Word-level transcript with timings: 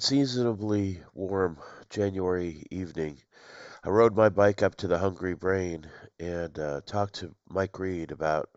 Unseasonably 0.00 1.02
warm 1.12 1.58
January 1.90 2.64
evening, 2.70 3.20
I 3.84 3.90
rode 3.90 4.16
my 4.16 4.30
bike 4.30 4.62
up 4.62 4.74
to 4.76 4.88
the 4.88 4.96
Hungry 4.96 5.34
Brain 5.34 5.90
and 6.18 6.58
uh, 6.58 6.80
talked 6.86 7.16
to 7.16 7.34
Mike 7.50 7.78
Reed 7.78 8.10
about 8.10 8.48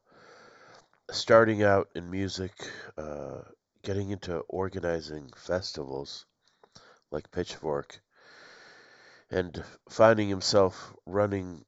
starting 1.11 1.61
out 1.61 1.89
in 1.95 2.09
music, 2.09 2.53
uh, 2.97 3.41
getting 3.81 4.11
into 4.11 4.37
organizing 4.47 5.33
festivals 5.35 6.25
like 7.11 7.29
Pitchfork, 7.29 7.99
and 9.29 9.61
finding 9.89 10.29
himself 10.29 10.93
running 11.05 11.65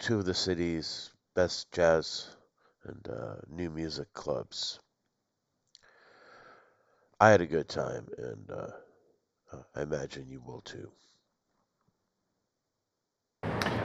two 0.00 0.18
of 0.18 0.24
the 0.24 0.34
city's 0.34 1.12
best 1.36 1.70
jazz 1.70 2.34
and 2.82 3.08
uh, 3.08 3.36
new 3.48 3.70
music 3.70 4.12
clubs. 4.12 4.80
I 7.20 7.30
had 7.30 7.40
a 7.40 7.46
good 7.46 7.68
time, 7.68 8.08
and 8.18 8.50
uh, 9.52 9.56
I 9.74 9.82
imagine 9.82 10.26
you 10.28 10.40
will 10.44 10.60
too. 10.60 10.90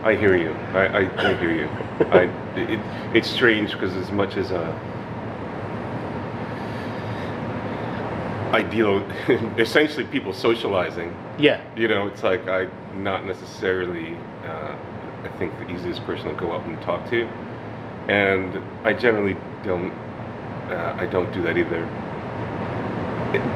I 0.03 0.15
hear 0.15 0.35
you. 0.35 0.51
I, 0.73 0.85
I, 0.85 1.29
I 1.29 1.33
hear 1.35 1.55
you. 1.55 1.67
I, 2.07 2.23
it, 2.59 3.15
it's 3.15 3.29
strange 3.29 3.71
because 3.71 3.95
as 3.95 4.11
much 4.11 4.35
as 4.35 4.51
uh, 4.51 4.71
I 8.53 8.61
deal 8.61 8.99
essentially 9.57 10.03
people 10.03 10.33
socializing. 10.33 11.15
Yeah. 11.39 11.61
You 11.75 11.87
know, 11.87 12.07
it's 12.07 12.21
like 12.21 12.47
I 12.47 12.67
not 12.95 13.25
necessarily. 13.25 14.15
Uh, 14.45 14.77
I 15.23 15.29
think 15.39 15.57
the 15.57 15.71
easiest 15.71 16.03
person 16.03 16.27
to 16.27 16.33
go 16.35 16.51
up 16.51 16.65
and 16.65 16.79
talk 16.81 17.09
to, 17.09 17.25
and 18.09 18.61
I 18.85 18.93
generally 18.93 19.37
don't. 19.63 19.91
Uh, 20.69 20.95
I 20.99 21.05
don't 21.07 21.31
do 21.33 21.41
that 21.43 21.57
either. 21.57 21.83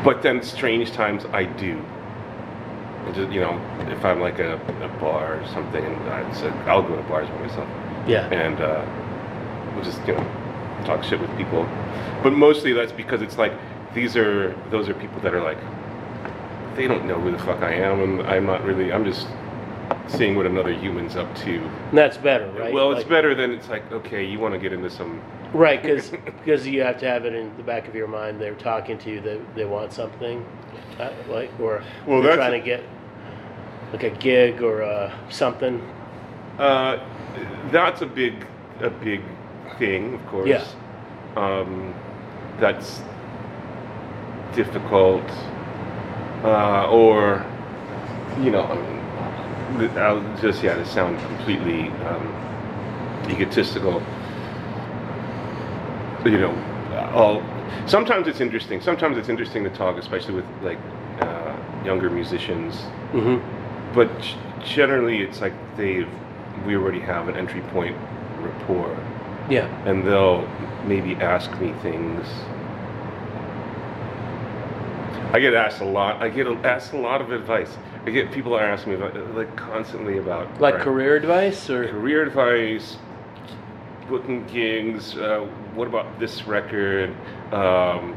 But 0.04 0.24
then, 0.24 0.42
strange 0.42 0.94
times 0.94 1.26
I 1.26 1.44
do. 1.44 1.84
Just, 3.14 3.32
you 3.32 3.42
know, 3.42 3.60
if 3.90 4.04
I'm 4.06 4.20
like 4.20 4.40
a, 4.40 4.56
a 4.56 5.00
bar 5.00 5.42
or 5.42 5.48
something, 5.48 5.84
and 5.84 5.96
I 6.10 6.32
said 6.34 6.54
I'll 6.68 6.82
go 6.84 6.96
to 6.96 7.02
bars 7.04 7.28
by 7.30 7.38
myself. 7.40 7.68
Yeah. 8.08 8.28
And 8.30 8.60
uh, 8.62 8.86
we'll 9.76 9.84
just 9.84 10.00
you 10.08 10.14
know 10.14 10.84
talk 10.86 11.04
shit 11.04 11.20
with 11.20 11.36
people, 11.38 11.64
but 12.24 12.32
mostly 12.32 12.74
that's 12.74 12.92
because 12.92 13.22
it's 13.22 13.38
like 13.38 13.54
these 13.94 14.16
are 14.16 14.54
those 14.70 14.88
are 14.90 14.94
people 14.94 15.20
that 15.22 15.34
are 15.34 15.42
like 15.42 15.58
they 16.76 16.88
don't 16.88 17.06
know 17.06 17.20
who 17.20 17.32
the 17.32 17.40
fuck 17.40 17.62
I 17.64 17.74
am, 17.74 18.00
and 18.02 18.28
I'm 18.28 18.46
not 18.46 18.64
really. 18.64 18.92
I'm 18.94 19.04
just 19.04 19.28
seeing 20.08 20.36
what 20.36 20.46
another 20.46 20.74
human's 20.74 21.16
up 21.16 21.34
to. 21.36 21.58
And 21.60 21.98
that's 21.98 22.18
better, 22.18 22.50
right? 22.52 22.74
Well, 22.74 22.92
it's 22.92 23.00
Like- 23.02 23.10
better 23.10 23.36
than 23.36 23.52
it's 23.52 23.70
like 23.70 23.92
okay, 23.92 24.24
you 24.24 24.40
want 24.40 24.54
to 24.54 24.60
get 24.60 24.74
into 24.74 24.90
some. 24.90 25.22
Right, 25.54 25.82
because 25.82 26.10
because 26.10 26.68
you 26.74 26.82
have 26.84 27.00
to 27.00 27.08
have 27.08 27.26
it 27.26 27.34
in 27.34 27.56
the 27.58 27.64
back 27.64 27.88
of 27.88 27.96
your 27.96 28.08
mind. 28.08 28.40
They're 28.40 28.54
talking 28.56 28.98
to 29.00 29.10
you. 29.10 29.22
They 29.22 29.42
they 29.56 29.66
want 29.66 29.92
something, 29.94 30.46
uh, 31.00 31.12
like 31.30 31.50
or 31.60 31.84
Well, 32.06 32.22
they're 32.22 32.36
trying 32.36 32.60
to 32.60 32.66
get 32.66 32.84
like 33.92 34.04
a 34.04 34.10
gig 34.10 34.62
or 34.62 34.84
uh, 34.84 35.14
something. 35.30 35.82
Uh, 36.58 37.00
that's 37.72 38.02
a 38.02 38.06
big 38.06 38.46
a 38.82 38.90
big 38.90 39.22
thing, 39.78 40.14
of 40.16 40.26
course. 40.28 40.48
Yeah. 40.48 40.66
Um, 41.36 41.94
that's 42.60 43.02
difficult, 44.54 45.24
uh, 46.44 46.90
or 46.90 47.46
you 48.42 48.52
know, 48.52 48.64
I 48.64 49.78
mean, 49.78 49.90
I'll 49.98 50.38
just 50.38 50.64
yeah, 50.64 50.76
to 50.76 50.86
sound 50.86 51.20
completely 51.20 51.90
um, 52.08 53.26
egotistical. 53.30 54.02
You 56.26 56.40
know, 56.40 57.12
all 57.14 57.44
sometimes 57.86 58.28
it's 58.28 58.42
interesting. 58.42 58.82
Sometimes 58.82 59.18
it's 59.18 59.30
interesting 59.30 59.64
to 59.64 59.70
talk, 59.70 59.98
especially 59.98 60.34
with 60.34 60.46
like 60.62 60.80
uh, 61.22 61.56
younger 61.86 62.10
musicians 62.10 62.84
Mm-hmm. 63.14 63.57
But 63.94 64.10
generally 64.64 65.22
it's 65.22 65.42
like 65.42 65.54
they've 65.78 66.10
we 66.66 66.76
already 66.76 67.00
have 67.00 67.28
an 67.28 67.36
entry 67.36 67.62
point 67.74 67.96
rapport. 68.40 68.96
Yeah. 69.50 69.68
and 69.90 70.06
they'll 70.06 70.46
maybe 70.86 71.16
ask 71.16 71.50
me 71.60 71.72
things. 71.82 72.28
I 75.34 75.40
get 75.40 75.54
asked 75.54 75.82
a 75.82 75.86
lot 75.86 76.22
i 76.22 76.30
get 76.30 76.48
asked 76.66 76.94
a 76.94 76.98
lot 76.98 77.22
of 77.22 77.32
advice. 77.32 77.78
I 78.06 78.10
get 78.12 78.32
people 78.32 78.54
are 78.56 78.64
asking 78.64 78.94
me 78.94 78.98
about 78.98 79.36
like 79.36 79.54
constantly 79.58 80.18
about 80.18 80.48
Like 80.62 80.76
right, 80.76 80.84
career 80.84 81.16
advice 81.16 81.70
or? 81.70 81.88
career 81.90 82.24
advice 82.24 82.98
booking 84.10 84.46
gigs 84.48 85.18
uh, 85.18 85.46
what 85.76 85.88
about 85.88 86.18
this 86.20 86.48
record? 86.48 87.14
Um, 87.52 88.16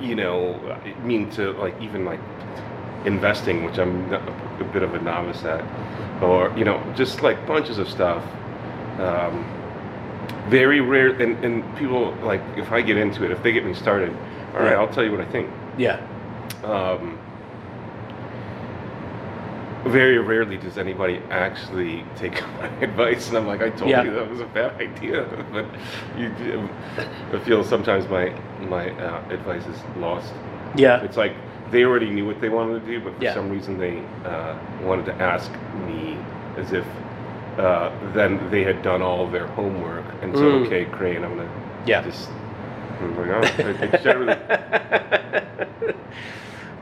you 0.00 0.14
know 0.14 0.54
i 0.84 0.94
mean 1.00 1.28
to 1.30 1.50
like 1.54 1.74
even 1.82 2.04
like 2.04 2.20
investing 3.08 3.64
which 3.64 3.78
i'm 3.78 3.92
a 4.12 4.64
bit 4.72 4.82
of 4.82 4.94
a 4.94 5.00
novice 5.00 5.42
at 5.44 5.64
or 6.22 6.56
you 6.58 6.64
know 6.64 6.78
just 6.94 7.22
like 7.22 7.38
bunches 7.46 7.78
of 7.78 7.88
stuff 7.88 8.22
um, 9.00 9.34
very 10.48 10.80
rare 10.80 11.10
and, 11.22 11.42
and 11.44 11.54
people 11.78 12.14
like 12.22 12.42
if 12.56 12.70
i 12.70 12.80
get 12.82 12.96
into 12.96 13.24
it 13.24 13.30
if 13.30 13.42
they 13.42 13.50
get 13.52 13.64
me 13.64 13.74
started 13.74 14.10
all 14.54 14.60
right 14.60 14.72
Yeah. 14.72 14.78
i'll 14.80 14.92
tell 14.96 15.04
you 15.04 15.10
what 15.10 15.20
i 15.20 15.30
think 15.36 15.48
yeah. 15.78 15.98
um, 16.64 17.18
very 19.86 20.18
rarely 20.18 20.58
does 20.58 20.76
anybody 20.76 21.16
actually 21.30 22.04
take 22.16 22.42
my 22.58 22.66
advice, 22.82 23.28
and 23.28 23.38
I'm 23.38 23.46
like, 23.46 23.62
I 23.62 23.70
told 23.70 23.90
Yeah. 23.90 24.02
you 24.02 24.10
that 24.10 24.28
was 24.28 24.40
a 24.40 24.44
bad 24.46 24.72
idea. 24.80 25.24
But 25.52 25.66
you, 26.18 26.68
I 27.32 27.38
feel 27.44 27.62
sometimes 27.64 28.08
my 28.08 28.34
my 28.68 28.90
uh, 28.90 29.22
advice 29.30 29.64
is 29.66 29.78
lost. 29.96 30.32
Yeah. 30.76 31.00
It's 31.04 31.16
like 31.16 31.34
they 31.70 31.84
already 31.84 32.10
knew 32.10 32.26
what 32.26 32.40
they 32.40 32.48
wanted 32.48 32.80
to 32.80 32.86
do, 32.86 33.00
but 33.00 33.16
for 33.16 33.24
Yeah. 33.24 33.34
some 33.34 33.50
reason 33.50 33.78
they 33.78 34.02
uh, 34.24 34.54
wanted 34.82 35.06
to 35.06 35.14
ask 35.16 35.50
me 35.86 36.16
as 36.56 36.72
if 36.72 36.84
uh, 37.58 37.90
then 38.12 38.38
they 38.50 38.62
had 38.62 38.82
done 38.82 39.02
all 39.02 39.24
of 39.24 39.32
their 39.32 39.46
homework, 39.48 40.04
and 40.22 40.36
so 40.36 40.44
Mm. 40.44 40.66
okay, 40.66 40.84
Crane, 40.86 41.24
I'm 41.24 41.36
gonna 41.36 41.48
Yeah. 41.86 42.02
just. 42.02 42.30
I'm 43.00 43.16
like, 43.16 43.92
oh, 43.92 43.96
generally, 44.02 44.34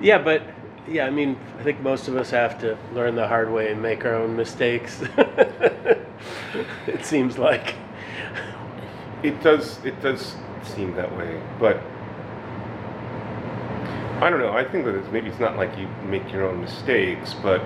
yeah, 0.00 0.18
but 0.18 0.42
yeah, 0.86 1.06
I 1.06 1.10
mean, 1.10 1.36
I 1.58 1.62
think 1.62 1.80
most 1.80 2.08
of 2.08 2.16
us 2.16 2.30
have 2.30 2.58
to 2.60 2.76
learn 2.94 3.14
the 3.14 3.26
hard 3.26 3.50
way 3.50 3.72
and 3.72 3.82
make 3.82 4.04
our 4.04 4.14
own 4.14 4.36
mistakes. 4.36 5.02
it 6.86 7.04
seems 7.04 7.38
like. 7.38 7.74
It 9.22 9.42
does. 9.42 9.84
It 9.84 10.00
does 10.02 10.36
seem 10.62 10.94
that 10.96 11.14
way, 11.16 11.40
but 11.58 11.80
I 14.20 14.30
don't 14.30 14.38
know. 14.40 14.52
I 14.52 14.64
think 14.64 14.84
that 14.86 14.94
it's, 14.94 15.10
maybe 15.12 15.28
it's 15.28 15.38
not 15.40 15.56
like 15.56 15.76
you 15.78 15.88
make 16.08 16.32
your 16.32 16.44
own 16.48 16.60
mistakes, 16.60 17.34
but 17.34 17.60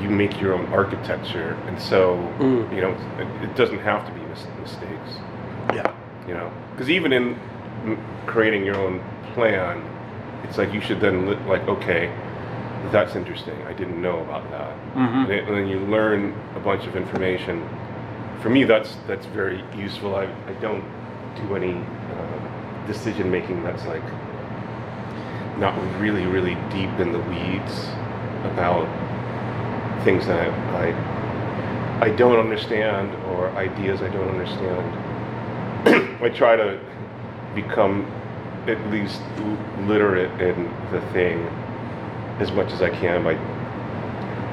you 0.00 0.10
make 0.10 0.40
your 0.40 0.52
own 0.54 0.66
architecture, 0.72 1.56
and 1.68 1.80
so 1.80 2.16
Mm. 2.40 2.74
you 2.74 2.80
know 2.80 2.90
it, 3.18 3.44
it 3.44 3.54
doesn't 3.56 3.78
have 3.80 4.04
to 4.06 4.12
be 4.12 4.20
mis- 4.26 4.46
mistakes. 4.60 5.10
Yeah. 5.72 5.92
You 6.26 6.34
know, 6.34 6.50
because 6.72 6.90
even 6.90 7.12
in 7.12 7.36
creating 8.26 8.64
your 8.64 8.76
own 8.76 9.00
plan, 9.34 9.80
it's 10.44 10.58
like 10.58 10.72
you 10.72 10.80
should 10.80 11.00
then 11.00 11.26
li- 11.28 11.38
like 11.46 11.66
okay, 11.68 12.10
that's 12.90 13.14
interesting. 13.14 13.54
I 13.68 13.72
didn't 13.74 14.00
know 14.02 14.20
about 14.22 14.50
that, 14.50 14.72
Mhm. 14.96 15.22
and, 15.22 15.30
then- 15.30 15.44
and 15.46 15.56
then 15.56 15.68
you 15.68 15.78
learn 15.78 16.34
a 16.56 16.60
bunch 16.60 16.84
of 16.88 16.96
information. 16.96 17.62
For 18.40 18.50
me, 18.50 18.64
that's 18.64 18.96
that's 19.06 19.26
very 19.26 19.62
useful. 19.76 20.16
I 20.16 20.24
I 20.24 20.52
don't 20.60 20.84
do 21.36 21.54
any 21.54 21.74
uh, 21.74 22.86
decision 22.88 23.30
making 23.30 23.62
that's 23.62 23.86
like 23.86 24.02
not 25.58 25.74
really 26.00 26.26
really 26.26 26.54
deep 26.70 26.90
in 26.98 27.12
the 27.12 27.20
weeds 27.20 27.86
about 28.52 28.86
things 30.04 30.26
that 30.26 30.48
I 30.74 31.12
I 32.04 32.08
don't 32.10 32.38
understand 32.38 33.14
or 33.26 33.48
ideas 33.50 34.02
I 34.02 34.08
don't 34.08 34.28
understand. 34.28 36.18
I 36.22 36.28
try 36.30 36.56
to 36.56 36.80
become 37.54 38.06
at 38.66 38.78
least 38.90 39.20
literate 39.86 40.30
in 40.40 40.64
the 40.90 41.00
thing 41.12 41.42
as 42.40 42.50
much 42.50 42.72
as 42.72 42.82
I 42.82 42.90
can 42.90 43.22
by 43.22 43.34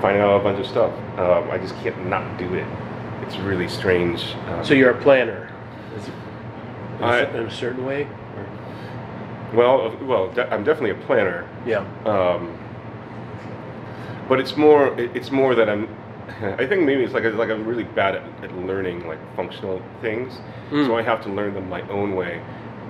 finding 0.02 0.22
out 0.22 0.40
a 0.40 0.44
bunch 0.44 0.60
of 0.60 0.68
stuff. 0.68 0.92
Um, 1.18 1.50
I 1.50 1.58
just 1.58 1.76
can't 1.78 2.06
not 2.08 2.38
do 2.38 2.54
it. 2.54 2.68
It's 3.24 3.38
really 3.38 3.68
strange. 3.68 4.36
Um, 4.48 4.64
So 4.64 4.74
you're 4.76 4.92
a 4.92 5.02
planner. 5.02 5.52
Is 5.98 6.08
it, 6.08 6.14
in, 6.98 7.04
a 7.04 7.08
I- 7.08 7.22
in 7.38 7.46
a 7.48 7.52
certain 7.52 7.84
way? 7.86 8.08
Well, 9.54 9.96
well, 10.04 10.30
de- 10.32 10.52
I'm 10.54 10.64
definitely 10.64 10.92
a 10.92 11.06
planner. 11.06 11.48
Yeah. 11.66 11.80
Um, 12.06 12.58
but 14.28 14.40
it's 14.40 14.56
more 14.58 14.88
it- 15.00 15.16
it's 15.16 15.32
more 15.32 15.56
that 15.56 15.70
I'm 15.70 15.88
I 16.60 16.68
think 16.68 16.84
maybe 16.84 17.04
it's 17.04 17.14
like 17.14 17.24
like 17.24 17.50
I'm 17.50 17.66
really 17.66 17.84
bad 17.84 18.16
at, 18.16 18.24
at 18.44 18.56
learning 18.58 19.08
like 19.08 19.20
functional 19.36 19.82
things, 20.02 20.40
Mm. 20.72 20.86
so 20.86 20.96
I 20.96 21.02
have 21.02 21.24
to 21.24 21.30
learn 21.30 21.54
them 21.56 21.68
my 21.70 21.82
own 21.90 22.16
way. 22.16 22.42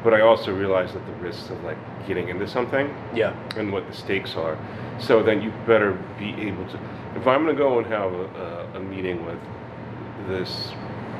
But 0.03 0.13
I 0.13 0.21
also 0.21 0.53
realize 0.53 0.93
that 0.93 1.05
the 1.05 1.13
risks 1.13 1.49
of 1.49 1.61
like 1.63 1.77
getting 2.07 2.29
into 2.29 2.47
something 2.47 2.93
Yeah. 3.13 3.33
and 3.57 3.71
what 3.71 3.85
the 3.87 3.93
stakes 3.93 4.35
are. 4.35 4.57
So 4.99 5.21
then 5.23 5.41
you 5.41 5.51
better 5.65 5.91
be 6.17 6.29
able 6.47 6.65
to. 6.67 6.79
If 7.15 7.25
I'm 7.27 7.43
going 7.43 7.55
to 7.55 7.61
go 7.61 7.79
and 7.79 7.87
have 7.87 8.13
a, 8.13 8.25
a, 8.75 8.77
a 8.77 8.79
meeting 8.79 9.25
with 9.25 9.39
this 10.27 10.71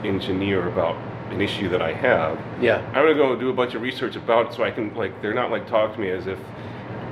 engineer 0.04 0.68
about 0.70 0.96
an 1.32 1.42
issue 1.42 1.70
that 1.70 1.82
I 1.82 1.94
have, 1.94 2.40
Yeah. 2.62 2.82
I'm 2.88 2.94
gonna 3.06 3.14
go 3.14 3.36
do 3.36 3.50
a 3.50 3.54
bunch 3.54 3.76
of 3.76 3.82
research 3.82 4.16
about 4.16 4.48
it 4.48 4.54
so 4.54 4.64
I 4.64 4.72
can 4.72 4.94
like 4.96 5.22
they're 5.22 5.34
not 5.34 5.52
like 5.52 5.68
talk 5.68 5.94
to 5.96 6.00
me 6.00 6.10
as 6.10 6.28
if 6.28 6.40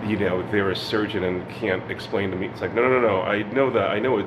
you 0.05 0.15
know, 0.17 0.41
they're 0.51 0.69
a 0.69 0.75
surgeon 0.75 1.23
and 1.25 1.47
can't 1.49 1.89
explain 1.91 2.31
to 2.31 2.37
me. 2.37 2.47
It's 2.47 2.61
like, 2.61 2.73
no, 2.73 2.81
no, 2.83 3.01
no, 3.01 3.07
no. 3.07 3.21
I 3.23 3.41
know 3.51 3.69
that. 3.71 3.89
I 3.89 3.99
know 3.99 4.19
it. 4.19 4.25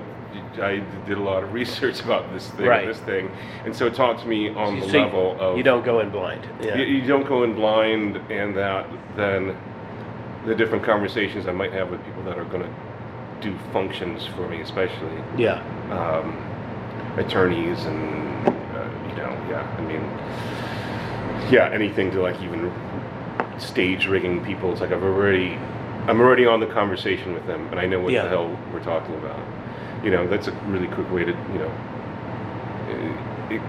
I 0.61 0.83
did 1.07 1.17
a 1.17 1.23
lot 1.23 1.43
of 1.43 1.53
research 1.61 2.01
about 2.03 2.31
this 2.35 2.49
thing, 2.51 2.67
Right. 2.67 2.87
this 2.87 2.99
thing, 3.01 3.31
and 3.65 3.75
so 3.75 3.89
talk 3.89 4.21
to 4.21 4.29
me 4.29 4.51
on 4.51 4.79
the 4.79 4.89
So 4.89 4.97
you- 4.99 5.05
level 5.05 5.37
of 5.41 5.57
you 5.57 5.63
don't 5.63 5.85
go 5.85 6.01
in 6.01 6.11
blind. 6.11 6.47
Yeah. 6.61 6.77
you, 6.77 6.85
you 6.85 7.07
don't 7.07 7.27
go 7.27 7.45
in 7.45 7.55
blind, 7.55 8.17
and 8.31 8.55
that 8.57 8.87
then 9.17 9.57
the 10.47 10.55
different 10.55 10.85
conversations 10.85 11.47
I 11.47 11.53
might 11.53 11.73
have 11.73 11.91
with 11.91 12.05
people 12.05 12.23
that 12.25 12.39
are 12.39 12.45
going 12.45 12.63
to 12.63 12.71
do 13.41 13.57
functions 13.73 14.27
for 14.27 14.49
me, 14.49 14.61
especially 14.61 15.23
yeah. 15.39 15.63
um, 15.91 16.37
attorneys 17.19 17.85
and 17.87 18.55
you 19.11 19.17
know, 19.17 19.31
yeah, 19.51 19.77
I 19.79 19.81
mean, 19.83 21.53
yeah, 21.53 21.69
anything 21.73 22.11
to 22.12 22.23
like 22.23 22.41
even 22.43 22.73
stage 23.59 24.07
rigging 24.07 24.45
people. 24.45 24.73
It's 24.73 24.81
like 24.81 24.93
I've 24.93 25.03
already, 25.03 25.55
I'm 26.07 26.21
already 26.21 26.47
on 26.47 26.61
the 26.61 26.67
conversation 26.67 27.35
with 27.35 27.47
them, 27.47 27.67
and 27.71 27.81
I 27.81 27.87
know 27.87 28.01
what 28.01 28.12
Yeah. 28.12 28.23
the 28.23 28.29
hell 28.31 28.59
we're 28.73 28.83
talking 28.83 29.15
about. 29.17 29.39
You 30.05 30.11
know, 30.11 30.27
that's 30.27 30.49
a 30.49 30.53
really 30.69 30.87
quick 30.89 31.11
way 31.11 31.25
to 31.25 31.33
you 31.33 31.59
know. 31.59 31.73
uh, 32.89 33.55
it- 33.55 33.61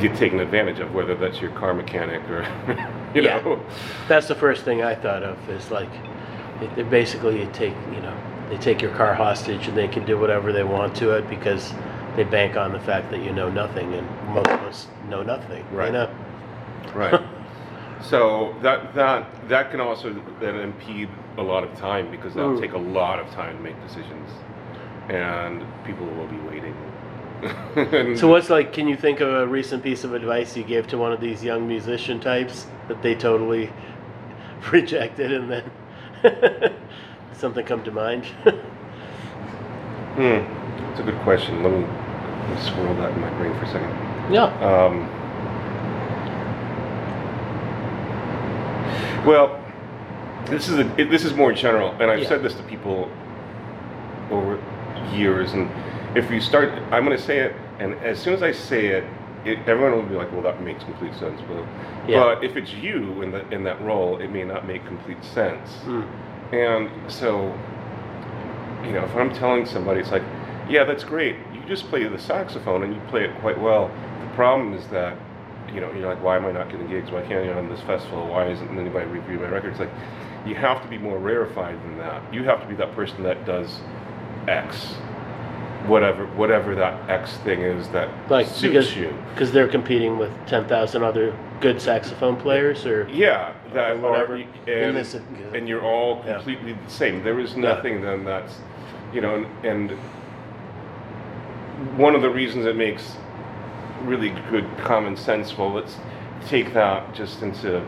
Get 0.00 0.16
taken 0.16 0.40
advantage 0.40 0.80
of, 0.80 0.92
whether 0.94 1.14
that's 1.14 1.40
your 1.40 1.50
car 1.52 1.74
mechanic 1.74 2.22
or, 2.30 2.42
you 3.14 3.22
Yeah. 3.22 3.40
know, 3.40 3.60
That's 4.08 4.26
the 4.26 4.34
first 4.34 4.64
thing 4.64 4.82
I 4.82 4.94
thought 4.96 5.22
of 5.22 5.36
is 5.50 5.70
like, 5.70 5.90
it, 6.60 6.74
they 6.74 6.82
basically 6.82 7.38
you 7.40 7.48
take, 7.52 7.74
you 7.94 8.00
know, 8.00 8.16
they 8.48 8.56
take 8.56 8.80
your 8.82 8.90
car 8.92 9.14
hostage 9.14 9.68
and 9.68 9.76
they 9.76 9.86
can 9.88 10.04
do 10.04 10.18
whatever 10.18 10.50
they 10.50 10.64
want 10.64 10.96
to 10.96 11.10
it 11.12 11.28
because 11.28 11.72
they 12.16 12.24
bank 12.24 12.56
on 12.56 12.72
the 12.72 12.80
fact 12.80 13.10
that 13.10 13.22
you 13.22 13.32
know 13.32 13.48
nothing 13.48 13.94
and 13.94 14.06
most 14.28 14.48
of 14.48 14.60
us 14.62 14.86
know 15.08 15.22
nothing. 15.22 15.64
You 15.72 15.78
Right. 15.78 15.92
know? 15.92 16.10
Right. 16.94 17.20
so 18.02 18.54
that 18.62 18.94
that 18.94 19.48
that 19.48 19.70
can 19.70 19.80
also 19.80 20.14
then 20.40 20.56
impede 20.56 21.08
a 21.38 21.42
lot 21.42 21.64
of 21.64 21.74
time 21.78 22.10
because 22.10 22.34
that'll 22.34 22.52
Mm. 22.56 22.60
take 22.60 22.72
a 22.74 22.78
lot 22.78 23.18
of 23.18 23.30
time 23.30 23.56
to 23.56 23.62
make 23.62 23.80
decisions, 23.82 24.28
and 25.08 25.64
people 25.84 26.06
will 26.06 26.26
be 26.26 26.38
waiting. 26.38 26.74
So 28.16 28.28
what's 28.28 28.50
like? 28.50 28.72
Can 28.72 28.86
you 28.86 28.96
think 28.96 29.20
of 29.20 29.28
a 29.28 29.46
recent 29.46 29.82
piece 29.82 30.04
of 30.04 30.14
advice 30.14 30.56
you 30.56 30.62
gave 30.62 30.86
to 30.88 30.98
one 30.98 31.12
of 31.12 31.20
these 31.20 31.42
young 31.42 31.66
musician 31.66 32.20
types 32.20 32.66
that 32.88 33.02
they 33.02 33.14
totally 33.16 33.70
rejected, 34.72 35.32
and 35.32 35.50
then 35.50 35.64
something 37.32 37.64
come 37.66 37.82
to 37.84 37.90
mind? 37.90 38.26
Hmm. 40.14 40.44
It's 40.90 41.00
a 41.00 41.02
good 41.02 41.18
question. 41.20 41.62
Let 41.62 41.72
me 41.72 41.84
swirl 42.60 42.94
that 42.96 43.12
in 43.12 43.20
my 43.20 43.30
brain 43.38 43.52
for 43.58 43.64
a 43.64 43.70
second. 43.70 43.90
yeah. 44.32 44.46
Um, 44.60 45.08
well, 49.26 49.58
this 50.46 50.68
is 50.68 50.78
a, 50.78 51.00
it, 51.00 51.10
this 51.10 51.24
is 51.24 51.34
more 51.34 51.52
general, 51.52 51.92
and 52.00 52.10
I've 52.10 52.20
Yeah. 52.22 52.28
said 52.28 52.42
this 52.42 52.54
to 52.54 52.62
people 52.64 53.08
over 54.30 54.58
years. 55.14 55.52
And 55.52 55.68
if 56.16 56.30
you 56.30 56.40
start, 56.40 56.70
I'm 56.90 57.04
going 57.04 57.16
to 57.16 57.22
say 57.22 57.38
it, 57.38 57.54
and 57.78 57.94
as 58.02 58.18
soon 58.18 58.34
as 58.34 58.42
I 58.42 58.52
say 58.52 58.86
it, 58.86 59.04
it, 59.44 59.58
everyone 59.68 59.92
will 59.92 60.02
be 60.08 60.14
like, 60.14 60.30
"Well, 60.32 60.42
that 60.42 60.62
makes 60.62 60.84
complete 60.84 61.14
sense." 61.14 61.40
But, 61.48 61.64
Yeah. 62.08 62.20
but 62.20 62.44
if 62.44 62.56
it's 62.56 62.72
you 62.74 63.22
in 63.22 63.30
the 63.32 63.48
in 63.50 63.64
that 63.64 63.80
role, 63.82 64.18
it 64.18 64.28
may 64.30 64.44
not 64.44 64.66
make 64.66 64.84
complete 64.86 65.22
sense. 65.24 65.78
Mm. 65.84 66.06
And 66.52 66.90
so, 67.10 67.52
you 68.84 68.92
know, 68.92 69.04
if 69.04 69.14
I'm 69.16 69.32
telling 69.32 69.64
somebody, 69.66 70.00
it's 70.00 70.12
like, 70.12 70.22
yeah, 70.68 70.84
that's 70.84 71.02
great. 71.04 71.36
You 71.62 71.68
just 71.68 71.88
play 71.88 72.04
the 72.04 72.18
saxophone 72.18 72.82
and 72.82 72.94
you 72.94 73.00
play 73.08 73.24
it 73.24 73.34
quite 73.40 73.60
well. 73.60 73.88
The 74.20 74.34
problem 74.34 74.74
is 74.74 74.86
that, 74.88 75.16
you 75.72 75.80
know, 75.80 75.92
you're 75.92 76.08
like, 76.08 76.22
why 76.22 76.36
am 76.36 76.44
I 76.44 76.52
not 76.52 76.70
getting 76.70 76.88
gigs? 76.88 77.10
Why 77.10 77.22
can't 77.22 77.48
I 77.48 77.52
on 77.52 77.68
this 77.68 77.80
festival? 77.82 78.26
Why 78.28 78.48
isn't 78.48 78.78
anybody 78.78 79.06
reviewing 79.06 79.42
my 79.42 79.48
records? 79.48 79.78
Like, 79.78 79.90
you 80.44 80.56
have 80.56 80.82
to 80.82 80.88
be 80.88 80.98
more 80.98 81.18
rarefied 81.18 81.76
than 81.84 81.98
that. 81.98 82.34
You 82.34 82.42
have 82.44 82.60
to 82.62 82.66
be 82.66 82.74
that 82.74 82.94
person 82.96 83.22
that 83.22 83.46
does 83.46 83.80
X, 84.48 84.76
whatever, 85.86 86.26
whatever 86.34 86.74
that 86.74 87.08
X 87.08 87.36
thing 87.38 87.60
is 87.62 87.86
that 87.90 88.08
Like 88.28 88.46
suits 88.48 88.60
because 88.62 88.96
you. 88.96 89.14
because 89.34 89.52
they're 89.52 89.68
competing 89.68 90.18
with 90.18 90.32
ten 90.48 90.66
thousand 90.66 91.04
other 91.04 91.36
good 91.60 91.80
saxophone 91.80 92.34
players, 92.36 92.84
or 92.86 93.08
Yeah, 93.08 93.52
that 93.72 93.92
Or 93.92 93.96
whatever. 94.10 94.34
are, 94.34 94.38
In 94.68 94.96
and, 94.96 95.54
and 95.54 95.68
you're 95.68 95.82
all 95.82 96.24
Yeah. 96.26 96.34
completely 96.34 96.72
the 96.72 96.90
same. 96.90 97.22
There 97.22 97.38
is 97.38 97.54
Yeah. 97.54 97.60
nothing 97.74 98.02
then 98.02 98.24
that's, 98.24 98.58
you 99.14 99.20
know, 99.20 99.36
and, 99.36 99.46
and 99.64 99.98
one 101.96 102.14
of 102.14 102.22
the 102.22 102.30
reasons 102.30 102.66
it 102.66 102.76
makes 102.76 103.16
really 104.02 104.30
good 104.50 104.68
common 104.78 105.16
sense. 105.16 105.56
Well, 105.56 105.72
let's 105.72 105.96
take 106.48 106.72
that 106.74 107.14
just 107.14 107.42
into 107.42 107.84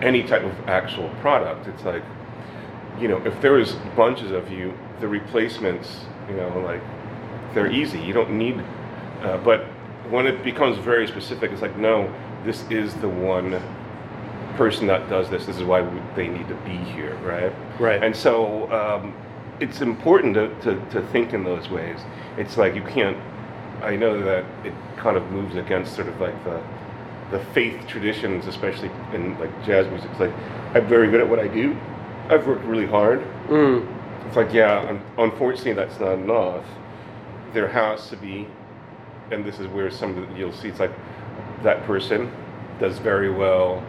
any 0.00 0.22
type 0.22 0.42
of 0.42 0.68
actual 0.68 1.08
product. 1.20 1.68
It's 1.68 1.84
like, 1.84 2.02
you 2.98 3.08
know, 3.08 3.24
if 3.24 3.40
there 3.40 3.52
was 3.52 3.72
bunches 3.96 4.32
of 4.32 4.50
you, 4.50 4.76
the 5.00 5.08
replacements, 5.08 6.00
you 6.28 6.36
know, 6.36 6.58
like 6.60 6.80
they're 7.54 7.70
easy. 7.70 8.00
You 8.00 8.12
don't 8.12 8.36
need, 8.36 8.62
uh, 9.22 9.38
but 9.38 9.64
when 10.10 10.26
it 10.26 10.42
becomes 10.42 10.78
very 10.78 11.06
specific, 11.06 11.52
it's 11.52 11.62
like, 11.62 11.76
no, 11.76 12.12
this 12.44 12.64
is 12.70 12.94
the 12.94 13.08
one 13.08 13.60
person 14.56 14.86
that 14.88 15.08
does 15.08 15.30
this. 15.30 15.46
This 15.46 15.56
is 15.56 15.64
why 15.64 15.80
we, 15.80 16.00
they 16.14 16.28
need 16.28 16.48
to 16.48 16.54
be 16.56 16.76
here, 16.76 17.14
right? 17.18 17.52
Right. 17.80 18.02
And 18.02 18.14
so 18.14 18.70
um, 18.72 19.14
it's 19.60 19.80
important 19.80 20.34
to, 20.34 20.48
to, 20.62 20.80
to 20.90 21.06
think 21.08 21.32
in 21.32 21.44
those 21.44 21.68
ways. 21.68 21.98
It's 22.36 22.56
like 22.56 22.74
you 22.74 22.82
can't. 22.82 23.16
I 23.82 23.96
know 23.96 24.22
that 24.22 24.44
it 24.64 24.72
kind 24.96 25.16
of 25.16 25.30
moves 25.30 25.56
against 25.56 25.94
sort 25.94 26.08
of 26.08 26.20
like 26.20 26.44
the 26.44 26.62
the 27.30 27.40
faith 27.46 27.86
traditions, 27.88 28.46
especially 28.46 28.90
in 29.14 29.38
like 29.38 29.50
jazz 29.64 29.88
music. 29.88 30.10
It's 30.10 30.20
like 30.20 30.32
I'm 30.74 30.86
very 30.86 31.10
good 31.10 31.20
at 31.20 31.28
what 31.28 31.38
I 31.38 31.48
do. 31.48 31.76
I've 32.28 32.46
worked 32.46 32.64
really 32.64 32.86
hard. 32.86 33.20
Mm. 33.48 33.86
It's 34.26 34.36
like, 34.36 34.52
yeah, 34.52 34.80
un- 34.88 35.02
unfortunately, 35.18 35.72
that's 35.72 35.98
not 35.98 36.12
enough. 36.12 36.64
There 37.52 37.68
has 37.68 38.08
to 38.08 38.16
be, 38.16 38.46
and 39.30 39.44
this 39.44 39.58
is 39.58 39.66
where 39.68 39.90
some 39.90 40.16
of 40.16 40.28
the, 40.28 40.38
you'll 40.38 40.52
see 40.52 40.68
it's 40.68 40.80
like 40.80 40.92
that 41.62 41.84
person 41.84 42.30
does 42.78 42.98
very 42.98 43.30
well. 43.30 43.80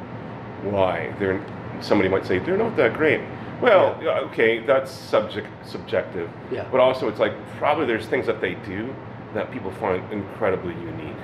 Why? 0.63 1.13
They're 1.19 1.43
somebody 1.81 2.09
might 2.09 2.25
say 2.25 2.39
they're 2.39 2.57
not 2.57 2.75
that 2.77 2.93
great. 2.93 3.21
Well, 3.63 3.97
yeah, 4.03 4.19
okay, 4.31 4.59
that's 4.59 4.91
subject 4.91 5.47
subjective. 5.65 6.29
Yeah. 6.51 6.67
But 6.69 6.81
also, 6.81 7.07
it's 7.07 7.19
like 7.19 7.33
probably 7.57 7.85
there's 7.85 8.05
things 8.05 8.25
that 8.27 8.41
they 8.41 8.55
do 8.55 8.93
that 9.33 9.53
people 9.53 9.71
find 9.71 10.03
incredibly 10.11 10.73
unique. 10.73 11.15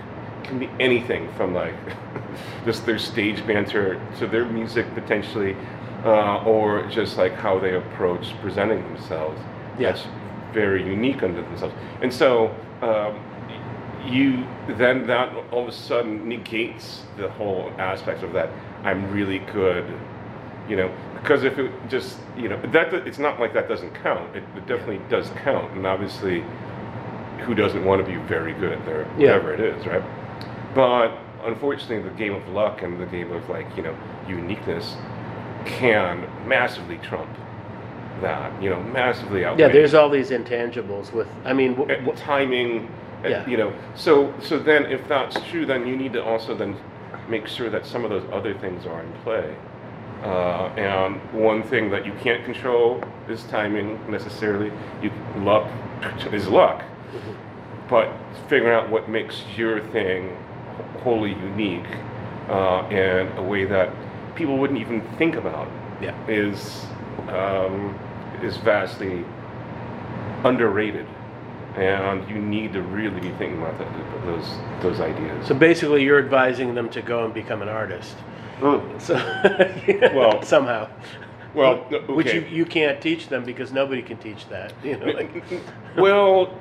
It 0.42 0.48
can 0.48 0.58
be 0.58 0.70
anything 0.80 1.30
from 1.34 1.54
like 1.54 1.76
just 2.66 2.86
their 2.86 2.98
stage 2.98 3.46
banter 3.46 4.02
to 4.20 4.28
their 4.28 4.46
music 4.46 4.86
potentially, 4.96 5.58
uh, 6.06 6.42
or 6.46 6.88
just 6.88 7.18
like 7.18 7.34
how 7.34 7.60
they 7.60 7.76
approach 7.76 8.34
presenting 8.42 8.82
themselves. 8.84 9.38
Yes. 9.78 10.04
That's 10.04 10.08
very 10.54 10.82
unique 10.88 11.22
unto 11.22 11.42
themselves. 11.42 11.76
And 12.02 12.14
so 12.14 12.56
um, 12.82 13.20
you 14.08 14.48
then 14.78 15.06
that 15.08 15.36
all 15.52 15.64
of 15.64 15.68
a 15.68 15.74
sudden 15.74 16.28
negates 16.30 17.04
the 17.18 17.30
whole 17.32 17.70
aspect 17.78 18.24
of 18.24 18.32
that. 18.32 18.50
I'm 18.86 19.12
really 19.12 19.40
good, 19.40 19.86
you 20.70 20.76
know, 20.76 20.92
because 21.22 21.44
if 21.44 21.58
it 21.58 21.72
just 21.90 22.18
you 22.38 22.48
know 22.48 22.60
that 22.72 22.94
it's 22.94 23.20
not 23.20 23.40
like 23.40 23.54
that 23.54 23.68
doesn't 23.68 23.94
count. 23.96 24.36
It, 24.36 24.44
it 24.56 24.68
definitely 24.68 25.02
does 25.10 25.30
count, 25.44 25.72
and 25.74 25.86
obviously, 25.88 26.44
who 27.40 27.56
doesn't 27.56 27.84
want 27.84 28.06
to 28.06 28.10
be 28.12 28.18
very 28.28 28.54
good 28.54 28.74
at 28.74 28.86
their 28.86 29.02
Yeah. 29.18 29.34
whatever 29.38 29.54
it 29.54 29.60
is, 29.60 29.86
right? 29.88 30.04
But 30.76 31.12
unfortunately, 31.44 32.08
the 32.08 32.16
game 32.16 32.34
of 32.36 32.48
luck 32.50 32.84
and 32.84 33.00
the 33.02 33.06
game 33.08 33.32
of 33.32 33.50
like 33.50 33.66
you 33.76 33.84
know 33.84 33.96
uniqueness 34.28 34.96
can 35.66 36.26
massively 36.48 36.98
trump 37.00 37.30
that. 38.22 38.62
You 38.62 38.70
know, 38.70 38.82
massively 38.84 39.46
outweigh. 39.46 39.64
Yeah, 39.66 39.72
there's 39.74 39.94
all 39.94 40.10
these 40.10 40.30
intangibles 40.30 41.12
with. 41.14 41.28
I 41.46 41.54
mean, 41.54 41.76
w- 41.76 41.92
Uh, 41.92 42.00
w- 42.02 42.18
timing 42.18 42.90
Yeah. 43.26 43.46
you 43.50 43.58
know 43.58 43.74
so 43.96 44.34
so 44.40 44.58
then 44.58 44.86
if 44.86 45.06
that's 45.10 45.38
true 45.50 45.66
then 45.66 45.86
you 45.86 45.98
need 45.98 46.14
to 46.14 46.24
also 46.24 46.56
then 46.56 46.78
make 47.28 47.48
sure 47.50 47.70
that 47.70 47.86
some 47.86 48.06
of 48.06 48.10
those 48.10 48.24
other 48.32 48.54
things 48.54 48.86
are 48.86 49.02
in 49.02 49.12
play 49.26 49.54
uh, 50.24 50.74
and 50.76 51.16
one 51.34 51.64
thing 51.64 51.90
that 51.92 52.06
you 52.06 52.14
can't 52.22 52.44
control 52.44 53.04
is 53.28 53.44
timing 53.46 54.00
necessarily. 54.12 54.72
You 55.02 55.12
luck 55.38 55.70
is 56.32 56.48
luck. 56.48 56.84
But 57.90 58.12
figuring 58.48 58.76
out 58.76 58.90
what 58.90 59.10
makes 59.10 59.44
your 59.56 59.82
thing 59.88 60.38
wholly 61.02 61.32
unique 61.32 61.88
uh, 62.50 62.88
in 62.90 63.28
a 63.38 63.44
way 63.44 63.66
that 63.66 63.94
people 64.36 64.58
wouldn't 64.58 64.80
even 64.80 65.02
think 65.18 65.36
about 65.36 65.68
yeah, 66.02 66.16
is 66.28 66.86
um, 67.30 67.98
is 68.42 68.58
vastly 68.58 69.26
underrated, 70.44 71.06
and 71.76 72.28
you 72.30 72.40
need 72.40 72.74
to 72.74 72.82
really 72.82 73.20
be 73.20 73.30
thinking 73.32 73.62
about 73.62 73.78
that, 73.78 74.26
those 74.26 74.58
those 74.82 75.00
ideas. 75.00 75.48
so 75.48 75.54
basically, 75.54 76.04
you're 76.04 76.20
advising 76.20 76.74
them 76.76 76.90
to 76.90 77.02
go 77.02 77.26
and 77.26 77.34
become 77.34 77.62
an 77.62 77.70
artist. 77.70 78.16
So, 78.60 79.16
Well- 80.14 80.42
somehow, 80.44 80.90
well, 81.54 81.86
no, 81.90 82.00
which 82.02 82.34
you, 82.34 82.42
you 82.42 82.66
can't 82.66 83.02
teach 83.02 83.28
them 83.28 83.44
because 83.44 83.72
nobody 83.72 84.02
can 84.02 84.18
teach 84.18 84.48
that. 84.50 84.74
You 84.84 84.98
know, 84.98 85.08
like, 85.08 85.32
well, 85.98 86.60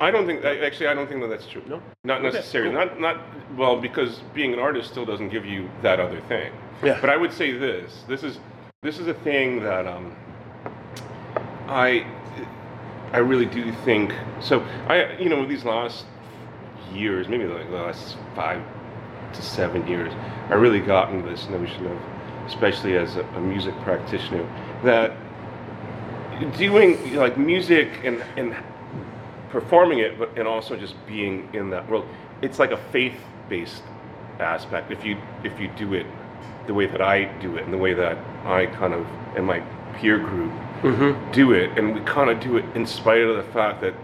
I 0.00 0.10
don't 0.10 0.26
think 0.26 0.44
I- 0.44 0.58
actually 0.64 0.88
I 0.88 0.94
don't 0.94 1.08
think 1.08 1.20
that 1.20 1.28
that's 1.28 1.46
true. 1.46 1.62
No? 1.68 1.80
not 2.02 2.18
Okay, 2.24 2.36
necessarily. 2.36 2.70
cool. 2.74 2.84
Not 2.86 3.00
not 3.00 3.20
well 3.56 3.80
because 3.80 4.20
being 4.34 4.52
an 4.52 4.58
artist 4.58 4.90
still 4.90 5.04
doesn't 5.04 5.28
give 5.28 5.44
you 5.46 5.70
that 5.82 6.00
other 6.00 6.20
thing. 6.22 6.52
Yeah. 6.82 6.98
But 7.00 7.10
I 7.10 7.16
would 7.16 7.32
say 7.32 7.52
this: 7.52 8.04
this 8.08 8.24
is 8.24 8.40
this 8.82 8.98
is 8.98 9.06
a 9.06 9.14
thing 9.14 9.62
that 9.62 9.86
um, 9.86 10.16
I 11.68 12.04
I 13.12 13.18
really 13.18 13.46
do 13.46 13.70
think. 13.84 14.12
So 14.40 14.60
I 14.88 15.12
you 15.18 15.28
know 15.28 15.46
these 15.46 15.64
last 15.64 16.06
years, 16.92 17.28
maybe 17.28 17.44
like 17.44 17.70
the 17.70 17.76
last 17.76 18.16
five 18.34 18.60
to 19.34 19.42
seven 19.42 19.86
years, 19.86 20.12
I 20.48 20.54
really 20.54 20.80
got 20.80 21.12
into 21.12 21.28
this 21.28 21.48
notion 21.48 21.86
of, 21.86 21.98
especially 22.46 22.96
as 22.96 23.16
a, 23.16 23.22
a 23.22 23.40
music 23.40 23.74
practitioner, 23.80 24.46
that 24.82 25.16
doing 26.56 27.14
like 27.14 27.38
music 27.38 27.88
and 28.04 28.22
and 28.36 28.56
performing 29.50 30.00
it, 30.00 30.18
but 30.18 30.36
and 30.36 30.48
also 30.48 30.76
just 30.76 30.94
being 31.06 31.48
in 31.52 31.70
that 31.70 31.88
world, 31.88 32.06
it's 32.42 32.58
like 32.58 32.72
a 32.72 32.76
faith-based 32.76 33.82
aspect. 34.40 34.90
If 34.90 35.04
you 35.04 35.16
if 35.44 35.58
you 35.60 35.68
do 35.76 35.94
it 35.94 36.06
the 36.66 36.74
way 36.74 36.86
that 36.86 37.00
I 37.00 37.24
do 37.40 37.56
it, 37.56 37.64
and 37.64 37.72
the 37.72 37.78
way 37.78 37.94
that 37.94 38.18
I 38.44 38.66
kind 38.66 38.94
of 38.94 39.06
and 39.36 39.46
my 39.46 39.60
peer 39.96 40.18
group 40.18 40.52
mm-hmm. 40.82 41.32
do 41.32 41.52
it, 41.52 41.78
and 41.78 41.94
we 41.94 42.00
kind 42.00 42.30
of 42.30 42.40
do 42.40 42.56
it 42.56 42.64
in 42.74 42.86
spite 42.86 43.22
of 43.22 43.36
the 43.36 43.52
fact 43.52 43.80
that 43.82 43.94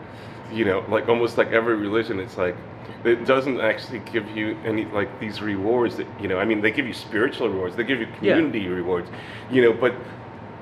you 0.53 0.65
know, 0.65 0.85
like 0.89 1.09
almost 1.09 1.39
like 1.39 1.49
every 1.49 1.77
religion, 1.77 2.19
it's 2.19 2.37
like 2.37 2.57
it 3.05 3.25
doesn't 3.27 3.61
actually 3.61 4.01
give 4.01 4.29
you 4.37 4.57
any 4.65 4.85
like 4.87 5.19
these 5.21 5.41
rewards 5.41 5.97
that 5.97 6.07
you 6.21 6.29
know. 6.29 6.39
I 6.39 6.45
mean, 6.45 6.61
they 6.61 6.71
give 6.71 6.87
you 6.87 6.93
spiritual 6.93 7.49
rewards, 7.49 7.77
they 7.77 7.85
give 7.85 8.01
you 8.01 8.07
Yeah. 8.21 8.35
community 8.35 8.69
rewards, 8.69 9.09
you 9.51 9.63
know, 9.63 9.73
but 9.73 9.95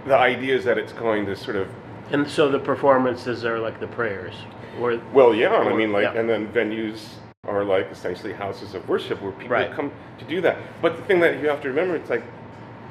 the 0.07 0.17
idea 0.17 0.55
is 0.55 0.65
that 0.65 0.79
it's 0.79 0.93
going 0.93 1.27
to 1.27 1.37
sort 1.37 1.57
of 1.57 1.69
And 2.11 2.27
so 2.27 2.49
the 2.49 2.59
performances 2.59 3.45
are 3.45 3.59
like 3.59 3.81
the 3.81 3.87
prayers, 3.89 4.35
or 4.81 4.99
Well, 5.13 5.35
yeah, 5.35 5.53
I 5.55 5.75
mean, 5.75 5.93
like, 5.93 6.05
Yeah. 6.05 6.19
and 6.21 6.29
then 6.29 6.49
venues 6.49 7.01
are 7.47 7.65
like 7.65 7.91
essentially 7.91 8.33
houses 8.33 8.75
of 8.75 8.89
worship 8.89 9.21
where 9.21 9.33
people 9.33 9.57
Right. 9.57 9.71
come 9.73 9.91
to 10.19 10.25
do 10.25 10.41
that. 10.41 10.57
But 10.81 10.97
the 10.97 11.03
thing 11.03 11.21
that 11.21 11.41
you 11.43 11.49
have 11.49 11.61
to 11.63 11.69
remember, 11.69 11.97
it's 11.97 12.09
like, 12.11 12.23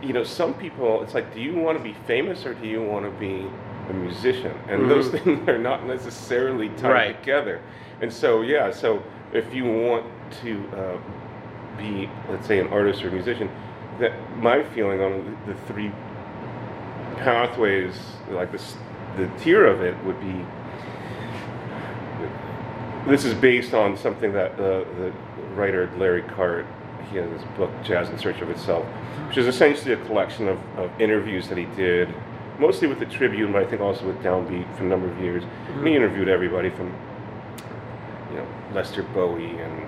you 0.04 0.14
know, 0.14 0.24
some 0.24 0.54
people, 0.54 1.02
it's 1.02 1.16
like, 1.16 1.34
do 1.34 1.42
you 1.42 1.56
want 1.56 1.78
to 1.78 1.84
be 1.84 1.96
famous 2.06 2.46
or 2.46 2.54
do 2.54 2.68
you 2.68 2.84
want 2.84 3.06
to 3.06 3.12
be 3.20 3.48
a 3.90 3.94
musician? 3.94 4.54
And 4.70 4.88
those 4.90 5.10
things 5.10 5.48
are 5.54 5.58
not 5.58 5.88
necessarily 5.88 6.70
tied 6.70 6.78
Mm-hmm. 6.82 6.90
Right. 6.92 7.20
together. 7.24 7.62
And 8.02 8.14
so, 8.14 8.42
yeah, 8.42 8.70
so 8.72 9.02
if 9.34 9.54
you 9.54 9.66
want 9.66 10.06
to 10.42 10.68
uh, 10.70 10.98
be, 11.78 12.10
let's 12.30 12.48
say, 12.48 12.60
an 12.60 12.68
artist 12.68 13.04
or 13.04 13.10
a 13.10 13.12
musician, 13.12 13.50
that 14.00 14.14
my 14.38 14.64
feeling 14.64 15.02
on 15.02 15.38
the 15.48 15.54
three 15.72 15.92
pathways, 17.18 17.96
like 18.30 18.52
this, 18.52 18.76
the 19.18 19.28
tier 19.40 19.66
of 19.66 19.82
it 19.82 19.96
would 20.04 20.20
be 20.20 20.46
this 23.08 23.24
is 23.24 23.34
based 23.34 23.74
on 23.74 23.98
something 23.98 24.34
that 24.34 24.54
uh, 24.54 24.84
the 25.00 25.14
writer 25.56 25.90
Larry 25.98 26.24
Kart, 26.24 26.66
he 27.10 27.18
has 27.18 27.30
this 27.30 27.44
book, 27.56 27.72
Jazz 27.84 28.10
in 28.10 28.18
Search 28.20 28.42
of 28.42 28.50
Itself, 28.50 28.86
which 29.28 29.38
is 29.38 29.48
essentially 29.48 29.94
a 29.94 30.06
collection 30.06 30.48
of, 30.48 30.60
of 30.78 30.92
interviews 31.00 31.48
that 31.48 31.58
he 31.58 31.66
did, 31.78 32.14
mostly 32.60 32.88
with 32.88 33.00
the 33.00 33.06
Tribune, 33.06 33.54
but 33.54 33.64
I 33.64 33.66
think 33.66 33.82
also 33.82 34.06
with 34.06 34.18
Downbeat 34.18 34.76
for 34.76 34.84
a 34.84 34.88
number 34.88 35.10
of 35.10 35.18
years. 35.22 35.44
And 35.70 35.88
he 35.88 35.96
interviewed 35.96 36.28
everybody 36.28 36.70
from, 36.70 36.94
Lester 38.74 39.04
Bowie 39.04 39.58
and 39.58 39.88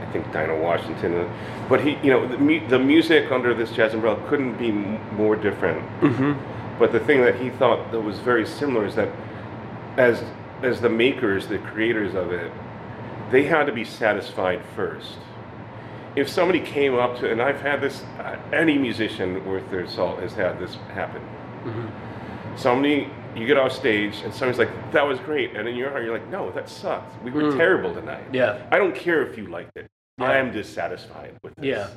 I 0.00 0.06
think 0.12 0.30
Dinah 0.32 0.56
Washington. 0.60 1.30
But 1.68 1.80
he, 1.82 1.96
you 2.02 2.10
know, 2.10 2.26
the, 2.26 2.38
mu- 2.38 2.66
the 2.68 2.78
music 2.78 3.30
under 3.30 3.54
this 3.54 3.70
jazz 3.70 3.94
umbrella 3.94 4.20
couldn't 4.28 4.54
be 4.58 4.68
m- 4.68 5.16
more 5.16 5.36
different. 5.36 5.82
But 6.78 6.92
the 6.92 7.00
thing 7.00 7.20
that 7.22 7.36
he 7.36 7.50
thought 7.50 7.92
that 7.92 8.00
was 8.00 8.18
very 8.18 8.46
similar 8.46 8.86
is 8.86 8.94
that 8.96 9.08
as 9.96 10.22
as 10.62 10.80
the 10.80 10.88
makers, 10.88 11.48
the 11.48 11.58
creators 11.58 12.14
of 12.14 12.32
it, 12.32 12.50
they 13.30 13.44
had 13.44 13.64
to 13.66 13.72
be 13.72 13.84
satisfied 13.84 14.62
first. 14.76 15.18
If 16.14 16.28
somebody 16.28 16.60
came 16.60 16.94
up 16.94 17.18
to, 17.18 17.30
and 17.32 17.40
I've 17.42 17.60
had 17.60 17.80
this, 17.80 18.02
uh, 18.18 18.36
any 18.52 18.78
musician 18.78 19.44
worth 19.44 19.68
their 19.70 19.88
salt 19.88 20.20
has 20.20 20.34
had 20.34 20.58
this 20.60 20.76
happen. 20.94 21.22
Somebody, 22.56 23.08
you 23.36 23.46
get 23.46 23.56
off 23.56 23.72
stage, 23.72 24.20
and 24.24 24.32
somebody's 24.32 24.58
like, 24.58 24.92
"That 24.92 25.06
was 25.06 25.18
great," 25.20 25.54
and 25.56 25.68
in 25.68 25.76
your 25.76 25.90
heart, 25.90 26.04
you're 26.04 26.12
like, 26.12 26.28
"No, 26.28 26.50
that 26.52 26.68
sucked. 26.68 27.22
We 27.24 27.30
were 27.30 27.56
terrible 27.56 27.94
tonight." 27.94 28.24
Yeah. 28.32 28.62
I 28.70 28.78
don't 28.78 28.94
care 28.94 29.22
if 29.26 29.36
you 29.38 29.46
liked 29.46 29.76
it. 29.76 29.88
Yeah. 30.18 30.26
I 30.30 30.36
am 30.36 30.52
dissatisfied 30.52 31.38
with 31.42 31.54
this. 31.56 31.64
Yeah. 31.64 31.88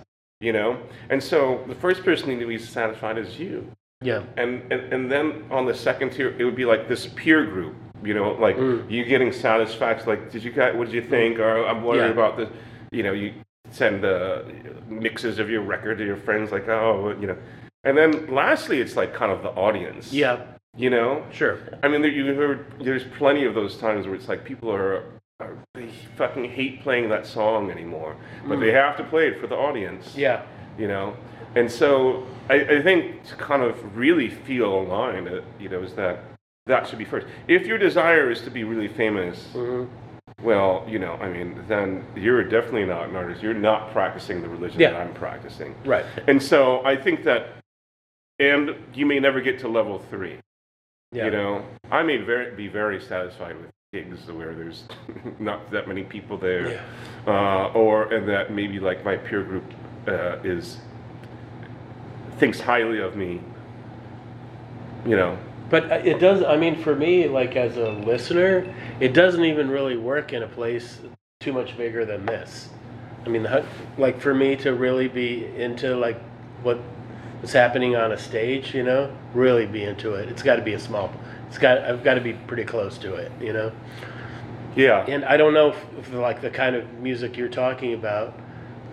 You 0.42 0.54
know, 0.54 0.77
and 1.10 1.22
so 1.24 1.63
the 1.68 1.75
first 1.75 2.04
person 2.04 2.38
to 2.39 2.46
be 2.46 2.58
satisfied 2.58 3.18
is 3.18 3.39
you 3.39 3.72
yeah, 4.01 4.24
and, 4.38 4.62
and 4.72 4.94
and 4.94 5.12
then 5.12 5.46
on 5.50 5.65
the 5.65 5.74
second 5.74 6.12
tier 6.12 6.36
it 6.38 6.44
would 6.44 6.56
be 6.58 6.65
like 6.65 6.88
this 6.89 7.08
peer 7.08 7.46
group 7.46 7.74
you 8.04 8.13
know 8.13 8.34
like 8.34 8.58
Mm. 8.58 8.92
you 8.92 9.06
getting 9.06 9.32
satisfaction 9.32 10.08
like 10.10 10.30
did 10.32 10.44
you 10.44 10.51
guys 10.51 10.75
what 10.75 10.86
did 10.92 10.94
you 10.94 11.01
think 11.01 11.39
or 11.39 11.65
i'm 11.65 11.82
worried 11.82 12.00
Yeah. 12.08 12.12
about 12.20 12.36
this 12.38 12.50
you 12.92 13.04
know 13.04 13.13
you 13.13 13.34
send 13.72 14.04
uh, 14.04 14.44
mixes 14.89 15.39
of 15.39 15.50
your 15.50 15.62
record 15.62 15.98
to 16.00 16.06
your 16.06 16.18
friends 16.18 16.51
like 16.51 16.68
oh 16.68 17.15
you 17.22 17.27
know 17.27 17.38
and 17.86 17.98
then 17.98 18.27
lastly 18.27 18.82
it's 18.82 18.98
like 18.98 19.13
kind 19.13 19.32
of 19.32 19.42
the 19.42 19.50
audience 19.51 20.12
yeah, 20.12 20.42
you 20.77 20.89
know 20.89 21.24
sure. 21.32 21.60
i 21.84 21.88
mean 21.88 22.01
there, 22.01 22.12
you 22.12 22.34
heard, 22.34 22.65
there's 22.82 23.03
plenty 23.17 23.46
of 23.46 23.53
those 23.55 23.77
times 23.77 24.05
where 24.05 24.15
it's 24.15 24.27
like 24.27 24.44
people 24.44 24.72
are, 24.72 25.03
are 25.39 25.58
they 25.74 25.89
fucking 26.17 26.46
hate 26.46 26.82
playing 26.82 27.10
that 27.10 27.25
song 27.25 27.72
anymore 27.72 28.15
but 28.48 28.60
they 28.60 28.72
have 28.72 28.96
to 28.98 29.03
play 29.05 29.27
it 29.27 29.39
for 29.39 29.48
the 29.48 29.55
audience 29.55 30.05
Mm. 30.13 30.17
Yeah, 30.17 30.44
you 30.77 30.88
know 30.88 31.15
and 31.55 31.72
so 31.72 32.25
I, 32.50 32.55
I 32.55 32.82
think 32.82 33.24
to 33.25 33.36
kind 33.36 33.63
of 33.63 33.96
really 33.96 34.29
feel 34.29 34.82
aligned 34.82 35.27
uh, 35.29 35.41
you 35.60 35.70
know 35.70 35.82
is 35.84 35.94
that 35.94 36.20
that 36.65 36.88
should 36.88 37.00
be 37.00 37.05
first 37.05 37.27
if 37.48 37.65
your 37.65 37.77
desire 37.77 38.29
is 38.32 38.41
to 38.41 38.50
be 38.51 38.63
really 38.63 38.88
famous 38.89 39.48
Mm-hmm. 39.53 40.44
well 40.44 40.84
you 40.88 41.00
know 41.00 41.13
i 41.22 41.29
mean 41.29 41.63
then 41.67 42.03
you're 42.15 42.44
definitely 42.44 42.86
not 42.86 43.08
an 43.10 43.15
artist 43.15 43.41
you're 43.41 43.53
not 43.53 43.91
practicing 43.94 44.41
the 44.41 44.50
religion 44.50 44.79
Yeah. 44.82 44.91
that 44.91 45.01
i'm 45.01 45.13
practicing 45.13 45.74
right. 45.86 46.05
and 46.27 46.41
so 46.41 46.84
i 46.84 46.96
think 46.98 47.24
that 47.24 47.41
and 48.39 48.75
you 48.94 49.05
may 49.05 49.20
never 49.20 49.39
get 49.39 49.60
to 49.60 49.67
level 49.70 50.00
three 50.10 50.39
Yeah, 51.12 51.25
you 51.25 51.31
know 51.31 51.65
i 51.91 52.03
may 52.03 52.17
very, 52.17 52.55
be 52.55 52.67
very 52.67 53.00
satisfied 53.00 53.55
with 53.57 53.71
gigs 53.93 54.29
where 54.31 54.53
there's 54.53 54.83
not 55.39 55.71
that 55.71 55.88
many 55.88 56.03
people 56.03 56.38
there 56.38 56.71
Yeah. 56.71 56.83
uh, 57.27 57.71
or 57.74 58.13
and 58.13 58.27
that 58.27 58.51
maybe 58.51 58.79
like 58.79 59.05
my 59.05 59.15
peer 59.15 59.43
group 59.43 59.63
uh, 60.07 60.38
is 60.43 60.77
thinks 62.38 62.59
highly 62.59 63.00
of 63.00 63.15
me 63.15 63.41
you 65.05 65.15
know 65.15 65.38
But 65.69 65.91
uh, 65.91 65.95
it 65.95 66.19
does. 66.19 66.43
I 66.43 66.57
mean, 66.57 66.75
for 66.83 66.95
me, 66.95 67.27
like 67.27 67.55
as 67.55 67.77
a 67.77 67.89
listener, 67.89 68.71
it 69.00 69.13
doesn't 69.13 69.43
even 69.43 69.67
really 69.69 69.97
work 69.97 70.31
in 70.33 70.43
a 70.43 70.47
place 70.47 71.00
too 71.39 71.53
much 71.53 71.75
bigger 71.75 72.05
than 72.05 72.25
this. 72.25 72.69
I 73.25 73.29
mean, 73.29 73.47
like 73.97 74.19
for 74.21 74.33
me 74.35 74.55
to 74.57 74.74
really 74.75 75.07
be 75.07 75.45
into 75.57 75.95
like 75.95 76.19
what 76.62 76.77
is 77.44 77.54
happening 77.54 77.96
on 77.96 78.12
a 78.12 78.18
stage, 78.18 78.74
you 78.74 78.84
know, 78.84 79.15
really 79.34 79.65
be 79.65 79.84
into 79.84 80.13
it. 80.15 80.30
It's 80.30 80.44
got 80.44 80.56
to 80.58 80.62
be 80.62 80.74
a 80.74 80.80
small. 80.80 81.12
It's 81.48 81.58
got. 81.58 81.80
I've 81.80 82.04
got 82.04 82.15
to 82.15 82.22
be 82.22 82.34
pretty 82.34 82.63
close 82.65 82.98
to 83.00 83.15
it, 83.15 83.32
you 83.39 83.54
know. 83.54 83.72
yeah 84.75 85.06
And 85.08 85.24
I 85.25 85.38
don't 85.38 85.54
know 85.54 85.70
if, 85.70 85.77
if 86.00 86.13
like 86.13 86.42
the 86.42 86.50
kind 86.50 86.75
of 86.75 86.92
music 87.00 87.38
you're 87.38 87.50
talking 87.50 87.94
about 87.94 88.38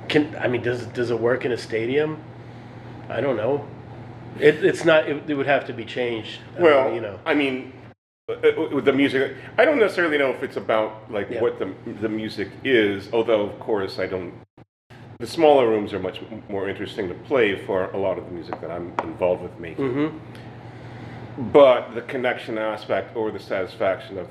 can. 0.09 0.37
I 0.39 0.49
mean, 0.49 0.63
does 0.63 0.87
does 0.87 1.11
it 1.11 1.19
work 1.19 1.45
in 1.45 1.53
a 1.53 1.57
stadium? 1.57 2.23
I 3.09 3.21
don't 3.21 3.37
know. 3.37 3.67
It, 4.39 4.65
it's 4.65 4.85
not. 4.85 5.09
It, 5.09 5.29
it 5.29 5.35
would 5.35 5.47
have 5.47 5.67
to 5.67 5.73
be 5.73 5.85
changed. 5.85 6.39
well 6.59 6.95
you 6.95 7.01
know. 7.01 7.19
i 7.27 7.35
mean 7.35 7.73
uh, 8.29 8.35
uh, 8.35 8.69
with 8.75 8.85
the 8.85 8.93
music 8.93 9.35
i 9.59 9.65
don't 9.65 9.79
necessarily 9.79 10.17
know 10.17 10.31
if 10.31 10.43
it's 10.43 10.57
about 10.57 11.11
like 11.11 11.29
Yeah. 11.29 11.41
what 11.43 11.59
the 11.59 11.75
the 12.01 12.09
music 12.09 12.49
is 12.65 13.09
although 13.13 13.43
of 13.43 13.59
course 13.61 13.99
i 13.99 14.07
don't 14.07 14.33
the 15.23 15.29
smaller 15.29 15.69
rooms 15.69 15.93
are 15.93 16.01
much 16.01 16.21
more 16.49 16.69
interesting 16.69 17.09
to 17.09 17.15
play 17.15 17.55
for 17.65 17.85
a 17.93 17.97
lot 17.97 18.19
of 18.19 18.25
the 18.25 18.31
music 18.33 18.61
that 18.61 18.73
i'm 18.73 18.93
involved 19.05 19.41
with 19.43 19.57
making 19.61 19.89
Mm-hmm. 19.89 21.49
but 21.53 21.95
the 21.95 22.03
connection 22.03 22.59
aspect 22.59 23.17
or 23.17 23.31
the 23.31 23.39
satisfaction 23.39 24.19
of 24.19 24.27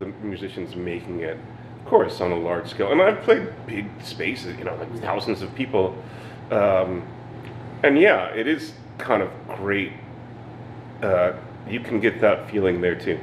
the 0.00 0.06
musicians 0.06 0.74
making 0.74 1.20
it, 1.20 1.38
of 1.78 1.84
course, 1.86 2.20
on 2.20 2.32
a 2.32 2.36
large 2.36 2.68
scale. 2.68 2.90
And 2.90 3.00
I've 3.00 3.22
played 3.22 3.48
big 3.66 3.86
spaces, 4.02 4.56
you 4.58 4.64
know, 4.64 4.74
like 4.76 4.92
thousands 5.00 5.40
of 5.40 5.54
people. 5.54 5.96
Um, 6.50 7.02
and 7.82 7.98
yeah, 7.98 8.26
it 8.34 8.46
is 8.46 8.72
kind 8.98 9.22
of 9.22 9.30
great. 9.56 9.92
Uh, 11.02 11.34
you 11.68 11.80
can 11.80 12.00
get 12.00 12.20
that 12.20 12.50
feeling 12.50 12.80
there 12.80 12.94
too. 12.96 13.18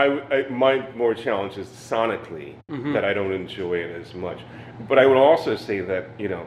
I, 0.00 0.34
I, 0.34 0.48
my 0.48 0.90
more 0.94 1.14
challenge 1.14 1.58
is 1.58 1.66
sonically 1.66 2.54
mm-hmm. 2.70 2.92
that 2.94 3.04
I 3.04 3.12
don't 3.12 3.32
enjoy 3.32 3.74
it 3.74 3.90
as 4.00 4.14
much. 4.14 4.40
But 4.88 4.98
I 4.98 5.06
would 5.06 5.18
also 5.18 5.56
say 5.56 5.80
that, 5.80 6.08
you 6.18 6.28
know, 6.28 6.46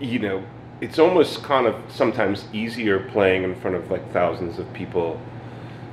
you 0.00 0.18
know, 0.18 0.44
it's 0.80 0.98
almost 0.98 1.42
kind 1.42 1.66
of 1.66 1.74
sometimes 1.88 2.46
easier 2.52 3.00
playing 3.10 3.42
in 3.42 3.54
front 3.60 3.76
of 3.76 3.90
like 3.90 4.12
thousands 4.12 4.58
of 4.58 4.72
people 4.72 5.20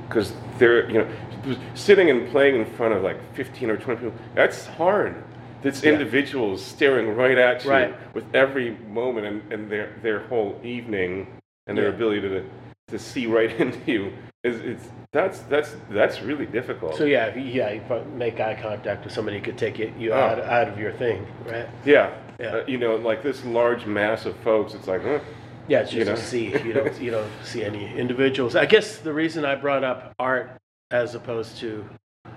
because 0.08 0.32
they're, 0.58 0.88
you 0.88 0.98
know, 0.98 1.56
sitting 1.74 2.10
and 2.10 2.28
playing 2.30 2.54
in 2.56 2.64
front 2.64 2.94
of 2.94 3.02
like 3.02 3.18
15 3.34 3.70
or 3.70 3.76
20 3.76 4.00
people, 4.00 4.18
that's 4.34 4.66
hard. 4.66 5.22
It's 5.62 5.82
individuals 5.82 6.64
staring 6.64 7.16
right 7.16 7.36
at 7.36 7.64
you 7.64 7.70
Right. 7.70 8.14
with 8.14 8.24
every 8.34 8.76
moment 8.88 9.26
and, 9.26 9.52
and 9.52 9.70
their, 9.70 9.94
their 10.02 10.20
whole 10.28 10.60
evening 10.62 11.26
and 11.66 11.76
their 11.76 11.88
Yeah. 11.88 11.94
ability 11.94 12.20
to, 12.20 12.44
to 12.88 12.98
see 12.98 13.26
right 13.26 13.50
into 13.60 13.78
you 13.90 14.12
is 14.44 14.60
it's 14.60 14.88
that's 15.12 15.40
that's 15.40 15.74
that's 15.90 16.22
really 16.22 16.46
difficult. 16.46 16.96
So 16.96 17.04
yeah, 17.04 17.26
if 17.26 17.36
you- 17.36 17.42
yeah, 17.42 17.70
you 17.72 17.82
make 18.14 18.38
eye 18.40 18.58
contact 18.60 19.04
with 19.04 19.12
somebody 19.12 19.38
who 19.38 19.44
could 19.44 19.58
take 19.58 19.80
it, 19.80 19.96
you 19.96 20.12
Oh. 20.12 20.16
out, 20.18 20.38
out 20.40 20.68
of 20.68 20.78
your 20.78 20.92
thing, 20.92 21.26
right? 21.46 21.66
Yeah. 21.84 22.14
Yeah. 22.38 22.46
Uh, 22.56 22.64
you 22.66 22.76
know, 22.78 22.96
like 22.96 23.22
this 23.22 23.44
large 23.46 23.86
mass 23.86 24.26
of 24.26 24.36
folks, 24.38 24.74
it's 24.74 24.86
like, 24.86 25.02
huh, 25.02 25.20
Yeah, 25.68 25.80
it's 25.80 25.92
You 25.92 26.04
just 26.04 26.08
know? 26.10 26.14
a 26.14 26.30
sea. 26.52 26.62
You 26.64 26.72
don't 26.78 27.00
you 27.00 27.10
don't 27.10 27.30
see 27.42 27.64
any 27.64 27.92
individuals. 27.96 28.54
I 28.54 28.66
guess 28.66 28.98
the 28.98 29.12
reason 29.12 29.44
I 29.44 29.54
brought 29.56 29.82
up 29.84 30.14
art 30.18 30.50
as 30.90 31.14
opposed 31.14 31.56
to 31.58 31.84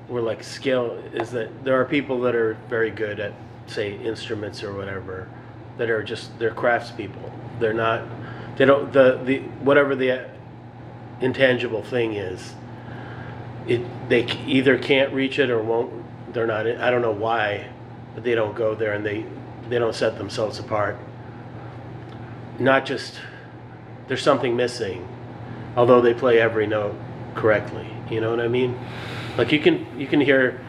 or 0.10 0.22
like 0.22 0.44
skill 0.44 0.98
is 1.14 1.30
that 1.32 1.64
there 1.64 1.80
are 1.80 1.86
people 1.86 2.20
that 2.22 2.34
are 2.34 2.56
very 2.70 2.90
good 2.90 3.20
at 3.20 3.34
say 3.68 3.94
instruments 3.98 4.64
or 4.64 4.74
whatever 4.74 5.28
that 5.78 5.92
are 5.92 6.02
just 6.02 6.38
they're 6.40 6.50
craftspeople. 6.56 7.32
They're 7.60 7.74
not 7.74 8.02
they 8.58 8.66
don't 8.66 8.92
the 8.92 9.20
the 9.24 9.40
whatever 9.64 9.96
the 9.96 10.28
intangible 11.22 11.84
thing 11.84 12.14
is 12.14 12.54
it 13.68 13.82
they 14.10 14.24
either 14.48 14.78
can't 14.78 15.14
reach 15.14 15.40
it 15.40 15.50
or 15.50 15.62
won't 15.62 15.94
they're 16.34 16.48
not 16.48 16.66
I 16.68 16.90
don't 16.90 17.02
know 17.02 17.12
why 17.12 17.68
but 18.16 18.24
they 18.24 18.36
don't 18.36 18.56
go 18.56 18.76
there 18.76 18.94
and 18.94 19.06
they 19.06 19.26
they 19.70 19.78
don't 19.78 19.94
set 19.94 20.18
themselves 20.18 20.58
apart. 20.58 20.98
Not 22.58 22.86
just 22.86 23.20
there's 24.08 24.24
something 24.24 24.56
missing 24.56 25.08
although 25.76 26.02
they 26.02 26.14
play 26.14 26.40
every 26.40 26.66
note 26.66 26.96
correctly 27.36 27.88
you 28.10 28.20
know 28.20 28.32
what 28.32 28.40
i 28.40 28.48
mean? 28.48 28.78
Like 29.38 29.52
you 29.52 29.60
can 29.60 30.00
you 30.00 30.08
can 30.08 30.20
hear 30.20 30.60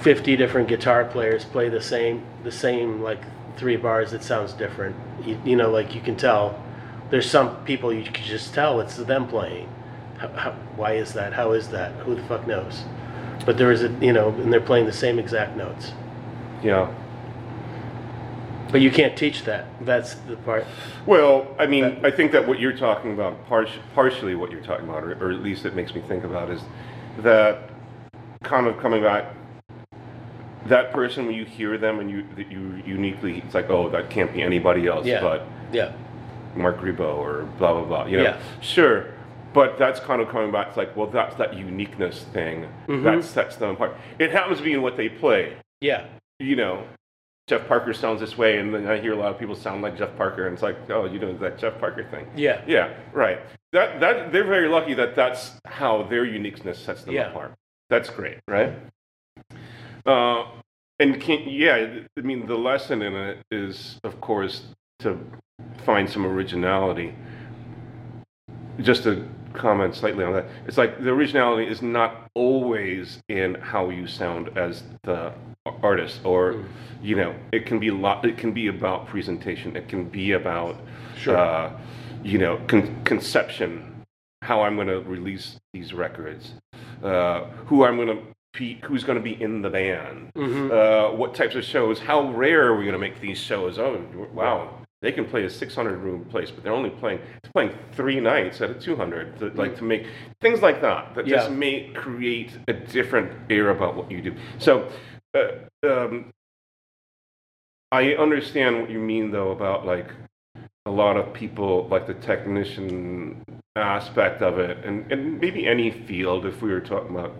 50 0.00 0.36
different 0.36 0.68
guitar 0.68 1.04
players 1.04 1.44
play 1.44 1.68
the 1.68 1.80
same 1.80 2.22
the 2.44 2.52
same 2.52 3.02
like 3.02 3.20
three 3.56 3.76
bars 3.76 4.12
it 4.12 4.22
sounds 4.22 4.52
different. 4.52 4.94
You, 5.24 5.40
you 5.44 5.56
know 5.56 5.70
like 5.70 5.94
you 5.94 6.00
can 6.00 6.16
tell 6.16 6.62
there's 7.10 7.30
some 7.30 7.64
people 7.64 7.92
you 7.92 8.04
can 8.04 8.24
just 8.24 8.54
tell 8.54 8.80
it's 8.80 8.96
them 8.96 9.26
playing. 9.26 9.68
How, 10.18 10.28
how, 10.28 10.50
why 10.76 10.94
is 10.94 11.12
that? 11.14 11.32
How 11.32 11.52
is 11.52 11.68
that? 11.68 11.92
Who 12.00 12.14
the 12.14 12.22
fuck 12.24 12.46
knows? 12.46 12.82
But 13.46 13.56
there 13.56 13.70
is 13.72 13.82
a 13.82 13.88
you 14.00 14.12
know 14.12 14.30
and 14.30 14.52
they're 14.52 14.60
playing 14.60 14.86
the 14.86 14.92
same 14.92 15.18
exact 15.18 15.56
notes. 15.56 15.92
Yeah. 16.62 16.92
but 18.72 18.80
you 18.80 18.90
can't 18.90 19.16
teach 19.16 19.44
that. 19.44 19.66
That's 19.84 20.14
the 20.14 20.36
part. 20.38 20.66
Well, 21.06 21.54
I 21.58 21.66
mean, 21.66 22.00
I 22.04 22.10
think 22.10 22.32
that 22.32 22.46
what 22.46 22.58
you're 22.58 22.76
talking 22.76 23.12
about, 23.14 23.46
part, 23.46 23.70
partially 23.94 24.34
what 24.34 24.50
you're 24.50 24.60
talking 24.64 24.88
about, 24.88 25.04
or, 25.04 25.12
or 25.24 25.30
at 25.30 25.40
least 25.40 25.64
it 25.64 25.76
makes 25.76 25.94
me 25.94 26.00
think 26.02 26.24
about, 26.24 26.50
is 26.50 26.60
that 27.20 27.70
kind 28.42 28.66
of 28.66 28.76
coming 28.78 29.02
back. 29.02 29.34
That 30.66 30.92
person, 30.92 31.26
when 31.26 31.34
you 31.36 31.44
hear 31.44 31.78
them 31.78 32.00
and 32.00 32.10
you 32.10 32.26
that 32.36 32.50
you 32.50 32.82
uniquely, 32.84 33.38
it's 33.38 33.54
like, 33.54 33.70
oh, 33.70 33.88
that 33.90 34.10
can't 34.10 34.34
be 34.34 34.42
anybody 34.42 34.86
else 34.86 35.06
Yeah. 35.06 35.20
but 35.20 35.46
yeah 35.72 35.92
Marc 36.56 36.78
Ribot 36.78 37.16
or 37.18 37.42
blah 37.58 37.72
blah 37.72 37.84
blah. 37.84 38.06
You 38.06 38.18
know, 38.18 38.22
Yeah. 38.24 38.40
sure, 38.60 39.06
but 39.52 39.78
that's 39.78 40.00
kind 40.00 40.20
of 40.22 40.28
coming 40.28 40.50
back. 40.52 40.68
It's 40.68 40.76
like, 40.76 40.96
well, 40.96 41.06
that's 41.06 41.34
that 41.36 41.54
uniqueness 41.54 42.24
thing 42.32 42.66
Mm-hmm. 42.88 43.04
that 43.04 43.24
sets 43.24 43.56
them 43.56 43.70
apart. 43.70 43.96
It 44.18 44.30
happens 44.32 44.58
to 44.58 44.64
be 44.64 44.72
in 44.72 44.82
what 44.82 44.96
they 44.96 45.08
play. 45.08 45.56
yeah 45.80 46.06
You 46.40 46.56
know, 46.56 46.84
Jeff 47.48 47.66
Parker 47.66 47.92
sounds 47.94 48.20
this 48.20 48.36
way, 48.36 48.58
and 48.58 48.74
then 48.74 48.86
I 48.86 48.98
hear 49.00 49.12
a 49.14 49.16
lot 49.16 49.32
of 49.32 49.38
people 49.38 49.54
sound 49.54 49.80
like 49.82 49.96
Jeff 49.96 50.14
Parker, 50.16 50.46
and 50.46 50.54
it's 50.54 50.62
like, 50.62 50.76
oh, 50.90 51.04
you 51.06 51.18
know 51.18 51.32
that 51.38 51.58
Jeff 51.58 51.78
Parker 51.78 52.04
thing. 52.10 52.26
yeah 52.36 52.62
Yeah, 52.66 52.92
right. 53.12 53.40
That 53.72 54.00
that 54.00 54.32
they're 54.32 54.44
very 54.44 54.68
lucky 54.68 54.94
that 54.94 55.14
that's 55.14 55.52
how 55.66 56.02
their 56.04 56.24
uniqueness 56.24 56.78
sets 56.78 57.04
them 57.04 57.14
Yeah. 57.14 57.30
apart. 57.30 57.52
That's 57.90 58.10
great, 58.10 58.38
right? 58.48 58.74
Uh, 60.06 60.44
and 61.00 61.20
can, 61.20 61.42
yeah, 61.48 62.00
I 62.16 62.20
mean 62.20 62.46
the 62.46 62.56
lesson 62.56 63.02
in 63.02 63.14
it 63.14 63.38
is, 63.50 63.98
of 64.04 64.20
course, 64.20 64.64
to 65.00 65.18
find 65.84 66.08
some 66.10 66.26
originality. 66.26 67.14
Just 68.80 69.04
to 69.04 69.28
comment 69.54 69.94
slightly 69.94 70.24
on 70.24 70.32
that, 70.32 70.46
it's 70.66 70.76
like 70.78 71.02
the 71.02 71.10
originality 71.10 71.68
is 71.70 71.82
not 71.82 72.28
always 72.34 73.18
in 73.28 73.54
how 73.56 73.90
you 73.90 74.06
sound 74.06 74.56
as 74.56 74.82
the 75.02 75.32
artist, 75.82 76.20
or 76.24 76.64
you 77.02 77.16
know, 77.16 77.34
it 77.52 77.66
can 77.66 77.78
be 77.78 77.88
a 77.88 77.94
lot. 77.94 78.24
It 78.24 78.38
can 78.38 78.52
be 78.52 78.68
about 78.68 79.06
presentation. 79.06 79.76
It 79.76 79.88
can 79.88 80.08
be 80.08 80.32
about 80.32 80.76
Sure. 81.16 81.36
uh, 81.36 81.72
you 82.22 82.38
know, 82.38 82.60
con- 82.68 83.02
conception, 83.04 84.04
how 84.42 84.62
I'm 84.62 84.76
going 84.76 84.86
to 84.88 85.00
release 85.00 85.58
these 85.72 85.92
records, 85.92 86.54
uh, 87.02 87.44
who 87.66 87.84
I'm 87.84 87.96
going 87.96 88.08
to 88.08 88.22
who's 88.82 89.04
going 89.04 89.16
to 89.18 89.22
be 89.22 89.40
in 89.40 89.62
the 89.62 89.70
band, 89.70 90.32
uh, 90.36 91.10
what 91.10 91.32
types 91.32 91.54
of 91.54 91.62
shows, 91.62 92.00
how 92.00 92.32
rare 92.32 92.66
are 92.66 92.76
we 92.76 92.82
going 92.84 92.92
to 92.94 92.98
make 92.98 93.20
these 93.20 93.38
shows? 93.38 93.78
Oh, 93.78 94.04
wow, 94.32 94.77
they 95.00 95.12
can 95.12 95.24
play 95.24 95.44
a 95.44 95.50
600 95.50 95.98
room 95.98 96.24
place, 96.24 96.50
but 96.50 96.64
they're 96.64 96.72
only 96.72 96.90
playing 96.90 97.20
they're 97.42 97.52
playing 97.52 97.78
three 97.92 98.20
nights 98.20 98.60
at 98.60 98.70
a 98.70 98.74
200, 98.74 99.38
to, 99.38 99.48
like 99.50 99.76
to 99.76 99.84
make 99.84 100.06
things 100.40 100.60
like 100.60 100.80
that 100.80 101.14
that 101.14 101.26
just 101.26 101.50
may 101.50 101.90
create 101.94 102.52
a 102.68 102.72
different 102.72 103.30
air 103.50 103.70
about 103.70 103.96
what 103.96 104.10
you 104.10 104.22
do. 104.22 104.34
So. 104.58 104.90
Uh, 105.34 105.86
um, 105.86 106.32
I 107.90 108.14
understand 108.14 108.80
what 108.80 108.90
you 108.90 108.98
mean 108.98 109.30
though 109.30 109.50
about 109.50 109.86
like 109.86 110.10
a 110.84 110.90
lot 110.90 111.16
of 111.16 111.32
people 111.32 111.88
like 111.90 112.06
the 112.06 112.14
technician 112.14 113.42
aspect 113.76 114.42
of 114.42 114.58
it 114.58 114.84
and, 114.84 115.10
and 115.10 115.40
maybe 115.40 115.66
any 115.66 115.90
field 115.90 116.44
if 116.44 116.60
we 116.60 116.70
were 116.70 116.80
talking 116.80 117.16
about 117.16 117.32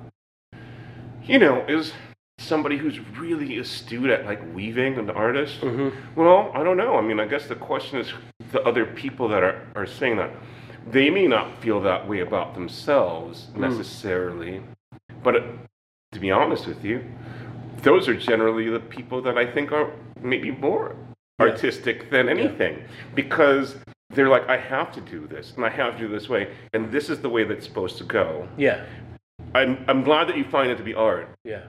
you 1.23 1.39
know 1.39 1.65
is 1.67 1.93
somebody 2.39 2.77
who's 2.79 2.99
really 3.19 3.59
astute 3.59 4.11
at 4.11 4.25
like 4.25 4.41
weaving 4.55 4.97
an 4.99 5.11
artist? 5.11 5.63
Well 6.17 6.51
i 6.55 6.63
don't 6.63 6.77
know. 6.77 6.97
I 6.97 7.03
mean 7.03 7.21
i 7.21 7.27
guess 7.27 7.47
the 7.47 7.57
question 7.57 7.99
is 7.99 8.13
the 8.53 8.63
other 8.63 8.87
people 8.87 9.29
that 9.29 9.43
are, 9.43 9.67
are 9.75 9.87
saying 9.87 10.17
that. 10.17 10.31
They 10.91 11.11
may 11.11 11.27
not 11.27 11.61
feel 11.63 11.81
that 11.83 12.09
way 12.09 12.21
about 12.21 12.55
themselves 12.55 13.49
necessarily 13.55 14.63
but 15.23 15.37
uh, 15.37 15.43
to 16.13 16.21
be 16.21 16.31
honest 16.31 16.67
with 16.67 16.83
you 16.85 17.05
those 17.83 18.09
are 18.09 18.15
generally 18.17 18.69
the 18.71 18.81
people 18.81 19.21
that 19.23 19.37
I 19.37 19.47
think 19.51 19.71
are 19.73 19.91
maybe 20.23 20.51
more 20.51 20.97
artistic 21.41 22.11
than 22.11 22.29
anything 22.29 22.83
because 23.15 23.77
they're 24.11 24.29
like, 24.29 24.49
I 24.49 24.57
have 24.57 24.91
to 24.93 25.01
do 25.01 25.27
this 25.29 25.53
and 25.57 25.65
I 25.65 25.69
have 25.69 25.93
to 25.95 25.99
do 25.99 26.09
this 26.09 26.29
way, 26.29 26.53
and 26.73 26.91
this 26.91 27.09
is 27.11 27.21
the 27.21 27.29
way 27.29 27.45
that's 27.45 27.67
supposed 27.67 27.99
to 27.99 28.05
go. 28.05 28.49
yeah. 28.57 28.85
I'm, 29.55 29.83
I'm 29.89 30.03
glad 30.03 30.29
that 30.29 30.37
you 30.37 30.45
find 30.45 30.71
it 30.71 30.77
to 30.77 30.83
be 30.83 30.95
art. 30.95 31.29
yeah 31.45 31.65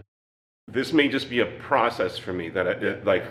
This 0.72 0.94
may 0.94 1.08
just 1.08 1.30
be 1.30 1.40
a 1.40 1.46
process 1.46 2.18
for 2.18 2.34
me 2.34 2.50
that 2.50 2.68
I 2.68 2.72
it, 2.72 3.06
like, 3.06 3.26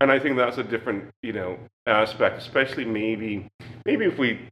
and 0.00 0.10
I 0.10 0.18
think 0.18 0.36
that's 0.36 0.58
a 0.58 0.62
different, 0.62 1.10
you 1.22 1.32
know, 1.32 1.58
aspect, 1.86 2.38
especially 2.38 2.84
maybe, 2.84 3.48
maybe 3.84 4.06
if 4.06 4.18
we, 4.18 4.48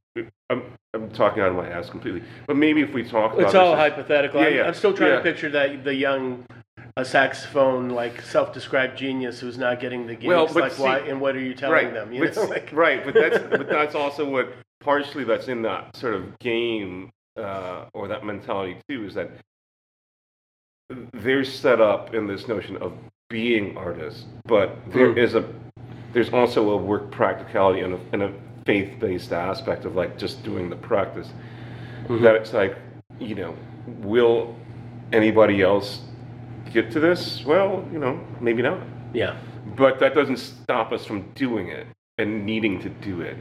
I'm, 0.50 0.62
I'm 0.92 1.10
talking 1.10 1.42
out 1.42 1.50
of 1.50 1.56
my 1.56 1.68
ass 1.68 1.88
completely, 1.88 2.22
but 2.46 2.56
maybe 2.56 2.82
if 2.82 2.92
we 2.92 3.02
talk 3.02 3.34
about 3.34 3.46
It's 3.46 3.54
all 3.54 3.72
this 3.72 3.78
hypothetical. 3.78 4.40
Yeah, 4.40 4.46
I'm, 4.46 4.54
yeah, 4.54 4.62
I'm 4.64 4.74
still 4.74 4.92
trying 4.92 5.10
yeah. 5.10 5.16
to 5.16 5.22
picture 5.22 5.50
that 5.50 5.84
the 5.84 5.94
young 5.94 6.46
a 6.98 7.04
saxophone 7.04 7.90
like 7.90 8.22
self-described 8.22 8.96
genius 8.96 9.38
who's 9.40 9.58
not 9.58 9.80
getting 9.80 10.06
the 10.06 10.14
gigs. 10.14 10.26
Well, 10.26 10.46
but 10.46 10.56
like 10.56 10.72
see- 10.72 10.82
why 10.82 10.98
and 11.00 11.20
what 11.20 11.36
are 11.36 11.40
you 11.40 11.54
telling 11.54 11.74
right, 11.74 11.92
them? 11.92 12.12
You 12.12 12.24
but, 12.24 12.36
know, 12.36 12.44
like, 12.48 12.70
right, 12.72 13.04
but 13.04 13.14
that's 13.14 13.38
but 13.38 13.68
that's 13.68 13.94
also 13.94 14.28
what 14.28 14.52
partially 14.80 15.24
that's 15.24 15.48
in 15.48 15.62
that 15.62 15.94
sort 15.96 16.14
of 16.14 16.38
game 16.38 17.10
uh, 17.36 17.86
or 17.92 18.08
that 18.08 18.24
mentality 18.24 18.78
too 18.88 19.04
is 19.04 19.14
that 19.14 19.30
they're 21.14 21.44
set 21.44 21.80
up 21.80 22.14
in 22.14 22.26
this 22.26 22.46
notion 22.48 22.76
of 22.78 22.92
being 23.28 23.76
artists, 23.76 24.24
but 24.44 24.76
there 24.92 25.12
Hmm. 25.12 25.18
is 25.18 25.34
a 25.34 25.44
there's 26.12 26.32
also 26.32 26.70
a 26.70 26.76
work 26.76 27.10
practicality 27.10 27.80
and 27.80 27.92
a, 27.94 27.98
and 28.12 28.22
a 28.22 28.32
faith-based 28.64 29.32
aspect 29.32 29.84
of 29.84 29.96
like 29.96 30.16
just 30.16 30.42
doing 30.42 30.70
the 30.70 30.76
practice 30.76 31.28
Mm-hmm. 32.08 32.22
that 32.22 32.36
it's 32.36 32.52
like 32.52 32.76
you 33.18 33.34
know 33.34 33.54
will 34.02 34.54
anybody 35.12 35.60
else 35.60 36.02
get 36.72 36.90
to 36.92 37.00
this 37.00 37.44
well 37.44 37.84
you 37.92 37.98
know 37.98 38.20
maybe 38.40 38.62
not 38.62 38.78
yeah, 39.12 39.36
but 39.76 39.98
that 39.98 40.14
doesn't 40.14 40.36
stop 40.38 40.92
us 40.92 41.04
from 41.04 41.22
doing 41.32 41.68
it 41.68 41.86
and 42.18 42.44
needing 42.46 42.78
to 42.80 42.88
do 42.90 43.22
it. 43.22 43.36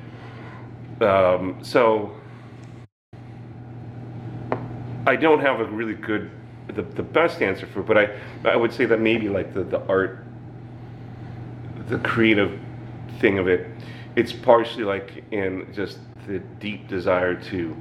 Um, 1.03 1.57
so 1.61 2.11
I 5.05 5.15
don't 5.15 5.39
have 5.41 5.59
a 5.59 5.65
really 5.65 5.93
good, 5.95 6.31
the, 6.75 6.81
the 6.81 7.03
best 7.03 7.41
answer 7.41 7.65
for 7.67 7.79
it, 7.79 7.85
but 7.85 7.97
I, 7.97 8.19
I 8.43 8.55
would 8.55 8.73
say 8.73 8.85
that 8.85 8.99
maybe 8.99 9.29
like 9.29 9.53
the, 9.53 9.63
the 9.63 9.85
art, 9.87 10.25
the 11.87 11.97
creative 11.99 12.59
thing 13.19 13.39
of 13.39 13.47
it, 13.47 13.67
it's 14.15 14.31
partially 14.31 14.83
like 14.83 15.23
in 15.31 15.67
just 15.73 15.99
the 16.27 16.39
deep 16.59 16.87
desire 16.87 17.35
to, 17.35 17.75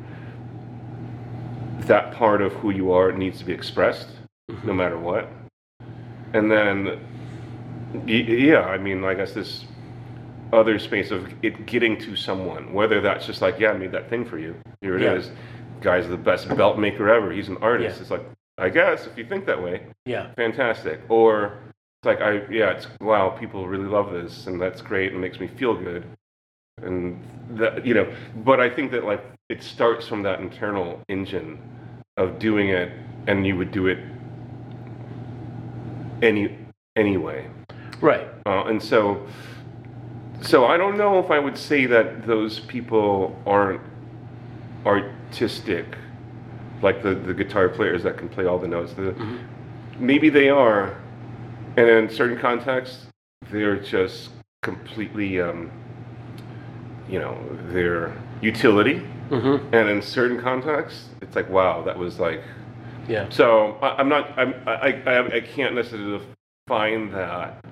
that 1.80 2.12
part 2.14 2.40
of 2.40 2.52
who 2.54 2.70
you 2.70 2.92
are 2.92 3.12
needs 3.12 3.38
to 3.38 3.44
be 3.44 3.52
expressed 3.52 4.08
no 4.48 4.54
mm-hmm. 4.54 4.76
matter 4.76 4.98
what. 4.98 5.28
And 6.32 6.50
then 6.50 7.00
Yeah, 8.06 8.60
I 8.60 8.76
mean, 8.76 9.04
I 9.04 9.14
guess 9.14 9.32
this 9.32 9.64
other 10.52 10.78
space 10.78 11.10
of 11.10 11.32
it 11.42 11.66
getting 11.66 11.98
to 12.00 12.16
someone, 12.16 12.72
whether 12.72 13.00
that's 13.00 13.26
just 13.26 13.40
like, 13.40 13.58
yeah, 13.58 13.70
I 13.70 13.78
made 13.78 13.92
that 13.92 14.10
thing 14.10 14.24
for 14.24 14.38
you. 14.38 14.54
Here 14.80 14.96
it 14.96 15.02
is. 15.02 15.26
Yeah. 15.26 15.32
Guy's 15.80 16.08
the 16.08 16.16
best 16.16 16.48
belt 16.56 16.78
maker 16.78 17.08
ever. 17.08 17.32
He's 17.32 17.48
an 17.48 17.56
artist. 17.58 17.96
Yeah. 17.96 18.02
It's 18.02 18.10
like, 18.10 18.24
I 18.58 18.68
guess 18.68 19.06
if 19.06 19.18
you 19.18 19.26
think 19.26 19.46
that 19.46 19.60
way, 19.60 19.86
yeah, 20.06 20.32
fantastic. 20.34 21.00
Or 21.08 21.58
it's 22.02 22.06
like, 22.06 22.20
I 22.20 22.42
yeah, 22.50 22.70
it's 22.70 22.86
wow, 23.00 23.30
people 23.30 23.66
really 23.66 23.88
love 23.88 24.12
this, 24.12 24.46
and 24.46 24.60
that's 24.60 24.82
great, 24.82 25.12
and 25.12 25.20
makes 25.20 25.40
me 25.40 25.48
feel 25.48 25.74
good. 25.74 26.04
And 26.82 27.22
that 27.50 27.84
you 27.86 27.94
know, 27.94 28.12
but 28.44 28.60
I 28.60 28.70
think 28.70 28.90
that 28.92 29.04
like 29.04 29.24
it 29.48 29.62
starts 29.62 30.06
from 30.06 30.22
that 30.22 30.40
internal 30.40 31.00
engine 31.08 31.58
of 32.16 32.38
doing 32.38 32.68
it, 32.68 32.92
and 33.26 33.46
you 33.46 33.56
would 33.56 33.72
do 33.72 33.86
it 33.88 33.98
any 36.22 36.56
anyway. 36.96 37.50
right. 38.00 38.28
Uh, 38.46 38.64
and 38.64 38.82
so 38.82 39.26
so 40.44 40.66
I 40.66 40.76
don't 40.76 40.98
know 40.98 41.18
if 41.18 41.30
I 41.30 41.38
would 41.38 41.56
say 41.56 41.86
that 41.86 42.26
those 42.26 42.60
people 42.60 43.40
aren't 43.46 43.80
artistic, 44.84 45.96
like 46.84 47.02
the, 47.02 47.14
the 47.14 47.34
guitar 47.34 47.68
players 47.68 48.02
that 48.02 48.16
can 48.16 48.28
play 48.28 48.44
all 48.44 48.58
the 48.58 48.68
notes. 48.68 48.92
The, 48.92 49.14
Maybe 49.98 50.28
they 50.28 50.50
are, 50.50 51.00
and 51.76 51.88
in 51.88 52.10
certain 52.10 52.38
contexts, 52.38 53.06
they're 53.50 53.76
just 53.76 54.30
completely, 54.62 55.40
um, 55.40 55.70
you 57.08 57.18
know, 57.18 57.38
their 57.68 58.12
utility. 58.40 59.02
Mm-hmm. 59.30 59.74
And 59.74 59.88
in 59.88 60.02
certain 60.02 60.40
contexts, 60.40 61.08
it's 61.22 61.34
like, 61.34 61.48
wow, 61.48 61.82
that 61.82 61.98
was 61.98 62.20
like. 62.20 62.42
Yeah. 63.08 63.28
So 63.30 63.78
I, 63.80 64.00
I'm 64.00 64.08
not. 64.08 64.38
I'm, 64.38 64.54
I, 64.66 65.02
I 65.06 65.36
I 65.36 65.40
can't 65.40 65.74
necessarily 65.74 66.20
define 66.66 67.10
that, 67.12 67.64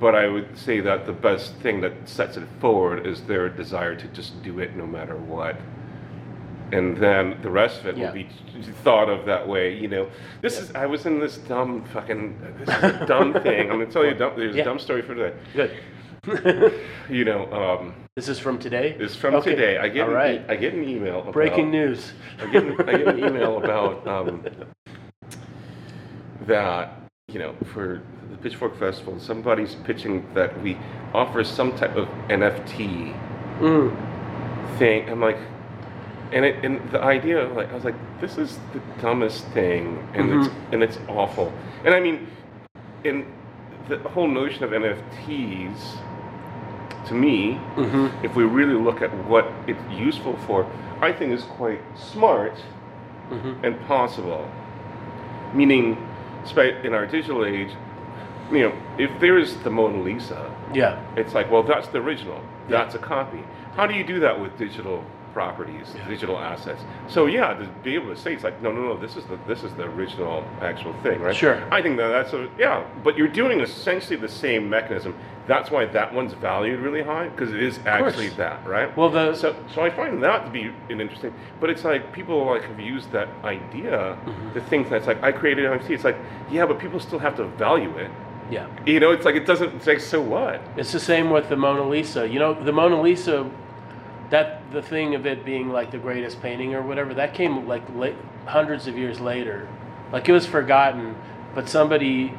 but 0.00 0.14
I 0.14 0.28
would 0.28 0.56
say 0.58 0.80
that 0.80 1.06
the 1.06 1.12
best 1.12 1.54
thing 1.56 1.80
that 1.82 1.92
sets 2.08 2.36
it 2.36 2.48
forward 2.60 3.06
is 3.06 3.22
their 3.22 3.48
desire 3.48 3.94
to 3.96 4.08
just 4.08 4.42
do 4.42 4.58
it 4.58 4.76
no 4.76 4.86
matter 4.86 5.16
what. 5.16 5.56
And 6.72 6.96
then 6.96 7.38
the 7.42 7.50
rest 7.50 7.80
of 7.80 7.86
it 7.86 7.96
Yeah. 7.96 8.06
will 8.08 8.12
be 8.14 8.28
thought 8.84 9.08
of 9.08 9.24
that 9.26 9.46
way, 9.48 9.74
you 9.74 9.88
know. 9.88 10.08
This 10.42 10.58
is 10.58 10.74
I 10.74 10.86
was 10.86 11.06
in 11.06 11.18
this 11.18 11.38
dumb 11.38 11.84
fucking 11.86 12.38
this 12.64 12.68
is 12.76 12.84
a 12.84 13.06
dumb 13.06 13.32
thing. 13.42 13.70
I'm 13.70 13.78
gonna 13.78 13.86
tell 13.86 14.04
you 14.04 14.10
a 14.10 14.14
dumb 14.14 14.32
there's 14.36 14.54
Yeah. 14.54 14.62
a 14.62 14.64
dumb 14.64 14.78
story 14.78 15.02
for 15.02 15.14
today. 15.14 15.36
Good. 15.54 15.72
You 17.08 17.24
know, 17.24 17.50
um, 17.52 17.94
this 18.16 18.28
is 18.28 18.38
from 18.38 18.58
today. 18.58 18.94
it's 18.98 19.16
from 19.16 19.34
Okay. 19.36 19.52
today. 19.54 19.78
I 19.78 19.88
get 19.88 20.02
All 20.02 20.08
an 20.10 20.14
right. 20.14 20.40
e- 20.42 20.44
I 20.46 20.56
get 20.56 20.74
an 20.74 20.86
email 20.86 21.20
about, 21.20 21.32
Breaking 21.32 21.70
news. 21.70 22.12
I 22.38 22.46
get, 22.50 22.64
an, 22.64 22.72
I 22.86 22.98
get 22.98 23.08
an 23.08 23.18
email 23.18 23.56
about 23.64 24.06
um, 24.06 24.44
that, 26.46 26.92
you 27.28 27.38
know, 27.38 27.54
for 27.72 28.02
the 28.30 28.36
Pitchfork 28.36 28.78
Festival, 28.78 29.18
somebody's 29.18 29.74
pitching 29.76 30.26
that 30.34 30.60
we 30.62 30.76
offer 31.14 31.42
some 31.44 31.74
type 31.76 31.96
of 31.96 32.08
NFT 32.28 33.14
Mm. 33.60 33.96
thing. 34.78 35.08
I'm 35.08 35.20
like, 35.20 35.38
and 36.32 36.44
it, 36.44 36.64
and 36.64 36.90
the 36.90 37.00
idea, 37.02 37.46
like, 37.48 37.70
I 37.70 37.74
was 37.74 37.84
like, 37.84 37.94
this 38.20 38.38
is 38.38 38.58
the 38.72 38.80
dumbest 39.00 39.44
thing, 39.48 40.06
and 40.14 40.30
it's 40.32 40.54
and 40.72 40.82
it's 40.82 40.98
awful. 41.08 41.52
And 41.84 41.94
I 41.94 42.00
mean, 42.00 42.26
and 43.04 43.24
the 43.88 43.98
whole 44.10 44.28
notion 44.28 44.64
of 44.64 44.70
NFTs, 44.70 45.78
to 47.06 47.14
me, 47.14 47.58
Mm-hmm. 47.76 48.24
if 48.24 48.34
we 48.36 48.44
really 48.44 48.74
look 48.74 49.00
at 49.02 49.10
what 49.26 49.46
it's 49.66 49.80
useful 49.90 50.36
for, 50.46 50.70
I 51.00 51.12
think 51.12 51.32
is 51.32 51.44
quite 51.44 51.80
smart 51.96 52.54
Mm-hmm. 53.30 53.64
and 53.64 53.78
possible. 53.86 54.50
Meaning, 55.54 55.96
in 56.56 56.94
our 56.94 57.06
digital 57.06 57.44
age, 57.44 57.70
you 58.50 58.60
know, 58.60 58.72
if 58.98 59.10
there's 59.20 59.54
the 59.56 59.70
Mona 59.70 60.00
Lisa, 60.02 60.50
Yeah. 60.72 60.98
it's 61.16 61.34
like, 61.34 61.50
well, 61.50 61.62
that's 61.62 61.88
the 61.88 61.98
original. 61.98 62.40
That's 62.68 62.94
a 62.94 62.98
copy. 62.98 63.42
How 63.76 63.86
do 63.86 63.94
you 63.94 64.02
do 64.04 64.18
that 64.20 64.40
with 64.40 64.56
digital 64.58 65.04
properties, 65.32 65.86
digital 66.08 66.38
assets? 66.38 66.82
So 67.08 67.26
yeah, 67.26 67.54
to 67.54 67.66
be 67.82 67.94
able 67.94 68.08
to 68.14 68.16
say 68.20 68.34
it's 68.34 68.44
like, 68.44 68.60
no, 68.62 68.70
no, 68.72 68.82
no, 68.82 68.96
this 68.96 69.16
is 69.16 69.24
the 69.26 69.38
this 69.46 69.62
is 69.64 69.72
the 69.74 69.84
original 69.84 70.44
actual 70.60 70.92
thing, 71.02 71.20
right? 71.20 71.34
Sure. 71.36 71.62
I 71.72 71.80
think 71.82 71.96
that 71.98 72.08
that's 72.08 72.32
a 72.32 72.48
yeah, 72.58 72.84
but 73.04 73.16
you're 73.16 73.28
doing 73.28 73.60
essentially 73.60 74.16
the 74.16 74.28
same 74.28 74.68
mechanism. 74.70 75.14
That's 75.46 75.70
why 75.70 75.86
that 75.86 76.12
one's 76.12 76.34
valued 76.34 76.80
really 76.80 77.02
high 77.02 77.28
because 77.28 77.54
it 77.54 77.62
is 77.62 77.78
actually 77.86 78.28
that, 78.30 78.66
right? 78.66 78.94
Well, 78.96 79.08
the 79.08 79.34
So, 79.34 79.56
so 79.74 79.80
I 79.82 79.88
find 79.88 80.22
that 80.22 80.44
to 80.44 80.50
be 80.50 80.70
an 80.90 81.00
interesting, 81.00 81.32
but 81.58 81.70
it's 81.70 81.84
like 81.84 82.12
people 82.12 82.44
like 82.44 82.64
have 82.64 82.78
used 82.80 83.10
that 83.12 83.28
idea 83.44 84.18
Mm-hmm. 84.26 84.52
to 84.54 84.60
think 84.62 84.88
that's 84.90 85.06
like 85.06 85.22
I 85.22 85.32
created 85.32 85.64
NFT. 85.64 85.90
It's 85.90 86.04
like 86.04 86.16
yeah, 86.50 86.66
but 86.66 86.78
people 86.78 87.00
still 87.00 87.18
have 87.18 87.36
to 87.36 87.44
value 87.44 87.96
it. 87.96 88.10
yeah. 88.50 88.66
You 88.86 89.00
know, 89.00 89.10
it's 89.12 89.24
like 89.24 89.36
it 89.36 89.46
doesn't. 89.46 89.74
It's 89.76 89.86
like 89.86 90.00
so 90.00 90.20
what? 90.20 90.60
It's 90.76 90.92
the 90.92 91.00
same 91.00 91.30
with 91.30 91.48
the 91.48 91.56
Mona 91.56 91.88
Lisa. 91.88 92.28
You 92.28 92.38
know, 92.38 92.52
the 92.54 92.72
Mona 92.72 93.00
Lisa, 93.00 93.48
that 94.30 94.70
the 94.72 94.82
thing 94.82 95.14
of 95.14 95.26
it 95.26 95.44
being 95.44 95.70
like 95.70 95.90
the 95.90 95.98
greatest 95.98 96.40
painting 96.42 96.74
or 96.74 96.82
whatever, 96.82 97.14
that 97.14 97.34
came 97.34 97.66
like 97.66 97.82
late, 97.94 98.16
hundreds 98.46 98.86
of 98.86 98.96
years 98.96 99.20
later. 99.20 99.68
Like 100.12 100.28
it 100.28 100.32
was 100.32 100.46
forgotten, 100.46 101.16
but 101.54 101.68
somebody 101.68 102.34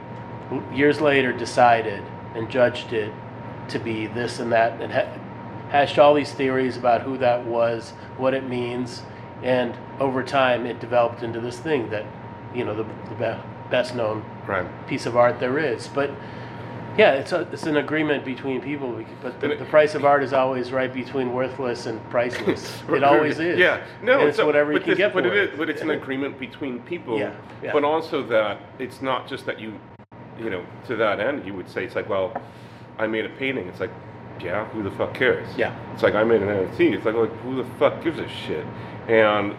years 0.73 1.01
later 1.01 1.31
decided 1.33 2.03
and 2.35 2.49
judged 2.49 2.93
it 2.93 3.13
to 3.69 3.79
be 3.79 4.07
this 4.07 4.39
and 4.39 4.51
that 4.51 4.81
and 4.81 4.91
ha- 4.91 5.11
hashed 5.69 5.99
all 5.99 6.13
these 6.13 6.31
theories 6.31 6.77
about 6.77 7.01
who 7.01 7.17
that 7.19 7.45
was, 7.45 7.91
what 8.17 8.33
it 8.33 8.47
means, 8.47 9.03
and 9.43 9.75
over 9.99 10.23
time 10.23 10.65
it 10.65 10.79
developed 10.79 11.21
into 11.23 11.39
this 11.39 11.59
thing 11.59 11.89
that, 11.91 12.05
you 12.53 12.65
know, 12.65 12.75
the, 12.75 12.83
the 13.09 13.15
be- 13.15 13.69
best 13.69 13.95
known 13.95 14.23
Right. 14.47 14.65
piece 14.87 15.05
of 15.05 15.15
art 15.15 15.39
there 15.39 15.59
is. 15.59 15.87
But 15.87 16.09
yeah, 16.99 17.13
it's 17.13 17.31
a, 17.31 17.47
it's 17.53 17.63
an 17.63 17.77
agreement 17.77 18.25
between 18.25 18.59
people. 18.59 19.01
But 19.21 19.39
the, 19.39 19.55
the 19.55 19.65
price 19.65 19.95
of 19.95 20.03
art 20.03 20.21
is 20.21 20.33
always 20.33 20.73
right 20.73 20.93
between 20.93 21.33
worthless 21.33 21.85
and 21.85 21.97
priceless. 22.09 22.83
it 22.89 23.03
always 23.05 23.39
is. 23.39 23.57
Yeah, 23.57 23.85
no, 24.03 24.19
And 24.19 24.27
it's 24.27 24.37
so- 24.37 24.45
whatever 24.45 24.73
you 24.73 24.79
can 24.79 24.89
this- 24.89 24.97
get 24.97 25.13
for 25.13 25.21
but 25.21 25.27
it. 25.31 25.37
it 25.37 25.49
is, 25.53 25.57
but 25.57 25.69
it's 25.69 25.81
an 25.81 25.91
agreement 25.91 26.37
between 26.37 26.79
people. 26.81 27.17
Yeah, 27.17 27.33
yeah. 27.63 27.71
But 27.71 27.85
also 27.85 28.21
that 28.27 28.59
it's 28.79 29.01
not 29.01 29.29
just 29.29 29.45
that 29.45 29.61
you, 29.61 29.79
you 30.37 30.49
know, 30.49 30.65
to 30.87 30.97
that 30.97 31.21
end, 31.21 31.45
you 31.45 31.53
would 31.53 31.69
say 31.69 31.85
it's 31.85 31.95
like, 31.95 32.09
well, 32.09 32.33
I 32.97 33.07
made 33.07 33.23
a 33.25 33.29
painting. 33.29 33.67
It's 33.69 33.79
like, 33.79 33.91
yeah, 34.41 34.65
who 34.65 34.83
the 34.83 34.91
fuck 34.91 35.13
cares? 35.13 35.47
Yeah. 35.57 35.73
It's 35.93 36.03
like 36.03 36.15
I 36.15 36.25
made 36.25 36.41
an 36.41 36.49
NFT. 36.49 36.95
It's 36.95 37.05
like, 37.05 37.15
like 37.15 37.31
who 37.43 37.55
the 37.55 37.69
fuck 37.79 38.03
gives 38.03 38.19
a 38.19 38.27
shit? 38.27 38.65
And 39.07 39.55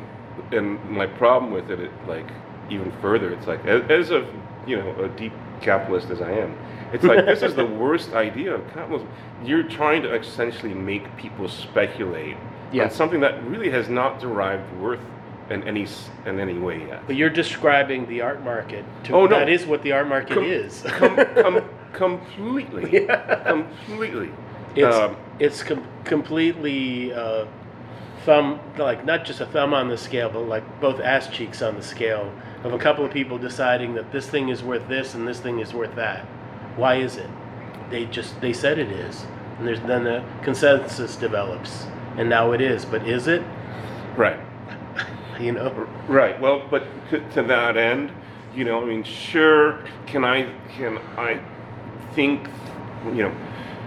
and 0.52 0.82
my 0.90 1.06
problem 1.06 1.52
with 1.52 1.70
it, 1.70 1.80
it 1.80 1.90
like 2.06 2.26
even 2.68 2.92
further, 3.00 3.30
it's 3.32 3.46
like 3.46 3.64
as, 3.64 3.82
as 3.90 4.10
a 4.10 4.26
you 4.66 4.76
know 4.76 4.94
a 5.02 5.08
deep 5.08 5.32
capitalist 5.62 6.10
as 6.10 6.20
I 6.20 6.32
am, 6.32 6.56
it's 6.92 7.04
like 7.04 7.24
this 7.26 7.42
is 7.42 7.54
the 7.54 7.66
worst 7.66 8.12
idea 8.12 8.54
of 8.54 8.66
capitalism. 8.72 9.08
You're 9.44 9.62
trying 9.64 10.02
to 10.02 10.14
essentially 10.14 10.74
make 10.74 11.16
people 11.16 11.48
speculate 11.48 12.36
Yeah. 12.72 12.84
on 12.84 12.90
something 12.90 13.20
that 13.20 13.42
really 13.44 13.70
has 13.70 13.88
not 13.88 14.20
derived 14.20 14.72
worth 14.78 15.00
in 15.50 15.62
any 15.64 15.86
in 16.26 16.38
any 16.38 16.58
way 16.58 16.86
yet. 16.86 17.02
But 17.06 17.16
you're 17.16 17.30
describing 17.30 18.06
the 18.06 18.20
art 18.20 18.42
market. 18.44 18.84
To, 19.04 19.14
Oh, 19.14 19.26
no. 19.26 19.38
That 19.38 19.48
is 19.48 19.66
what 19.66 19.82
the 19.82 19.92
art 19.92 20.08
market 20.08 20.34
Com- 20.34 20.44
is. 20.44 20.82
com- 20.86 21.16
com- 21.34 21.62
completely, 21.92 23.04
Yeah. 23.04 23.36
completely. 23.46 24.30
it's 24.76 24.96
Um, 24.96 25.16
it's 25.40 25.62
com- 25.64 25.84
completely 26.04 27.12
uh, 27.12 27.46
thumb 28.24 28.60
like 28.78 29.04
not 29.04 29.24
just 29.24 29.40
a 29.40 29.46
thumb 29.46 29.74
on 29.74 29.88
the 29.88 29.96
scale, 29.96 30.28
but 30.30 30.40
like 30.40 30.80
both 30.80 31.00
ass 31.00 31.28
cheeks 31.28 31.62
on 31.62 31.74
the 31.74 31.82
scale 31.82 32.30
of 32.62 32.72
a 32.74 32.78
couple 32.78 33.04
of 33.04 33.10
people 33.10 33.38
deciding 33.38 33.94
that 33.94 34.12
this 34.12 34.28
thing 34.28 34.50
is 34.50 34.62
worth 34.62 34.86
this 34.86 35.14
and 35.14 35.26
this 35.26 35.40
thing 35.40 35.58
is 35.60 35.72
worth 35.72 35.94
that. 35.96 36.26
Why 36.76 36.96
is 36.96 37.16
it? 37.16 37.28
They 37.90 38.06
just 38.06 38.40
they 38.40 38.52
said 38.52 38.78
it 38.78 38.90
is, 38.90 39.24
and 39.58 39.66
there's 39.66 39.80
then 39.80 40.06
a 40.06 40.24
consensus 40.42 41.16
develops, 41.16 41.86
and 42.16 42.28
now 42.28 42.52
it 42.52 42.60
is. 42.60 42.84
But 42.84 43.06
is 43.06 43.26
it? 43.26 43.42
right. 44.16 44.40
You 45.40 45.52
know. 45.52 45.88
Right. 46.06 46.38
Well, 46.38 46.66
but 46.70 46.84
to, 47.08 47.20
to 47.30 47.42
that 47.44 47.78
end, 47.78 48.12
you 48.54 48.64
know, 48.64 48.82
I 48.82 48.84
mean, 48.84 49.02
sure, 49.02 49.82
can 50.06 50.22
I 50.22 50.52
can 50.76 50.98
I 51.16 51.40
think, 52.14 52.46
you 53.06 53.22
know, 53.22 53.34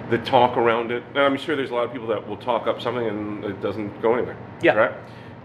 the 0.09 0.17
talk 0.17 0.57
around 0.57 0.91
it? 0.91 1.03
And 1.09 1.19
I'm 1.19 1.37
sure 1.37 1.55
there's 1.55 1.69
a 1.69 1.75
lot 1.75 1.85
of 1.85 1.91
people 1.91 2.07
that 2.07 2.27
will 2.27 2.37
talk 2.37 2.65
up 2.65 2.81
something 2.81 3.05
and 3.07 3.43
it 3.43 3.61
doesn't 3.61 4.01
go 4.01 4.15
anywhere. 4.15 4.35
Yeah. 4.63 4.73
Right. 4.73 4.91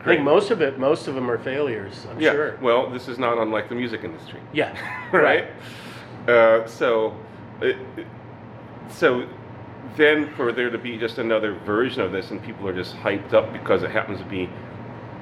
I 0.00 0.04
think 0.04 0.22
most 0.22 0.50
of 0.50 0.62
it, 0.62 0.78
most 0.78 1.08
of 1.08 1.14
them 1.14 1.30
are 1.30 1.38
failures. 1.38 2.06
I'm 2.10 2.18
yeah. 2.20 2.32
sure. 2.32 2.56
Well, 2.62 2.88
this 2.88 3.08
is 3.08 3.18
not 3.18 3.36
unlike 3.36 3.68
the 3.68 3.74
music 3.74 4.04
industry. 4.04 4.40
Yeah. 4.54 4.74
right? 5.12 5.48
Uh, 6.26 6.66
so, 6.66 7.14
it, 7.60 7.76
it- 7.96 8.06
so 8.90 9.26
then 9.96 10.32
for 10.34 10.50
there 10.52 10.70
to 10.70 10.78
be 10.78 10.96
just 10.96 11.18
another 11.18 11.52
version 11.54 12.02
of 12.02 12.12
this, 12.12 12.30
and 12.30 12.42
people 12.42 12.66
are 12.68 12.72
just 12.74 12.94
hyped 12.96 13.32
up 13.34 13.52
because 13.52 13.82
it 13.82 13.90
happens 13.90 14.18
to 14.18 14.24
be 14.26 14.48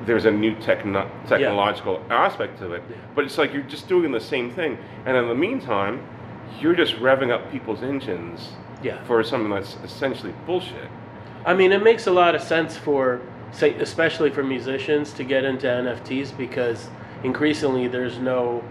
there's 0.05 0.25
a 0.27 0.31
new 0.31 0.55
techno- 0.57 1.11
technological 1.27 2.01
aspect 2.11 2.59
to 2.59 2.73
it, 2.75 2.83
Yeah. 2.89 2.97
but 3.15 3.25
it's 3.25 3.39
like 3.39 3.53
you're 3.53 3.63
just 3.63 3.89
doing 3.89 4.13
the 4.13 4.21
same 4.21 4.51
thing, 4.51 4.79
and 5.07 5.17
in 5.17 5.29
the 5.29 5.35
meantime, 5.35 6.01
you're 6.61 6.75
just 6.75 6.97
revving 6.97 7.31
up 7.33 7.51
people's 7.51 7.83
engines 7.83 8.51
Yeah. 8.83 9.03
for 9.05 9.23
something 9.25 9.51
that's 9.51 9.77
essentially 9.83 10.33
bullshit. 10.47 10.89
I 11.45 11.55
mean, 11.55 11.73
it 11.73 11.83
makes 11.83 12.07
a 12.07 12.13
lot 12.13 12.35
of 12.35 12.43
sense 12.43 12.77
for, 12.77 13.21
say, 13.53 13.75
especially 13.75 14.31
for 14.31 14.43
musicians 14.45 15.13
to 15.15 15.25
get 15.25 15.45
into 15.45 15.67
NFTs 15.67 16.37
because 16.37 16.89
increasingly 17.25 17.89
there's 17.89 18.19
no 18.19 18.63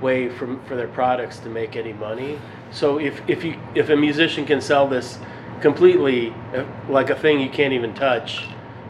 way 0.00 0.28
for, 0.28 0.56
for 0.66 0.76
their 0.76 0.88
products 0.88 1.38
to 1.38 1.48
make 1.48 1.74
any 1.76 1.92
money. 1.94 2.38
So 2.70 2.98
if, 2.98 3.20
if 3.28 3.44
you 3.44 3.58
if 3.74 3.88
a 3.90 3.96
musician 3.96 4.44
can 4.46 4.60
sell 4.60 4.88
this 4.88 5.18
completely 5.60 6.34
uh, 6.54 6.64
like 6.88 7.10
a 7.10 7.14
thing 7.14 7.40
you 7.40 7.48
can't 7.48 7.72
even 7.72 7.94
touch 7.94 8.46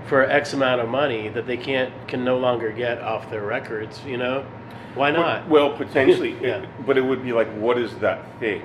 for 0.07 0.23
X 0.25 0.53
amount 0.55 0.81
of 0.81 0.89
money 0.89 1.29
that 1.31 1.47
they 1.47 1.57
can't 1.57 1.93
can 2.09 2.25
no 2.25 2.39
longer 2.39 2.71
get 2.73 3.01
off 3.01 3.31
their 3.31 3.43
records, 3.43 4.01
you 4.07 4.17
know, 4.17 4.45
why 4.95 5.11
not? 5.11 5.49
Well, 5.49 5.77
potentially, 5.77 6.37
Yeah. 6.43 6.63
it- 6.63 6.69
but 6.87 6.97
it 6.99 7.03
would 7.03 7.23
be 7.23 7.33
like, 7.33 7.49
what 7.55 7.79
is 7.79 7.95
that 7.97 8.21
thing, 8.39 8.63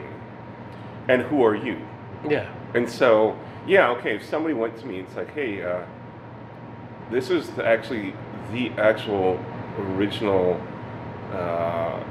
and 1.07 1.21
who 1.23 1.43
are 1.43 1.55
you? 1.55 1.77
yeah, 2.29 2.49
And 2.73 2.89
so, 2.89 3.37
yeah, 3.65 3.89
okay, 3.91 4.15
if 4.17 4.25
somebody 4.25 4.53
went 4.53 4.77
to 4.79 4.85
me, 4.85 4.99
it's 4.99 5.15
like, 5.15 5.33
hey, 5.33 5.61
uh, 5.63 5.83
this 7.09 7.29
is 7.29 7.49
the, 7.51 7.65
actually 7.65 8.13
the 8.51 8.69
actual 8.71 9.39
original 9.79 10.59
uh, 11.31 12.03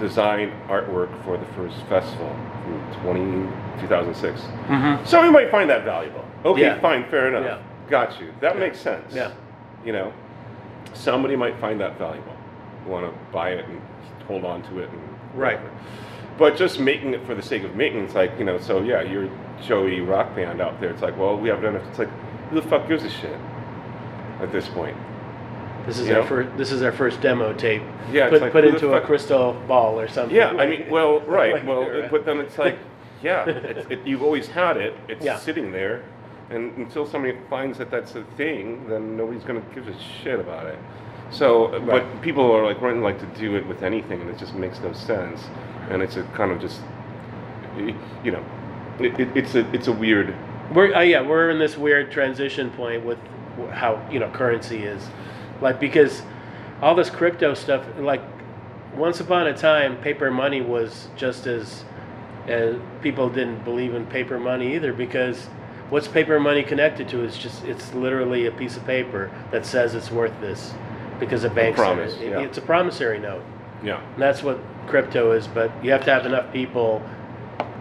design 0.00 0.50
artwork 0.68 1.10
for 1.24 1.36
the 1.36 1.44
first 1.54 1.76
festival 1.86 2.28
from 2.64 3.02
20, 3.02 3.22
2006. 3.82 4.40
Mm-hmm. 4.40 5.04
Somebody 5.04 5.32
might 5.32 5.50
find 5.50 5.68
that 5.70 5.84
valuable. 5.84 6.24
Okay, 6.44 6.62
Yeah. 6.62 6.80
fine, 6.80 7.04
fair 7.10 7.28
enough. 7.28 7.44
Yeah. 7.44 7.58
Got 7.88 8.20
you. 8.20 8.32
That 8.40 8.58
makes 8.58 8.78
sense. 8.80 9.14
Yeah. 9.14 9.30
You 9.84 9.92
know, 9.92 10.12
somebody 10.94 11.36
might 11.36 11.58
find 11.60 11.80
that 11.80 11.98
valuable, 11.98 12.34
want 12.86 13.06
to 13.06 13.18
buy 13.32 13.50
it 13.50 13.64
and 13.66 13.80
hold 14.26 14.44
on 14.44 14.62
to 14.62 14.80
it 14.80 14.88
and 14.90 15.00
Right. 15.34 15.56
whatever. 15.58 15.74
But 16.38 16.56
just 16.56 16.80
making 16.80 17.12
it 17.12 17.24
for 17.26 17.34
the 17.34 17.42
sake 17.42 17.64
of 17.64 17.76
making, 17.76 18.04
it's 18.04 18.14
like 18.14 18.32
you 18.38 18.44
know. 18.46 18.58
So 18.58 18.80
yeah, 18.80 19.02
you're 19.02 19.28
Joey 19.62 20.00
rock 20.00 20.34
band 20.34 20.60
out 20.62 20.80
there. 20.80 20.88
It's 20.90 21.02
like, 21.02 21.18
well, 21.18 21.36
we 21.36 21.50
haven't 21.50 21.64
done 21.64 21.76
it. 21.76 21.82
It's 21.90 21.98
like, 21.98 22.08
who 22.48 22.60
the 22.60 22.66
fuck 22.66 22.88
gives 22.88 23.04
a 23.04 23.10
shit 23.10 23.36
at 24.40 24.50
this 24.50 24.66
point? 24.68 24.96
This 25.90 25.98
is 25.98 26.06
You 26.06 26.14
our 26.14 26.20
know? 26.20 26.26
first. 26.28 26.56
This 26.56 26.70
is 26.70 26.82
our 26.82 26.92
first 26.92 27.20
demo 27.20 27.52
tape. 27.52 27.82
Yeah, 28.12 28.28
put, 28.30 28.40
like, 28.42 28.52
put 28.52 28.64
into 28.64 28.92
a 28.92 29.00
crystal 29.00 29.54
ball 29.66 29.98
or 29.98 30.06
something. 30.06 30.36
Yeah, 30.36 30.50
I 30.50 30.64
mean, 30.68 30.86
well, 30.90 31.18
right. 31.22 31.54
like 31.54 31.66
well, 31.66 31.84
that. 31.84 32.12
but 32.12 32.24
then 32.24 32.38
it's 32.38 32.56
like, 32.58 32.78
yeah, 33.24 33.44
it's, 33.44 33.90
it, 33.90 34.06
you've 34.06 34.22
always 34.22 34.46
had 34.46 34.76
it. 34.76 34.94
It's 35.08 35.24
Yeah. 35.24 35.36
sitting 35.36 35.72
there, 35.72 36.04
and 36.48 36.76
until 36.78 37.04
somebody 37.04 37.36
finds 37.50 37.76
that 37.78 37.90
that's 37.90 38.14
a 38.14 38.22
thing, 38.36 38.88
then 38.88 39.16
nobody's 39.16 39.42
gonna 39.42 39.64
give 39.74 39.88
a 39.88 39.94
shit 39.98 40.38
about 40.38 40.66
it. 40.68 40.78
So, 41.32 41.70
Right. 41.72 41.86
but 41.86 42.22
people 42.22 42.52
are 42.52 42.64
like 42.64 42.80
running 42.80 43.02
like 43.02 43.18
to 43.18 43.26
do 43.40 43.56
it 43.56 43.66
with 43.66 43.82
anything, 43.82 44.20
and 44.20 44.30
it 44.30 44.38
just 44.38 44.54
makes 44.54 44.78
no 44.78 44.92
sense. 44.92 45.48
And 45.90 46.02
it's 46.02 46.16
a 46.16 46.22
kind 46.34 46.52
of 46.52 46.60
just, 46.60 46.82
you 48.22 48.30
know, 48.30 48.44
it, 49.00 49.18
it, 49.18 49.28
it's 49.36 49.56
a 49.56 49.68
it's 49.74 49.88
a 49.88 49.92
weird. 49.92 50.36
We're 50.72 50.94
uh, 50.94 51.00
yeah, 51.00 51.20
we're 51.22 51.50
in 51.50 51.58
this 51.58 51.76
weird 51.76 52.12
transition 52.12 52.70
point 52.70 53.04
with 53.04 53.18
how 53.72 54.00
you 54.08 54.20
know 54.20 54.30
currency 54.30 54.84
is, 54.84 55.08
like 55.60 55.80
because 55.80 56.22
all 56.82 56.94
this 56.94 57.10
crypto 57.10 57.54
stuff. 57.54 57.84
Like 57.98 58.22
once 58.94 59.20
upon 59.20 59.46
a 59.46 59.56
time, 59.56 59.96
paper 59.98 60.30
money 60.30 60.60
was 60.60 61.08
just 61.16 61.46
as, 61.46 61.84
as 62.46 62.76
people 63.02 63.28
didn't 63.28 63.64
believe 63.64 63.94
in 63.94 64.06
paper 64.06 64.38
money 64.38 64.74
either 64.74 64.92
because 64.92 65.46
what's 65.90 66.08
paper 66.08 66.40
money 66.40 66.62
connected 66.62 67.08
to 67.08 67.24
is 67.24 67.36
just 67.36 67.64
it's 67.64 67.92
literally 67.94 68.46
a 68.46 68.52
piece 68.52 68.76
of 68.76 68.84
paper 68.86 69.30
that 69.50 69.66
says 69.66 69.94
it's 69.94 70.10
worth 70.10 70.38
this 70.40 70.72
because 71.18 71.44
a 71.44 71.50
bank 71.50 71.76
promise, 71.76 72.14
it. 72.14 72.30
yeah. 72.30 72.40
It's 72.40 72.58
a 72.58 72.62
promissory 72.62 73.18
note. 73.18 73.44
Yeah. 73.84 74.02
And 74.14 74.22
that's 74.22 74.42
what 74.42 74.58
crypto 74.86 75.32
is, 75.32 75.46
but 75.46 75.72
you 75.84 75.90
have 75.90 76.04
to 76.04 76.10
have 76.10 76.26
enough 76.26 76.52
people 76.52 77.02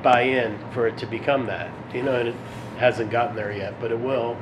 buy 0.03 0.21
in 0.21 0.57
for 0.73 0.87
it 0.87 0.97
to 0.97 1.05
become 1.05 1.45
that. 1.45 1.71
You 1.93 2.03
know, 2.03 2.15
and 2.15 2.29
it 2.29 2.35
hasn't 2.77 3.11
gotten 3.11 3.35
there 3.35 3.51
yet, 3.51 3.79
but 3.79 3.91
it 3.91 3.99
will. 3.99 4.37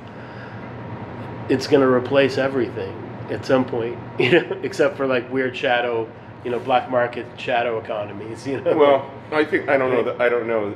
It's 1.49 1.67
going 1.67 1.81
to 1.81 1.87
replace 1.87 2.37
everything 2.37 3.06
at 3.29 3.45
some 3.45 3.65
point, 3.65 3.97
you 4.19 4.31
know, 4.31 4.59
except 4.63 4.97
for 4.97 5.05
like 5.07 5.31
weird 5.31 5.55
shadow, 5.55 6.09
you 6.43 6.51
know, 6.51 6.59
black 6.59 6.89
market 6.89 7.25
shadow 7.39 7.79
economies, 7.79 8.45
you 8.47 8.61
know. 8.61 8.75
Well, 8.77 9.11
I 9.31 9.43
think 9.43 9.69
I 9.69 9.77
don't 9.77 9.91
know 9.91 10.03
that 10.03 10.21
I 10.21 10.29
don't 10.29 10.47
know. 10.47 10.75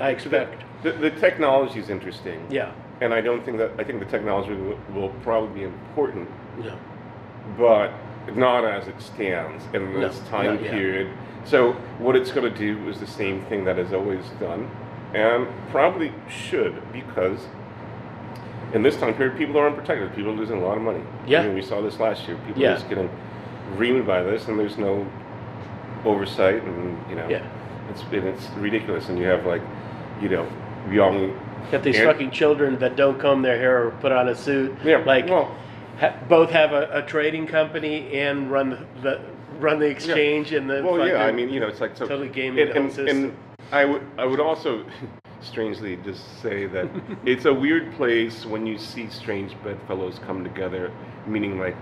I 0.00 0.10
expect. 0.10 0.62
The, 0.82 0.92
the 0.92 1.10
technology 1.10 1.80
is 1.80 1.88
interesting. 1.88 2.46
Yeah. 2.50 2.72
And 3.00 3.12
I 3.12 3.20
don't 3.20 3.44
think 3.44 3.58
that 3.58 3.72
I 3.78 3.84
think 3.84 4.00
the 4.00 4.06
technology 4.06 4.54
will, 4.54 4.78
will 4.92 5.08
probably 5.22 5.60
be 5.60 5.64
important 5.64 6.28
Yeah. 6.62 6.76
but 7.58 7.90
not 8.34 8.64
as 8.64 8.86
it 8.88 9.00
stands 9.00 9.64
in 9.74 9.94
No, 9.94 10.00
this 10.08 10.18
time 10.30 10.46
not 10.54 10.62
yet. 10.62 10.72
period. 10.72 11.10
So 11.44 11.72
what 11.98 12.16
it's 12.16 12.30
going 12.30 12.50
to 12.50 12.58
do 12.58 12.88
is 12.88 13.00
the 13.00 13.06
same 13.06 13.42
thing 13.46 13.64
that 13.64 13.78
it's 13.78 13.92
always 13.92 14.24
done, 14.40 14.70
and 15.12 15.46
probably 15.70 16.12
should 16.28 16.80
because 16.92 17.38
in 18.72 18.82
this 18.82 18.96
time 18.96 19.14
period, 19.14 19.36
people 19.36 19.58
are 19.58 19.66
unprotected. 19.68 20.14
People 20.14 20.32
are 20.32 20.36
losing 20.36 20.58
a 20.60 20.64
lot 20.64 20.76
of 20.76 20.82
money. 20.82 21.02
Yeah. 21.26 21.40
I 21.42 21.46
mean, 21.46 21.54
we 21.54 21.62
saw 21.62 21.80
this 21.80 22.00
last 22.00 22.26
year. 22.26 22.36
People 22.46 22.62
Yeah. 22.62 22.70
are 22.70 22.74
just 22.74 22.88
getting 22.88 23.08
reamed 23.76 24.06
by 24.06 24.22
this, 24.22 24.48
and 24.48 24.58
there's 24.58 24.78
no 24.78 25.06
oversight, 26.04 26.62
and 26.62 26.98
you 27.08 27.16
know, 27.16 27.26
Yeah. 27.28 27.42
it's 27.90 28.02
and 28.02 28.24
it's 28.28 28.48
ridiculous. 28.58 29.08
And 29.08 29.18
you 29.18 29.26
have 29.26 29.46
like, 29.46 29.62
you 30.20 30.28
know, 30.28 30.46
young. 30.90 31.38
Got 31.70 31.82
these 31.82 31.96
and- 31.98 32.06
fucking 32.06 32.30
children 32.30 32.78
that 32.78 32.96
don't 32.96 33.18
comb 33.18 33.42
their 33.42 33.56
hair 33.58 33.86
or 33.86 33.90
put 33.92 34.12
on 34.12 34.28
a 34.28 34.34
suit. 34.34 34.74
Yeah, 34.84 34.98
Like, 35.04 35.28
well- 35.28 35.50
ha- 35.98 36.14
both 36.28 36.50
have 36.50 36.72
a, 36.72 36.88
a 36.92 37.02
trading 37.02 37.46
company 37.46 38.12
and 38.18 38.50
run 38.50 38.70
the, 38.70 38.78
the 39.02 39.20
run 39.60 39.78
the 39.78 39.86
exchange 39.86 40.52
and 40.52 40.68
the. 40.68 40.82
Well, 40.82 41.06
yeah, 41.06 41.24
I 41.24 41.32
mean, 41.32 41.48
you 41.48 41.60
know, 41.60 41.68
it's 41.68 41.80
like 41.80 41.96
so. 41.96 42.06
totally 42.06 42.28
gaming 42.28 42.68
and, 42.68 42.90
and, 42.98 43.08
and 43.08 43.36
I 43.72 43.84
would, 43.84 44.02
I 44.18 44.26
would 44.26 44.40
also, 44.40 44.84
strangely, 45.44 45.96
just 46.04 46.40
say 46.42 46.66
that 46.66 46.88
it's 47.24 47.44
a 47.44 47.52
weird 47.54 47.92
place 47.94 48.44
when 48.46 48.66
you 48.66 48.78
see 48.78 49.08
strange 49.10 49.54
bedfellows 49.62 50.18
come 50.26 50.42
together, 50.44 50.90
meaning 51.26 51.58
like 51.58 51.76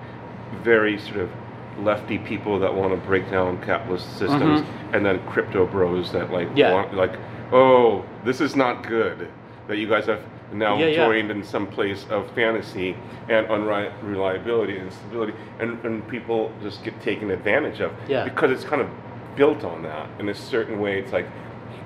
very 0.62 0.98
sort 0.98 1.16
of 1.16 1.31
lefty 1.79 2.18
people 2.18 2.59
that 2.59 2.75
want 2.75 2.92
to 2.92 3.07
break 3.07 3.31
down 3.31 3.61
capitalist 3.64 4.07
systems, 4.18 4.62
and 4.92 5.05
then 5.07 5.18
crypto 5.27 5.66
bros 5.66 6.12
that 6.12 6.31
like 6.31 6.48
Mm-hmm. 6.48 6.59
Yeah. 6.59 6.72
want 6.75 6.94
like, 6.94 7.12
oh, 7.53 8.05
this 8.25 8.40
is 8.40 8.55
not 8.57 8.87
good 8.87 9.29
that 9.68 9.79
you 9.79 9.88
guys 9.88 10.07
have 10.07 10.20
now 10.53 10.77
Yeah, 10.77 10.87
yeah. 10.88 10.96
joined 11.07 11.31
in 11.31 11.42
some 11.42 11.66
place 11.66 12.05
of 12.11 12.31
fantasy 12.35 12.94
and 13.31 13.46
unreliability 13.46 14.77
and 14.77 14.92
stability, 14.92 15.33
and, 15.61 15.83
and 15.85 16.07
people 16.09 16.53
just 16.62 16.85
get 16.85 17.01
taken 17.01 17.31
advantage 17.31 17.81
of 17.81 17.92
Yeah. 18.09 18.25
because 18.25 18.51
it's 18.51 18.64
kind 18.64 18.83
of 18.83 18.88
built 19.35 19.64
on 19.64 19.83
that 19.85 20.11
in 20.20 20.29
a 20.29 20.35
certain 20.35 20.79
way. 20.79 20.98
It's 20.98 21.12
like 21.12 21.27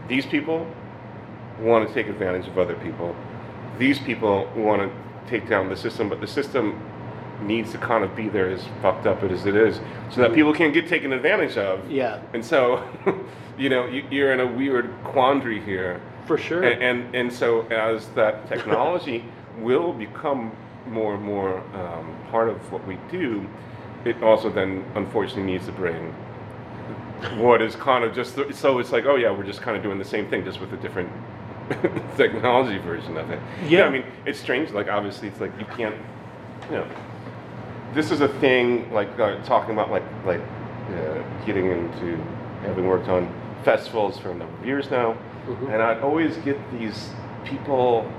these 0.08 0.26
people 0.26 0.66
want 1.60 1.86
to 1.88 1.94
take 1.94 2.08
advantage 2.08 2.46
of 2.48 2.58
other 2.58 2.74
people. 2.76 3.14
These 3.78 3.98
people 3.98 4.50
want 4.56 4.82
to 4.82 4.90
take 5.28 5.48
down 5.48 5.68
the 5.68 5.76
system, 5.76 6.08
but 6.08 6.20
the 6.20 6.26
system 6.26 6.80
needs 7.42 7.72
to 7.72 7.78
kind 7.78 8.02
of 8.02 8.16
be 8.16 8.28
there 8.28 8.50
as 8.50 8.64
fucked 8.80 9.06
up 9.06 9.22
as 9.22 9.44
it 9.46 9.56
is, 9.56 9.80
so 10.10 10.22
that 10.22 10.32
people 10.32 10.54
can't 10.54 10.72
get 10.72 10.88
taken 10.88 11.12
advantage 11.12 11.56
of. 11.58 11.90
Yeah. 11.90 12.20
And 12.32 12.44
so, 12.44 12.86
you 13.58 13.68
know, 13.68 13.86
you, 13.86 14.06
you're 14.10 14.32
in 14.32 14.40
a 14.40 14.46
weird 14.46 14.92
quandary 15.04 15.60
here. 15.60 16.00
For 16.26 16.38
sure. 16.38 16.62
And, 16.62 16.82
and 16.82 17.14
and 17.14 17.32
so 17.32 17.62
as 17.66 18.08
that 18.10 18.48
technology 18.48 19.24
will 19.58 19.92
become 19.92 20.56
more 20.86 21.14
and 21.14 21.22
more 21.22 21.58
um, 21.74 22.16
part 22.30 22.48
of 22.48 22.72
what 22.72 22.86
we 22.86 22.98
do, 23.10 23.46
it 24.04 24.22
also 24.22 24.50
then 24.50 24.84
unfortunately 24.94 25.44
needs 25.52 25.66
to 25.66 25.72
bring 25.72 26.14
what 27.38 27.62
is 27.62 27.74
kind 27.76 28.04
of 28.04 28.14
just 28.14 28.36
so 28.54 28.78
it's 28.78 28.92
like 28.92 29.06
oh 29.06 29.16
yeah 29.16 29.30
we're 29.30 29.42
just 29.42 29.62
kind 29.62 29.74
of 29.74 29.82
doing 29.82 29.98
the 29.98 30.04
same 30.04 30.28
thing 30.28 30.44
just 30.44 30.60
with 30.60 30.70
a 30.74 30.76
different 30.76 31.10
technology 32.16 32.78
version 32.78 33.16
of 33.16 33.30
it. 33.30 33.40
Yeah. 33.68 33.84
I 33.86 33.90
mean 33.90 34.04
it's 34.24 34.38
strange. 34.38 34.70
Like 34.70 34.88
obviously 34.88 35.28
it's 35.28 35.40
like 35.40 35.52
you 35.58 35.66
can't, 35.76 35.96
you 36.70 36.76
know, 36.76 36.86
this 37.94 38.10
is 38.10 38.20
a 38.20 38.28
thing 38.28 38.92
like 38.92 39.18
uh, 39.18 39.42
talking 39.44 39.72
about 39.74 39.90
like 39.90 40.04
like 40.24 40.40
uh, 40.40 41.22
getting 41.46 41.66
into 41.70 42.16
having 42.62 42.86
worked 42.86 43.08
on 43.08 43.32
festivals 43.64 44.18
for 44.18 44.30
a 44.30 44.34
number 44.34 44.56
of 44.58 44.64
years 44.66 44.90
now, 44.90 45.16
Mhm. 45.46 45.72
and 45.72 45.82
I'd 45.82 46.00
always 46.00 46.36
get 46.38 46.56
these 46.78 47.10
people, 47.44 48.10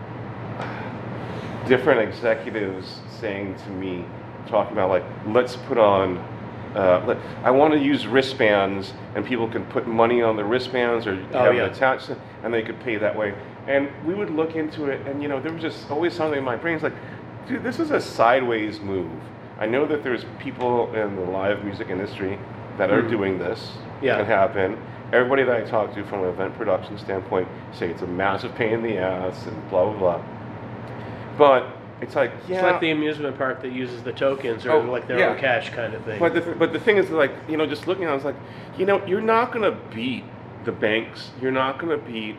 different 1.68 2.02
executives 2.02 3.00
saying 3.20 3.56
to 3.56 3.70
me, 3.70 4.04
talking 4.48 4.74
about 4.74 4.90
like 4.90 5.04
let's 5.28 5.56
put 5.56 5.78
on. 5.78 6.24
Uh, 6.78 7.16
I 7.44 7.52
want 7.52 7.74
to 7.74 7.80
use 7.80 8.06
wristbands, 8.08 8.94
and 9.16 9.26
people 9.26 9.48
can 9.48 9.66
put 9.66 9.88
money 9.88 10.22
on 10.22 10.36
the 10.36 10.44
wristbands 10.46 11.08
or 11.08 11.14
Oh, 11.34 11.44
have 11.46 11.56
yeah. 11.56 11.66
it 11.66 11.72
attached, 11.72 12.12
and 12.44 12.54
they 12.54 12.62
could 12.62 12.80
pay 12.82 12.98
that 12.98 13.16
way. 13.16 13.34
And 13.68 13.90
we 14.06 14.14
would 14.14 14.30
look 14.30 14.56
into 14.56 14.86
it, 14.86 15.06
and 15.08 15.22
you 15.22 15.28
know, 15.28 15.40
there 15.42 15.52
was 15.52 15.62
just 15.62 15.90
always 15.92 16.14
something 16.14 16.38
in 16.40 16.46
my 16.46 16.56
brain. 16.56 16.76
It's 16.76 16.84
like, 16.84 16.94
dude, 17.48 17.64
this 17.64 17.80
is 17.80 17.92
a 17.92 18.00
sideways 18.00 18.80
move. 18.80 19.10
I 19.60 19.66
know 19.66 19.86
that 19.88 20.04
there's 20.04 20.26
people 20.40 20.94
in 20.94 21.16
the 21.16 21.24
live 21.24 21.64
music 21.66 21.90
industry 21.90 22.38
that 22.78 22.92
are 22.92 23.02
Mm. 23.02 23.10
doing 23.10 23.40
this. 23.40 23.72
Yeah. 24.02 24.16
It 24.16 24.18
can 24.20 24.26
happen. 24.28 24.78
Everybody 25.12 25.44
that 25.44 25.56
I 25.56 25.62
talk 25.62 25.96
to 25.96 26.04
from 26.04 26.24
an 26.24 26.30
event 26.30 26.56
production 26.58 26.98
standpoint 27.00 27.48
say 27.72 27.90
it's 27.90 28.02
a 28.04 28.08
massive 28.08 28.54
pain 28.56 28.74
in 28.74 28.84
the 28.84 28.98
ass 29.00 29.48
and 29.48 29.70
blah 29.70 29.86
blah 29.90 29.98
blah. 29.98 30.22
But 31.38 31.77
it's 32.02 32.16
like, 32.16 32.32
yeah. 32.48 32.56
It's 32.56 32.64
like 32.64 32.82
the 32.82 32.92
amusement 32.92 33.38
park 33.38 33.62
that 33.62 33.72
uses 33.72 34.04
the 34.04 34.14
tokens 34.14 34.66
or 34.66 34.72
Oh, 34.72 34.82
like 34.82 35.08
their 35.08 35.20
yeah. 35.20 35.30
own 35.30 35.40
cash 35.40 35.70
kind 35.72 35.94
of 35.94 36.04
thing. 36.06 36.20
But 36.20 36.34
the, 36.34 36.42
but 36.42 36.74
the 36.74 36.80
thing 36.80 36.98
is, 36.98 37.10
like, 37.10 37.32
you 37.50 37.58
know, 37.58 37.66
just 37.66 37.88
looking 37.88 38.04
at 38.04 38.10
it, 38.10 38.12
I 38.12 38.16
was 38.16 38.26
like, 38.26 38.36
you 38.78 38.86
know, 38.86 39.04
you're 39.06 39.22
not 39.22 39.52
going 39.52 39.64
to 39.64 39.78
beat 39.96 40.24
the 40.66 40.72
banks. 40.72 41.32
You're 41.42 41.52
not 41.52 41.80
going 41.80 41.98
to 42.00 42.06
beat 42.06 42.36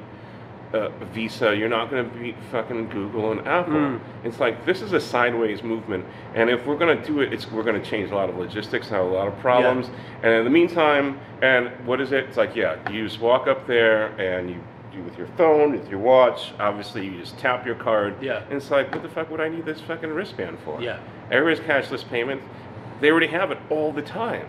uh, 0.72 0.90
Visa. 1.12 1.56
You're 1.56 1.68
not 1.68 1.90
going 1.90 2.08
to 2.08 2.18
beat 2.18 2.36
fucking 2.52 2.90
Google 2.90 3.32
and 3.32 3.48
Apple. 3.48 3.72
Mm. 3.72 4.00
It's 4.22 4.38
like, 4.38 4.64
this 4.66 4.82
is 4.82 4.92
a 4.92 5.00
sideways 5.00 5.62
movement. 5.62 6.04
And 6.34 6.50
if 6.50 6.66
we're 6.66 6.76
going 6.76 6.96
to 6.96 7.04
do 7.04 7.20
it, 7.20 7.32
it's, 7.32 7.50
we're 7.50 7.62
going 7.62 7.82
to 7.82 7.90
change 7.90 8.10
a 8.10 8.14
lot 8.14 8.28
of 8.28 8.36
logistics, 8.36 8.88
and 8.88 8.96
have 8.96 9.06
a 9.06 9.08
lot 9.08 9.28
of 9.28 9.38
problems. 9.40 9.90
And 10.22 10.32
in 10.34 10.44
the 10.44 10.50
meantime, 10.50 11.18
and 11.42 11.70
what 11.86 12.00
is 12.00 12.12
it? 12.12 12.24
It's 12.24 12.36
like, 12.36 12.54
yeah, 12.54 12.76
you 12.90 13.08
just 13.08 13.18
walk 13.18 13.48
up 13.48 13.66
there 13.66 14.08
and 14.20 14.50
you 14.50 14.62
do 14.98 15.04
with 15.04 15.16
your 15.18 15.28
phone, 15.36 15.72
with 15.72 15.88
your 15.88 15.98
watch. 15.98 16.52
Obviously, 16.58 17.04
you 17.06 17.18
just 17.20 17.38
tap 17.38 17.64
your 17.66 17.74
card. 17.74 18.14
Yeah. 18.22 18.42
And 18.44 18.54
it's 18.54 18.70
like, 18.70 18.92
what 18.92 19.02
the 19.02 19.08
fuck 19.08 19.30
would 19.30 19.40
I 19.40 19.48
need 19.48 19.64
this 19.64 19.80
fucking 19.80 20.10
wristband 20.10 20.58
for? 20.64 20.80
Yeah. 20.80 20.98
Everybody's 21.30 21.64
cashless 21.66 22.06
payment. 22.08 22.42
They 23.00 23.10
already 23.10 23.28
have 23.28 23.50
it 23.50 23.58
all 23.70 23.92
the 23.92 24.02
time. 24.02 24.46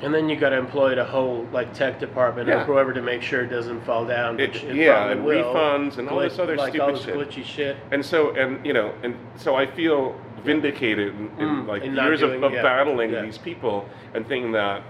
and 0.00 0.14
then 0.14 0.28
you 0.28 0.36
got 0.36 0.50
to 0.50 0.56
employ 0.56 0.94
the 0.94 1.04
whole 1.04 1.44
like 1.52 1.74
tech 1.74 1.98
department 1.98 2.46
Yeah. 2.48 2.60
or 2.62 2.64
whoever 2.66 2.92
to 2.92 3.02
make 3.02 3.20
sure 3.20 3.42
it 3.42 3.48
doesn't 3.48 3.80
fall 3.84 4.04
down. 4.06 4.38
It- 4.38 4.52
which 4.52 4.62
it 4.62 4.76
yeah, 4.76 5.08
and 5.10 5.24
will. 5.24 5.42
refunds 5.42 5.98
and 5.98 6.08
all 6.08 6.20
this 6.20 6.38
other 6.38 6.54
like 6.56 6.68
stupid 6.72 6.84
all 6.84 6.92
this 6.92 7.02
shit. 7.04 7.14
glitchy 7.16 7.44
shit. 7.44 7.76
And 7.90 8.04
so, 8.06 8.30
and 8.36 8.64
you 8.64 8.72
know, 8.72 8.94
and 9.02 9.16
so 9.34 9.56
I 9.56 9.66
feel 9.66 10.14
vindicated 10.44 11.08
in, 11.16 11.22
in 11.38 11.48
Mm, 11.48 11.66
like 11.66 11.82
in 11.82 11.96
years 11.96 12.22
of, 12.22 12.30
doing- 12.30 12.44
of 12.44 12.52
yeah, 12.52 12.62
battling 12.62 13.10
yeah. 13.12 13.22
these 13.22 13.38
people 13.38 13.88
and 14.14 14.24
thinking 14.28 14.52
that 14.52 14.82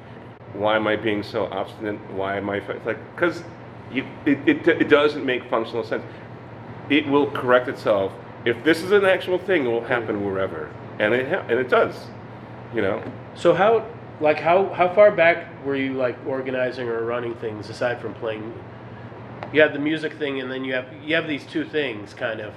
why 0.52 0.76
am 0.76 0.86
I 0.86 0.96
being 0.96 1.22
so 1.22 1.46
obstinate? 1.46 1.98
Why 2.10 2.36
am 2.36 2.50
I 2.50 2.56
it's 2.56 2.84
like 2.84 2.98
because 3.14 3.42
you 3.92 4.06
it, 4.26 4.38
it 4.46 4.68
it 4.68 4.88
doesn't 4.88 5.24
make 5.24 5.44
functional 5.48 5.84
sense. 5.84 6.02
It 6.90 7.06
will 7.06 7.30
correct 7.30 7.68
itself 7.68 8.12
if 8.44 8.62
this 8.64 8.82
is 8.82 8.92
an 8.92 9.04
actual 9.04 9.38
thing. 9.38 9.64
It 9.66 9.68
will 9.68 9.84
happen 9.84 10.24
wherever, 10.24 10.70
and 10.98 11.14
it 11.14 11.28
ha- 11.28 11.44
and 11.48 11.58
it 11.58 11.68
does. 11.68 11.94
You 12.74 12.82
know. 12.82 13.02
So 13.34 13.54
how, 13.54 13.86
like, 14.20 14.38
how 14.40 14.72
how 14.74 14.92
far 14.94 15.10
back 15.10 15.46
were 15.64 15.76
you 15.76 15.94
like 15.94 16.16
organizing 16.26 16.88
or 16.88 17.04
running 17.04 17.34
things 17.36 17.68
aside 17.70 18.00
from 18.00 18.14
playing? 18.14 18.52
You 19.52 19.62
have 19.62 19.72
the 19.72 19.78
music 19.78 20.14
thing, 20.14 20.40
and 20.40 20.50
then 20.50 20.64
you 20.64 20.74
have 20.74 20.86
you 21.04 21.14
have 21.14 21.26
these 21.26 21.46
two 21.46 21.64
things 21.64 22.14
kind 22.14 22.40
of 22.40 22.52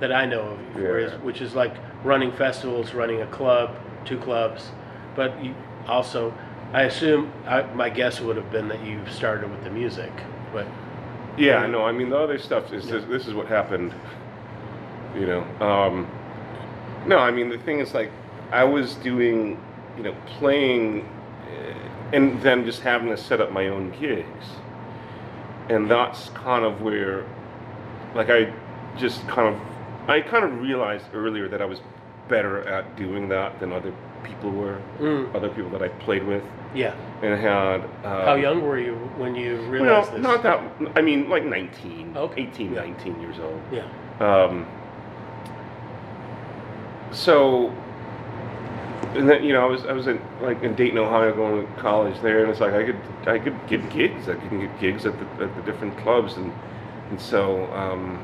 that 0.00 0.12
I 0.12 0.26
know 0.26 0.40
of, 0.42 0.58
whereas, 0.76 1.12
Yeah. 1.12 1.18
which 1.18 1.40
is 1.40 1.54
like 1.54 1.74
running 2.04 2.30
festivals, 2.32 2.92
running 2.92 3.22
a 3.22 3.26
club, 3.26 3.74
two 4.04 4.18
clubs, 4.18 4.70
but 5.14 5.42
you 5.42 5.54
also, 5.88 6.34
I 6.74 6.82
assume, 6.82 7.32
I, 7.46 7.62
my 7.74 7.88
guess 7.88 8.20
would 8.20 8.36
have 8.36 8.50
been 8.50 8.68
that 8.68 8.84
you 8.84 9.00
started 9.10 9.50
with 9.50 9.64
the 9.64 9.70
music, 9.70 10.12
but 10.52 10.66
Yeah, 11.36 11.58
I 11.58 11.66
know. 11.66 11.84
I 11.84 11.92
mean, 11.92 12.10
the 12.10 12.18
other 12.18 12.38
stuff 12.38 12.72
is 12.72 12.88
this, 12.88 13.04
this 13.04 13.26
is 13.26 13.34
what 13.34 13.46
happened. 13.46 13.92
You 15.14 15.26
know. 15.26 15.42
Um, 15.60 16.08
no, 17.06 17.18
I 17.18 17.30
mean 17.30 17.48
the 17.48 17.58
thing 17.58 17.78
is 17.80 17.94
like 17.94 18.10
I 18.52 18.64
was 18.64 18.94
doing, 18.96 19.60
you 19.96 20.02
know, 20.02 20.14
playing, 20.38 21.08
uh, 21.50 21.74
and 22.12 22.40
then 22.42 22.64
just 22.64 22.80
having 22.80 23.08
to 23.08 23.16
set 23.16 23.40
up 23.40 23.52
my 23.52 23.68
own 23.68 23.90
gigs, 23.98 24.46
and 25.68 25.90
that's 25.90 26.28
kind 26.30 26.64
of 26.64 26.80
where, 26.80 27.24
like, 28.14 28.30
I 28.30 28.52
just 28.96 29.26
kind 29.26 29.54
of, 29.54 29.60
I 30.08 30.20
kind 30.20 30.44
of 30.44 30.60
realized 30.60 31.06
earlier 31.12 31.48
that 31.48 31.60
I 31.60 31.64
was 31.64 31.80
better 32.28 32.66
at 32.68 32.96
doing 32.96 33.28
that 33.28 33.58
than 33.60 33.72
other 33.72 33.92
people 34.24 34.50
were, 34.50 34.78
Mm. 35.00 35.34
other 35.34 35.48
people 35.48 35.70
that 35.70 35.82
I 35.82 35.88
played 35.88 36.24
with, 36.26 36.42
yeah. 36.74 36.94
and 37.22 37.40
had. 37.40 37.82
Uh, 38.04 38.24
How 38.24 38.34
young 38.34 38.62
were 38.62 38.78
you 38.78 38.94
when 39.16 39.34
you 39.34 39.58
well, 39.62 39.70
realized 39.70 40.12
this? 40.12 40.22
not 40.22 40.42
that. 40.42 40.60
I 40.96 41.02
mean, 41.02 41.28
like 41.28 41.44
19, 41.44 42.14
Okay. 42.16 42.42
18, 42.42 42.72
Yeah. 42.74 42.80
19 42.80 43.20
years 43.20 43.36
old. 43.38 43.60
Yeah. 43.70 43.84
Um, 44.20 44.66
so, 47.12 47.72
and 49.14 49.28
then 49.28 49.44
you 49.44 49.52
know, 49.52 49.62
I 49.62 49.66
was 49.70 49.86
I 49.86 49.92
was 49.92 50.06
in 50.08 50.20
like 50.42 50.62
in 50.62 50.74
Dayton, 50.74 50.98
Ohio, 50.98 51.32
going 51.34 51.66
to 51.66 51.72
college 51.80 52.20
there, 52.20 52.40
and 52.42 52.50
it's 52.50 52.60
like 52.60 52.74
I 52.74 52.84
could 52.84 52.98
I 53.26 53.38
could 53.38 53.54
get 53.66 53.88
gigs. 53.90 54.28
I 54.28 54.34
could 54.34 54.50
get 54.60 54.80
gigs 54.80 55.06
at 55.06 55.14
the 55.18 55.44
at 55.44 55.54
the 55.54 55.62
different 55.62 55.96
clubs, 55.98 56.36
and 56.36 56.52
and 57.10 57.20
so 57.20 57.66
um, 57.72 58.18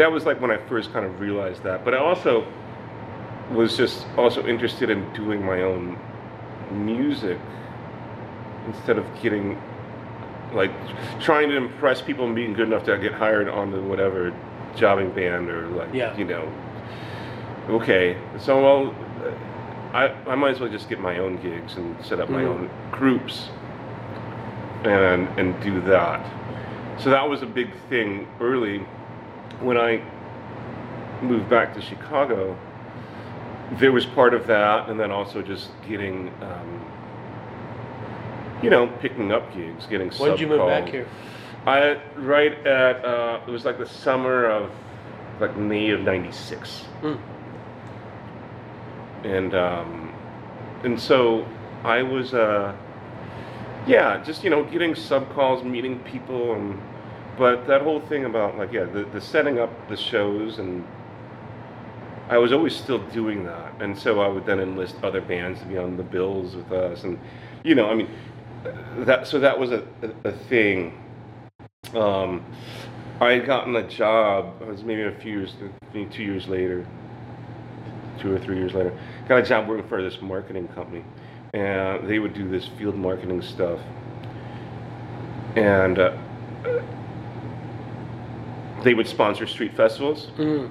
that 0.00 0.10
was 0.10 0.24
like 0.24 0.40
when 0.40 0.50
I 0.50 0.56
first 0.66 0.92
kind 0.92 1.04
of 1.04 1.20
realized 1.20 1.62
that. 1.64 1.84
But 1.84 1.94
I 1.94 1.98
also 1.98 2.46
was 3.52 3.76
just 3.76 4.06
also 4.16 4.46
interested 4.46 4.88
in 4.90 5.12
doing 5.12 5.44
my 5.44 5.62
own 5.62 5.98
music 6.72 7.38
instead 8.66 8.96
of 8.96 9.04
getting 9.22 9.60
like 10.54 10.70
trying 11.20 11.48
to 11.50 11.56
impress 11.56 12.00
people 12.00 12.24
and 12.26 12.34
being 12.34 12.52
good 12.54 12.68
enough 12.68 12.84
to 12.84 12.96
get 12.98 13.12
hired 13.12 13.48
on 13.48 13.70
the 13.72 13.80
whatever 13.80 14.32
jobbing 14.76 15.10
band 15.10 15.48
or 15.50 15.66
like 15.68 15.92
Yeah. 15.92 16.16
you 16.16 16.24
know 16.24 16.50
okay 17.68 18.16
so 18.38 18.62
well 18.62 18.94
I, 19.92 20.08
I 20.28 20.34
might 20.36 20.50
as 20.52 20.60
well 20.60 20.70
just 20.70 20.88
get 20.88 21.00
my 21.00 21.18
own 21.18 21.40
gigs 21.42 21.74
and 21.76 21.94
set 22.04 22.20
up 22.20 22.28
my 22.30 22.42
Mhm. 22.42 22.48
own 22.48 22.70
groups 22.92 23.48
and 24.84 25.28
and 25.38 25.60
do 25.60 25.80
that 25.82 26.24
so 26.98 27.10
that 27.10 27.28
was 27.28 27.42
a 27.42 27.46
big 27.46 27.68
thing 27.88 28.26
early 28.40 28.84
when 29.60 29.76
I 29.76 30.02
moved 31.22 31.48
back 31.50 31.74
to 31.74 31.80
Chicago 31.80 32.56
there 33.78 33.92
was 33.92 34.04
part 34.04 34.34
of 34.34 34.46
that 34.48 34.88
and 34.88 34.98
then 34.98 35.10
also 35.10 35.42
just 35.42 35.70
getting 35.88 36.28
um, 36.42 36.84
you 38.62 38.70
know 38.70 38.86
picking 39.00 39.30
up 39.32 39.54
gigs 39.54 39.86
getting 39.86 40.10
When 40.10 40.32
did 40.32 40.40
you 40.40 40.48
move 40.48 40.66
back 40.66 40.88
here? 40.88 41.06
I 41.66 42.00
right 42.16 42.54
at 42.66 43.04
uh, 43.04 43.40
it 43.46 43.50
was 43.50 43.64
like 43.64 43.78
the 43.78 43.86
summer 43.86 44.46
of 44.46 44.70
like 45.40 45.56
May 45.56 45.90
of 45.90 46.00
'96, 46.00 46.84
Mm. 47.02 47.18
and 49.24 49.54
um, 49.54 50.12
and 50.82 50.98
so 51.00 51.46
I 51.84 52.02
was 52.02 52.34
uh, 52.34 52.74
yeah, 53.86 54.22
just 54.24 54.42
you 54.42 54.50
know 54.50 54.64
getting 54.64 54.94
sub 54.94 55.32
calls, 55.32 55.62
meeting 55.62 55.98
people, 56.00 56.54
and 56.54 56.80
but 57.40 57.66
that 57.66 57.80
whole 57.80 58.00
thing 58.00 58.26
about 58.26 58.58
like 58.58 58.70
yeah, 58.70 58.84
the, 58.84 59.04
the 59.14 59.20
setting 59.20 59.58
up 59.58 59.70
the 59.88 59.96
shows 59.96 60.58
and 60.58 60.86
I 62.28 62.36
was 62.36 62.52
always 62.52 62.76
still 62.76 62.98
doing 62.98 63.44
that, 63.44 63.80
and 63.80 63.98
so 63.98 64.20
I 64.20 64.28
would 64.28 64.44
then 64.44 64.60
enlist 64.60 64.96
other 65.02 65.22
bands 65.22 65.58
to 65.60 65.64
be 65.66 65.78
on 65.78 65.96
the 65.96 66.02
bills 66.02 66.54
with 66.54 66.70
us, 66.70 67.02
and 67.02 67.18
you 67.64 67.74
know, 67.74 67.88
I 67.88 67.94
mean, 67.94 68.08
that 68.98 69.26
so 69.26 69.40
that 69.40 69.58
was 69.58 69.72
a, 69.72 69.82
a, 70.02 70.28
a 70.28 70.32
thing. 70.32 71.02
Um, 71.94 72.44
I 73.20 73.32
had 73.32 73.46
gotten 73.46 73.74
a 73.74 73.88
job. 73.88 74.60
It 74.60 74.68
was 74.68 74.84
maybe 74.84 75.02
a 75.02 75.12
few 75.12 75.38
years, 75.38 75.54
two 75.92 76.22
years 76.22 76.46
later, 76.46 76.86
two 78.20 78.34
or 78.34 78.38
three 78.38 78.58
years 78.58 78.74
later. 78.74 78.96
Got 79.28 79.38
a 79.38 79.42
job 79.42 79.66
working 79.66 79.88
for 79.88 80.02
this 80.02 80.20
marketing 80.20 80.68
company, 80.68 81.04
and 81.54 82.06
they 82.06 82.18
would 82.18 82.34
do 82.34 82.50
this 82.50 82.68
field 82.78 82.96
marketing 82.96 83.40
stuff, 83.40 83.80
and 85.56 85.98
uh, 85.98 86.16
they 88.82 88.94
would 88.94 89.06
sponsor 89.08 89.46
street 89.46 89.74
festivals. 89.76 90.28
Mm. 90.36 90.70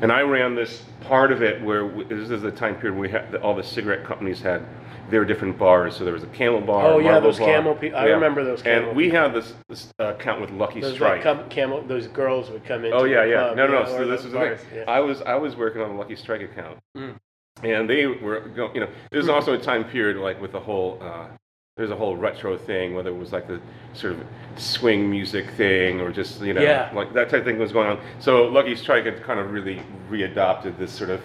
And 0.00 0.12
I 0.12 0.22
ran 0.22 0.54
this 0.54 0.84
part 1.02 1.32
of 1.32 1.42
it 1.42 1.60
where 1.62 1.82
w- 1.88 2.06
this 2.08 2.30
is 2.30 2.42
the 2.42 2.50
time 2.52 2.76
period 2.76 2.92
where 2.94 3.00
we 3.02 3.08
had 3.10 3.34
all 3.36 3.54
the 3.54 3.62
cigarette 3.64 4.04
companies 4.04 4.40
had 4.40 4.62
their 5.10 5.24
different 5.24 5.58
bars. 5.58 5.96
So 5.96 6.04
there 6.04 6.12
was 6.12 6.22
a 6.22 6.28
Camel 6.28 6.60
bar. 6.60 6.84
Oh, 6.86 6.98
yeah, 6.98 7.18
those 7.18 7.38
bar. 7.38 7.48
Camel 7.48 7.74
pe- 7.74 7.92
I 7.92 8.04
remember 8.06 8.44
those 8.44 8.62
Camel 8.62 8.88
And 8.90 8.96
we 8.96 9.10
had 9.10 9.32
this, 9.34 9.54
this 9.68 9.90
uh, 9.98 10.14
account 10.14 10.40
with 10.40 10.50
Lucky 10.50 10.80
Those 10.80 10.94
Strike. 10.94 11.22
come, 11.22 11.48
camel, 11.48 11.82
those 11.82 12.06
girls 12.08 12.50
would 12.50 12.64
come 12.64 12.84
in. 12.84 12.92
Oh 12.92 13.04
yeah, 13.04 13.24
yeah. 13.24 13.52
Club, 13.52 13.56
no, 13.56 13.66
no. 13.66 13.80
yeah, 13.80 13.86
So 13.86 14.06
this 14.06 14.24
is 14.24 14.32
the 14.32 14.38
thing. 14.38 14.58
yeah. 14.76 14.84
I 14.86 15.00
was 15.00 15.20
I 15.22 15.34
was 15.34 15.56
working 15.56 15.80
on 15.82 15.90
a 15.90 15.96
Lucky 15.96 16.14
Strike 16.16 16.42
account, 16.42 16.78
Mm. 16.96 17.16
and 17.64 17.88
they 17.90 18.06
were 18.06 18.40
go, 18.40 18.70
you 18.74 18.80
know. 18.80 18.88
There's 19.10 19.28
also 19.28 19.54
a 19.54 19.58
time 19.58 19.84
period 19.84 20.18
like 20.18 20.40
with 20.40 20.52
the 20.52 20.60
whole. 20.60 20.98
Uh, 21.02 21.26
there's 21.78 21.90
a 21.92 21.96
whole 21.96 22.16
retro 22.16 22.58
thing, 22.58 22.92
whether 22.94 23.08
it 23.08 23.16
was 23.16 23.32
like 23.32 23.46
the 23.46 23.60
sort 23.94 24.12
of 24.14 24.24
swing 24.56 25.08
music 25.08 25.48
thing 25.52 26.00
or 26.00 26.10
just 26.10 26.40
you 26.42 26.52
know 26.52 26.60
Yeah. 26.60 26.90
like 26.92 27.12
that 27.14 27.30
type 27.30 27.40
of 27.40 27.44
thing 27.46 27.58
was 27.58 27.70
going 27.72 27.86
on. 27.88 28.00
So 28.18 28.46
Lucky 28.46 28.74
Strike 28.74 29.04
had 29.04 29.22
kind 29.22 29.38
of 29.38 29.52
really 29.52 29.80
readopted 30.10 30.76
this 30.76 30.90
sort 30.92 31.08
of 31.10 31.20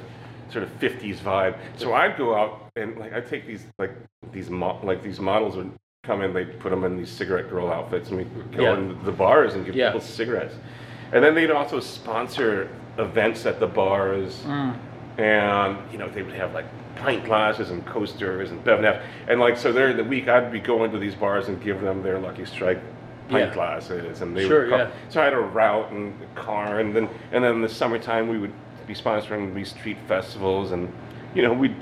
sort 0.51 0.63
of 0.63 0.69
50s 0.80 1.17
vibe. 1.17 1.57
So 1.75 1.93
I'd 1.95 2.15
go 2.17 2.36
out 2.36 2.69
and 2.75 2.95
like 2.99 3.11
I'd 3.13 3.28
take 3.28 3.47
these 3.47 3.65
like 3.80 3.91
these 4.32 4.51
mo- 4.51 4.80
like 4.84 5.01
these 5.01 5.19
models 5.19 5.57
would 5.57 5.71
come 6.03 6.21
in, 6.21 6.34
they'd 6.34 6.59
put 6.59 6.69
them 6.69 6.84
in 6.84 6.97
these 6.97 7.09
cigarette 7.09 7.49
girl 7.49 7.71
outfits, 7.71 8.09
and 8.09 8.19
we'd 8.19 8.51
go 8.55 8.61
Yeah. 8.63 8.73
in 8.78 9.03
the 9.05 9.11
bars 9.11 9.55
and 9.55 9.65
give 9.65 9.73
Yeah. 9.75 9.88
people 9.88 10.01
cigarettes. 10.01 10.53
And 11.13 11.23
then 11.23 11.34
they'd 11.34 11.49
also 11.49 11.80
sponsor 11.80 12.69
events 12.99 13.47
at 13.47 13.59
the 13.59 13.65
bars, 13.67 14.43
Mm. 14.45 14.75
and 15.17 15.78
you 15.91 15.97
know 15.97 16.07
they 16.09 16.21
would 16.21 16.36
have 16.36 16.53
like 16.53 16.65
pint 16.95 17.25
glasses 17.25 17.69
and 17.71 17.85
coasters 17.85 18.51
and 18.51 18.63
Bev 18.63 18.77
and 18.79 18.85
F. 18.87 19.01
And 19.27 19.39
like 19.39 19.57
so, 19.57 19.71
during 19.71 19.97
the 19.97 20.03
week, 20.03 20.27
I'd 20.27 20.51
be 20.51 20.59
going 20.59 20.91
to 20.91 20.99
these 20.99 21.15
bars 21.15 21.47
and 21.47 21.61
give 21.61 21.81
them 21.81 22.03
their 22.03 22.19
Lucky 22.19 22.45
Strike 22.45 22.79
pint 23.29 23.49
Yeah. 23.49 23.53
glasses, 23.53 24.21
and 24.21 24.35
they 24.35 24.47
Sure, 24.47 24.61
would 24.61 24.69
come. 24.69 24.79
yeah. 24.79 24.87
So 25.09 25.21
I 25.21 25.25
had 25.25 25.33
a 25.33 25.39
route 25.39 25.91
and 25.91 26.13
a 26.21 26.39
car, 26.39 26.79
and 26.79 26.95
then 26.95 27.09
and 27.31 27.43
then 27.43 27.55
in 27.55 27.61
the 27.61 27.69
summertime 27.69 28.27
we 28.27 28.37
would 28.37 28.53
be 28.87 28.93
sponsoring 28.93 29.53
these 29.55 29.69
street 29.69 29.97
festivals, 30.07 30.71
and 30.71 30.91
you 31.33 31.41
know 31.41 31.53
we 31.53 31.73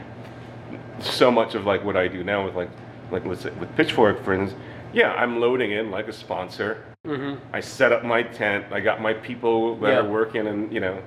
so 1.00 1.32
much 1.32 1.56
of 1.56 1.66
like 1.66 1.84
what 1.84 1.98
I 1.98 2.08
do 2.08 2.24
now 2.24 2.46
with 2.46 2.56
like 2.56 2.70
like 3.12 3.26
let's 3.26 3.42
say 3.42 3.50
with 3.60 3.76
Pitchfork, 3.76 4.24
for 4.24 4.34
instance. 4.34 4.60
Yeah, 4.94 5.14
I'm 5.14 5.40
loading 5.40 5.72
in 5.72 5.90
like 5.90 6.08
a 6.08 6.14
sponsor. 6.14 6.84
Mm-hmm. 7.08 7.40
I 7.54 7.60
set 7.62 7.92
up 7.92 8.04
my 8.04 8.24
tent. 8.24 8.66
I 8.72 8.80
got 8.82 9.02
my 9.02 9.14
people 9.14 9.78
that 9.78 9.90
Yeah. 9.90 10.00
are 10.00 10.10
working, 10.10 10.48
and 10.48 10.72
you 10.72 10.80
know, 10.80 11.00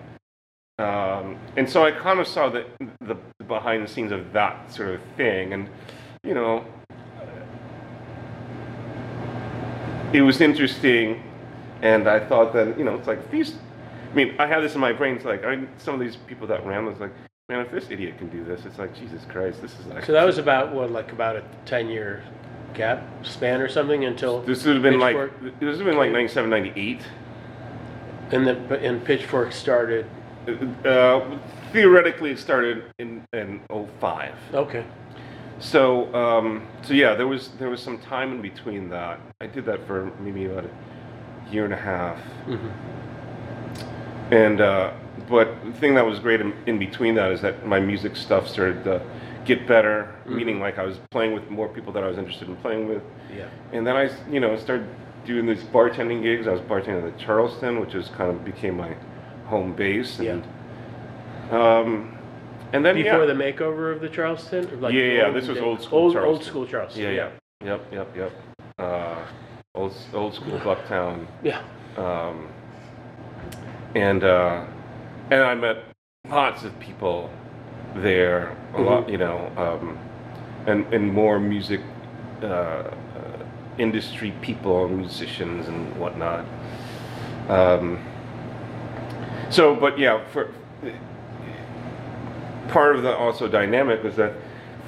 um, 0.79 1.39
and 1.57 1.68
so 1.68 1.85
I 1.85 1.93
kind 1.93 2.18
of 2.18 2.27
saw 2.27 2.49
the, 2.49 2.66
the 3.01 3.16
behind 3.45 3.85
the 3.85 3.89
scenes 3.89 4.11
of 4.11 4.33
that 4.33 4.72
sort 4.72 4.91
of 4.91 5.01
thing, 5.16 5.53
and 5.53 5.68
you 6.25 6.35
know, 6.35 6.64
it 10.12 10.22
was 10.22 10.41
interesting, 10.41 11.22
and 11.83 12.09
I 12.09 12.18
thought 12.18 12.53
that 12.55 12.77
you 12.77 12.85
know, 12.85 12.97
it's 12.97 13.07
like 13.07 13.31
these. 13.31 13.55
I 14.11 14.16
mean, 14.16 14.35
I 14.39 14.47
had 14.47 14.61
this 14.61 14.75
in 14.75 14.81
my 14.81 14.93
brain. 14.93 15.16
It's 15.16 15.25
like 15.25 15.45
I, 15.45 15.64
some 15.79 15.95
of 15.95 16.01
these 16.01 16.16
people 16.16 16.47
that 16.49 16.64
ran 16.66 16.87
was 16.87 16.99
like, 16.99 17.12
man, 17.49 17.61
if 17.61 17.70
this 17.70 17.91
idiot 17.91 18.18
can 18.18 18.29
do 18.29 18.45
this, 18.45 18.64
it's 18.64 18.79
like 18.79 18.95
Jesus 18.97 19.25
Christ, 19.29 19.62
this 19.62 19.79
is 19.79 19.87
like. 19.87 20.05
So 20.05 20.12
that 20.12 20.25
was 20.25 20.39
about 20.39 20.72
what, 20.72 20.91
like 20.91 21.12
about 21.12 21.37
a 21.37 21.45
ten 21.66 21.89
year 21.89 22.25
gap 22.75 23.05
span 23.25 23.61
or 23.61 23.68
something 23.68 24.05
until 24.05 24.43
This 24.43 24.64
would 24.64 24.75
have 24.75 24.83
been 24.83 24.99
like 24.99 25.16
this 25.41 25.53
would 25.61 25.77
have 25.77 25.85
been 25.87 25.97
like 25.97 26.11
97, 26.11 26.51
98. 26.51 27.01
and 28.33 28.47
then 28.47 28.57
and 28.72 29.05
Pitchfork 29.05 29.53
started. 29.53 30.07
Uh, 30.47 31.38
theoretically, 31.72 32.32
it 32.32 32.38
started 32.38 32.84
in 32.99 33.26
in 33.32 33.61
05. 34.01 34.34
Okay. 34.53 34.84
So 35.61 36.14
um, 36.14 36.66
so 36.82 36.95
yeah, 36.95 37.14
there 37.14 37.26
was 37.26 37.49
there 37.59 37.70
was 37.70 37.80
some 37.82 37.99
time 37.99 38.32
in 38.32 38.42
between 38.42 38.88
that. 38.90 39.20
I 39.40 39.47
did 39.47 39.64
that 39.66 39.86
for 39.86 40.12
maybe 40.20 40.47
about 40.47 40.64
a 40.64 41.51
year 41.53 41.64
and 41.64 41.72
a 41.72 41.78
half, 41.78 42.18
hmm 42.45 42.68
and 44.30 44.61
uh, 44.61 44.92
but 45.28 45.64
the 45.64 45.72
thing 45.72 45.95
that 45.95 46.05
was 46.05 46.18
great 46.18 46.40
in, 46.40 46.55
in 46.66 46.78
between 46.78 47.14
that 47.14 47.30
is 47.30 47.40
that 47.42 47.66
my 47.66 47.78
music 47.80 48.16
stuff 48.16 48.49
started 48.49 48.82
to 48.84 49.03
get 49.45 49.66
better, 49.66 50.14
meaning 50.26 50.59
like 50.59 50.78
I 50.78 50.84
was 50.84 50.99
playing 51.11 51.34
with 51.34 51.49
more 51.51 51.68
people 51.68 51.92
that 51.92 52.03
I 52.03 52.09
was 52.09 52.18
interested 52.18 52.49
in 52.49 52.57
playing 52.57 52.88
with. 52.88 53.03
Yeah. 53.34 53.49
And 53.72 53.86
then 53.86 53.97
I, 53.97 54.11
you 54.30 54.40
know, 54.40 54.57
started 54.57 54.88
doing 55.26 55.47
these 55.47 55.62
bartending 55.64 56.22
gigs. 56.22 56.47
I 56.47 56.53
was 56.53 56.61
bartending 56.62 57.07
at 57.07 57.16
the 57.16 57.24
Charleston, 57.24 57.80
which 57.80 57.95
is 57.95 58.09
kind 58.09 58.30
of 58.30 58.45
became 58.45 58.76
my 58.76 58.97
home 59.47 59.74
base. 59.74 60.18
And, 60.18 60.42
um, 61.51 62.16
and 62.72 62.84
then 62.84 62.97
Before 62.97 63.20
yeah, 63.20 63.26
the 63.26 63.32
makeover 63.34 63.92
of 63.95 64.01
the 64.01 64.09
Charleston? 64.09 64.80
Like 64.80 64.95
Yeah, 64.95 65.03
yeah, 65.05 65.30
this 65.30 65.47
was 65.49 65.59
old 65.59 65.82
school 65.82 65.99
Old, 65.99 66.05
old 66.07 66.14
Charleston. 66.14 66.47
school 66.49 66.66
Charleston. 66.66 67.03
yeah, 67.03 67.11
yeah, 67.11 67.30
yep, 67.64 67.86
yep, 67.92 68.16
yep. 68.16 68.32
Uh, 68.78 69.16
old, 69.74 69.95
old 70.12 70.34
school 70.34 70.59
Bucktown. 70.61 71.26
Yeah. 71.42 71.62
um, 71.97 72.49
and 73.95 74.24
uh, 74.24 74.64
and 75.30 75.40
I 75.42 75.55
met 75.55 75.84
lots 76.28 76.64
of 76.64 76.76
people 76.80 77.30
there. 77.95 78.57
A 78.74 78.80
lot, 78.80 79.09
you 79.09 79.18
know, 79.18 79.53
um, 79.57 79.97
and 80.66 80.92
and 80.92 81.12
more 81.12 81.38
music 81.38 81.80
uh, 82.42 82.47
uh, 82.47 82.90
industry 83.78 84.32
people, 84.42 84.88
musicians, 84.88 85.68
and 85.68 85.97
whatnot. 85.97 86.45
Um, 87.49 88.05
so, 89.51 89.74
but 89.74 89.99
yeah, 89.99 90.24
for 90.32 90.51
part 92.68 92.97
of 92.97 93.03
the 93.03 93.14
also 93.14 93.49
dynamic 93.49 94.03
was 94.03 94.16
that 94.16 94.32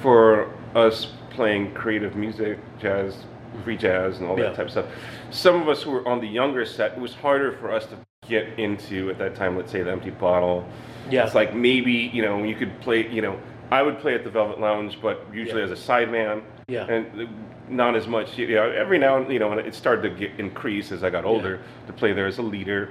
for 0.01 0.51
us 0.75 1.07
playing 1.29 1.73
creative 1.73 2.15
music, 2.15 2.59
jazz, 2.79 3.25
free 3.63 3.77
jazz, 3.77 4.19
and 4.19 4.27
all 4.27 4.35
that 4.35 4.41
Yeah. 4.49 4.53
type 4.53 4.65
of 4.65 4.71
stuff, 4.71 4.85
some 5.29 5.61
of 5.61 5.69
us 5.69 5.83
who 5.83 5.91
were 5.91 6.07
on 6.07 6.19
the 6.19 6.27
younger 6.27 6.65
set, 6.65 6.93
it 6.93 6.99
was 6.99 7.13
harder 7.15 7.51
for 7.53 7.71
us 7.71 7.85
to 7.87 7.95
get 8.27 8.47
into 8.57 9.09
at 9.09 9.17
that 9.19 9.35
time. 9.35 9.55
Let's 9.55 9.71
say 9.71 9.83
the 9.83 9.91
Empty 9.91 10.09
Bottle. 10.11 10.67
Yeah. 11.09 11.25
It's 11.25 11.35
like 11.35 11.53
maybe 11.53 11.91
you 12.13 12.21
know 12.21 12.43
you 12.43 12.55
could 12.55 12.79
play. 12.81 13.07
You 13.07 13.21
know, 13.21 13.39
I 13.71 13.81
would 13.81 13.99
play 13.99 14.15
at 14.15 14.23
the 14.23 14.29
Velvet 14.29 14.59
Lounge, 14.59 14.97
but 15.01 15.25
usually 15.33 15.61
Yeah. 15.61 15.71
as 15.71 15.71
a 15.71 15.81
sideman. 15.91 16.41
Yeah. 16.67 16.85
And 16.87 17.29
not 17.69 17.95
as 17.95 18.07
much. 18.07 18.37
You 18.37 18.55
know, 18.55 18.69
every 18.71 18.97
now 18.97 19.17
and 19.17 19.31
you 19.31 19.39
know, 19.39 19.51
and 19.51 19.59
it 19.61 19.73
started 19.73 20.01
to 20.03 20.09
get 20.09 20.31
increase 20.39 20.91
as 20.91 21.03
I 21.03 21.09
got 21.09 21.23
older 21.23 21.59
to 21.85 21.93
play 21.93 22.11
there 22.11 22.27
as 22.27 22.37
a 22.39 22.41
leader, 22.41 22.89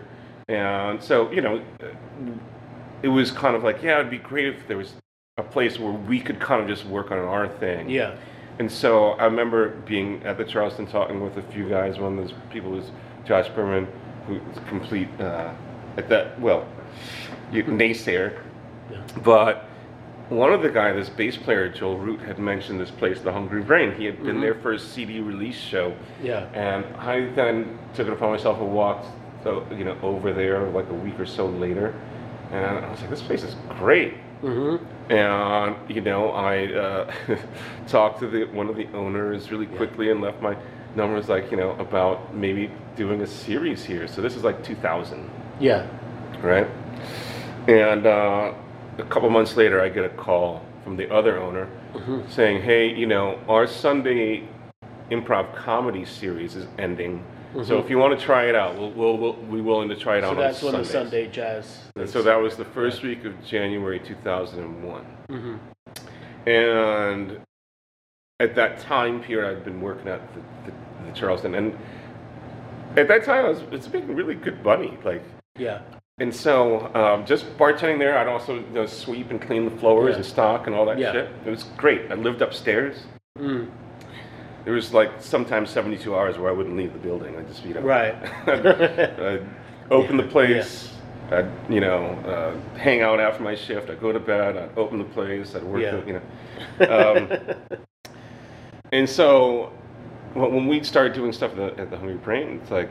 and 0.49 1.03
so 1.03 1.30
you 1.30 1.40
know, 1.40 1.62
it 3.03 3.09
was 3.09 3.30
kind 3.30 3.57
of 3.57 3.62
like 3.64 3.82
yeah, 3.82 3.99
it'd 4.01 4.11
be 4.11 4.18
great 4.18 4.47
if 4.47 4.66
there 4.68 4.76
was 4.76 4.94
a 5.38 5.42
place 5.42 5.78
where 5.78 5.92
we 5.92 6.20
could 6.20 6.40
kind 6.40 6.62
of 6.62 6.68
just 6.68 6.86
work 6.86 7.11
on 7.11 7.18
our 7.18 7.49
thing. 7.49 7.90
Yeah. 7.90 8.16
And 8.59 8.72
so 8.72 9.11
I 9.12 9.24
remember 9.26 9.68
being 9.68 10.22
at 10.24 10.38
the 10.38 10.44
Charleston 10.44 10.86
talking 10.86 11.20
with 11.20 11.36
a 11.36 11.42
few 11.42 11.68
guys. 11.68 11.99
One 11.99 12.18
of 12.18 12.26
those 12.26 12.34
people 12.51 12.70
was 12.70 12.90
Josh 13.26 13.49
Berman, 13.51 13.86
who's 14.26 14.40
complete 14.68 15.09
uh, 15.20 15.53
at 15.99 16.09
that 16.09 16.40
well, 16.40 16.66
you, 17.53 17.64
naysayer. 17.64 18.40
Yeah. 18.90 19.03
But 19.22 19.68
one 20.30 20.53
of 20.53 20.62
the 20.62 20.70
guys, 20.70 20.94
this 20.97 21.09
bass 21.11 21.36
player 21.36 21.68
Joel 21.68 21.99
Root, 21.99 22.20
had 22.20 22.38
mentioned 22.38 22.80
this 22.80 22.90
place, 22.90 23.20
the 23.20 23.32
Hungry 23.32 23.62
Brain. 23.62 23.94
He 23.94 24.07
had 24.07 24.22
been 24.24 24.40
there 24.40 24.55
for 24.55 24.72
a 24.72 24.78
CD 24.78 25.20
release 25.20 25.59
show, 25.59 25.94
Yeah. 26.22 26.49
and 26.53 26.84
I 26.97 27.26
then 27.34 27.78
took 27.94 28.09
it 28.09 28.12
upon 28.12 28.30
myself 28.32 28.59
and 28.59 28.72
walked, 28.72 29.07
so 29.47 29.64
you 29.70 29.84
know, 29.84 29.97
over 30.03 30.32
there 30.32 30.68
like 30.70 30.88
a 30.90 30.94
week 30.94 31.20
or 31.20 31.26
so 31.26 31.47
later, 31.47 31.94
and 32.51 32.84
I 32.84 32.90
was 32.90 33.01
like, 33.01 33.11
this 33.11 33.22
place 33.22 33.44
is 33.44 33.55
great. 33.78 34.14
Mm-hmm. 34.42 35.12
And 35.12 35.76
you 35.88 36.01
know, 36.01 36.30
I 36.30 36.66
uh, 36.66 37.14
talked 37.86 38.18
to 38.20 38.26
the 38.26 38.47
one 38.47 38.68
of 38.68 38.74
the 38.74 38.88
owners 38.88 39.53
really 39.53 39.66
quickly 39.66 40.11
and 40.11 40.20
left 40.20 40.42
my 40.42 40.57
numbers 40.97 41.28
like 41.28 41.53
you 41.53 41.57
know 41.57 41.70
about 41.78 42.34
maybe 42.34 42.72
doing 42.97 43.20
a 43.22 43.26
series 43.26 43.84
here. 43.84 44.09
So 44.09 44.20
this 44.20 44.34
is 44.34 44.42
like 44.42 44.64
2000, 44.64 45.30
Yeah. 45.61 45.86
right? 46.42 46.66
And 47.68 48.05
uh, 48.05 48.53
a 48.99 49.05
couple 49.05 49.30
months 49.30 49.57
later, 49.57 49.80
I 49.80 49.88
get 49.90 50.05
a 50.05 50.09
call 50.09 50.61
from 50.82 50.97
the 50.97 51.09
other 51.14 51.38
owner 51.38 51.68
saying, 52.28 52.62
"Hey, 52.62 52.92
you 52.92 53.07
know, 53.07 53.38
our 53.49 53.68
Sunday 53.68 54.49
improv 55.12 55.55
comedy 55.55 56.05
series 56.05 56.57
is 56.57 56.66
ending." 56.80 57.22
So 57.64 57.78
if 57.78 57.88
you 57.88 57.97
want 57.99 58.18
to 58.18 58.24
try 58.24 58.44
it 58.49 58.55
out, 58.55 58.76
we'll, 58.76 58.90
we'll, 58.90 59.16
we'll 59.16 59.32
be 59.34 59.61
willing 59.62 59.88
to 59.88 59.97
try 59.97 60.18
it 60.18 60.22
So 60.22 60.30
out 60.30 60.36
that's 60.36 60.62
on 60.62 60.72
when 60.72 60.82
the 60.82 60.88
Sundays. 60.88 61.11
Sunday 61.11 61.28
jazz. 61.28 61.78
And 61.97 62.09
so 62.09 62.22
that 62.22 62.36
was 62.36 62.57
the 62.57 62.64
first 62.66 63.03
week 63.03 63.24
of 63.24 63.32
January 63.44 63.99
2001. 63.99 65.07
Mhm. 65.30 65.59
And 66.47 67.40
at 68.40 68.55
that 68.55 68.78
time 68.80 69.22
period, 69.22 69.57
I'd 69.57 69.64
been 69.64 69.80
working 69.80 70.09
at 70.09 70.20
the, 70.34 70.40
the, 70.70 70.76
the 71.07 71.12
Charleston, 71.18 71.55
and 71.55 71.76
at 72.97 73.09
that 73.09 73.24
time, 73.24 73.47
I 73.47 73.49
was 73.49 73.61
it's 73.72 73.90
making 73.92 74.14
really 74.14 74.34
good 74.34 74.62
money. 74.64 74.97
Like, 75.05 75.22
Yeah. 75.59 75.80
and 76.18 76.34
so 76.34 76.94
um, 76.94 77.24
just 77.26 77.47
bartending 77.59 77.99
there, 77.99 78.18
I'd 78.18 78.28
also 78.28 78.57
you 78.57 78.66
know, 78.72 78.86
sweep 78.86 79.30
and 79.30 79.40
clean 79.40 79.64
the 79.64 79.76
floors 79.78 80.11
Yeah. 80.11 80.16
and 80.16 80.24
stock 80.26 80.66
and 80.66 80.76
all 80.76 80.84
that 80.86 80.99
Yeah. 80.99 81.12
shit. 81.12 81.30
It 81.47 81.51
was 81.51 81.64
great. 81.76 82.11
I 82.11 82.14
lived 82.14 82.42
upstairs. 82.42 83.05
Mm. 83.38 83.68
There 84.66 84.74
was 84.74 84.92
like 84.92 85.12
sometimes 85.20 85.70
72 85.70 86.12
hours 86.12 86.38
where 86.38 86.50
I 86.50 86.52
wouldn't 86.52 86.76
leave 86.76 86.92
the 86.92 86.98
building. 86.98 87.36
I'd 87.36 87.46
just 87.46 87.64
you 87.64 87.72
know 87.72 87.82
Right. 87.82 88.14
I'd 88.48 89.46
open 89.92 90.16
the 90.16 90.24
place. 90.24 90.92
I'd 91.30 91.48
you 91.70 91.78
know 91.78 92.06
uh, 92.26 92.76
hang 92.76 93.00
out 93.00 93.20
after 93.20 93.44
my 93.44 93.54
shift. 93.54 93.88
I'd 93.90 94.00
go 94.00 94.10
to 94.10 94.18
bed. 94.18 94.56
I'd 94.56 94.76
open 94.76 94.98
the 94.98 95.04
place. 95.04 95.54
I'd 95.54 95.62
work. 95.62 95.82
Yeah. 95.82 95.92
The, 95.92 96.06
you 96.08 96.12
know, 96.80 96.92
um, 96.92 97.78
and 98.90 99.08
so 99.08 99.72
when 100.34 100.52
when 100.52 100.66
we 100.66 100.82
started 100.82 101.12
doing 101.12 101.32
stuff 101.32 101.52
at 101.52 101.76
the, 101.76 101.82
at 101.82 101.90
the 101.90 101.96
Hungry 101.96 102.16
Brain, 102.16 102.58
it's 102.60 102.72
like 102.72 102.90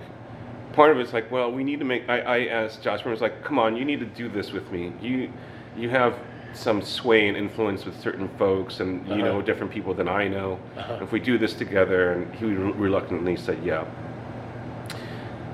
part 0.72 0.92
of 0.92 1.00
it's 1.00 1.12
like, 1.12 1.30
well, 1.30 1.52
we 1.52 1.66
need 1.66 1.80
to 1.80 1.86
make. 1.86 2.08
I, 2.08 2.22
I 2.22 2.46
asked 2.48 2.84
Josh 2.84 3.06
I 3.06 3.10
was 3.10 3.20
like, 3.20 3.44
come 3.44 3.60
on, 3.60 3.76
you 3.76 3.84
need 3.84 4.00
to 4.00 4.06
do 4.06 4.30
this 4.30 4.54
with 4.54 4.72
me. 4.72 4.94
You 5.02 5.30
you 5.76 5.90
have 5.90 6.18
some 6.56 6.82
sway 6.82 7.28
and 7.28 7.38
influence 7.38 7.86
with 7.86 8.00
certain 8.00 8.28
folks, 8.38 8.80
and 8.80 9.06
you 9.08 9.14
Uh-huh. 9.16 9.24
know 9.26 9.42
different 9.42 9.72
people 9.72 9.94
than 9.94 10.08
I 10.08 10.28
know. 10.28 10.60
Uh-huh. 10.78 11.00
If 11.02 11.12
we 11.12 11.20
do 11.20 11.38
this 11.38 11.54
together, 11.54 12.12
and 12.14 12.34
he 12.36 12.46
re- 12.46 12.72
reluctantly 12.72 13.36
said, 13.36 13.58
yeah. 13.64 13.84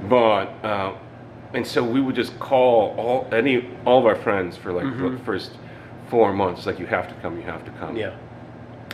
But 0.09 0.45
uh, 0.63 0.93
and 1.53 1.65
so 1.65 1.83
we 1.83 2.01
would 2.01 2.15
just 2.15 2.37
call 2.39 2.95
all 2.97 3.27
any 3.31 3.67
all 3.85 3.99
of 3.99 4.05
our 4.05 4.15
friends 4.15 4.57
for 4.57 4.71
like 4.71 4.85
the 4.97 5.19
first 5.25 5.51
four 6.09 6.33
months. 6.33 6.65
Like 6.65 6.79
you 6.79 6.87
have 6.87 7.07
to 7.07 7.13
come, 7.21 7.37
you 7.37 7.43
have 7.43 7.63
to 7.65 7.71
come. 7.71 7.95
Yeah. 7.95 8.15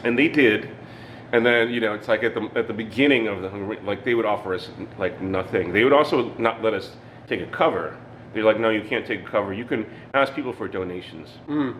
And 0.03 0.17
they 0.17 0.27
did. 0.27 0.69
And 1.31 1.45
then 1.45 1.69
you 1.69 1.79
know 1.79 1.93
it's 1.93 2.07
like 2.07 2.23
at 2.23 2.33
the 2.33 2.49
at 2.55 2.67
the 2.67 2.73
beginning 2.73 3.27
of 3.27 3.41
the 3.41 3.49
Hungry, 3.49 3.79
like 3.85 4.03
they 4.03 4.15
would 4.15 4.25
offer 4.25 4.53
us 4.53 4.69
like 4.97 5.21
nothing. 5.21 5.71
They 5.73 5.83
would 5.83 5.93
also 5.93 6.33
not 6.37 6.61
let 6.63 6.73
us 6.73 6.95
take 7.27 7.41
a 7.41 7.47
cover. 7.47 7.95
They're 8.33 8.43
like, 8.43 8.59
no, 8.59 8.69
you 8.69 8.81
can't 8.81 9.05
take 9.05 9.21
a 9.21 9.29
cover. 9.29 9.53
You 9.53 9.65
can 9.65 9.85
ask 10.13 10.33
people 10.33 10.53
for 10.53 10.67
donations. 10.67 11.29
Mm. 11.47 11.75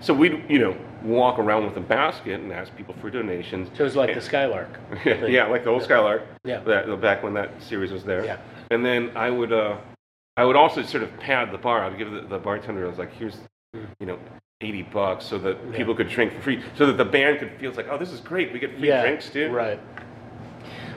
So 0.00 0.14
we'd 0.14 0.44
you 0.48 0.58
know 0.58 0.76
walk 1.02 1.38
around 1.38 1.64
with 1.64 1.76
a 1.76 1.80
basket 1.80 2.40
and 2.40 2.52
ask 2.52 2.74
people 2.76 2.94
for 3.00 3.10
donations. 3.10 3.68
So 3.74 3.82
it 3.82 3.84
was 3.84 3.96
like 3.96 4.14
the 4.14 4.20
Skylark. 4.20 4.68
Yeah, 5.04 5.26
yeah, 5.26 5.46
like 5.46 5.64
the 5.64 5.70
old 5.70 5.82
Skylark. 5.84 6.22
Yeah. 6.44 6.60
That, 6.60 7.00
back 7.00 7.22
when 7.22 7.34
that 7.34 7.50
series 7.62 7.92
was 7.92 8.04
there. 8.04 8.24
Yeah. 8.24 8.38
And 8.70 8.84
then 8.84 9.16
I 9.16 9.30
would, 9.30 9.52
uh, 9.52 9.76
I 10.36 10.44
would 10.44 10.56
also 10.56 10.82
sort 10.82 11.02
of 11.04 11.16
pad 11.18 11.52
the 11.52 11.58
bar. 11.58 11.84
I'd 11.84 11.96
give 11.98 12.10
the, 12.10 12.22
the 12.22 12.38
bartender. 12.38 12.84
I 12.84 12.88
was 12.88 12.98
like, 12.98 13.12
here's, 13.12 13.36
you 14.00 14.06
know, 14.06 14.18
eighty 14.60 14.82
bucks, 14.82 15.24
so 15.24 15.38
that 15.38 15.56
Yeah. 15.70 15.76
people 15.76 15.94
could 15.94 16.08
drink 16.08 16.32
for 16.34 16.40
free, 16.42 16.62
so 16.76 16.86
that 16.86 16.96
the 16.96 17.04
band 17.04 17.38
could 17.38 17.52
feel 17.60 17.68
it's 17.68 17.76
like, 17.76 17.88
oh, 17.90 17.96
this 17.98 18.10
is 18.12 18.20
great. 18.20 18.52
We 18.52 18.58
get 18.58 18.76
free 18.78 18.88
Yeah. 18.88 19.02
drinks 19.02 19.30
too. 19.30 19.50
Right. 19.50 19.78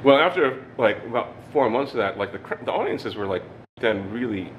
Well, 0.04 0.18
after 0.18 0.64
like 0.78 1.04
about 1.06 1.36
four 1.54 1.70
months 1.70 1.91
of 1.91 1.97
that, 1.97 2.18
like 2.18 2.32
the 2.32 2.39
the 2.66 2.72
audiences 2.72 3.16
were 3.16 3.28
like 3.28 3.43
then 3.80 4.12
really, 4.12 4.52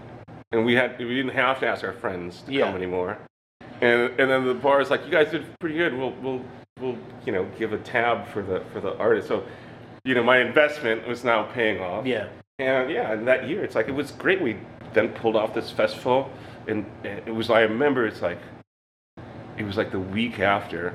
and 0.53 0.65
we 0.65 0.75
had 0.75 0.97
we 0.99 1.15
didn't 1.17 1.33
have 1.35 1.59
to 1.61 1.67
ask 1.67 1.83
our 1.85 1.93
friends 1.95 2.43
to 2.43 2.53
Yeah. 2.53 2.67
come 2.67 2.77
anymore. 2.77 3.19
And 3.83 4.19
and 4.19 4.31
then 4.31 4.47
the 4.47 4.55
bar 4.55 4.81
is 4.81 4.89
like, 4.91 5.05
you 5.05 5.11
guys 5.11 5.31
did 5.31 5.45
pretty 5.59 5.77
good. 5.77 5.93
We'll 5.97 6.13
we'll 6.23 6.43
we'll 6.81 6.97
you 7.27 7.33
know 7.33 7.47
give 7.59 7.73
a 7.75 7.79
tab 7.79 8.29
for 8.29 8.41
the 8.43 8.63
for 8.73 8.81
the 8.81 8.97
artist. 8.97 9.29
So, 9.29 9.45
you 10.05 10.15
know, 10.15 10.23
my 10.23 10.39
investment 10.39 11.07
was 11.07 11.25
now 11.25 11.43
paying 11.53 11.81
off. 11.81 12.07
Yeah. 12.07 12.29
And 12.59 12.91
yeah, 12.91 13.13
and 13.13 13.27
that 13.27 13.49
year, 13.49 13.65
it's 13.65 13.75
like 13.75 13.89
it 13.89 13.95
was 13.95 14.13
great. 14.13 14.41
We 14.41 14.57
then 14.95 15.09
pulled 15.11 15.35
off 15.37 15.53
this 15.53 15.71
festival, 15.71 16.31
and 16.69 16.87
and 17.05 17.19
it 17.27 17.35
was. 17.35 17.51
I 17.51 17.63
remember 17.63 18.07
it's 18.07 18.23
like, 18.23 18.39
it 19.59 19.65
was 19.65 19.77
like 19.77 19.91
the 19.91 19.99
week 20.01 20.39
after, 20.39 20.95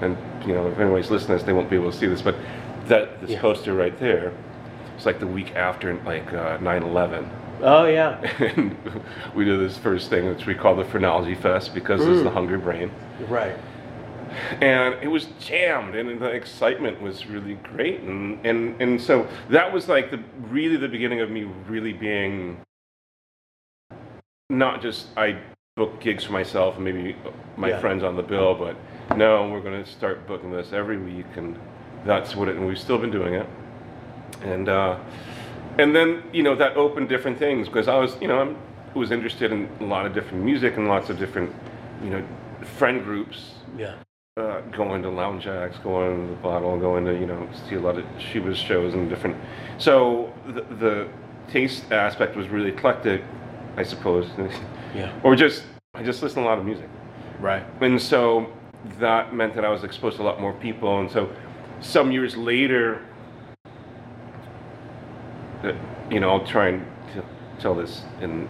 and 0.00 0.16
you 0.46 0.54
know, 0.54 0.68
if 0.68 0.78
anybody's 0.78 1.10
listening 1.10 1.28
to 1.28 1.34
this, 1.34 1.42
they 1.42 1.52
won't 1.52 1.68
be 1.68 1.76
able 1.76 1.90
to 1.92 1.96
see 1.96 2.06
this, 2.06 2.22
but 2.22 2.36
that 2.86 3.20
this 3.20 3.30
Yeah. 3.30 3.40
poster 3.40 3.74
right 3.74 3.98
there, 4.00 4.32
it's 4.96 5.04
like 5.04 5.20
the 5.20 5.26
week 5.26 5.54
after, 5.56 5.94
like 6.04 6.32
uh, 6.32 6.56
9/11, 6.58 7.28
Oh 7.62 7.86
yeah. 7.86 8.20
and 8.56 8.76
we 9.34 9.44
do 9.44 9.56
this 9.56 9.78
first 9.78 10.10
thing, 10.10 10.26
which 10.26 10.46
we 10.46 10.54
call 10.54 10.74
the 10.74 10.84
Phrenology 10.84 11.34
Fest 11.34 11.72
because 11.74 12.00
it's 12.00 12.20
Mm. 12.20 12.24
the 12.24 12.30
Hungry 12.30 12.58
Brain, 12.58 12.90
Right. 13.28 13.56
and 14.60 14.94
it 15.02 15.08
was 15.08 15.26
jammed 15.38 15.94
and 15.94 16.20
the 16.20 16.26
excitement 16.30 17.00
was 17.00 17.26
really 17.26 17.54
great 17.74 18.00
and 18.00 18.38
and 18.46 18.80
and 18.80 18.98
so 19.00 19.26
that 19.50 19.70
was 19.72 19.88
like 19.90 20.10
the 20.10 20.18
really 20.50 20.76
the 20.76 20.88
beginning 20.88 21.20
of 21.20 21.30
me 21.30 21.44
really 21.68 21.92
being 21.92 22.58
not 24.48 24.80
just 24.80 25.08
i 25.18 25.36
book 25.76 26.00
gigs 26.00 26.24
for 26.24 26.32
myself 26.32 26.76
and 26.76 26.84
maybe 26.84 27.14
my 27.58 27.68
Yeah. 27.68 27.78
friends 27.80 28.02
on 28.02 28.16
the 28.16 28.22
bill 28.22 28.54
but 28.54 28.74
no 29.18 29.46
we're 29.50 29.60
going 29.60 29.84
to 29.84 29.90
start 29.90 30.26
booking 30.26 30.50
this 30.50 30.72
every 30.72 30.96
week 30.96 31.26
and 31.36 31.58
that's 32.06 32.34
what 32.34 32.48
it 32.48 32.56
and 32.56 32.66
we've 32.66 32.78
still 32.78 32.96
been 32.98 33.10
doing 33.10 33.34
it 33.34 33.46
and 34.42 34.70
uh 34.70 34.96
and 35.78 35.94
then 35.96 36.22
you 36.32 36.42
know 36.42 36.54
that 36.54 36.76
opened 36.76 37.08
different 37.08 37.38
things 37.38 37.66
because 37.68 37.88
i 37.88 37.96
was 37.98 38.16
you 38.20 38.28
know 38.28 38.54
i 38.94 38.98
was 38.98 39.10
interested 39.10 39.52
in 39.52 39.68
a 39.80 39.84
lot 39.84 40.04
of 40.06 40.12
different 40.14 40.44
music 40.44 40.76
and 40.76 40.86
lots 40.88 41.08
of 41.10 41.18
different 41.18 41.50
you 42.02 42.10
know 42.10 42.22
friend 42.78 43.02
groups, 43.02 43.54
Yeah. 43.76 43.94
uh, 44.36 44.60
going 44.70 45.02
to 45.02 45.08
lounge 45.08 45.48
acts, 45.48 45.78
going 45.78 46.28
to 46.28 46.34
the 46.34 46.40
bottle, 46.40 46.78
going 46.78 47.04
to 47.06 47.12
you 47.12 47.26
know 47.26 47.48
see 47.68 47.74
a 47.74 47.80
lot 47.80 47.98
of 47.98 48.04
Schubas 48.18 48.54
shows 48.54 48.94
and 48.94 49.08
different. 49.10 49.36
So 49.78 50.32
the, 50.46 50.60
the 50.76 51.08
taste 51.50 51.90
aspect 51.90 52.36
was 52.36 52.46
really 52.48 52.68
eclectic, 52.70 53.24
I 53.76 53.82
suppose, 53.82 54.28
Yeah. 54.94 55.10
or 55.24 55.34
just 55.34 55.64
I 55.94 56.04
just 56.04 56.22
listened 56.22 56.44
to 56.44 56.48
a 56.48 56.50
lot 56.50 56.58
of 56.58 56.64
music, 56.64 56.88
Right. 57.40 57.64
and 57.80 58.00
so 58.00 58.46
that 59.00 59.34
meant 59.34 59.54
that 59.56 59.64
I 59.64 59.70
was 59.70 59.82
exposed 59.82 60.16
to 60.18 60.22
a 60.22 60.28
lot 60.30 60.40
more 60.40 60.52
people, 60.52 61.00
and 61.00 61.10
so 61.10 61.28
some 61.80 62.12
years 62.12 62.36
later, 62.36 63.02
you 66.10 66.20
know, 66.20 66.30
I'll 66.30 66.46
try 66.46 66.68
and 66.68 66.86
tell 67.58 67.74
this 67.74 68.02
in 68.20 68.48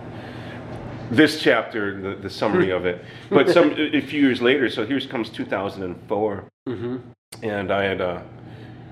this 1.10 1.40
chapter, 1.40 2.00
the, 2.00 2.14
the 2.22 2.30
summary 2.30 2.70
of 2.70 2.86
it. 2.86 3.04
But 3.30 3.50
some 3.50 3.72
a 3.72 4.00
few 4.00 4.20
years 4.20 4.40
later, 4.40 4.68
so 4.70 4.86
here 4.86 5.00
comes 5.00 5.28
2004, 5.30 6.44
Mm-hmm. 6.68 6.96
and 7.42 7.72
I 7.72 7.82
had 7.84 8.00
uh, 8.00 8.22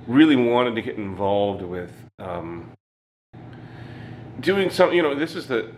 really 0.09 0.35
wanted 0.37 0.75
to 0.75 0.83
get 0.83 0.97
involved 0.97 1.63
with 1.63 1.93
um, 2.19 2.73
doing 4.41 4.71
something. 4.71 4.97
You 4.97 5.03
know, 5.03 5.15
this 5.15 5.35
is 5.37 5.47
the 5.47 5.71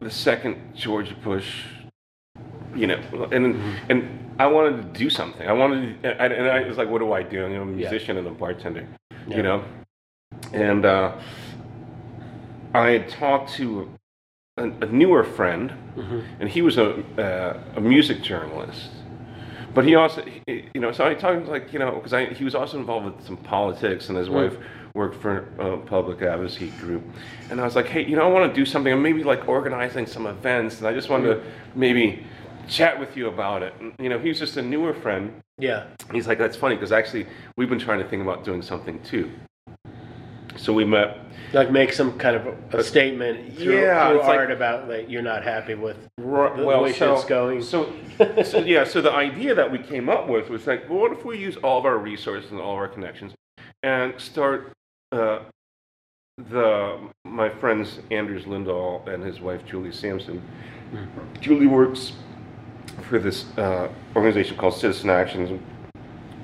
the 0.00 0.10
second 0.10 0.56
George 0.74 1.14
Bush. 1.22 1.64
You 2.74 2.86
know, 2.86 2.98
and 3.30 3.56
and 3.90 4.34
I 4.38 4.46
wanted 4.46 4.80
to 4.94 4.98
do 4.98 5.10
something. 5.10 5.46
I 5.46 5.52
wanted, 5.52 6.02
to, 6.02 6.20
and 6.22 6.48
I 6.48 6.66
was 6.66 6.78
like, 6.78 6.88
what 6.88 7.00
do 7.00 7.12
I 7.12 7.22
do? 7.22 7.36
You 7.42 7.48
know, 7.56 7.62
I'm 7.62 7.68
a 7.68 7.72
Yeah. 7.82 7.90
musician 7.90 8.16
and 8.16 8.26
a 8.26 8.30
bartender. 8.30 8.86
Yeah. 9.28 9.36
You 9.36 9.42
know, 9.42 9.64
and 10.54 10.86
uh, 10.86 11.12
I 12.74 12.90
had 12.90 13.08
talked 13.08 13.52
to 13.54 13.90
a, 14.56 14.64
a 14.64 14.86
newer 14.86 15.24
friend, 15.24 15.72
Mm-hmm. 15.96 16.20
and 16.40 16.48
he 16.48 16.62
was 16.62 16.78
a 16.78 17.02
uh, 17.20 17.60
a 17.76 17.80
music 17.80 18.22
journalist. 18.22 18.90
But 19.74 19.84
he 19.84 19.94
also, 19.94 20.22
he- 20.46 20.64
you 20.74 20.80
know, 20.80 20.90
so 20.92 21.04
I 21.06 21.14
talked 21.14 21.48
like, 21.48 21.72
you 21.72 21.78
know, 21.78 22.00
because 22.00 22.36
he 22.38 22.44
was 22.44 22.54
also 22.54 22.78
involved 22.78 23.04
with 23.06 23.26
some 23.26 23.36
politics, 23.36 24.08
and 24.08 24.16
his 24.16 24.28
Mm. 24.28 24.34
wife 24.34 24.56
worked 24.94 25.16
for 25.20 25.48
a 25.58 25.76
public 25.78 26.20
advocacy 26.22 26.70
group. 26.80 27.02
And 27.50 27.60
I 27.60 27.64
was 27.64 27.74
like, 27.76 27.86
hey, 27.86 28.04
you 28.06 28.16
know, 28.16 28.22
I 28.22 28.28
want 28.28 28.50
to 28.52 28.54
do 28.60 28.64
something, 28.66 28.92
and 28.92 29.02
maybe 29.02 29.22
like 29.22 29.48
organizing 29.48 30.06
some 30.06 30.26
events, 30.26 30.78
and 30.78 30.86
I 30.88 30.92
just 30.94 31.08
wanted 31.10 31.28
to 31.34 31.42
maybe 31.74 32.24
chat 32.68 32.98
with 32.98 33.16
you 33.16 33.28
about 33.28 33.62
it. 33.62 33.74
And, 33.80 33.92
you 33.98 34.08
know, 34.08 34.18
he 34.18 34.28
was 34.28 34.38
just 34.38 34.56
a 34.56 34.62
newer 34.62 34.94
friend. 34.94 35.32
Yeah. 35.58 35.84
He's 36.12 36.26
like, 36.26 36.38
that's 36.38 36.56
funny 36.56 36.74
because 36.76 36.92
actually 36.92 37.26
we've 37.56 37.68
been 37.68 37.78
trying 37.78 37.98
to 38.02 38.08
think 38.08 38.22
about 38.22 38.44
doing 38.44 38.62
something 38.62 39.02
too. 39.02 39.30
So 40.62 40.72
we 40.72 40.84
met. 40.84 41.18
Like 41.52 41.72
make 41.72 41.92
some 41.92 42.16
kind 42.18 42.36
of 42.36 42.46
a, 42.46 42.78
a 42.78 42.84
statement 42.84 43.58
through, 43.58 43.80
Yeah, 43.82 44.08
through 44.08 44.18
it's 44.20 44.28
like- 44.28 44.38
art 44.38 44.50
about 44.52 44.88
like 44.88 45.10
you're 45.10 45.20
not 45.20 45.42
happy 45.42 45.74
with 45.74 45.96
Right, 46.18 46.56
the 46.56 46.64
well, 46.64 46.84
way 46.84 46.92
so, 46.92 47.16
shit's 47.16 47.28
going. 47.28 47.62
So, 47.62 47.92
so 48.44 48.58
yeah, 48.58 48.84
so 48.84 49.00
the 49.02 49.12
idea 49.12 49.54
that 49.56 49.70
we 49.70 49.78
came 49.78 50.08
up 50.08 50.28
with 50.28 50.48
was 50.50 50.66
like, 50.68 50.88
well, 50.88 51.00
what 51.00 51.12
if 51.12 51.24
we 51.24 51.36
use 51.36 51.56
all 51.56 51.78
of 51.80 51.84
our 51.84 51.98
resources 51.98 52.52
and 52.52 52.60
all 52.60 52.74
of 52.74 52.78
our 52.78 52.86
connections 52.88 53.32
and 53.82 54.18
start 54.20 54.72
uh, 55.10 55.40
the 56.38 56.98
my 57.24 57.50
friends 57.50 57.98
Anders 58.12 58.44
Lindahl 58.44 59.06
and 59.12 59.22
his 59.24 59.40
wife 59.40 59.64
Julie 59.66 59.92
Sampson. 59.92 60.40
Julie 61.40 61.66
works 61.66 62.12
for 63.08 63.18
this 63.18 63.46
uh, 63.58 63.88
organization 64.14 64.56
called 64.56 64.74
Citizen 64.74 65.10
Actions 65.10 65.60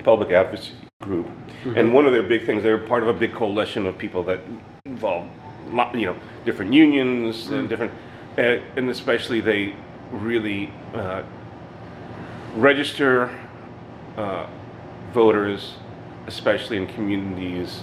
Public 0.03 0.31
Advocacy 0.31 0.73
Group, 1.09 1.27
and 1.75 1.91
one 1.91 2.05
of 2.05 2.13
their 2.13 2.21
big 2.21 2.45
things 2.45 2.61
they're 2.61 2.77
part 2.77 3.01
of 3.01 3.09
a 3.09 3.13
big 3.13 3.33
coalition 3.33 3.87
of 3.87 3.97
people 3.97 4.21
that 4.23 4.39
involve 4.85 5.27
you 5.95 6.05
know 6.05 6.15
different 6.45 6.71
unions 6.71 7.49
and 7.49 7.67
different 7.67 7.91
uh, 8.37 8.59
and 8.77 8.89
especially 8.91 9.41
they 9.41 9.75
really 10.11 10.71
uh, 10.93 11.23
register 12.55 13.35
uh, 14.17 14.45
voters, 15.13 15.75
especially 16.27 16.77
in 16.77 16.87
communities, 16.87 17.81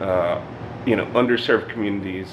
uh, 0.00 0.40
you 0.86 0.96
know, 0.96 1.06
underserved 1.06 1.68
communities, 1.68 2.28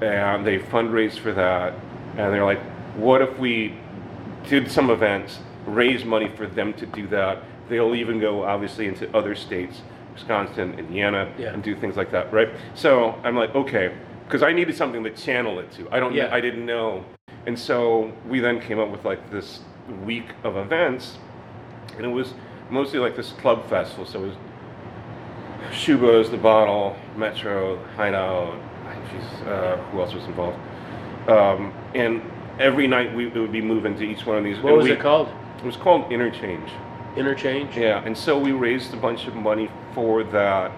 and 0.00 0.46
they 0.46 0.58
fundraise 0.58 1.18
for 1.18 1.32
that. 1.32 1.74
And 2.16 2.32
they're 2.32 2.44
like, 2.44 2.62
what 2.96 3.22
if 3.22 3.38
we 3.38 3.74
did 4.48 4.70
some 4.70 4.90
events, 4.90 5.38
raise 5.66 6.04
money 6.04 6.28
for 6.36 6.46
them 6.46 6.72
to 6.74 6.86
do 6.86 7.06
that? 7.08 7.42
They'll 7.70 7.94
even 7.94 8.18
go, 8.20 8.42
obviously, 8.44 8.88
into 8.88 9.08
other 9.16 9.34
states, 9.36 9.80
Wisconsin, 10.12 10.76
Indiana, 10.78 11.32
Yeah. 11.38 11.52
and 11.54 11.62
do 11.62 11.74
things 11.76 11.96
like 11.96 12.10
that, 12.10 12.32
right? 12.32 12.48
So 12.74 13.14
I'm 13.22 13.36
like, 13.36 13.54
okay, 13.54 13.92
because 14.26 14.42
I 14.42 14.52
needed 14.52 14.76
something 14.76 15.04
to 15.04 15.10
channel 15.10 15.60
it 15.60 15.70
to. 15.72 15.88
I 15.92 16.00
don't, 16.00 16.12
Yeah. 16.12 16.28
I 16.32 16.40
didn't 16.40 16.66
know, 16.66 17.04
and 17.46 17.56
so 17.56 18.10
we 18.28 18.40
then 18.40 18.60
came 18.60 18.80
up 18.80 18.88
with 18.90 19.04
like 19.04 19.30
this 19.30 19.60
week 20.04 20.26
of 20.42 20.56
events, 20.56 21.16
and 21.96 22.04
it 22.04 22.08
was 22.10 22.34
mostly 22.70 22.98
like 22.98 23.14
this 23.14 23.30
club 23.32 23.64
festival. 23.70 24.04
So 24.04 24.24
it 24.24 24.26
was 24.26 24.36
Schubas, 25.70 26.30
The 26.30 26.36
Bottle, 26.36 26.96
Metro, 27.16 27.78
Hideout. 27.96 28.58
Jeez, 29.12 29.46
uh, 29.46 29.76
who 29.76 30.00
else 30.00 30.12
was 30.14 30.24
involved? 30.24 30.58
Um, 31.28 31.72
and 31.94 32.20
every 32.58 32.86
night 32.88 33.14
we 33.14 33.26
would 33.28 33.52
be 33.52 33.60
moving 33.62 33.96
to 33.96 34.04
each 34.04 34.26
one 34.26 34.36
of 34.38 34.42
these. 34.44 34.58
what 34.60 34.76
was 34.76 34.86
we- 34.86 34.92
it 34.92 35.00
called? 35.00 35.28
It 35.58 35.64
was 35.64 35.76
called 35.76 36.10
Interchange. 36.12 36.70
Interchange. 37.16 37.76
Yeah, 37.76 38.02
and 38.04 38.16
so 38.16 38.38
we 38.38 38.52
raised 38.52 38.94
a 38.94 38.96
bunch 38.96 39.26
of 39.26 39.34
money 39.34 39.68
for 39.94 40.22
that, 40.24 40.70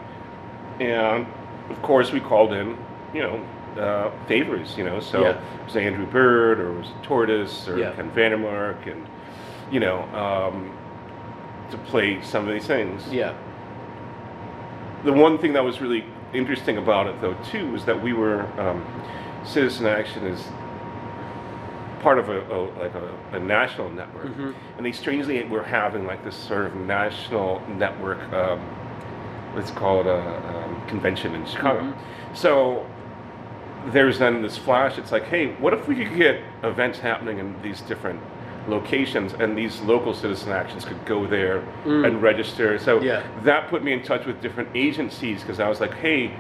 and 0.80 1.26
of 1.70 1.83
course 1.83 2.12
we 2.12 2.20
called 2.20 2.53
in, 2.53 2.76
you 3.12 3.20
know, 3.22 3.45
uh, 3.80 4.11
favors, 4.26 4.76
you 4.76 4.85
know. 4.85 5.01
So 5.01 5.22
Yeah. 5.22 5.28
it 5.30 5.64
was 5.64 5.76
Andrew 5.76 6.07
Bird, 6.07 6.59
or 6.61 6.72
it 6.72 6.78
was 6.78 6.89
Tortoise, 7.03 7.68
or 7.68 7.78
Yeah. 7.78 7.93
Ken 7.93 8.11
Vandermark, 8.11 8.87
and 8.91 9.07
you 9.70 9.80
know, 9.80 10.03
um, 10.14 10.70
to 11.70 11.76
play 11.78 12.20
some 12.22 12.47
of 12.47 12.53
these 12.53 12.66
things. 12.66 13.11
Yeah. 13.11 13.33
The 15.05 15.12
one 15.12 15.39
thing 15.39 15.55
that 15.55 15.64
was 15.64 15.80
really 15.80 16.05
interesting 16.35 16.76
about 16.78 17.07
it, 17.07 17.20
though, 17.20 17.35
too, 17.51 17.70
was 17.72 17.85
that 17.87 18.03
we 18.03 18.12
were 18.12 18.47
um, 18.59 18.85
Citizen 19.45 19.87
Action 19.87 20.26
is 20.26 20.47
part 22.03 22.18
of 22.18 22.28
a, 22.28 22.40
a 22.53 22.59
like 22.80 22.94
a, 22.94 23.14
a 23.32 23.38
national 23.38 23.88
network, 23.90 24.26
and 24.76 24.84
they 24.84 24.92
strangely 24.92 25.42
were 25.44 25.62
having 25.62 26.05
like 26.07 26.22
this 26.24 26.36
sort 26.36 26.66
of 26.66 26.74
national 26.74 27.62
network. 27.78 28.20
Um, 28.32 28.61
let's 29.55 29.70
call 29.70 30.00
it 30.00 30.07
a 30.07 30.18
um, 30.57 30.86
convention 30.88 31.34
in 31.34 31.46
Chicago. 31.46 31.94
So 32.34 32.86
there's 33.86 34.18
then 34.18 34.42
this 34.42 34.57
flash. 34.59 34.98
It's 34.98 35.12
like, 35.12 35.24
hey, 35.24 35.48
what 35.55 35.72
if 35.72 35.86
we 35.88 35.94
could 35.94 36.16
get 36.16 36.40
events 36.62 36.98
happening 36.98 37.38
in 37.38 37.61
these 37.62 37.80
different 37.82 38.20
locations, 38.68 39.32
and 39.34 39.59
these 39.59 39.80
local 39.80 40.14
citizen 40.14 40.53
actions 40.53 40.84
could 40.84 41.05
go 41.05 41.26
there 41.26 41.59
and 41.84 42.22
register. 42.22 42.78
So 42.78 43.00
Yeah. 43.00 43.22
that 43.42 43.68
put 43.68 43.82
me 43.82 43.92
in 43.92 44.03
touch 44.03 44.24
with 44.24 44.40
different 44.40 44.68
agencies 44.74 45.40
because 45.40 45.59
I 45.59 45.68
was 45.68 45.80
like, 45.80 45.94
hey, 45.94 46.30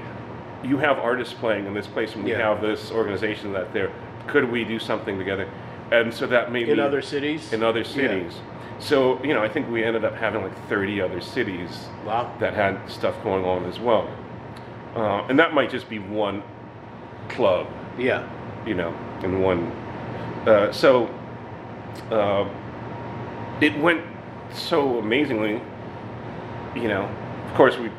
you 0.64 0.78
have 0.78 0.98
artists 0.98 1.34
playing 1.34 1.66
in 1.66 1.74
this 1.74 1.86
place, 1.86 2.14
and 2.14 2.24
we 2.24 2.30
Yeah. 2.32 2.38
have 2.38 2.60
this 2.62 2.90
organization 2.92 3.52
that 3.52 3.72
there. 3.72 3.90
Could 4.26 4.50
we 4.50 4.64
do 4.64 4.78
something 4.78 5.18
together? 5.18 5.46
And 5.90 6.12
so 6.14 6.26
that 6.28 6.52
made 6.52 6.68
In 6.68 6.78
other 6.80 7.02
cities. 7.02 7.52
in 7.52 7.62
other 7.62 7.80
Yeah. 7.80 7.84
cities. 7.86 8.40
So 8.78 9.18
you 9.22 9.34
know, 9.34 9.42
I 9.42 9.48
think 9.48 9.70
we 9.70 9.84
ended 9.84 10.04
up 10.04 10.16
having 10.16 10.42
like 10.42 10.56
30 10.68 11.00
other 11.00 11.20
cities 11.20 11.88
Wow. 12.06 12.30
that 12.38 12.54
had 12.54 12.76
stuff 12.88 13.14
going 13.22 13.44
on 13.44 13.64
as 13.64 13.78
well. 13.80 14.06
Uh, 14.96 15.22
and 15.28 15.38
that 15.38 15.52
might 15.54 15.70
just 15.70 15.88
be 15.88 15.98
one 15.98 16.42
club, 17.28 17.66
Yeah. 17.98 18.22
you 18.66 18.74
know, 18.74 18.92
in 19.22 19.40
one. 19.42 19.70
Uh, 20.46 20.70
so 20.72 21.08
uh, 22.10 22.44
it 23.60 23.78
went 23.78 24.00
so 24.50 24.98
amazingly, 24.98 25.60
you 26.74 26.88
know. 26.88 27.08
Of 27.46 27.54
course, 27.54 27.78
we 27.78 27.90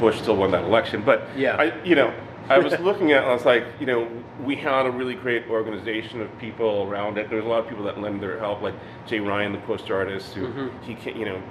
Bush 0.00 0.20
still 0.20 0.36
won 0.36 0.50
that 0.52 0.64
election, 0.64 1.02
but 1.04 1.28
Yeah. 1.36 1.56
I, 1.56 1.82
you 1.84 1.94
know, 1.94 2.12
I 2.48 2.58
was 2.58 2.78
looking 2.80 3.12
at, 3.12 3.22
it, 3.22 3.26
I 3.26 3.32
was 3.32 3.44
like, 3.44 3.64
you 3.80 3.86
know, 3.86 4.08
we 4.42 4.56
had 4.56 4.86
a 4.86 4.90
really 4.90 5.14
great 5.14 5.48
organization 5.48 6.20
of 6.20 6.38
people 6.38 6.86
around 6.88 7.18
it. 7.18 7.30
There's 7.30 7.44
a 7.44 7.48
lot 7.48 7.60
of 7.60 7.68
people 7.68 7.84
that 7.84 8.00
lend 8.00 8.20
their 8.20 8.38
help, 8.38 8.62
like 8.62 8.74
Jay 9.06 9.20
Ryan, 9.20 9.52
the 9.52 9.58
poster 9.58 9.96
artist, 9.96 10.34
who 10.34 10.70
he 10.82 10.94
can, 10.94 11.16
you 11.16 11.24
know, 11.24 11.42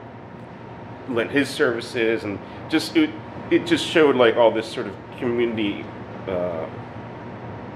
lent 1.09 1.31
his 1.31 1.49
services, 1.49 2.23
and 2.23 2.39
just 2.69 2.95
it, 2.95 3.09
it 3.49 3.65
just 3.65 3.85
showed 3.85 4.15
like 4.15 4.35
all 4.35 4.51
this 4.51 4.67
sort 4.71 4.87
of 4.87 4.95
community 5.17 5.83
uh, 6.27 6.67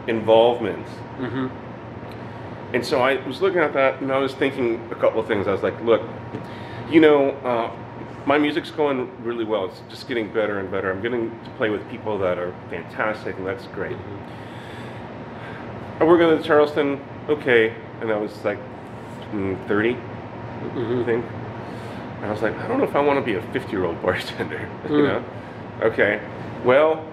involvement. 0.08 0.86
Mm-hmm. 1.18 1.48
And 2.76 2.86
so 2.86 3.02
I 3.02 3.26
was 3.26 3.42
looking 3.42 3.60
at 3.60 3.74
that, 3.74 4.02
and 4.02 4.12
I 4.12 4.18
was 4.18 4.34
thinking 4.34 4.88
a 4.92 4.96
couple 4.96 5.20
of 5.20 5.28
things. 5.28 5.48
I 5.48 5.52
was 5.52 5.64
like, 5.64 5.80
look, 5.82 6.02
you 6.90 7.00
know, 7.00 7.32
uh, 7.44 7.72
my 8.28 8.38
music's 8.38 8.72
going 8.72 9.10
really 9.24 9.46
well. 9.46 9.66
It's 9.66 9.82
just 9.90 10.08
getting 10.10 10.32
better 10.34 10.60
and 10.60 10.70
better. 10.70 10.92
I'm 10.92 11.02
getting 11.02 11.32
to 11.46 11.50
play 11.52 11.70
with 11.70 11.88
people 11.90 12.20
that 12.20 12.38
are 12.38 12.54
fantastic, 12.70 13.38
and 13.38 13.48
that's 13.48 13.66
great. 13.68 13.96
I 16.02 16.04
work 16.04 16.20
at 16.20 16.44
Charleston, 16.44 17.00
okay, 17.30 17.74
and 18.02 18.12
I 18.12 18.18
was 18.18 18.44
like 18.44 18.60
mm, 19.32 19.68
30, 19.70 19.92
I 19.94 21.04
think. 21.06 21.26
And 22.18 22.26
I 22.26 22.32
was 22.32 22.42
like, 22.42 22.54
I 22.58 22.68
don't 22.68 22.80
know 22.80 22.84
if 22.84 22.96
I 22.96 23.00
want 23.00 23.18
to 23.18 23.26
be 23.26 23.36
a 23.38 23.52
50 23.54 23.72
year 23.72 23.86
old 23.86 24.02
bartender, 24.04 24.70
you 24.90 25.04
know? 25.04 25.24
Okay, 25.82 26.22
well, 26.66 27.08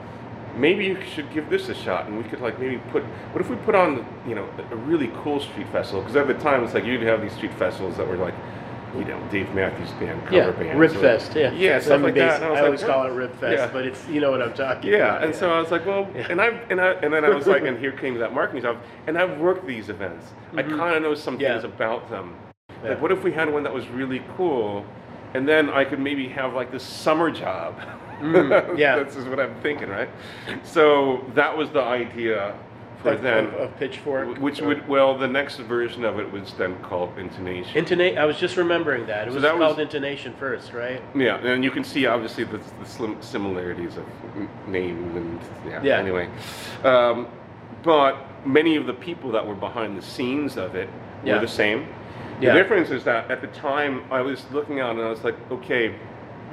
maybe 0.56 0.84
you 0.84 1.00
should 1.02 1.32
give 1.32 1.48
this 1.48 1.68
a 1.68 1.74
shot, 1.74 2.06
and 2.06 2.18
we 2.18 2.24
could 2.24 2.40
like 2.40 2.58
maybe 2.58 2.78
put. 2.90 3.04
What 3.32 3.40
if 3.40 3.48
we 3.48 3.56
put 3.56 3.76
on, 3.76 4.04
you 4.26 4.34
know, 4.34 4.48
a 4.72 4.76
really 4.76 5.12
cool 5.22 5.38
street 5.38 5.68
festival? 5.68 6.00
Because 6.00 6.16
at 6.16 6.26
the 6.26 6.34
time, 6.34 6.64
it's 6.64 6.74
like 6.74 6.84
you'd 6.84 7.02
have 7.02 7.22
these 7.22 7.34
street 7.34 7.54
festivals 7.54 7.96
that 7.98 8.08
were 8.08 8.16
like, 8.16 8.34
you 8.97 9.05
know, 9.05 9.20
Dave 9.30 9.53
Matthews 9.55 9.90
Band 9.92 10.22
cover 10.24 10.36
Yeah, 10.36 10.51
bands. 10.53 10.78
Rib 10.78 10.92
Fest, 10.92 11.34
yeah. 11.34 11.51
Yeah, 11.53 11.80
stuff 11.80 12.03
like 12.03 12.14
that. 12.14 12.42
I 12.42 12.47
I 12.47 12.51
like, 12.51 12.62
always 12.64 12.82
call 12.82 13.07
it 13.07 13.11
Rib 13.11 13.32
Fest, 13.40 13.59
Yeah. 13.59 13.70
but 13.72 13.84
it's, 13.86 14.07
you 14.09 14.20
know 14.20 14.30
what 14.30 14.40
I'm 14.42 14.55
talking 14.55 14.90
Yeah, 14.92 14.99
about. 15.16 15.24
and 15.24 15.34
so 15.34 15.53
I 15.53 15.61
was 15.61 15.70
like, 15.70 15.84
well, 15.86 16.09
Yeah. 16.14 16.26
and 16.30 16.40
I 16.40 16.47
and 16.70 16.80
I 16.80 16.92
and 17.03 17.12
then 17.12 17.24
I 17.24 17.30
was 17.30 17.47
like, 17.47 17.62
and 17.68 17.78
here 17.78 17.92
came 17.92 18.14
that 18.18 18.32
marketing 18.32 18.62
job, 18.62 18.78
and 19.07 19.18
I've 19.18 19.38
worked 19.38 19.66
these 19.66 19.88
events. 19.88 20.26
I 20.57 20.62
kind 20.62 20.97
of 20.97 21.03
know 21.03 21.14
some 21.14 21.34
Mm-hmm. 21.34 21.42
Yeah. 21.42 21.53
things 21.61 21.64
about 21.64 22.09
them. 22.11 22.34
Yeah. 22.82 22.90
Like, 22.90 23.03
what 23.03 23.11
if 23.12 23.22
we 23.24 23.32
had 23.32 23.53
one 23.53 23.62
that 23.64 23.72
was 23.74 23.88
really 23.88 24.22
cool, 24.36 24.84
and 25.34 25.49
then 25.49 25.70
I 25.70 25.84
could 25.84 25.99
maybe 26.01 26.28
have 26.28 26.55
like 26.55 26.70
this 26.70 26.84
summer 26.84 27.30
job. 27.30 27.80
Mm, 28.20 28.78
yeah. 28.78 28.97
this 29.03 29.16
is 29.16 29.24
what 29.26 29.40
I'm 29.40 29.55
thinking, 29.61 29.88
right? 29.88 30.09
So 30.62 31.24
that 31.34 31.57
was 31.57 31.70
the 31.70 31.82
idea 31.82 32.55
for 33.05 33.12
of, 33.12 33.22
then, 33.22 33.46
of, 33.46 33.55
of 33.55 33.76
Pitchfork. 33.78 34.38
which 34.38 34.61
or- 34.61 34.66
would 34.68 34.88
well, 34.88 35.16
the 35.16 35.28
next 35.28 35.59
version 35.59 36.05
of 36.05 36.18
it 36.18 36.30
was 36.32 36.52
then 36.55 36.76
called 36.82 37.16
Intonation. 37.18 37.84
Intona- 37.84 38.16
I 38.18 38.24
was 38.24 38.38
just 38.38 38.57
remembering 38.57 39.07
that. 39.07 39.28
It 39.28 39.30
So 39.30 39.34
was 39.34 39.42
that 39.42 39.57
was- 39.57 39.66
called 39.66 39.80
Intonation 39.80 40.34
first, 40.38 40.72
right? 40.72 41.00
Yeah, 41.14 41.36
and 41.38 41.62
you 41.62 41.70
can 41.70 41.84
see 41.84 42.07
obviously 42.07 42.44
the, 42.44 42.59
the 42.59 42.86
slim 42.86 43.16
similarities 43.22 43.96
of 43.96 44.05
n- 44.36 44.48
name 44.66 45.16
and 45.16 45.40
yeah. 45.66 45.82
Yeah. 45.82 45.98
Anyway, 45.98 46.28
um, 46.82 47.28
but 47.82 48.16
many 48.46 48.76
of 48.76 48.86
the 48.86 48.94
people 48.94 49.30
that 49.32 49.46
were 49.46 49.55
behind 49.55 49.96
the 49.96 50.02
scenes 50.02 50.57
of 50.57 50.74
it 50.74 50.88
Yeah. 51.24 51.34
were 51.34 51.40
the 51.40 51.48
same. 51.48 51.86
Yeah. 52.40 52.52
The 52.52 52.59
difference 52.62 52.90
is 52.90 53.05
that 53.05 53.30
at 53.30 53.40
the 53.40 53.46
time 53.48 54.02
I 54.11 54.20
was 54.20 54.44
looking 54.50 54.80
out 54.80 54.90
and 54.96 55.00
I 55.02 55.09
was 55.09 55.22
like, 55.22 55.36
okay, 55.52 55.94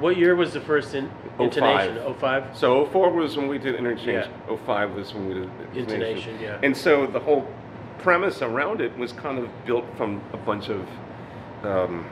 What 0.02 0.16
year 0.16 0.34
was 0.34 0.52
the 0.52 0.60
first 0.60 0.94
in- 0.96 1.08
05. 1.38 1.40
intonation? 1.40 2.14
05? 2.20 2.56
so 2.56 2.84
04 2.86 3.10
was 3.12 3.36
when 3.36 3.46
we 3.46 3.58
did 3.58 3.76
interchange. 3.76 4.26
Yeah. 4.26 4.56
05 4.66 4.94
was 4.94 5.14
when 5.14 5.28
we 5.28 5.34
did 5.34 5.50
Intonation, 5.76 6.38
yeah. 6.40 6.58
And 6.62 6.76
so 6.76 7.06
the 7.06 7.20
whole 7.20 7.46
premise 8.00 8.42
around 8.42 8.80
it 8.80 8.96
was 8.98 9.12
kind 9.12 9.38
of 9.38 9.48
built 9.64 9.84
from 9.96 10.20
a 10.32 10.36
bunch 10.36 10.68
of 10.70 10.88
um, 11.62 12.04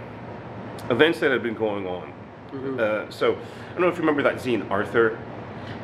events 0.89 1.19
that 1.19 1.33
had 1.33 1.43
been 1.43 1.57
going 1.57 1.87
on. 1.89 2.13
Mm-hmm. 2.53 2.79
Uh, 2.79 3.11
so 3.11 3.33
I 3.33 3.73
don't 3.73 3.81
know 3.83 3.89
if 3.89 3.95
you 3.97 4.01
remember 4.03 4.23
that 4.23 4.37
zine 4.37 4.71
Arthur. 4.71 5.19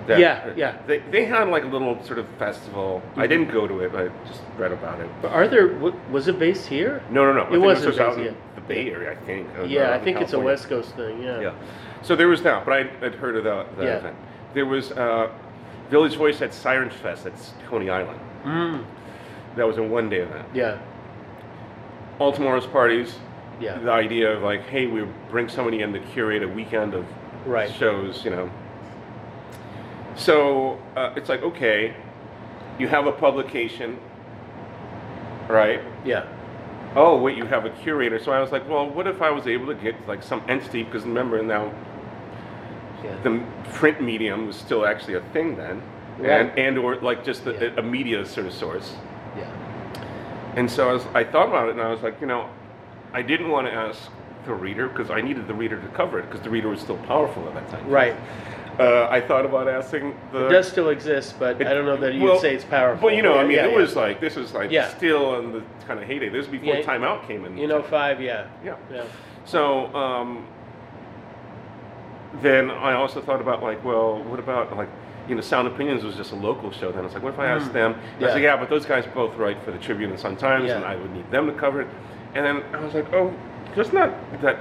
That, 0.07 0.21
Yeah, 0.21 0.53
yeah. 0.57 0.77
They, 0.87 0.99
they 1.11 1.25
had 1.25 1.49
like 1.49 1.65
a 1.65 1.67
little 1.67 2.01
sort 2.05 2.21
of 2.21 2.29
festival. 2.39 3.03
I 3.17 3.27
didn't 3.27 3.51
go 3.51 3.67
to 3.67 3.81
it. 3.81 3.91
But 3.93 4.13
I 4.13 4.27
just 4.29 4.43
read 4.57 4.71
about 4.71 5.01
it. 5.01 5.11
But 5.21 5.33
Arthur, 5.33 5.67
w- 5.75 6.01
was 6.13 6.29
it 6.29 6.39
based 6.39 6.69
here? 6.69 7.03
No, 7.11 7.25
no, 7.25 7.33
no. 7.33 7.53
It 7.53 7.59
wasn't 7.59 7.89
was 7.89 7.99
out 7.99 8.19
in 8.19 8.37
the 8.55 8.61
Bay 8.61 8.91
Area, 8.93 9.13
I 9.13 9.17
think. 9.27 9.49
uh, 9.59 9.65
Yeah, 9.65 9.91
I 9.91 9.99
in 9.99 10.05
think 10.05 10.21
it's 10.21 10.33
a 10.33 10.39
West 10.39 10.69
Coast 10.69 10.95
thing. 10.95 11.21
Yeah. 11.21 11.41
Yeah. 11.41 11.55
So 12.07 12.15
there 12.15 12.29
was 12.29 12.41
that, 12.43 12.65
but 12.65 12.73
I 12.73 12.85
had 13.05 13.17
heard 13.17 13.35
of 13.35 13.43
that, 13.43 13.77
that 13.79 13.85
Yeah. 13.85 13.97
event. 13.97 14.17
There 14.55 14.65
was 14.65 14.93
uh, 14.93 15.29
Village 15.91 16.15
Voice 16.15 16.41
at 16.41 16.55
Siren 16.55 16.89
Fest 16.89 17.27
at 17.27 17.33
Coney 17.69 17.91
Island. 17.91 18.21
Mm, 18.45 18.85
That 19.57 19.67
was 19.67 19.79
a 19.79 19.83
one 19.83 20.09
day 20.09 20.19
event. 20.19 20.47
yeah. 20.55 20.77
All 22.21 22.31
tomorrow's 22.31 22.65
parties. 22.67 23.19
Yeah. 23.61 23.79
The 23.79 23.91
idea 23.91 24.33
of 24.37 24.43
like, 24.45 24.63
hey, 24.69 24.87
we 24.87 25.03
bring 25.31 25.49
somebody 25.49 25.83
in 25.83 25.93
to 25.95 25.99
curate 25.99 26.45
a 26.45 26.49
weekend 26.49 26.95
of 26.95 27.05
Right. 27.45 27.69
shows, 27.73 28.25
you 28.25 28.31
know. 28.31 28.51
So 30.15 30.79
uh, 30.97 31.11
it's 31.17 31.29
like, 31.29 31.43
okay, 31.43 31.93
you 32.79 32.87
have 32.87 33.07
a 33.09 33.13
publication, 33.13 33.99
right? 35.49 35.81
Yeah. 36.05 36.25
Oh, 36.95 37.19
wait, 37.21 37.37
you 37.37 37.47
have 37.47 37.65
a 37.67 37.71
curator. 37.71 38.19
So 38.21 38.31
I 38.33 38.41
was 38.41 38.53
like, 38.53 38.67
well, 38.69 38.89
what 38.89 39.09
if 39.09 39.21
I 39.21 39.31
was 39.31 39.47
able 39.49 39.67
to 39.67 39.75
get 39.75 39.95
like 40.07 40.23
some 40.23 40.43
entity? 40.49 40.85
Because 40.85 41.03
remember 41.05 41.43
now, 41.43 41.73
Yeah. 43.05 43.15
the 43.23 43.43
print 43.73 44.01
medium 44.01 44.47
was 44.47 44.57
still 44.57 44.87
actually 44.87 45.15
a 45.15 45.21
thing 45.33 45.57
then, 45.57 45.83
Right. 46.19 46.31
and 46.31 46.59
and 46.59 46.79
or 46.79 46.97
like 46.97 47.25
just 47.25 47.47
a, 47.47 47.53
Yeah. 47.53 47.71
a 47.79 47.83
media 47.83 48.25
sort 48.27 48.47
of 48.47 48.53
source. 48.53 48.95
yeah. 49.37 49.45
And 50.57 50.71
so 50.71 50.89
I, 50.89 50.93
was, 50.95 51.05
I 51.15 51.23
thought 51.25 51.49
about 51.49 51.69
it, 51.69 51.73
and 51.73 51.83
I 51.83 51.91
was 51.91 52.03
like, 52.03 52.19
you 52.21 52.27
know, 52.27 52.49
I 53.13 53.21
didn't 53.21 53.51
want 53.51 53.67
to 53.67 53.73
ask 53.75 54.11
the 54.47 54.55
reader 54.55 54.89
because 54.89 55.11
I 55.11 55.21
needed 55.21 55.47
the 55.47 55.55
reader 55.55 55.79
to 55.81 55.89
cover 55.89 56.19
it 56.19 56.23
because 56.31 56.41
the 56.41 56.49
reader 56.51 56.69
was 56.69 56.81
still 56.81 56.97
powerful 56.99 57.47
at 57.49 57.55
that 57.55 57.69
time. 57.69 57.87
Right. 57.91 58.15
Uh, 58.79 59.07
I 59.11 59.21
thought 59.21 59.45
about 59.45 59.69
asking 59.69 60.15
the. 60.33 60.47
It 60.47 60.51
does 60.51 60.69
still 60.69 60.89
exist, 60.91 61.37
but 61.39 61.61
It- 61.61 61.67
I 61.67 61.75
don't 61.75 61.85
know 61.87 61.97
that 61.99 62.15
you'd 62.15 62.23
well, 62.23 62.39
say 62.39 62.55
it's 62.55 62.65
powerful. 62.65 63.07
Well, 63.07 63.15
you 63.15 63.23
know, 63.23 63.39
I 63.39 63.43
mean, 63.43 63.53
yeah, 63.53 63.67
it 63.67 63.73
yeah. 63.73 63.77
was 63.79 63.97
like 63.97 64.21
this 64.21 64.37
is 64.37 64.53
like 64.55 64.71
still 64.97 65.39
in 65.41 65.53
the 65.53 65.63
kind 65.87 65.99
of 66.01 66.07
heyday. 66.07 66.29
This 66.31 66.47
was 66.47 66.59
before 66.59 66.77
Yeah. 66.77 66.83
Time 66.83 67.03
Out 67.03 67.27
came 67.29 67.45
in. 67.47 67.57
You 67.59 67.67
know, 67.69 67.83
five, 67.83 68.21
yeah. 68.21 68.47
Yeah. 68.65 68.77
Yeah. 68.93 69.05
So 69.47 69.95
um, 69.95 70.47
then 72.43 72.71
I 72.71 72.95
also 72.95 73.21
thought 73.21 73.41
about 73.41 73.63
like, 73.63 73.85
well, 73.85 74.23
what 74.25 74.39
about 74.39 74.77
like, 74.77 74.89
you 75.29 75.35
know, 75.35 75.41
Sound 75.41 75.69
Opinions 75.69 76.05
was 76.05 76.17
just 76.17 76.33
a 76.33 76.37
local 76.37 76.71
show. 76.71 76.91
Then 76.93 77.01
I 77.01 77.05
was 77.05 77.15
like, 77.15 77.23
what 77.23 77.35
if 77.35 77.39
I 77.41 77.47
asked 77.47 77.71
mm. 77.71 77.75
them? 77.75 77.93
I 77.93 77.97
was. 77.97 78.05
Yeah. 78.21 78.33
like, 78.35 78.43
yeah, 78.43 78.57
but 78.57 78.69
those 78.69 78.87
guys 78.87 79.05
both 79.15 79.35
write 79.37 79.63
for 79.65 79.73
the 79.73 79.79
Tribune 79.79 80.11
and 80.11 80.19
Sun 80.19 80.37
Times, 80.37 80.69
Yeah. 80.69 80.77
and 80.77 80.85
I 80.85 80.97
would 80.97 81.13
need 81.13 81.31
them 81.31 81.47
to 81.47 81.53
cover 81.53 81.83
it. 81.83 81.89
And 82.35 82.45
then 82.45 82.63
I 82.75 82.85
was 82.85 82.95
like, 82.95 83.13
oh, 83.13 83.35
just 83.75 83.93
not 83.93 84.15
that 84.43 84.59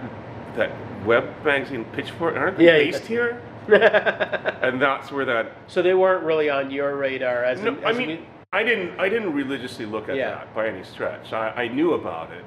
that 0.55 0.71
web 1.05 1.26
magazine 1.43 1.86
Pitchfork 1.93 2.36
aren't 2.36 2.57
they 2.57 2.65
Yeah, 2.65 2.78
yeah. 2.78 2.91
based 2.91 3.05
here? 3.05 3.41
And 4.61 4.82
that's 4.82 5.11
where 5.11 5.26
that. 5.26 5.51
so 5.67 5.82
they 5.82 5.93
weren't 5.93 6.23
really 6.23 6.49
on 6.49 6.71
your 6.71 6.95
radar 6.95 7.43
as, 7.43 7.61
No, 7.61 7.76
a, 7.76 7.82
I 7.82 7.89
as 7.89 7.97
a 7.97 7.99
mean, 7.99 8.26
I 8.53 8.63
didn't 8.63 8.99
I 8.99 9.09
didn't 9.09 9.34
religiously 9.34 9.86
look 9.86 10.07
at 10.07 10.15
Yeah. 10.15 10.30
that 10.30 10.55
by 10.55 10.67
any 10.67 10.84
stretch. 10.84 11.34
I, 11.34 11.49
I 11.63 11.67
knew 11.67 11.93
about 11.93 12.32
it. 12.32 12.45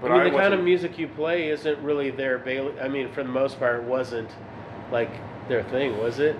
But 0.00 0.10
I 0.10 0.24
mean, 0.24 0.32
the 0.32 0.38
kind 0.38 0.52
of 0.54 0.62
music 0.62 0.98
you 0.98 1.06
play 1.08 1.48
isn't 1.48 1.78
really 1.78 2.10
their 2.10 2.38
bail. 2.38 2.74
I 2.80 2.88
mean, 2.88 3.12
for 3.12 3.22
the 3.22 3.28
most 3.28 3.58
part, 3.58 3.80
it 3.80 3.84
wasn't 3.84 4.30
like 4.94 5.10
their 5.48 5.64
thing, 5.64 5.98
was 5.98 6.20
it? 6.20 6.36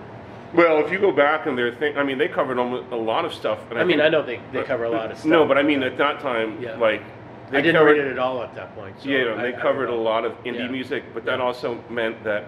Well, 0.55 0.79
if 0.85 0.93
you 0.93 1.01
go 1.01 1.11
back 1.11 1.47
and 1.47 1.59
their 1.59 1.75
thing, 1.75 1.99
I 1.99 2.05
mean, 2.05 2.17
they 2.17 2.29
covered 2.29 2.59
almost 2.59 2.91
a 2.93 2.97
lot 2.97 3.25
of 3.25 3.35
stuff. 3.35 3.59
And 3.71 3.79
I 3.79 3.83
mean, 3.83 3.99
think- 3.99 4.07
I 4.07 4.09
know 4.09 4.23
they, 4.23 4.41
they 4.53 4.63
cover 4.63 4.85
a 4.85 4.91
lot 4.91 5.11
of 5.11 5.19
stuff. 5.19 5.29
No, 5.29 5.45
but 5.45 5.59
I 5.59 5.63
mean, 5.65 5.83
at 5.83 5.99
that 5.99 6.21
time, 6.21 6.63
Yeah. 6.63 6.77
like, 6.77 7.03
they 7.51 7.59
I 7.59 7.61
didn't 7.61 7.77
covered, 7.81 7.99
read 7.99 8.07
it 8.07 8.13
at 8.13 8.19
all 8.21 8.41
at 8.43 8.55
that 8.55 8.75
point. 8.77 8.95
So 9.01 9.09
yeah, 9.09 9.35
I- 9.37 9.43
they 9.43 9.55
I 9.57 9.61
covered 9.61 9.89
a 9.89 9.95
lot 9.95 10.25
of 10.25 10.33
indie 10.45 10.61
Yeah. 10.61 10.69
music, 10.69 11.03
but 11.13 11.25
that 11.25 11.39
Yeah. 11.41 11.45
also 11.45 11.79
meant 11.91 12.23
that, 12.23 12.45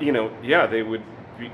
you 0.00 0.12
know, 0.12 0.30
yeah, 0.42 0.66
they 0.66 0.82
would, 0.84 1.02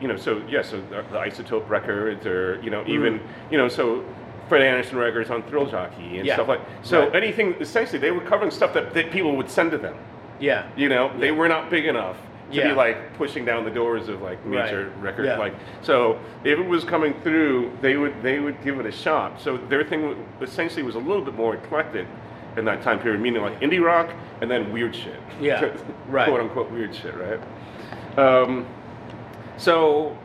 you 0.00 0.06
know, 0.08 0.16
so 0.16 0.42
yeah, 0.46 0.60
so 0.60 0.76
the, 0.90 1.02
the 1.10 1.18
Isotope 1.18 1.66
records, 1.70 2.26
or 2.26 2.60
you 2.62 2.68
know, 2.70 2.84
even, 2.86 3.14
Mm. 3.18 3.22
you 3.50 3.56
know, 3.58 3.68
so 3.68 4.04
Fred 4.50 4.60
Anderson 4.62 4.98
records 4.98 5.30
on 5.30 5.42
Thrill 5.44 5.64
Jockey 5.64 6.18
and 6.18 6.26
Yeah. 6.26 6.34
stuff 6.34 6.48
like. 6.48 6.60
So 6.82 7.00
Right. 7.04 7.14
anything, 7.14 7.54
essentially, 7.60 7.98
they 7.98 8.10
were 8.10 8.20
covering 8.20 8.50
stuff 8.50 8.74
that, 8.74 8.92
that 8.92 9.10
people 9.10 9.34
would 9.36 9.48
send 9.48 9.70
to 9.70 9.78
them. 9.78 9.94
Yeah. 10.38 10.64
You 10.76 10.88
know, 10.90 11.10
they 11.18 11.30
were 11.30 11.48
not 11.48 11.70
big 11.70 11.86
enough 11.86 12.16
to 12.50 12.56
Yeah. 12.56 12.68
be 12.68 12.74
like 12.74 13.16
pushing 13.16 13.44
down 13.44 13.64
the 13.64 13.70
doors 13.70 14.08
of 14.08 14.22
like 14.22 14.44
major 14.44 14.84
Right. 14.94 15.02
record 15.02 15.26
Yeah. 15.26 15.38
like 15.38 15.54
so 15.82 16.18
if 16.44 16.58
it 16.58 16.66
was 16.66 16.84
coming 16.84 17.14
through 17.22 17.70
they 17.80 17.96
would 17.96 18.14
they 18.22 18.40
would 18.40 18.62
give 18.64 18.78
it 18.80 18.86
a 18.86 18.92
shot 18.92 19.40
so 19.40 19.56
their 19.56 19.84
thing 19.84 20.16
essentially 20.40 20.82
was 20.82 20.94
a 20.94 20.98
little 20.98 21.22
bit 21.22 21.34
more 21.34 21.54
eclectic 21.54 22.06
in 22.56 22.64
that 22.64 22.82
time 22.82 22.98
period 22.98 23.20
meaning 23.20 23.42
like 23.42 23.60
indie 23.60 23.82
rock 23.84 24.10
and 24.40 24.50
then 24.50 24.72
weird 24.72 24.94
shit 24.94 25.20
Yeah, 25.40 25.70
right. 26.08 26.26
quote 26.28 26.40
unquote 26.40 26.70
weird 26.70 26.94
shit 26.94 27.14
right 27.16 27.40
um, 28.18 28.66
so 29.56 30.16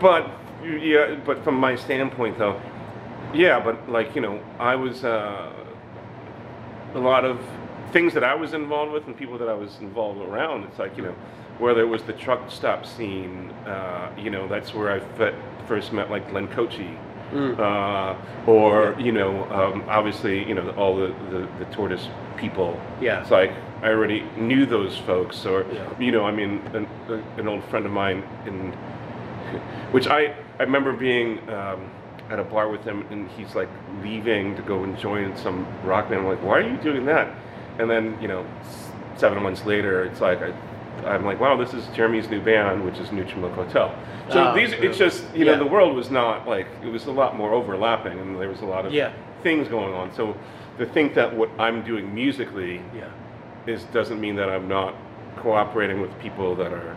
but 0.00 0.28
yeah 0.64 1.14
but 1.24 1.42
from 1.44 1.54
my 1.56 1.74
standpoint 1.76 2.38
though 2.38 2.60
yeah 3.34 3.60
but 3.60 3.88
like 3.88 4.14
you 4.14 4.20
know 4.20 4.40
i 4.58 4.74
was 4.74 5.04
uh, 5.04 5.52
a 6.94 6.98
lot 6.98 7.24
of 7.24 7.38
things 7.92 8.14
that 8.14 8.24
I 8.24 8.34
was 8.34 8.54
involved 8.54 8.92
with 8.92 9.06
and 9.06 9.16
people 9.16 9.38
that 9.38 9.48
I 9.48 9.54
was 9.54 9.78
involved 9.80 10.20
around. 10.20 10.64
It's 10.64 10.78
like 10.78 10.96
you 10.96 11.04
know, 11.04 11.14
whether 11.58 11.80
it 11.82 11.86
was 11.88 12.02
the 12.02 12.12
truck 12.14 12.50
stop 12.50 12.86
scene, 12.86 13.50
uh, 13.66 14.10
you 14.18 14.30
know, 14.30 14.48
that's 14.48 14.74
where 14.74 14.90
I 14.92 15.00
first 15.66 15.92
met 15.92 16.10
like 16.10 16.28
Glenn 16.30 16.48
Kotche, 16.48 16.96
uh, 17.58 18.16
or 18.46 18.96
you 18.98 19.12
know, 19.12 19.44
um, 19.50 19.84
obviously 19.88 20.46
you 20.46 20.54
know 20.54 20.70
all 20.70 20.96
the, 20.96 21.08
the 21.30 21.48
the 21.58 21.64
tortoise 21.72 22.08
people. 22.36 22.80
Yeah. 23.00 23.20
it's 23.20 23.30
like 23.30 23.52
I 23.82 23.88
already 23.88 24.22
knew 24.36 24.64
those 24.66 24.96
folks, 24.98 25.44
or 25.46 25.64
Yeah. 25.72 25.98
you 26.00 26.12
know, 26.12 26.24
I 26.24 26.32
mean, 26.32 26.60
an, 26.74 26.86
an 27.36 27.48
old 27.48 27.64
friend 27.64 27.84
of 27.86 27.92
mine 27.92 28.22
in 28.46 28.72
which 29.92 30.06
I, 30.06 30.34
I 30.58 30.62
remember 30.62 30.92
being 30.92 31.38
um, 31.50 31.90
at 32.30 32.38
a 32.38 32.44
bar 32.44 32.68
with 32.70 32.82
him 32.84 33.04
and 33.10 33.28
he's 33.30 33.54
like 33.54 33.68
leaving 34.02 34.56
to 34.56 34.62
go 34.62 34.84
and 34.84 34.96
join 34.98 35.36
some 35.36 35.66
rock 35.84 36.08
band. 36.08 36.20
I'm 36.22 36.26
like, 36.28 36.42
why 36.42 36.58
are 36.60 36.68
you 36.68 36.76
doing 36.78 37.04
that? 37.06 37.34
And 37.78 37.90
then, 37.90 38.16
you 38.20 38.28
know, 38.28 38.44
seven 39.16 39.42
months 39.42 39.64
later, 39.64 40.04
it's 40.04 40.20
like, 40.20 40.40
I, 40.42 40.52
I'm 41.06 41.24
like, 41.24 41.40
wow, 41.40 41.56
this 41.56 41.74
is 41.74 41.86
Jeremy's 41.88 42.28
new 42.28 42.40
band, 42.40 42.84
which 42.84 42.98
is 42.98 43.10
Neutral 43.12 43.40
Milk 43.40 43.54
Hotel. 43.54 43.94
So 44.30 44.48
Oh, 44.50 44.54
these, 44.54 44.72
it's 44.72 44.98
just, 44.98 45.24
you 45.34 45.44
know, 45.44 45.52
Yeah. 45.52 45.58
the 45.58 45.66
world 45.66 45.96
was 45.96 46.10
not 46.10 46.46
like, 46.46 46.66
it 46.84 46.88
was 46.88 47.06
a 47.06 47.10
lot 47.12 47.36
more 47.36 47.52
overlapping 47.52 48.18
and 48.18 48.38
there 48.40 48.48
was 48.48 48.60
a 48.60 48.66
lot 48.66 48.86
of 48.86 48.92
Yeah. 48.92 49.10
things 49.42 49.68
going 49.68 49.94
on. 49.94 50.12
So 50.12 50.36
to 50.78 50.86
think 50.86 51.14
that 51.14 51.34
what 51.34 51.50
I'm 51.58 51.82
doing 51.82 52.14
musically 52.14 52.80
Yeah. 52.96 53.04
is 53.66 53.84
doesn't 53.84 54.20
mean 54.20 54.36
that 54.36 54.48
I'm 54.48 54.68
not 54.68 54.94
cooperating 55.36 56.00
with 56.00 56.16
people 56.20 56.54
that 56.56 56.72
are, 56.72 56.94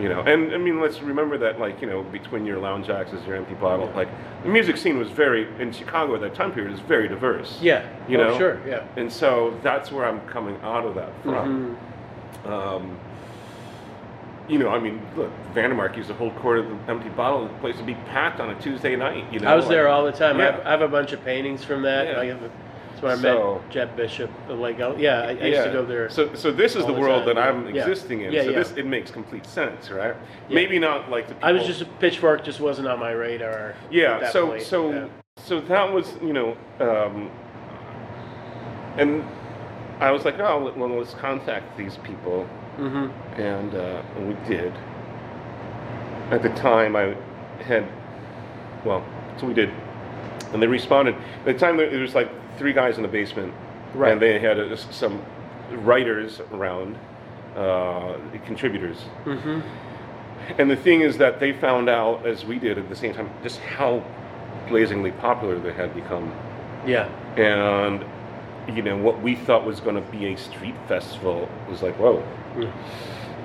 you 0.00 0.08
know. 0.08 0.20
And 0.20 0.52
I 0.52 0.58
mean, 0.58 0.80
let's 0.80 1.00
remember 1.00 1.38
that, 1.38 1.58
like, 1.58 1.80
you 1.80 1.86
know, 1.86 2.02
between 2.02 2.44
your 2.44 2.58
lounge 2.58 2.88
acts 2.90 3.12
as 3.12 3.24
your 3.26 3.36
empty 3.36 3.54
bottle, 3.54 3.90
like 3.94 4.08
the 4.42 4.48
music 4.48 4.76
scene 4.76 4.98
was 4.98 5.10
very 5.10 5.48
in 5.60 5.72
Chicago 5.72 6.14
at 6.14 6.20
that 6.20 6.34
time 6.34 6.52
period 6.52 6.72
is 6.72 6.80
very 6.80 7.08
diverse. 7.08 7.58
Yeah. 7.60 7.88
You 8.08 8.20
oh, 8.20 8.24
know? 8.24 8.38
Sure. 8.38 8.60
Yeah. 8.66 8.84
And 8.96 9.12
so 9.12 9.58
that's 9.62 9.90
where 9.90 10.06
I'm 10.06 10.20
coming 10.28 10.58
out 10.62 10.84
of 10.84 10.94
that 10.94 11.12
from. 11.22 11.76
Mhm. 12.44 12.50
Um, 12.50 12.98
you 14.48 14.58
know, 14.58 14.68
I 14.68 14.78
mean, 14.78 15.02
look, 15.16 15.32
Vandermark 15.54 15.96
used 15.96 16.08
to 16.08 16.14
hold 16.14 16.36
court 16.36 16.60
of 16.60 16.68
the 16.68 16.76
empty 16.92 17.08
bottle. 17.08 17.48
The 17.48 17.54
place 17.54 17.76
would 17.76 17.86
be 17.86 17.94
packed 17.94 18.38
on 18.38 18.50
a 18.50 18.60
Tuesday 18.60 18.94
night. 18.94 19.24
You 19.32 19.40
know, 19.40 19.50
I 19.50 19.56
was 19.56 19.66
there 19.66 19.88
all 19.88 20.04
the 20.04 20.12
time. 20.12 20.40
I, 20.40 20.44
have, 20.44 20.60
I 20.64 20.70
have 20.70 20.82
a 20.82 20.88
bunch 20.88 21.12
of 21.12 21.24
paintings 21.24 21.64
from 21.64 21.82
that. 21.82 22.06
Yeah. 22.06 22.20
I 22.20 22.26
have 22.26 22.42
a, 22.42 22.50
that's 22.96 23.02
when 23.02 23.12
I 23.18 23.34
So- 23.34 23.60
met 23.62 23.70
Jeb 23.70 23.96
Bishop. 23.96 24.30
Like, 24.48 24.80
oh, 24.80 24.96
yeah, 24.98 25.20
I, 25.22 25.28
I 25.28 25.32
used 25.32 25.64
to 25.64 25.70
go 25.72 25.84
there. 25.84 26.08
So, 26.08 26.34
so 26.34 26.50
this 26.50 26.76
is 26.76 26.86
the 26.86 26.92
the 26.92 27.00
world 27.00 27.24
time, 27.26 27.34
that 27.34 27.38
I'm 27.38 27.74
yeah. 27.74 27.82
existing 27.86 28.22
in. 28.22 28.32
Yeah, 28.32 28.44
so 28.44 28.50
yeah. 28.50 28.58
this 28.58 28.72
it 28.72 28.86
makes 28.86 29.10
complete 29.10 29.46
sense, 29.46 29.90
right? 29.90 30.14
Yeah. 30.48 30.54
Maybe 30.54 30.78
not 30.78 31.10
like 31.10 31.28
the 31.28 31.34
people. 31.34 31.48
I 31.48 31.52
was 31.52 31.66
just 31.66 31.82
a 31.82 31.84
pitchfork 31.84 32.44
just 32.44 32.60
wasn't 32.60 32.88
on 32.88 32.98
my 32.98 33.12
radar. 33.12 33.74
yeah. 33.90 34.30
So 34.30 34.48
point. 34.48 34.62
so 34.62 34.92
Yeah. 34.92 35.06
so 35.36 35.60
that 35.60 35.92
was 35.92 36.14
you 36.22 36.32
know, 36.32 36.56
um, 36.80 37.30
and 38.96 39.24
I 40.00 40.10
was 40.10 40.24
like, 40.24 40.38
oh, 40.38 40.72
well, 40.76 40.88
let's 40.90 41.14
contact 41.14 41.76
these 41.76 41.96
people, 41.98 42.46
Mhm. 42.78 43.10
and, 43.38 43.74
uh, 43.74 44.02
and 44.16 44.28
we 44.28 44.34
did. 44.48 44.72
At 46.30 46.42
the 46.42 46.50
time, 46.50 46.96
I 46.96 47.14
had, 47.62 47.86
well, 48.84 49.02
so 49.38 49.46
we 49.46 49.54
did, 49.54 49.70
and 50.52 50.62
they 50.62 50.66
responded. 50.66 51.14
At 51.40 51.44
the 51.46 51.54
time, 51.54 51.76
there 51.78 51.88
was 51.98 52.14
like 52.14 52.28
three 52.58 52.72
guys 52.72 52.96
in 52.96 53.02
the 53.02 53.08
basement, 53.08 53.52
Right. 53.94 54.12
and 54.12 54.20
they 54.20 54.38
had 54.38 54.58
uh, 54.58 54.76
some 54.76 55.20
writers 55.70 56.40
around, 56.52 56.96
uh, 57.56 58.14
contributors. 58.44 59.04
Mhm. 59.24 59.62
And 60.58 60.70
the 60.70 60.76
thing 60.76 61.00
is 61.00 61.18
that 61.18 61.40
they 61.40 61.52
found 61.52 61.88
out, 61.88 62.24
as 62.26 62.44
we 62.44 62.58
did 62.58 62.78
at 62.78 62.88
the 62.88 62.94
same 62.96 63.14
time, 63.14 63.28
just 63.42 63.60
how 63.60 64.02
blazingly 64.68 65.10
popular 65.12 65.58
they 65.58 65.72
had 65.72 65.94
become. 65.94 66.32
Yeah. 66.86 67.08
And, 67.36 68.04
you 68.72 68.82
know, 68.82 68.96
what 68.96 69.20
we 69.20 69.34
thought 69.34 69.64
was 69.64 69.80
going 69.80 69.96
to 69.96 70.10
be 70.10 70.26
a 70.26 70.36
street 70.36 70.74
festival 70.86 71.48
was 71.68 71.82
like, 71.82 71.98
whoa. 71.98 72.22
Mm. 72.56 72.70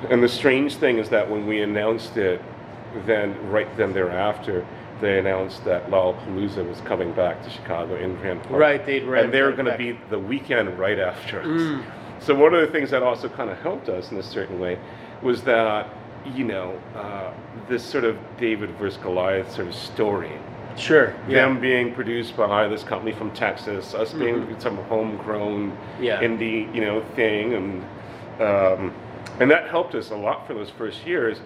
And 0.09 0.23
the 0.23 0.27
strange 0.27 0.75
thing 0.75 0.97
is 0.97 1.09
that 1.09 1.29
when 1.29 1.47
we 1.47 1.61
announced 1.61 2.17
it, 2.17 2.41
then 3.05 3.35
right 3.49 3.67
then 3.77 3.93
thereafter, 3.93 4.65
they 5.01 5.19
announced 5.19 5.65
that 5.65 5.89
Lollapalooza 5.89 6.67
was 6.67 6.79
coming 6.81 7.11
back 7.13 7.43
to 7.43 7.49
Chicago 7.49 7.95
in 7.95 8.15
Grant 8.17 8.43
Park. 8.43 8.59
Right, 8.59 8.85
they'd 8.85 9.03
ran 9.03 9.25
And 9.25 9.33
they 9.33 9.41
were 9.41 9.51
going 9.51 9.65
to 9.65 9.77
be 9.77 9.97
the 10.09 10.19
weekend 10.19 10.77
right 10.79 10.99
after 10.99 11.41
us. 11.41 11.47
Mm. 11.47 11.83
So 12.19 12.35
one 12.35 12.53
of 12.53 12.61
the 12.61 12.67
things 12.67 12.91
that 12.91 13.01
also 13.03 13.27
kind 13.27 13.49
of 13.49 13.57
helped 13.59 13.89
us 13.89 14.11
in 14.11 14.17
a 14.17 14.23
certain 14.23 14.59
way 14.59 14.77
was 15.21 15.41
that, 15.43 15.89
you 16.35 16.43
know, 16.43 16.79
uh, 16.95 17.33
this 17.67 17.83
sort 17.83 18.03
of 18.03 18.17
David 18.37 18.69
versus 18.77 18.99
Goliath 19.01 19.51
sort 19.51 19.67
of 19.67 19.75
story 19.75 20.31
Sure. 20.77 21.13
Yeah. 21.27 21.35
them 21.47 21.59
being 21.59 21.93
produced 21.93 22.37
by 22.37 22.67
this 22.67 22.83
company 22.83 23.11
from 23.11 23.31
Texas, 23.31 23.93
us 23.93 24.13
being 24.13 24.55
some 24.59 24.77
homegrown 24.77 25.71
Mm-hmm. 25.71 26.03
Yeah. 26.03 26.21
indie, 26.21 26.73
you 26.73 26.81
know, 26.81 27.01
thing, 27.15 27.53
and 27.53 27.83
um, 28.41 28.93
and 29.39 29.51
that 29.51 29.69
helped 29.69 29.95
us 29.95 30.11
a 30.11 30.15
lot 30.15 30.47
for 30.47 30.53
those 30.53 30.69
first 30.69 31.05
years. 31.05 31.39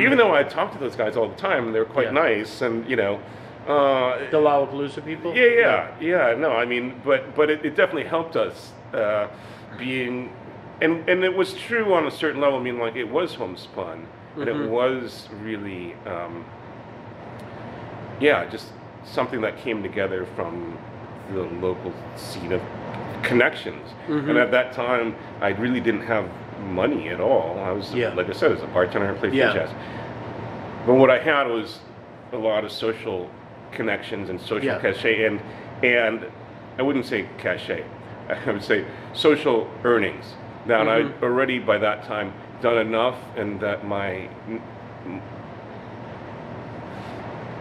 Even 0.00 0.18
though 0.18 0.34
I 0.34 0.42
talked 0.42 0.72
to 0.74 0.78
those 0.78 0.96
guys 0.96 1.16
all 1.16 1.28
the 1.28 1.36
time, 1.36 1.66
and 1.66 1.74
they 1.74 1.78
were 1.78 1.84
quite 1.84 2.06
Mm-hmm. 2.08 2.16
Yeah. 2.16 2.22
nice, 2.38 2.62
and 2.62 2.88
you 2.88 2.96
know, 2.96 3.20
uh, 3.66 4.18
the 4.30 4.38
Lollapalooza 4.38 5.04
people. 5.04 5.34
yeah, 5.36 5.46
yeah, 6.00 6.30
yeah. 6.30 6.34
No, 6.36 6.52
I 6.52 6.64
mean, 6.64 7.00
but 7.04 7.34
but 7.34 7.50
it, 7.50 7.64
it 7.64 7.76
definitely 7.76 8.04
helped 8.04 8.36
us 8.36 8.72
uh, 8.94 9.28
being, 9.78 10.32
and 10.80 11.08
and 11.08 11.22
it 11.24 11.34
was 11.36 11.54
true 11.54 11.92
on 11.94 12.06
a 12.06 12.10
certain 12.10 12.40
level. 12.40 12.58
I 12.58 12.62
mean, 12.62 12.78
like 12.78 12.96
it 12.96 13.08
was 13.08 13.34
homespun, 13.34 14.06
and 14.36 14.48
it 14.48 14.54
Mhm. 14.56 14.68
was 14.68 15.28
really, 15.42 15.94
um, 16.06 16.44
yeah, 18.20 18.44
just 18.48 18.66
something 19.04 19.40
that 19.42 19.58
came 19.58 19.82
together 19.82 20.26
from 20.36 20.76
the 21.32 21.42
local 21.60 21.92
scene 22.16 22.52
of 22.52 22.60
connections. 23.22 23.94
Mhm. 24.08 24.30
And 24.30 24.38
at 24.38 24.50
that 24.50 24.72
time, 24.72 25.14
I 25.40 25.48
really 25.50 25.80
didn't 25.80 26.02
have 26.02 26.26
money 26.62 27.08
at 27.08 27.20
all. 27.20 27.58
I 27.64 27.70
was, 27.72 27.92
Yeah. 27.94 28.14
like 28.14 28.28
I 28.28 28.32
said, 28.32 28.50
I 28.50 28.54
was 28.54 28.62
a 28.62 28.66
bartender. 28.66 29.10
I 29.10 29.14
played 29.14 29.34
Yeah. 29.34 29.52
jazz. 29.52 29.70
But 30.86 30.94
what 30.94 31.10
I 31.10 31.18
had 31.18 31.46
was 31.46 31.80
a 32.32 32.36
lot 32.36 32.64
of 32.64 32.72
social 32.72 33.28
connections 33.72 34.28
and 34.30 34.40
social 34.40 34.66
Yeah. 34.66 34.78
cachet, 34.78 35.24
and 35.24 35.40
and 35.82 36.24
I 36.78 36.82
wouldn't 36.82 37.06
say 37.06 37.26
cachet, 37.38 37.84
I 38.46 38.50
would 38.52 38.62
say 38.62 38.84
social 39.12 39.68
earnings. 39.84 40.36
Now, 40.64 40.84
Mhm. 40.84 40.88
I'd 41.16 41.22
already 41.22 41.58
by 41.58 41.78
that 41.78 42.04
time 42.04 42.32
done 42.60 42.78
enough, 42.78 43.16
and 43.36 43.60
that 43.60 43.84
my 43.86 44.28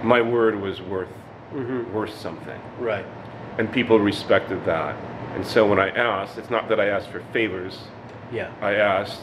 my 0.04 0.22
word 0.22 0.60
was 0.60 0.82
worth 0.82 1.08
Mhm. 1.54 1.92
worth 1.92 2.14
something, 2.14 2.60
Right. 2.80 3.06
and 3.58 3.72
people 3.72 4.00
respected 4.00 4.66
that. 4.66 4.96
And 5.36 5.46
so 5.46 5.66
when 5.66 5.80
I 5.80 5.90
asked, 5.90 6.38
it's 6.38 6.50
not 6.50 6.70
that 6.70 6.80
I 6.80 6.88
asked 6.88 7.10
for 7.10 7.20
favors. 7.32 7.88
Yeah. 8.32 8.52
I 8.62 8.76
asked, 8.76 9.22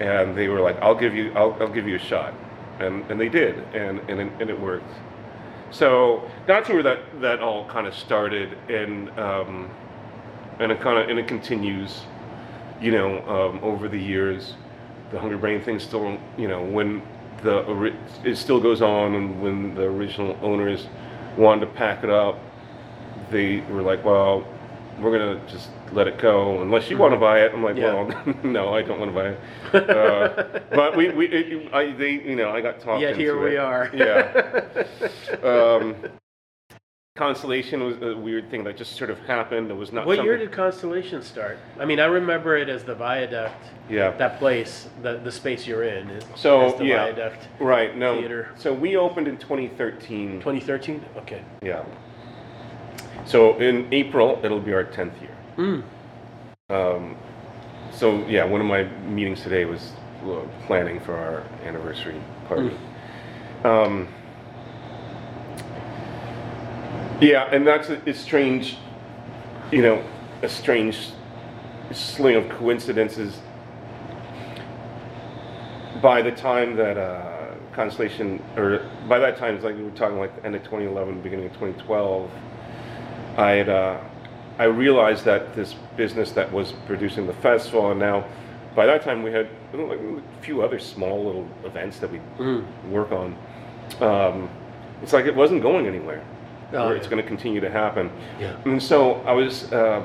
and 0.00 0.36
they 0.36 0.48
were 0.48 0.60
like, 0.60 0.80
"I'll 0.82 0.94
give 0.94 1.14
you, 1.14 1.32
I'll, 1.34 1.56
I'll 1.60 1.68
give 1.72 1.86
you 1.86 1.96
a 1.96 2.00
shot," 2.00 2.34
and 2.80 3.08
and 3.10 3.20
they 3.20 3.28
did, 3.28 3.58
and 3.74 4.00
and 4.08 4.20
it, 4.20 4.32
and 4.40 4.50
it 4.50 4.60
worked. 4.60 4.92
So 5.70 6.28
that's 6.46 6.68
where 6.68 6.82
that 6.82 7.20
that 7.20 7.40
all 7.40 7.66
kind 7.66 7.86
of 7.86 7.94
started, 7.94 8.58
and 8.68 9.08
um, 9.18 9.70
and 10.58 10.72
it 10.72 10.80
kind 10.80 10.98
of 10.98 11.08
and 11.08 11.18
it 11.18 11.26
continues, 11.28 12.02
you 12.80 12.92
know, 12.92 13.20
um, 13.28 13.60
over 13.62 13.88
the 13.88 13.98
years. 13.98 14.54
The 15.10 15.20
Hungry 15.20 15.36
Brain 15.38 15.60
thing 15.62 15.78
still, 15.78 16.18
you 16.38 16.48
know, 16.48 16.62
when 16.64 17.02
the 17.42 17.94
it 18.24 18.36
still 18.36 18.60
goes 18.60 18.82
on, 18.82 19.14
and 19.14 19.42
when 19.42 19.74
the 19.74 19.82
original 19.82 20.38
owners 20.42 20.86
wanted 21.36 21.60
to 21.66 21.72
pack 21.72 22.02
it 22.04 22.10
up, 22.10 22.38
they 23.30 23.60
were 23.70 23.82
like, 23.82 24.04
"Well, 24.04 24.46
we're 25.00 25.16
gonna 25.18 25.40
just 25.48 25.68
let 25.92 26.06
it 26.08 26.18
go 26.18 26.60
unless 26.62 26.90
you 26.90 26.96
want 26.98 27.12
to 27.14 27.18
buy 27.18 27.40
it." 27.40 27.52
I'm 27.54 27.62
like, 27.62 27.76
Yeah. 27.76 27.94
"Well, 27.94 28.34
no, 28.44 28.74
I 28.74 28.82
don't 28.82 28.98
want 28.98 29.10
to 29.10 29.14
buy 29.14 29.28
it." 29.30 29.40
Uh, 29.92 30.60
but 30.70 30.96
we, 30.96 31.08
we, 31.10 31.26
it, 31.28 31.72
I, 31.74 31.92
they, 31.92 32.10
you 32.12 32.36
know, 32.36 32.50
I 32.50 32.60
got 32.60 32.78
talked 32.80 33.00
Yet 33.00 33.12
into 33.12 33.22
here 33.22 33.40
we 33.40 33.56
it. 33.56 33.58
are. 33.58 33.90
Yeah. 33.94 34.74
Um, 35.42 35.96
Constellation 37.14 37.84
was 37.84 38.00
a 38.00 38.16
weird 38.16 38.50
thing 38.50 38.64
that 38.64 38.78
just 38.78 38.96
sort 38.96 39.10
of 39.10 39.18
happened. 39.26 39.70
It 39.70 39.74
was 39.74 39.92
not. 39.92 40.06
What 40.06 40.22
year 40.24 40.32
something- 40.32 40.48
did 40.48 40.56
Constellation 40.56 41.22
start? 41.22 41.58
I 41.78 41.84
mean, 41.84 42.00
I 42.00 42.06
remember 42.06 42.56
it 42.56 42.70
as 42.70 42.84
the 42.84 42.94
Viaduct. 42.94 43.62
Yeah. 43.90 44.12
That 44.12 44.38
place, 44.38 44.88
the 45.02 45.18
the 45.18 45.30
space 45.30 45.66
you're 45.66 45.82
in, 45.84 46.08
is 46.08 46.24
So, 46.36 46.72
the 46.72 46.86
yeah. 46.86 47.04
Viaduct. 47.04 47.48
Right. 47.60 47.94
No. 47.98 48.18
Theater. 48.18 48.48
So 48.56 48.72
we 48.72 48.96
opened 48.96 49.28
in 49.28 49.36
2013. 49.36 50.38
2013. 50.40 51.04
Okay. 51.18 51.42
Yeah. 51.60 51.84
So 53.24 53.58
in 53.58 53.92
April 53.92 54.40
it'll 54.42 54.60
be 54.60 54.72
our 54.72 54.84
10th 54.84 55.20
year. 55.20 55.36
Mm. 55.56 55.82
Um, 56.70 57.16
so 57.92 58.26
yeah, 58.26 58.44
one 58.44 58.60
of 58.60 58.66
my 58.66 58.84
meetings 59.08 59.42
today 59.42 59.64
was 59.64 59.92
uh, 60.24 60.40
planning 60.66 61.00
for 61.00 61.14
our 61.14 61.44
anniversary 61.64 62.20
party. 62.48 62.76
Um, 63.64 64.08
yeah, 67.20 67.48
and 67.52 67.66
that's 67.66 67.90
a, 67.90 68.00
a 68.08 68.14
strange, 68.14 68.76
you 69.70 69.82
know, 69.82 70.04
a 70.42 70.48
strange 70.48 71.10
sling 71.92 72.36
of 72.36 72.48
coincidences. 72.48 73.38
By 76.00 76.22
the 76.22 76.32
time 76.32 76.74
that 76.76 76.98
uh, 76.98 77.54
Constellation, 77.72 78.42
or 78.56 78.88
by 79.08 79.18
that 79.18 79.36
time, 79.38 79.54
it's 79.54 79.64
like 79.64 79.76
we 79.76 79.84
were 79.84 79.90
talking 79.90 80.18
like 80.18 80.34
the 80.36 80.44
end 80.44 80.56
of 80.56 80.62
2011, 80.64 81.22
beginning 81.22 81.46
of 81.46 81.52
2012. 81.52 82.30
I 83.36 83.50
had, 83.52 83.68
uh, 83.68 83.98
I 84.58 84.64
realized 84.64 85.24
that 85.24 85.54
this 85.54 85.74
business 85.96 86.32
that 86.32 86.50
was 86.52 86.72
producing 86.86 87.26
the 87.26 87.32
festival, 87.34 87.90
and 87.90 87.98
now 88.00 88.24
by 88.74 88.86
that 88.86 89.02
time 89.02 89.22
we 89.22 89.32
had 89.32 89.48
like 89.72 89.98
a 89.98 90.22
few 90.42 90.62
other 90.62 90.78
small 90.78 91.24
little 91.24 91.46
events 91.64 91.98
that 92.00 92.10
we 92.10 92.20
Mm. 92.38 92.64
work 92.90 93.10
on. 93.12 93.34
Um, 94.00 94.48
it's 95.02 95.12
like 95.12 95.26
it 95.26 95.34
wasn't 95.34 95.62
going 95.62 95.86
anywhere. 95.86 96.22
Oh, 96.74 96.88
or 96.88 96.96
it's 96.96 97.06
going 97.06 97.20
to 97.22 97.28
continue 97.28 97.60
to 97.60 97.68
happen. 97.70 98.10
Yeah. 98.40 98.56
And 98.64 98.82
so 98.82 99.16
I 99.26 99.32
was. 99.32 99.70
I- 99.72 100.02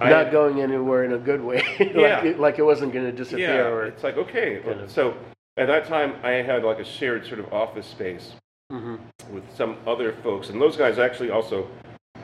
Not 0.00 0.32
going 0.32 0.60
anywhere 0.60 1.04
in 1.04 1.12
a 1.12 1.18
good 1.18 1.42
way. 1.42 1.62
like, 1.78 1.94
Yeah. 1.94 2.24
it, 2.24 2.40
like 2.40 2.58
it 2.58 2.62
wasn't 2.64 2.92
going 2.92 3.04
to 3.04 3.12
disappear. 3.12 3.54
yeah, 3.54 3.68
Or, 3.68 3.84
it's 3.84 4.02
like 4.02 4.16
okay. 4.16 4.60
kind 4.64 4.80
of- 4.80 4.90
So 4.90 5.14
at 5.56 5.66
that 5.68 5.84
time, 5.84 6.14
I 6.22 6.32
had 6.42 6.64
like 6.64 6.78
a 6.78 6.84
shared 6.84 7.26
sort 7.26 7.38
of 7.38 7.52
office 7.52 7.86
space 7.86 8.32
Mhm. 8.72 8.98
with 9.30 9.44
some 9.54 9.76
other 9.86 10.12
folks, 10.22 10.48
and 10.50 10.60
those 10.60 10.76
guys 10.76 10.98
actually 10.98 11.30
also 11.30 11.66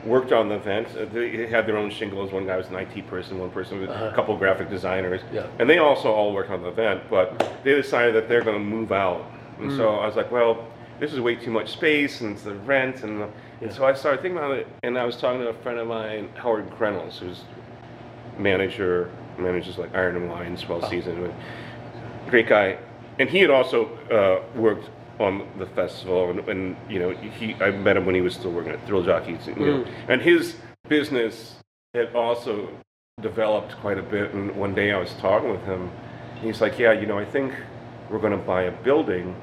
worked 0.05 0.31
on 0.31 0.49
the 0.49 0.55
event. 0.55 0.87
Uh, 0.99 1.05
They 1.05 1.47
had 1.47 1.65
their 1.67 1.77
own 1.77 1.89
shingles. 1.89 2.31
One 2.31 2.45
guy 2.47 2.57
was 2.57 2.67
an 2.67 2.75
IT 2.75 3.07
person, 3.07 3.39
one 3.39 3.49
person 3.51 3.79
was 3.81 3.89
Uh-huh. 3.89 4.05
a 4.05 4.11
couple 4.13 4.35
graphic 4.37 4.69
designers, 4.69 5.21
Yeah. 5.31 5.43
and 5.59 5.69
they 5.69 5.77
also 5.77 6.11
all 6.11 6.33
worked 6.33 6.49
on 6.49 6.61
the 6.63 6.69
event. 6.69 7.01
But 7.09 7.51
they 7.63 7.73
decided 7.75 8.15
that 8.15 8.27
they're 8.27 8.41
going 8.41 8.57
to 8.57 8.63
move 8.63 8.91
out, 8.91 9.25
and 9.59 9.69
Mm. 9.71 9.77
so 9.77 9.95
I 9.95 10.05
was 10.07 10.15
like, 10.15 10.31
well, 10.31 10.65
this 10.99 11.13
is 11.13 11.19
way 11.19 11.35
too 11.35 11.51
much 11.51 11.69
space, 11.69 12.21
and 12.21 12.31
it's 12.33 12.43
the 12.43 12.53
rent, 12.55 13.03
and, 13.03 13.21
the, 13.21 13.27
and 13.61 13.71
so 13.71 13.85
I 13.85 13.93
started 13.93 14.21
thinking 14.21 14.37
about 14.37 14.51
it, 14.57 14.67
and 14.83 14.97
I 14.97 15.05
was 15.05 15.17
talking 15.17 15.41
to 15.41 15.49
a 15.49 15.53
friend 15.53 15.77
of 15.79 15.87
mine, 15.87 16.29
Howard 16.35 16.69
Greynolds, 16.77 17.19
who's 17.19 17.43
manager, 18.37 19.09
manages 19.37 19.77
like 19.77 19.93
Iron 19.95 20.15
and 20.15 20.29
Wine, 20.29 20.57
Swell 20.57 20.79
Oh. 20.83 20.87
Season, 20.89 21.31
great 22.29 22.47
guy, 22.47 22.77
and 23.19 23.29
he 23.29 23.39
had 23.39 23.49
also 23.49 23.89
uh, 24.11 24.39
worked 24.59 24.89
on 25.21 25.47
the 25.57 25.65
festival, 25.67 26.29
and, 26.29 26.39
and 26.49 26.75
you 26.89 26.99
know, 26.99 27.11
he 27.11 27.55
I 27.61 27.71
met 27.71 27.97
him 27.97 28.05
when 28.05 28.15
he 28.15 28.21
was 28.21 28.33
still 28.33 28.51
working 28.51 28.71
at 28.71 28.85
Thrill 28.85 29.03
Jockeys, 29.03 29.47
you 29.47 29.55
know, 29.55 29.61
Mm. 29.83 29.87
and 30.09 30.21
his 30.21 30.55
business 30.89 31.55
had 31.93 32.13
also 32.15 32.67
developed 33.21 33.75
quite 33.77 33.97
a 33.97 34.01
bit. 34.03 34.33
And 34.33 34.55
one 34.55 34.73
day 34.73 34.91
I 34.91 34.97
was 34.97 35.13
talking 35.15 35.51
with 35.51 35.63
him, 35.65 35.89
and 36.35 36.43
he's 36.43 36.61
like, 36.61 36.77
"Yeah, 36.79 36.91
you 36.93 37.05
know, 37.05 37.19
I 37.19 37.25
think 37.25 37.53
we're 38.09 38.19
going 38.19 38.31
to 38.37 38.45
buy 38.45 38.63
a 38.63 38.71
building, 38.71 39.35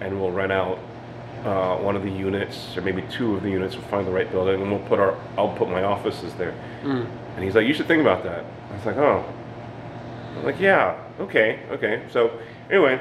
and 0.00 0.20
we'll 0.20 0.32
rent 0.32 0.52
out 0.52 0.78
uh, 1.44 1.76
one 1.76 1.96
of 1.96 2.02
the 2.02 2.10
units, 2.10 2.76
or 2.76 2.82
maybe 2.82 3.02
two 3.10 3.34
of 3.36 3.42
the 3.42 3.50
units. 3.50 3.74
We'll 3.76 3.86
find 3.88 4.06
the 4.06 4.10
right 4.10 4.30
building, 4.30 4.60
and 4.60 4.70
we'll 4.70 4.86
put 4.88 4.98
our 4.98 5.16
I'll 5.38 5.54
put 5.56 5.68
my 5.68 5.84
offices 5.84 6.34
there." 6.34 6.54
And 6.84 7.44
he's 7.44 7.54
like, 7.54 7.66
"You 7.66 7.74
should 7.74 7.86
think 7.86 8.02
about 8.02 8.22
that." 8.24 8.44
I 8.70 8.76
was 8.76 8.86
like, 8.86 8.96
"Oh." 8.96 9.24
I'm 10.36 10.44
like, 10.44 10.60
"Yeah, 10.60 10.96
okay, 11.20 11.60
okay." 11.70 12.02
So 12.10 12.30
anyway, 12.70 13.00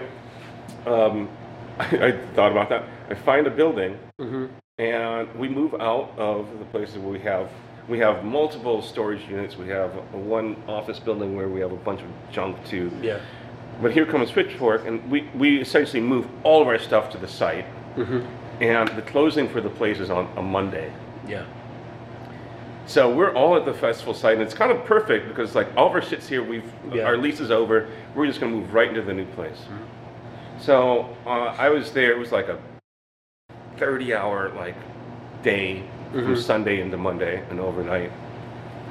um, 0.86 1.28
I, 1.84 2.08
I 2.08 2.12
thought 2.36 2.52
about 2.52 2.70
that. 2.70 2.84
I 3.10 3.14
find 3.16 3.48
a 3.48 3.50
building, 3.52 3.98
and 4.78 5.34
we 5.36 5.48
move 5.48 5.74
out 5.76 6.12
of 6.18 6.48
the 6.60 6.66
places 6.66 6.98
where 6.98 7.12
we 7.12 7.20
have 7.20 7.50
we 7.88 8.00
have 8.00 8.24
multiple 8.24 8.82
storage 8.82 9.28
units. 9.30 9.58
We 9.58 9.68
have 9.70 9.92
one 10.14 10.56
office 10.68 11.00
building 11.00 11.36
where 11.36 11.50
we 11.50 11.60
have 11.62 11.72
a 11.72 11.78
bunch 11.78 12.02
of 12.02 12.08
junk 12.32 12.64
too. 12.66 12.92
Yeah. 13.02 13.20
But 13.82 13.94
here 13.94 14.06
comes 14.06 14.32
Pitchfork, 14.32 14.86
and 14.86 15.10
we, 15.10 15.28
we 15.34 15.60
essentially 15.62 16.02
move 16.02 16.28
all 16.44 16.62
of 16.62 16.68
our 16.68 16.78
stuff 16.78 17.10
to 17.12 17.18
the 17.18 17.28
site. 17.28 17.66
Mm-hmm. 17.96 18.64
And 18.64 18.90
the 18.90 19.02
closing 19.02 19.48
for 19.48 19.62
the 19.62 19.70
place 19.70 20.00
is 20.00 20.10
on 20.10 20.30
a 20.36 20.42
Monday. 20.42 20.92
Yeah. 21.28 21.46
So 22.86 23.14
we're 23.14 23.34
all 23.34 23.56
at 23.56 23.66
the 23.66 23.74
festival 23.74 24.14
site, 24.14 24.34
and 24.34 24.42
it's 24.42 24.54
kind 24.54 24.72
of 24.72 24.84
perfect 24.84 25.28
because 25.30 25.56
like 25.56 25.70
all 25.78 25.88
of 25.88 25.94
our 25.94 26.02
shit's 26.02 26.28
here. 26.28 26.44
We've 26.44 26.70
Yeah. 26.94 27.04
our 27.04 27.18
lease 27.18 27.40
is 27.40 27.52
over. 27.52 27.88
We're 28.16 28.28
just 28.28 28.40
gonna 28.40 28.52
move 28.52 28.74
right 28.74 28.90
into 28.90 29.02
the 29.02 29.14
new 29.14 29.26
place. 29.28 29.60
So 30.60 31.16
uh, 31.26 31.56
I 31.58 31.70
was 31.70 31.92
there. 31.92 32.12
It 32.12 32.18
was 32.18 32.32
like 32.32 32.48
a 32.48 32.60
thirty-hour 33.78 34.54
like 34.56 34.76
day 35.42 35.84
from 36.12 36.22
mm-hmm. 36.22 36.36
Sunday 36.36 36.82
into 36.82 36.98
Monday 36.98 37.44
and 37.50 37.60
overnight. 37.60 38.12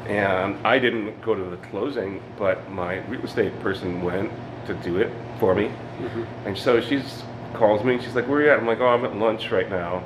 And 0.07 0.67
I 0.67 0.79
didn't 0.79 1.21
go 1.21 1.35
to 1.35 1.45
the 1.45 1.59
closing, 1.69 2.23
but 2.39 2.71
my 2.71 2.99
real 3.09 3.23
estate 3.23 3.59
person 3.61 4.03
went 4.03 4.33
to 4.67 4.75
do 4.75 4.99
it 4.99 5.13
for 5.39 5.55
me. 5.55 5.65
Mm-hmm. 5.67 6.25
And 6.47 6.57
so 6.57 6.81
she 6.81 7.03
calls 7.55 7.85
me 7.85 7.95
and 7.95 8.03
she's 8.03 8.15
like, 8.15 8.27
"Where 8.29 8.39
are 8.39 8.45
you 8.45 8.51
at?" 8.51 8.59
I'm 8.59 8.67
like, 8.67 8.81
"Oh, 8.81 8.89
I'm 8.89 9.05
at 9.05 9.17
lunch 9.17 9.51
right 9.51 9.69
now 9.69 10.03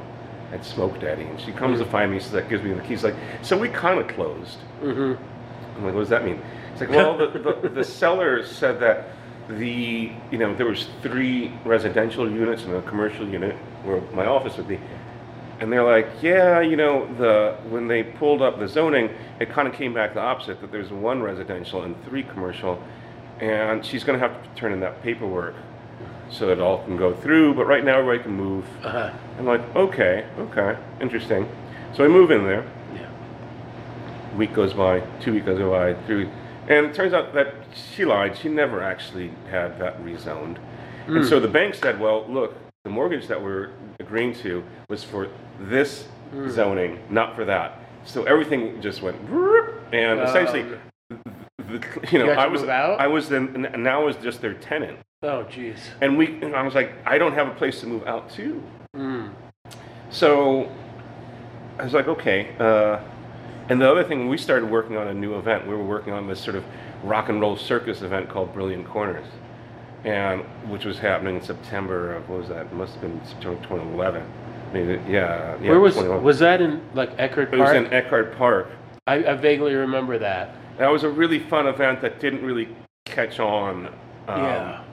at 0.52 0.64
Smoke 0.64 1.00
Daddy." 1.00 1.22
And 1.22 1.40
she 1.40 1.52
comes 1.52 1.78
to 1.78 1.84
mm-hmm. 1.84 1.92
find 1.92 2.10
me. 2.10 2.18
She's 2.18 2.32
like, 2.32 2.48
gives 2.48 2.64
me 2.64 2.72
the 2.72 2.82
keys. 2.82 3.04
Like, 3.04 3.14
so 3.42 3.56
we 3.56 3.68
kind 3.68 4.00
of 4.00 4.08
closed. 4.08 4.58
I'm 5.76 5.84
like, 5.84 5.94
what 5.94 6.00
does 6.00 6.08
that 6.08 6.24
mean? 6.24 6.40
It's 6.72 6.80
like, 6.80 6.90
well, 6.98 7.16
the, 7.16 7.26
the, 7.38 7.68
the 7.68 7.84
seller 7.84 8.44
said 8.44 8.80
that 8.80 9.08
the, 9.48 10.12
you 10.30 10.38
know, 10.38 10.54
there 10.54 10.66
was 10.66 10.88
three 11.02 11.52
residential 11.64 12.30
units 12.30 12.64
and 12.64 12.74
a 12.74 12.82
commercial 12.82 13.28
unit 13.28 13.56
where 13.84 14.00
my 14.12 14.26
office 14.26 14.56
would 14.56 14.68
be. 14.68 14.78
And 15.60 15.72
they're 15.72 15.84
like, 15.84 16.08
yeah, 16.22 16.60
you 16.60 16.76
know, 16.76 17.06
the, 17.14 17.56
when 17.68 17.86
they 17.86 18.02
pulled 18.02 18.42
up 18.42 18.58
the 18.58 18.66
zoning, 18.66 19.10
it 19.38 19.48
kind 19.50 19.68
of 19.68 19.74
came 19.74 19.94
back 19.94 20.14
the 20.14 20.20
opposite, 20.20 20.60
that 20.60 20.72
there's 20.72 20.90
one 20.90 21.22
residential 21.22 21.82
and 21.82 21.94
three 22.04 22.24
commercial. 22.24 22.82
And 23.40 23.84
she's 23.84 24.02
gonna 24.04 24.18
have 24.18 24.42
to 24.42 24.48
turn 24.58 24.72
in 24.72 24.80
that 24.80 25.02
paperwork 25.02 25.54
so 26.30 26.46
that 26.46 26.54
it 26.54 26.60
all 26.60 26.82
can 26.84 26.96
go 26.96 27.12
through, 27.14 27.54
but 27.54 27.66
right 27.66 27.84
now 27.84 27.98
everybody 27.98 28.22
can 28.22 28.32
move. 28.32 28.64
Uh-huh. 28.82 29.12
I'm 29.38 29.44
like, 29.44 29.60
okay, 29.76 30.26
okay, 30.38 30.76
interesting. 31.00 31.48
So 31.94 32.04
I 32.04 32.08
move 32.08 32.30
in 32.30 32.44
there 32.44 32.64
Yeah. 32.94 33.08
week 34.36 34.54
goes 34.54 34.72
by, 34.72 35.00
two 35.20 35.34
weeks 35.34 35.44
goes 35.46 35.60
by, 35.60 35.94
three 36.06 36.24
weeks, 36.24 36.30
and 36.68 36.86
it 36.86 36.94
turns 36.94 37.12
out 37.12 37.34
that 37.34 37.61
she 37.94 38.04
lied. 38.04 38.36
She 38.36 38.48
never 38.48 38.82
actually 38.82 39.32
had 39.50 39.78
that 39.78 40.02
rezoned. 40.02 40.58
And 41.06 41.26
so 41.26 41.40
the 41.40 41.48
bank 41.48 41.74
said, 41.74 41.98
well, 41.98 42.24
look, 42.28 42.54
the 42.84 42.90
mortgage 42.90 43.26
that 43.26 43.42
we're 43.42 43.70
agreeing 44.00 44.34
to 44.36 44.62
was 44.88 45.02
for 45.02 45.28
this 45.60 46.06
zoning, 46.48 47.00
not 47.10 47.34
for 47.34 47.44
that. 47.44 47.78
So 48.04 48.24
everything 48.24 48.80
just 48.80 49.02
went, 49.02 49.16
and 49.92 50.20
essentially, 50.20 50.64
the, 51.58 52.08
you 52.10 52.18
know, 52.18 52.26
You 52.26 52.30
I 52.32 52.46
was? 52.46 52.64
I 52.64 53.06
was 53.06 53.28
then, 53.28 53.66
and 53.66 53.82
now 53.84 54.00
I 54.00 54.04
was 54.04 54.16
just 54.16 54.40
their 54.40 54.54
tenant. 54.54 54.98
Oh, 55.22 55.44
jeez. 55.44 55.78
And 56.00 56.18
we, 56.18 56.42
and 56.42 56.56
I 56.56 56.62
was 56.62 56.74
like, 56.74 56.92
I 57.06 57.18
don't 57.18 57.34
have 57.34 57.46
a 57.46 57.54
place 57.54 57.80
to 57.80 57.86
move 57.86 58.04
out 58.06 58.28
to. 58.30 58.62
Hmm. 58.94 59.28
So 60.10 60.70
I 61.78 61.84
was 61.84 61.94
like, 61.94 62.08
okay. 62.08 62.54
Uh, 62.58 63.00
and 63.68 63.80
the 63.80 63.88
other 63.88 64.02
thing, 64.02 64.28
we 64.28 64.36
started 64.36 64.68
working 64.68 64.96
on 64.96 65.06
a 65.06 65.14
new 65.14 65.38
event. 65.38 65.66
We 65.66 65.74
were 65.74 65.84
working 65.84 66.12
on 66.12 66.26
this 66.26 66.40
sort 66.40 66.56
of 66.56 66.64
rock 67.02 67.28
and 67.28 67.40
roll 67.40 67.56
circus 67.56 68.02
event 68.02 68.28
called 68.28 68.52
Brilliant 68.52 68.86
Corners, 68.86 69.26
and 70.04 70.42
which 70.70 70.84
was 70.84 70.98
happening 70.98 71.36
in 71.36 71.42
September 71.42 72.14
of 72.14 72.28
what 72.28 72.40
was 72.40 72.48
that? 72.48 72.66
It 72.66 72.72
must 72.72 72.94
have 72.94 73.02
been 73.02 73.20
September 73.24 73.60
2011. 73.62 74.22
Maybe, 74.72 74.92
yeah, 75.10 75.56
yeah. 75.60 75.70
Where 75.70 75.80
was 75.80 75.94
2011. 75.94 76.24
was 76.24 76.38
that 76.38 76.60
in 76.60 76.80
like 76.94 77.10
Eckhart 77.18 77.50
Park? 77.50 77.60
It 77.60 77.62
was 77.62 77.72
in 77.72 77.92
Eckhart 77.92 78.36
Park. 78.36 78.68
I, 79.06 79.16
I 79.16 79.34
vaguely 79.34 79.74
remember 79.74 80.18
that. 80.18 80.56
That 80.78 80.88
was 80.90 81.02
a 81.02 81.08
really 81.10 81.38
fun 81.38 81.66
event 81.66 82.00
that 82.00 82.20
didn't 82.20 82.42
really 82.42 82.68
catch 83.04 83.38
on. 83.40 83.88
Um, 84.28 84.42
yeah. 84.42 84.84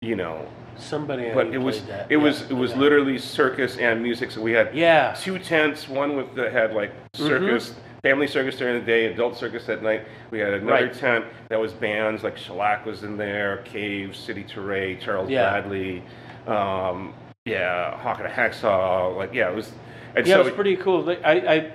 You 0.00 0.16
know, 0.16 0.46
Somebody. 0.78 1.30
But 1.34 1.48
it 1.48 1.58
was 1.58 1.82
that. 1.86 2.10
it 2.10 2.16
was 2.16 2.42
it 2.50 2.54
was 2.54 2.74
literally 2.74 3.18
circus 3.18 3.76
and 3.76 4.02
music. 4.02 4.30
So 4.30 4.40
we 4.40 4.52
had 4.52 4.74
Yeah. 4.74 5.14
two 5.20 5.38
tents, 5.38 5.88
one 5.88 6.16
with 6.16 6.34
that 6.36 6.52
had 6.52 6.72
like 6.72 6.92
Mm-hmm. 7.12 7.74
Family 8.02 8.26
circus 8.26 8.56
during 8.56 8.78
the 8.80 8.86
day, 8.86 9.06
adult 9.06 9.36
circus 9.36 9.68
at 9.68 9.82
night. 9.82 10.06
We 10.30 10.38
had 10.38 10.54
another 10.54 10.86
Right. 10.86 10.92
tent 10.92 11.24
that 11.48 11.60
was 11.60 11.72
bands 11.72 12.22
like 12.24 12.36
Shellac 12.36 12.86
was 12.86 13.02
in 13.02 13.16
there, 13.16 13.58
Cave, 13.64 14.16
City 14.16 14.44
Teray, 14.44 14.98
Charles 15.00 15.28
Yeah. 15.30 15.50
Bradley, 15.50 16.02
um, 16.46 17.14
yeah, 17.44 17.96
Hawk 17.98 18.18
and 18.18 18.26
a 18.26 18.30
Hacksaw. 18.30 19.16
Like 19.16 19.34
yeah, 19.34 19.50
it 19.50 19.54
was. 19.54 19.72
And 20.16 20.26
Yeah, 20.26 20.34
so 20.36 20.40
it 20.40 20.44
was 20.46 20.54
pretty 20.54 20.74
cool. 20.74 21.08
I, 21.08 21.14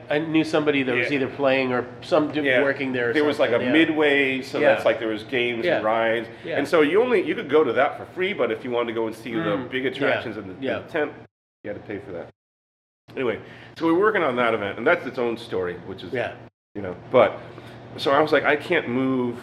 I, 0.10 0.16
I 0.16 0.20
knew 0.20 0.44
somebody 0.44 0.84
that 0.84 0.94
was 0.94 1.10
either 1.10 1.28
playing 1.28 1.72
or 1.72 1.86
some 2.02 2.32
yeah, 2.34 2.62
working 2.64 2.92
there. 2.92 3.14
There 3.14 3.24
was 3.24 3.40
like 3.40 3.52
a 3.52 3.64
yeah. 3.64 3.72
midway, 3.72 4.42
so 4.42 4.60
Yeah. 4.60 4.74
that's 4.74 4.84
like 4.84 5.00
there 5.00 5.08
was 5.08 5.24
games 5.24 5.64
Yeah. 5.66 5.78
and 5.78 5.86
rides, 5.86 6.28
Yeah. 6.44 6.58
and 6.58 6.68
so 6.68 6.82
you 6.82 7.02
only 7.02 7.22
you 7.22 7.34
could 7.34 7.50
go 7.50 7.64
to 7.64 7.72
that 7.74 7.98
for 7.98 8.06
free. 8.14 8.34
But 8.34 8.52
if 8.52 8.66
you 8.66 8.72
wanted 8.72 8.88
to 8.88 8.94
go 8.94 9.08
and 9.08 9.16
see 9.16 9.34
the 9.34 9.40
Mm, 9.40 9.70
big 9.70 9.84
yeah, 9.86 9.90
attractions 9.92 10.36
in 10.36 10.48
the, 10.48 10.54
in 10.56 10.62
the 10.86 10.92
tent, 10.92 11.14
you 11.64 11.72
had 11.72 11.82
to 11.82 11.88
pay 11.88 12.00
for 12.00 12.12
that. 12.12 12.28
Anyway, 13.14 13.40
so 13.78 13.86
we 13.88 13.94
we're 13.94 14.00
working 14.00 14.24
on 14.24 14.36
that 14.38 14.54
event, 14.54 14.78
and 14.78 14.86
that's 14.86 15.06
its 15.06 15.18
own 15.18 15.38
story, 15.38 15.76
which 15.86 16.04
is 16.04 16.12
Yeah. 16.12 16.34
you 16.74 16.82
know. 16.82 16.96
But 17.12 17.40
so 17.98 18.12
I 18.12 18.20
was 18.22 18.32
like, 18.32 18.44
I 18.44 18.56
can't 18.56 18.90
move, 18.90 19.40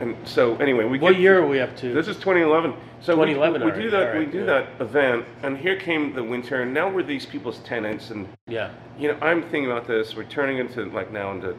and 0.00 0.16
so 0.26 0.56
anyway, 0.56 0.84
we 0.84 0.98
What 0.98 1.12
get- 1.12 1.20
year 1.20 1.40
are 1.42 1.46
we 1.46 1.60
up 1.60 1.76
to? 1.78 1.92
This 1.92 2.08
is 2.08 2.16
2011. 2.16 2.72
So 3.02 3.14
we- 3.16 3.26
2011 3.34 3.64
we, 3.64 3.82
do 3.82 3.90
that. 3.90 4.12
all 4.14 4.18
we 4.18 4.26
do 4.26 4.38
yeah. 4.40 4.44
that 4.46 4.66
event, 4.80 5.24
and 5.42 5.58
here 5.58 5.76
came 5.76 6.14
the 6.14 6.22
winter, 6.24 6.62
and 6.62 6.72
now 6.72 6.88
we're 6.88 7.02
these 7.02 7.26
people's 7.26 7.58
tenants, 7.60 8.10
and 8.10 8.28
yeah. 8.46 8.70
you 8.98 9.08
know, 9.08 9.18
I'm 9.20 9.42
thinking 9.42 9.70
about 9.70 9.86
this. 9.86 10.14
We're 10.16 10.24
turning 10.24 10.58
into 10.58 10.84
like 10.86 11.10
now 11.12 11.32
into 11.32 11.54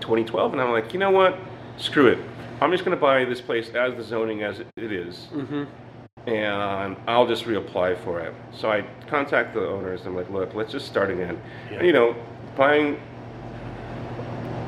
2012, 0.00 0.52
and 0.52 0.60
I'm 0.62 0.70
like, 0.72 0.92
you 0.92 0.98
know 0.98 1.10
what? 1.10 1.38
Screw 1.76 2.08
it. 2.08 2.18
I'm 2.60 2.70
just 2.72 2.84
going 2.84 2.96
to 2.96 3.00
buy 3.00 3.24
this 3.24 3.40
place 3.40 3.70
as 3.70 3.94
the 3.94 4.02
zoning 4.02 4.42
as 4.42 4.60
it 4.60 4.66
is, 4.76 5.28
Mm-hmm. 5.32 5.64
And 6.26 6.96
I'll 7.06 7.26
just 7.26 7.44
reapply 7.44 8.02
for 8.04 8.20
it. 8.20 8.34
So 8.52 8.70
I 8.70 8.84
contact 9.06 9.54
the 9.54 9.66
owners. 9.66 10.06
I'm 10.06 10.14
like, 10.14 10.30
look, 10.30 10.54
let's 10.54 10.70
just 10.72 10.86
start 10.86 11.10
again. 11.10 11.40
Yeah. 11.70 11.78
And, 11.78 11.86
you 11.86 11.92
know, 11.92 12.14
buying 12.56 13.00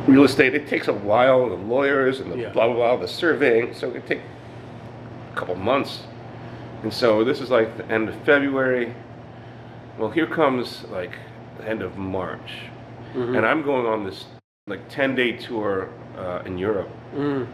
real 0.06 0.24
estate 0.24 0.54
it 0.54 0.66
takes 0.66 0.88
a 0.88 0.92
while. 0.92 1.48
The 1.48 1.54
lawyers 1.56 2.20
and 2.20 2.32
the 2.32 2.38
Yeah. 2.38 2.48
blah 2.52 2.66
blah 2.66 2.74
blah, 2.76 2.96
the 2.96 3.08
surveying. 3.08 3.74
So 3.74 3.88
it 3.88 3.92
could 3.94 4.06
take 4.06 4.20
a 5.32 5.36
couple 5.36 5.54
months. 5.56 6.02
And 6.82 6.92
so 6.92 7.22
this 7.22 7.40
is 7.40 7.50
like 7.50 7.76
the 7.76 7.86
end 7.86 8.08
of 8.08 8.14
February. 8.24 8.94
Well, 9.98 10.10
here 10.10 10.26
comes 10.26 10.84
like 10.90 11.12
the 11.58 11.68
end 11.68 11.82
of 11.82 11.96
March, 11.98 12.62
Mm-hmm. 13.14 13.36
and 13.36 13.44
I'm 13.46 13.62
going 13.62 13.84
on 13.86 14.04
this 14.04 14.24
like 14.66 14.88
10 14.88 15.14
day 15.14 15.32
tour 15.32 15.90
uh, 16.16 16.40
in 16.46 16.56
Europe. 16.56 16.88
Mm. 17.14 17.46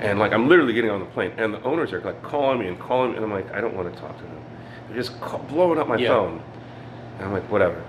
And 0.00 0.18
like 0.18 0.32
I'm 0.32 0.48
literally 0.48 0.72
getting 0.72 0.90
on 0.90 1.00
the 1.00 1.06
plane, 1.06 1.32
and 1.38 1.52
the 1.54 1.62
owners 1.62 1.92
are 1.92 2.00
like 2.00 2.22
calling 2.22 2.58
me 2.60 2.68
and 2.68 2.78
calling 2.78 3.10
me, 3.10 3.16
and 3.16 3.24
I'm 3.24 3.32
like, 3.32 3.52
I 3.52 3.60
don't 3.60 3.74
want 3.74 3.92
to 3.92 4.00
talk 4.00 4.16
to 4.16 4.22
them. 4.22 4.44
They're 4.88 4.96
just 4.96 5.20
call, 5.20 5.40
blowing 5.40 5.78
up 5.78 5.88
my 5.88 5.96
Yeah. 5.96 6.08
phone. 6.08 6.42
And 7.16 7.26
I'm 7.26 7.32
like, 7.32 7.50
whatever. 7.50 7.82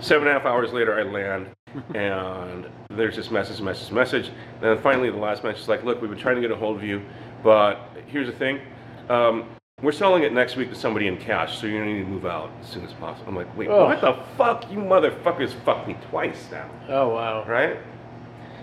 Seven 0.00 0.26
and 0.26 0.28
a 0.28 0.32
half 0.32 0.44
hours 0.44 0.72
later, 0.72 0.98
I 0.98 1.04
land, 1.04 1.46
and 1.94 2.66
there's 2.90 3.14
this 3.14 3.30
message, 3.30 3.60
message, 3.60 3.92
message. 3.92 4.26
And 4.26 4.62
then 4.62 4.78
finally, 4.78 5.08
the 5.08 5.16
last 5.16 5.44
message 5.44 5.62
is 5.62 5.68
like, 5.68 5.84
look, 5.84 6.00
we've 6.00 6.10
been 6.10 6.18
trying 6.18 6.34
to 6.34 6.40
get 6.40 6.50
a 6.50 6.56
hold 6.56 6.76
of 6.76 6.82
you, 6.82 7.00
but 7.44 7.78
here's 8.08 8.26
the 8.26 8.32
thing. 8.32 8.60
Um, 9.08 9.44
we're 9.80 9.92
selling 9.92 10.24
it 10.24 10.32
next 10.32 10.56
week 10.56 10.70
to 10.70 10.74
somebody 10.74 11.06
in 11.06 11.16
cash, 11.16 11.60
so 11.60 11.68
you're 11.68 11.78
gonna 11.80 11.92
need 11.94 12.00
to 12.02 12.08
move 12.08 12.26
out 12.26 12.50
as 12.60 12.68
soon 12.68 12.84
as 12.84 12.92
possible. 12.94 13.28
I'm 13.28 13.36
like, 13.36 13.56
wait, 13.56 13.68
Oh. 13.68 13.84
what 13.84 14.00
the 14.00 14.14
fuck? 14.36 14.68
You 14.72 14.78
motherfuckers 14.78 15.52
fucked 15.64 15.86
me 15.86 15.96
twice 16.10 16.48
now 16.50 16.68
Oh 16.88 17.10
wow. 17.10 17.44
right? 17.46 17.76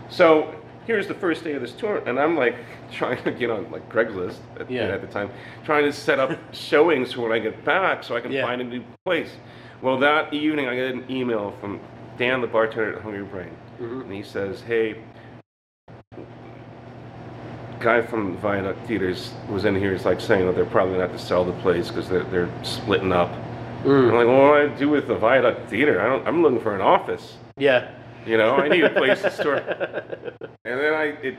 So 0.10 0.54
here's 0.86 1.08
the 1.08 1.14
first 1.14 1.44
day 1.44 1.54
of 1.54 1.62
this 1.62 1.72
tour, 1.74 1.98
and 2.06 2.20
I'm 2.20 2.36
like 2.38 2.56
trying 2.92 3.24
to 3.24 3.32
get 3.32 3.50
on 3.50 3.70
like 3.72 3.90
Craigslist 3.90 4.38
at, 4.60 4.70
Yeah. 4.70 4.84
at 4.84 5.02
the 5.02 5.08
time, 5.08 5.30
trying 5.64 5.84
to 5.86 5.94
set 5.94 6.20
up 6.20 6.38
showings 6.54 7.14
for 7.14 7.22
when 7.22 7.32
I 7.32 7.40
get 7.40 7.64
back 7.66 8.04
so 8.04 8.16
I 8.16 8.22
can 8.22 8.32
Yeah. 8.32 8.46
find 8.46 8.62
a 8.62 8.64
new 8.66 8.84
place. 9.06 9.32
Well, 9.82 9.98
that 10.00 10.34
evening 10.34 10.68
I 10.68 10.76
get 10.76 10.94
an 10.94 11.06
email 11.10 11.54
from 11.60 11.80
Dan, 12.18 12.42
the 12.42 12.48
bartender 12.48 12.96
at 12.96 13.02
Hungry 13.02 13.24
Brain, 13.24 13.52
Mm-hmm. 13.82 14.02
and 14.02 14.14
he 14.14 14.24
says, 14.24 14.62
"Hey." 14.62 14.96
Guy 17.82 18.02
from 18.02 18.38
Viaduct 18.38 18.88
Theaters 18.88 19.34
was 19.50 19.66
in 19.66 19.76
here. 19.76 19.92
He's 19.92 20.06
like 20.06 20.20
saying 20.22 20.46
that 20.46 20.56
they're 20.56 20.66
probably 20.66 20.98
have 21.00 21.12
to 21.12 21.20
sell 21.20 21.44
the 21.44 21.52
place 21.62 21.90
because 21.90 22.08
they're, 22.10 22.24
they're 22.24 22.50
splitting 22.64 23.12
up. 23.12 23.30
Mm. 23.84 24.10
I'm 24.10 24.16
like, 24.16 24.28
well, 24.28 24.50
what 24.50 24.66
do 24.68 24.74
I 24.74 24.80
do 24.80 24.90
with 24.90 25.08
the 25.08 25.16
Viaduct 25.16 25.70
Theater? 25.70 26.02
I 26.02 26.06
don't. 26.06 26.26
I'm 26.28 26.42
looking 26.42 26.62
for 26.62 26.74
an 26.74 26.82
office. 26.82 27.36
Yeah. 27.58 27.92
You 28.26 28.38
know, 28.38 28.56
I 28.56 28.68
need 28.68 28.84
a 28.84 28.90
place 28.90 29.22
to 29.22 29.32
store. 29.32 29.58
And 30.68 30.80
then 30.80 30.94
I 30.96 31.04
it 31.22 31.36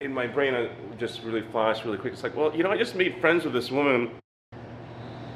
in 0.00 0.12
my 0.12 0.26
brain, 0.26 0.54
I 0.54 0.70
just 0.96 1.22
really 1.22 1.42
flashed 1.42 1.84
really 1.84 1.98
quick. 1.98 2.14
It's 2.14 2.22
like, 2.22 2.34
well, 2.34 2.54
you 2.56 2.62
know, 2.62 2.70
I 2.70 2.78
just 2.78 2.94
made 2.94 3.20
friends 3.20 3.44
with 3.44 3.52
this 3.52 3.70
woman, 3.70 4.10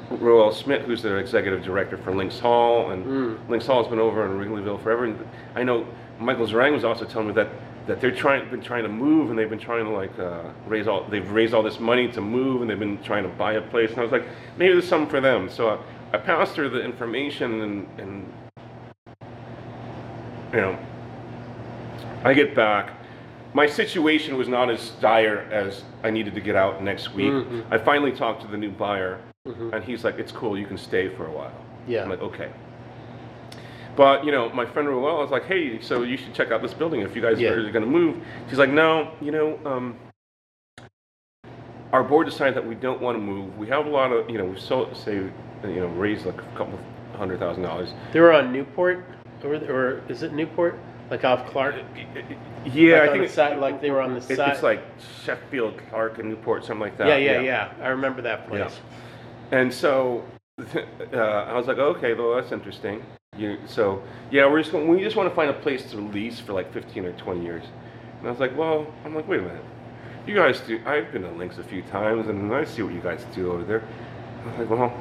Roell 0.09 0.51
Schmidt, 0.51 0.81
who's 0.81 1.03
the 1.03 1.15
executive 1.15 1.63
director 1.63 1.97
for 1.97 2.13
Links 2.13 2.39
Hall, 2.39 2.89
and 2.89 3.39
Links 3.49 3.67
Hall 3.67 3.83
has 3.83 3.89
been 3.89 3.99
over 3.99 4.25
in 4.25 4.31
Wrigleyville 4.31 4.81
forever. 4.81 5.05
And 5.05 5.27
I 5.55 5.61
know 5.61 5.87
Michael 6.19 6.47
Zerang 6.47 6.73
was 6.73 6.83
also 6.83 7.05
telling 7.05 7.27
me 7.27 7.33
that 7.35 7.49
that 7.87 7.99
they're 7.99 8.11
trying, 8.11 8.47
been 8.51 8.61
trying 8.61 8.83
to 8.83 8.89
move, 8.89 9.31
and 9.31 9.39
they've 9.39 9.49
been 9.49 9.57
trying 9.57 9.83
to 9.85 9.89
like 9.89 10.17
uh, 10.19 10.43
raise 10.67 10.87
all, 10.87 11.05
they've 11.05 11.31
raised 11.31 11.55
all 11.55 11.63
this 11.63 11.79
money 11.79 12.07
to 12.11 12.21
move, 12.21 12.61
and 12.61 12.69
they've 12.69 12.77
been 12.77 13.01
trying 13.01 13.23
to 13.23 13.29
buy 13.29 13.53
a 13.53 13.61
place. 13.61 13.89
And 13.89 13.99
I 13.99 14.03
was 14.03 14.11
like, 14.11 14.25
maybe 14.57 14.73
there's 14.73 14.87
something 14.87 15.09
for 15.09 15.19
them. 15.19 15.49
So 15.49 15.69
I, 15.69 16.15
I 16.15 16.19
passed 16.19 16.55
her 16.57 16.69
the 16.69 16.81
information, 16.81 17.61
and, 17.61 17.99
and 17.99 18.33
you 20.53 20.61
know, 20.61 20.77
I 22.23 22.33
get 22.33 22.55
back. 22.55 22.91
My 23.53 23.65
situation 23.65 24.37
was 24.37 24.47
not 24.47 24.69
as 24.69 24.91
dire 25.01 25.39
as 25.51 25.83
I 26.03 26.11
needed 26.11 26.35
to 26.35 26.41
get 26.41 26.55
out 26.55 26.83
next 26.83 27.13
week. 27.13 27.31
Mm-hmm. 27.31 27.73
I 27.73 27.77
finally 27.77 28.11
talked 28.11 28.41
to 28.41 28.47
the 28.47 28.57
new 28.57 28.69
buyer, 28.69 29.19
and 29.45 29.83
he's 29.83 30.03
like, 30.03 30.19
"It's 30.19 30.31
cool, 30.31 30.57
you 30.57 30.67
can 30.67 30.77
stay 30.77 31.09
for 31.15 31.25
a 31.25 31.31
while." 31.31 31.53
Yeah. 31.87 32.03
I'm 32.03 32.09
like, 32.09 32.21
"Okay." 32.21 32.51
But 33.95 34.23
you 34.23 34.31
know, 34.31 34.49
my 34.49 34.65
friend 34.65 34.87
Roell 34.87 35.17
was 35.19 35.31
like, 35.31 35.45
"Hey, 35.45 35.81
so 35.81 36.03
you 36.03 36.15
should 36.17 36.33
check 36.33 36.51
out 36.51 36.61
this 36.61 36.73
building 36.73 37.01
if 37.01 37.15
you 37.15 37.21
guys 37.21 37.39
Yeah. 37.39 37.49
are 37.49 37.71
going 37.71 37.85
to 37.85 37.89
move." 37.89 38.17
She's 38.49 38.59
like, 38.59 38.69
"No, 38.69 39.11
you 39.19 39.31
know, 39.31 39.59
um, 39.65 39.95
our 41.91 42.03
board 42.03 42.27
decided 42.27 42.55
that 42.55 42.65
we 42.65 42.75
don't 42.75 43.01
want 43.01 43.17
to 43.17 43.21
move. 43.21 43.57
We 43.57 43.67
have 43.67 43.85
a 43.87 43.89
lot 43.89 44.11
of, 44.11 44.29
you 44.29 44.37
know, 44.37 44.45
we've 44.45 44.59
so 44.59 44.89
say, 44.93 45.15
you 45.15 45.31
know, 45.63 45.87
raised 45.87 46.25
like 46.25 46.37
a 46.39 46.57
couple 46.57 46.77
hundred 47.17 47.39
thousand 47.39 47.63
dollars. 47.63 47.89
They 48.13 48.19
were 48.19 48.31
on 48.31 48.53
Newport, 48.53 49.03
or, 49.43 49.55
or 49.55 50.01
is 50.09 50.23
it 50.23 50.33
Newport? 50.33 50.77
Like 51.09 51.23
off 51.25 51.49
Clark? 51.49 51.75
Yeah, 52.65 52.99
Like 52.99 53.01
I 53.01 53.07
on 53.07 53.07
think 53.13 53.17
the 53.21 53.23
it's, 53.25 53.33
side, 53.33 53.57
like 53.59 53.81
they 53.81 53.89
were 53.89 54.01
on 54.01 54.11
the 54.13 54.17
it- 54.17 54.37
side. 54.37 54.53
it's 54.53 54.63
like 54.63 54.81
Sheffield, 55.23 55.79
Clark, 55.89 56.19
and 56.19 56.29
Newport, 56.29 56.63
something 56.65 56.81
like 56.81 56.97
that. 56.97 57.07
yeah, 57.07 57.17
yeah, 57.17 57.41
yeah, 57.41 57.71
I 57.81 57.87
remember 57.87 58.21
that 58.21 58.47
place. 58.47 58.59
Yeah. 59.51 59.57
And 59.59 59.73
so 59.73 60.23
uh, 61.13 61.17
I 61.17 61.53
was 61.53 61.65
like, 61.67 61.77
okay, 61.79 62.13
well, 62.13 62.35
that's 62.35 62.51
interesting. 62.51 63.03
You, 63.37 63.57
so 63.65 64.03
yeah, 64.31 64.45
we're 64.47 64.61
just 64.61 64.73
we 64.73 64.99
just 65.01 65.15
want 65.15 65.29
to 65.29 65.35
find 65.35 65.49
a 65.49 65.53
place 65.53 65.89
to 65.91 65.97
lease 65.97 66.39
for 66.39 66.53
like 66.53 66.71
15 66.73 67.05
or 67.05 67.13
20 67.13 67.43
years. 67.43 67.63
And 68.19 68.27
I 68.27 68.31
was 68.31 68.39
like, 68.39 68.55
well, 68.57 68.85
I'm 69.05 69.15
like, 69.15 69.27
wait 69.27 69.39
a 69.39 69.43
minute. 69.43 69.63
You 70.27 70.35
guys 70.35 70.59
do, 70.59 70.79
I've 70.85 71.11
been 71.11 71.21
to 71.23 71.31
Links 71.31 71.57
a 71.57 71.63
few 71.63 71.81
times 71.83 72.27
and 72.27 72.53
I 72.53 72.65
see 72.65 72.81
what 72.83 72.93
you 72.93 72.99
guys 72.99 73.25
do 73.33 73.51
over 73.53 73.63
there. 73.63 73.83
I 74.45 74.49
was 74.49 74.59
like, 74.59 74.69
well, 74.69 74.93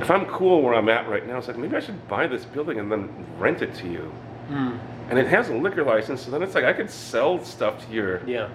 if 0.00 0.10
I'm 0.10 0.26
cool 0.26 0.62
where 0.62 0.74
I'm 0.74 0.88
at 0.88 1.08
right 1.08 1.26
now, 1.26 1.38
it's 1.38 1.48
like, 1.48 1.56
maybe 1.58 1.76
I 1.76 1.80
should 1.80 2.06
buy 2.08 2.26
this 2.26 2.44
building 2.44 2.78
and 2.78 2.90
then 2.90 3.08
rent 3.38 3.62
it 3.62 3.74
to 3.76 3.88
you. 3.88 4.12
Mm, 4.50 4.78
And 5.10 5.18
it 5.18 5.26
has 5.28 5.48
a 5.48 5.54
liquor 5.54 5.84
license, 5.84 6.22
so 6.22 6.30
then 6.30 6.42
it's 6.42 6.54
like 6.54 6.64
I 6.64 6.72
could 6.72 6.90
sell 6.90 7.42
stuff 7.44 7.84
to 7.86 7.92
your 7.92 8.24
yeah. 8.28 8.48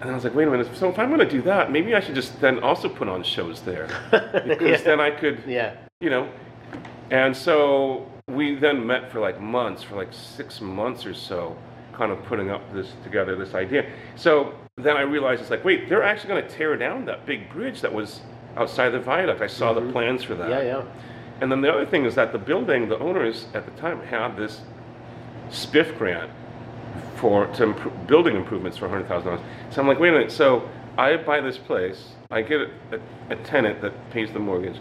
and 0.00 0.10
I 0.10 0.14
was 0.14 0.24
like, 0.24 0.34
wait 0.34 0.48
a 0.48 0.50
minute. 0.50 0.68
So 0.74 0.88
if 0.88 0.98
I'm 0.98 1.08
going 1.08 1.20
to 1.20 1.28
do 1.28 1.42
that, 1.42 1.70
maybe 1.70 1.94
I 1.94 2.00
should 2.00 2.14
just 2.14 2.40
then 2.40 2.58
also 2.60 2.88
put 2.88 3.08
on 3.08 3.22
shows 3.22 3.60
there 3.62 3.86
because 4.46 4.60
Yeah. 4.70 4.76
then 4.84 5.00
I 5.00 5.10
could, 5.10 5.42
Yeah. 5.46 5.74
you 6.00 6.10
know. 6.10 6.28
And 7.10 7.36
so 7.36 8.10
we 8.28 8.54
then 8.54 8.86
met 8.86 9.12
for 9.12 9.20
like 9.20 9.40
months, 9.40 9.82
for 9.82 9.96
like 9.96 10.12
six 10.12 10.60
months 10.60 11.04
or 11.06 11.14
so, 11.14 11.56
kind 11.92 12.10
of 12.10 12.24
putting 12.24 12.50
up 12.50 12.62
this 12.72 12.92
together, 13.04 13.36
this 13.36 13.54
idea. 13.54 13.84
So 14.16 14.54
then 14.76 14.96
I 14.96 15.02
realized 15.02 15.42
it's 15.42 15.50
like, 15.50 15.64
wait, 15.64 15.88
they're 15.88 16.02
actually 16.02 16.30
going 16.30 16.42
to 16.42 16.50
tear 16.50 16.76
down 16.76 17.04
that 17.04 17.24
big 17.26 17.48
bridge 17.52 17.80
that 17.82 17.92
was 17.92 18.20
outside 18.56 18.90
the 18.90 19.00
viaduct. 19.00 19.40
I 19.40 19.46
saw 19.46 19.72
the 19.72 19.80
mm-hmm. 19.80 19.92
plans 19.92 20.22
for 20.22 20.34
that. 20.34 20.50
Yeah, 20.50 20.62
yeah. 20.62 20.84
And 21.40 21.50
then 21.50 21.60
the 21.60 21.72
other 21.72 21.86
thing 21.86 22.04
is 22.04 22.14
that 22.14 22.32
the 22.32 22.38
building, 22.38 22.88
the 22.88 22.98
owners 22.98 23.46
at 23.54 23.64
the 23.64 23.72
time 23.80 24.00
had 24.02 24.36
this 24.36 24.62
SBIF 25.48 25.98
grant 25.98 26.30
for 27.16 27.46
to 27.46 27.64
improve, 27.64 28.06
building 28.06 28.36
improvements 28.36 28.78
for 28.78 28.88
hundred 28.88 29.08
thousand 29.08 29.32
dollars. 29.32 29.46
So 29.70 29.80
I'm 29.80 29.88
like, 29.88 29.98
wait 29.98 30.10
a 30.10 30.12
minute. 30.12 30.32
So 30.32 30.68
I 30.96 31.16
buy 31.16 31.40
this 31.40 31.58
place, 31.58 32.12
I 32.30 32.42
get 32.42 32.60
a, 32.60 32.70
a, 32.92 33.00
a 33.30 33.36
tenant 33.36 33.80
that 33.82 34.10
pays 34.10 34.32
the 34.32 34.38
mortgage. 34.38 34.80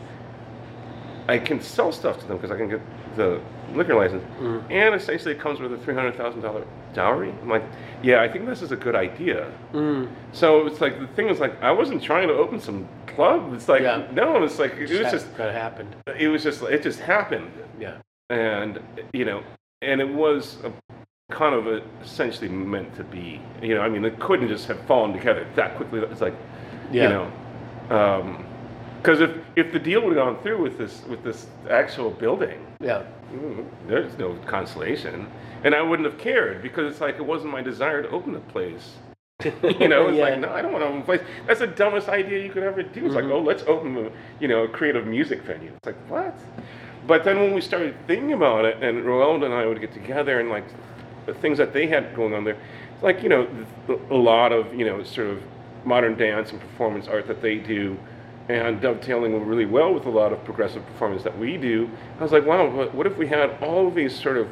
I 1.27 1.39
can 1.39 1.61
sell 1.61 1.91
stuff 1.91 2.19
to 2.19 2.27
them 2.27 2.37
because 2.37 2.51
I 2.51 2.57
can 2.57 2.69
get 2.69 2.81
the 3.15 3.41
liquor 3.75 3.95
license, 3.95 4.23
and 4.69 4.95
essentially 4.95 5.33
it 5.33 5.39
comes 5.39 5.59
with 5.59 5.73
a 5.73 5.77
three 5.77 5.93
hundred 5.93 6.15
thousand 6.15 6.41
dollar 6.41 6.65
dowry. 6.93 7.29
I'm 7.41 7.49
like, 7.49 7.63
yeah, 8.01 8.21
I 8.21 8.27
think 8.27 8.45
this 8.45 8.61
is 8.61 8.71
a 8.71 8.75
good 8.75 8.95
idea. 8.95 9.51
Mm, 9.73 10.09
So 10.31 10.65
it's 10.67 10.79
like 10.81 10.99
the 10.99 11.07
thing 11.07 11.29
is 11.29 11.39
like 11.39 11.61
I 11.61 11.71
wasn't 11.71 12.01
trying 12.03 12.27
to 12.27 12.33
open 12.35 12.59
some 12.59 12.87
club. 13.07 13.53
It's 13.53 13.67
like 13.67 13.81
Yeah. 13.81 14.07
no, 14.13 14.43
it's 14.43 14.59
like 14.59 14.73
it 14.75 14.89
was 14.89 15.11
just 15.11 15.35
kind 15.37 15.49
of 15.49 15.55
happened. 15.55 15.95
it 16.17 16.27
was 16.27 16.43
just 16.43 16.61
it 16.63 16.81
just 16.83 16.99
happened 16.99 17.51
Yeah. 17.79 17.97
and 18.29 18.79
you 19.13 19.25
know 19.25 19.43
and 19.81 19.99
it 20.01 20.07
was 20.09 20.57
a, 20.63 20.71
kind 21.33 21.55
of 21.55 21.67
a, 21.67 21.81
essentially 22.03 22.47
meant 22.49 22.95
to 22.95 23.03
be 23.03 23.41
you 23.61 23.73
know 23.75 23.81
i 23.81 23.89
mean 23.89 24.05
it 24.05 24.17
couldn't 24.19 24.47
just 24.47 24.67
have 24.67 24.79
fallen 24.81 25.11
together 25.13 25.45
that 25.55 25.75
quickly 25.75 25.99
it's 26.01 26.21
like 26.21 26.35
Yeah. 26.91 27.03
you 27.03 27.09
know 27.09 27.31
because 29.01 29.19
if 29.21 29.31
if 29.55 29.71
the 29.73 29.79
deal 29.79 30.01
would 30.01 30.15
have 30.15 30.25
gone 30.25 30.41
through 30.43 30.61
with 30.61 30.77
this 30.77 31.03
with 31.09 31.23
this 31.23 31.47
actual 31.69 32.09
building 32.11 32.59
Yeah. 32.83 33.03
mm, 33.31 33.65
there's 33.87 34.17
no 34.17 34.35
consolation 34.45 35.27
and 35.63 35.73
i 35.73 35.81
wouldn't 35.81 36.05
have 36.09 36.19
cared 36.19 36.61
because 36.61 36.91
it's 36.91 37.01
like 37.01 37.15
it 37.15 37.25
wasn't 37.25 37.51
my 37.51 37.61
desire 37.61 38.03
to 38.03 38.09
open 38.09 38.33
the 38.33 38.39
place 38.39 38.93
you 39.79 39.87
know, 39.89 40.07
it's 40.07 40.17
Yeah. 40.17 40.23
like, 40.23 40.39
no, 40.39 40.49
I 40.51 40.61
don't 40.61 40.71
want 40.71 40.83
to 40.83 40.87
open 40.87 41.01
a 41.01 41.03
place. 41.03 41.21
That's 41.47 41.59
the 41.59 41.67
dumbest 41.67 42.07
idea 42.07 42.41
you 42.41 42.49
could 42.49 42.63
ever 42.63 42.81
do. 42.81 43.05
It's 43.05 43.15
like, 43.15 43.25
oh, 43.25 43.41
let's 43.41 43.63
open 43.63 43.97
a, 43.97 44.09
you 44.39 44.47
know, 44.47 44.63
a 44.63 44.67
creative 44.69 45.05
music 45.05 45.41
venue. 45.41 45.71
It's 45.75 45.85
like, 45.85 45.97
what? 46.09 46.37
But 47.07 47.25
then 47.25 47.39
when 47.39 47.53
we 47.53 47.59
started 47.59 47.95
thinking 48.07 48.31
about 48.33 48.63
it, 48.63 48.81
and 48.81 49.03
Roell 49.03 49.43
and 49.43 49.53
I 49.53 49.65
would 49.65 49.81
get 49.81 49.91
together 49.91 50.39
and 50.39 50.49
like 50.49 50.63
the 51.25 51.33
things 51.33 51.57
that 51.57 51.73
they 51.73 51.87
had 51.87 52.15
going 52.15 52.33
on 52.33 52.45
there, 52.45 52.57
it's 52.93 53.03
like, 53.03 53.21
you 53.21 53.27
know, 53.27 53.47
th- 53.87 53.99
a 54.11 54.15
lot 54.15 54.53
of, 54.53 54.73
you 54.73 54.85
know, 54.85 55.03
sort 55.03 55.27
of 55.27 55.41
modern 55.83 56.15
dance 56.15 56.51
and 56.51 56.61
performance 56.61 57.07
art 57.09 57.27
that 57.27 57.41
they 57.41 57.57
do 57.57 57.97
and 58.49 58.81
dovetailing 58.81 59.45
really 59.45 59.65
well 59.65 59.93
with 59.93 60.05
a 60.05 60.09
lot 60.09 60.33
of 60.33 60.43
progressive 60.43 60.85
performance 60.85 61.23
that 61.23 61.37
we 61.37 61.57
do. 61.57 61.89
I 62.19 62.23
was 62.23 62.31
like, 62.31 62.45
wow, 62.45 62.69
what, 62.69 62.93
what 62.93 63.07
if 63.07 63.17
we 63.17 63.27
had 63.27 63.51
all 63.61 63.87
of 63.87 63.95
these 63.95 64.17
sort 64.17 64.37
of, 64.37 64.49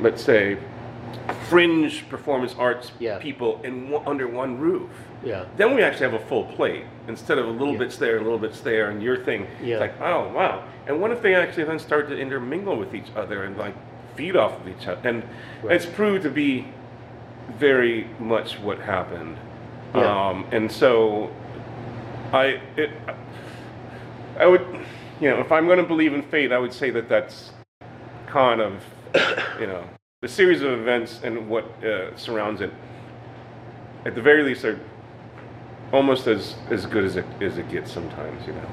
let's 0.00 0.22
say, 0.22 0.58
fringe 1.48 2.08
performance 2.08 2.54
arts 2.58 2.92
Yeah. 2.98 3.18
people 3.18 3.60
in 3.64 3.88
one, 3.90 4.06
under 4.06 4.28
one 4.28 4.58
roof. 4.58 4.90
Yeah. 5.24 5.46
Then 5.56 5.74
we 5.74 5.82
actually 5.82 6.10
have 6.10 6.20
a 6.20 6.24
full 6.26 6.44
plate 6.44 6.84
instead 7.08 7.38
of 7.38 7.46
a 7.46 7.50
little 7.50 7.72
Yeah. 7.72 7.78
bits 7.78 7.96
there, 7.96 8.18
a 8.18 8.20
little 8.22 8.38
bits 8.38 8.60
there, 8.60 8.90
and 8.90 9.02
your 9.02 9.16
thing. 9.16 9.46
Yeah. 9.62 9.74
It's 9.76 9.80
like, 9.80 10.00
oh 10.00 10.28
wow. 10.32 10.64
And 10.86 11.00
what 11.00 11.10
if 11.10 11.22
they 11.22 11.34
actually 11.34 11.64
then 11.64 11.78
start 11.78 12.08
to 12.10 12.18
intermingle 12.18 12.76
with 12.76 12.94
each 12.94 13.10
other 13.16 13.44
and 13.44 13.56
like 13.56 13.74
feed 14.14 14.36
off 14.36 14.60
of 14.60 14.68
each 14.68 14.86
other? 14.86 15.08
And 15.08 15.22
Right. 15.62 15.74
it's 15.76 15.86
proved 15.86 16.22
to 16.24 16.30
be 16.30 16.66
very 17.58 18.08
much 18.20 18.58
what 18.60 18.78
happened. 18.80 19.36
Yeah. 19.94 20.28
Um, 20.28 20.44
and 20.52 20.70
so 20.70 21.30
I 22.32 22.60
it 22.76 22.90
I 24.38 24.46
would 24.46 24.66
you 25.20 25.30
know 25.30 25.40
if 25.40 25.52
I'm 25.52 25.66
going 25.66 25.78
to 25.78 25.84
believe 25.84 26.12
in 26.12 26.22
fate, 26.22 26.52
I 26.52 26.58
would 26.58 26.72
say 26.72 26.90
that 26.90 27.08
that's 27.08 27.52
kind 28.26 28.60
of 28.60 28.82
you 29.60 29.66
know 29.66 29.84
the 30.22 30.28
series 30.28 30.62
of 30.62 30.72
events 30.72 31.20
and 31.22 31.48
what 31.48 31.64
uh, 31.84 32.16
surrounds 32.16 32.60
it. 32.60 32.72
At 34.04 34.14
the 34.14 34.22
very 34.22 34.42
least, 34.42 34.64
are 34.64 34.78
almost 35.92 36.26
as 36.26 36.54
as 36.70 36.86
good 36.86 37.04
as 37.04 37.16
it 37.16 37.26
as 37.40 37.58
it 37.58 37.68
gets 37.68 37.92
sometimes. 37.92 38.46
You 38.46 38.52
know. 38.54 38.68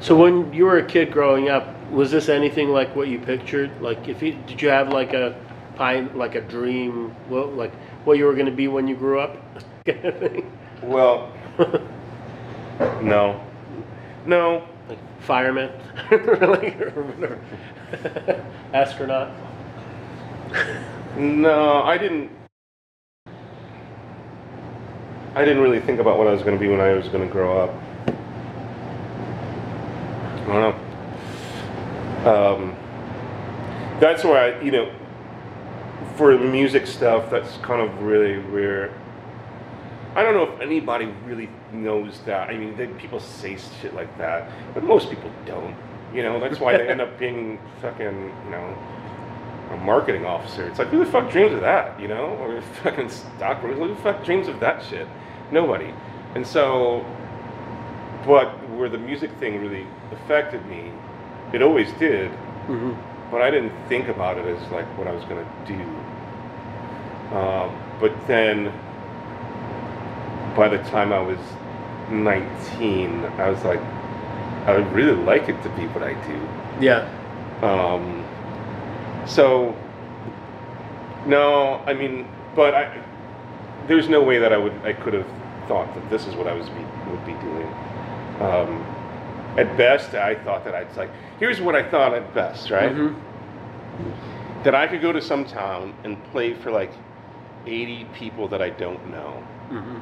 So 0.00 0.16
when 0.16 0.52
you 0.52 0.64
were 0.64 0.78
a 0.78 0.86
kid 0.86 1.10
growing 1.10 1.48
up, 1.48 1.66
was 1.90 2.10
this 2.10 2.28
anything 2.28 2.68
like 2.68 2.94
what 2.94 3.08
you 3.08 3.18
pictured? 3.18 3.70
Like, 3.80 4.08
if 4.08 4.22
you 4.22 4.36
did 4.46 4.62
you 4.62 4.68
have 4.68 4.90
like 4.90 5.12
a 5.12 5.34
pine, 5.74 6.10
like 6.14 6.34
a 6.34 6.40
dream, 6.40 7.14
well, 7.28 7.46
like 7.46 7.74
what 8.04 8.18
you 8.18 8.24
were 8.24 8.34
going 8.34 8.46
to 8.46 8.52
be 8.52 8.68
when 8.68 8.86
you 8.86 8.96
grew 8.96 9.20
up, 9.20 9.36
kind 9.86 10.04
of 10.04 10.18
thing? 10.18 10.52
Well, 10.82 11.32
no, 13.02 13.44
no. 14.26 14.66
Like 14.88 14.98
fireman, 15.20 15.70
like, 16.10 16.80
or 16.80 17.02
whatever. 17.02 18.44
astronaut. 18.72 19.30
No, 21.16 21.82
I 21.82 21.98
didn't. 21.98 22.30
I 25.34 25.44
didn't 25.44 25.62
really 25.62 25.80
think 25.80 26.00
about 26.00 26.18
what 26.18 26.26
I 26.26 26.32
was 26.32 26.42
going 26.42 26.58
to 26.58 26.60
be 26.60 26.68
when 26.68 26.80
I 26.80 26.94
was 26.94 27.08
going 27.08 27.26
to 27.26 27.32
grow 27.32 27.60
up. 27.60 27.74
I 30.48 30.52
don't 30.52 30.76
know. 32.24 32.54
Um, 32.54 32.76
that's 34.00 34.24
why 34.24 34.50
I, 34.50 34.60
you 34.60 34.70
know, 34.70 34.90
for 36.16 36.36
the 36.36 36.44
music 36.44 36.86
stuff, 36.86 37.30
that's 37.30 37.56
kind 37.58 37.80
of 37.80 38.02
really 38.02 38.38
where. 38.50 38.92
I 40.18 40.24
don't 40.24 40.34
know 40.34 40.52
if 40.52 40.60
anybody 40.60 41.06
really 41.24 41.48
knows 41.72 42.20
that. 42.26 42.50
I 42.50 42.56
mean, 42.56 42.76
they, 42.76 42.88
people 42.88 43.20
say 43.20 43.56
shit 43.80 43.94
like 43.94 44.18
that, 44.18 44.50
but 44.74 44.82
most 44.82 45.10
people 45.10 45.30
don't. 45.46 45.76
You 46.12 46.24
know, 46.24 46.40
that's 46.40 46.58
why 46.58 46.76
they 46.76 46.88
end 46.88 47.00
up 47.00 47.18
being 47.20 47.60
fucking, 47.80 48.32
you 48.44 48.50
know, 48.50 48.76
a 49.70 49.76
marketing 49.76 50.24
officer. 50.24 50.66
It's 50.66 50.80
like, 50.80 50.88
who 50.88 50.98
the 51.04 51.06
fuck 51.10 51.30
dreams 51.30 51.52
of 51.52 51.60
that, 51.60 52.00
you 52.00 52.08
know? 52.08 52.36
Or 52.40 52.60
fucking 52.82 53.10
stockbrokers, 53.10 53.78
who 53.78 53.88
the 53.88 54.02
fuck 54.02 54.24
dreams 54.24 54.48
of 54.48 54.58
that 54.58 54.84
shit? 54.84 55.06
Nobody. 55.52 55.94
And 56.34 56.44
so, 56.44 57.04
but 58.26 58.48
where 58.70 58.88
the 58.88 58.98
music 58.98 59.30
thing 59.38 59.60
really 59.60 59.86
affected 60.10 60.66
me, 60.66 60.90
it 61.52 61.62
always 61.62 61.92
did, 61.92 62.30
hmm 62.66 62.92
but 63.30 63.42
I 63.42 63.50
didn't 63.50 63.72
think 63.88 64.08
about 64.08 64.38
it 64.38 64.46
as 64.46 64.72
like 64.72 64.86
what 64.96 65.06
I 65.06 65.12
was 65.12 65.22
gonna 65.24 65.46
do. 65.66 67.36
Um, 67.36 67.76
but 68.00 68.12
then, 68.26 68.72
by 70.56 70.68
the 70.68 70.78
time 70.90 71.12
I 71.12 71.20
was 71.20 71.38
19, 72.10 73.24
I 73.38 73.50
was 73.50 73.62
like, 73.64 73.80
I 74.66 74.76
would 74.76 74.90
really 74.92 75.16
like 75.24 75.48
it 75.48 75.60
to 75.62 75.68
be 75.70 75.86
what 75.88 76.02
I 76.02 76.14
do. 76.26 76.40
Yeah. 76.84 77.08
Um, 77.62 78.24
so, 79.26 79.74
no, 81.26 81.82
I 81.86 81.94
mean, 81.94 82.26
but 82.54 82.74
I, 82.74 83.02
there's 83.86 84.08
no 84.08 84.22
way 84.22 84.38
that 84.38 84.52
I 84.52 84.56
would, 84.56 84.72
I 84.84 84.92
could 84.92 85.14
have 85.14 85.26
thought 85.66 85.92
that 85.94 86.08
this 86.10 86.26
is 86.26 86.34
what 86.34 86.46
I 86.46 86.52
was 86.54 86.68
be, 86.70 86.80
would 87.10 87.24
be 87.26 87.32
doing. 87.32 87.66
Um, 88.40 88.84
at 89.58 89.76
best, 89.76 90.14
I 90.14 90.34
thought 90.36 90.64
that 90.64 90.74
I'd 90.74 90.94
like, 90.96 91.10
here's 91.38 91.60
what 91.60 91.74
I 91.74 91.82
thought 91.88 92.14
at 92.14 92.32
best, 92.34 92.70
right? 92.70 92.92
Mhm. 92.92 93.14
That 94.64 94.74
I 94.74 94.86
could 94.86 95.02
go 95.02 95.12
to 95.12 95.20
some 95.20 95.44
town 95.44 95.94
and 96.04 96.22
play 96.30 96.54
for 96.54 96.70
like 96.70 96.92
80 97.66 98.06
people 98.14 98.48
that 98.48 98.62
I 98.62 98.70
don't 98.70 99.10
know. 99.10 99.42
Mhm. 99.70 100.00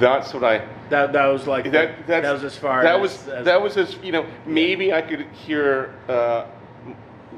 That's 0.00 0.34
what 0.34 0.44
I, 0.44 0.66
That 0.90 1.12
that 1.12 1.26
was 1.26 1.46
like 1.46 1.70
that, 1.72 2.06
that's, 2.06 2.22
that 2.24 2.32
was 2.32 2.44
as 2.44 2.56
far 2.56 2.82
that 2.82 2.96
as, 2.96 3.00
was 3.00 3.28
as- 3.28 3.44
that 3.44 3.60
was 3.62 3.76
as 3.76 3.96
you 4.02 4.12
know 4.12 4.26
maybe 4.46 4.92
I 4.92 5.02
could 5.02 5.26
hear 5.32 5.94
uh, 6.08 6.46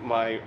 my 0.03 0.41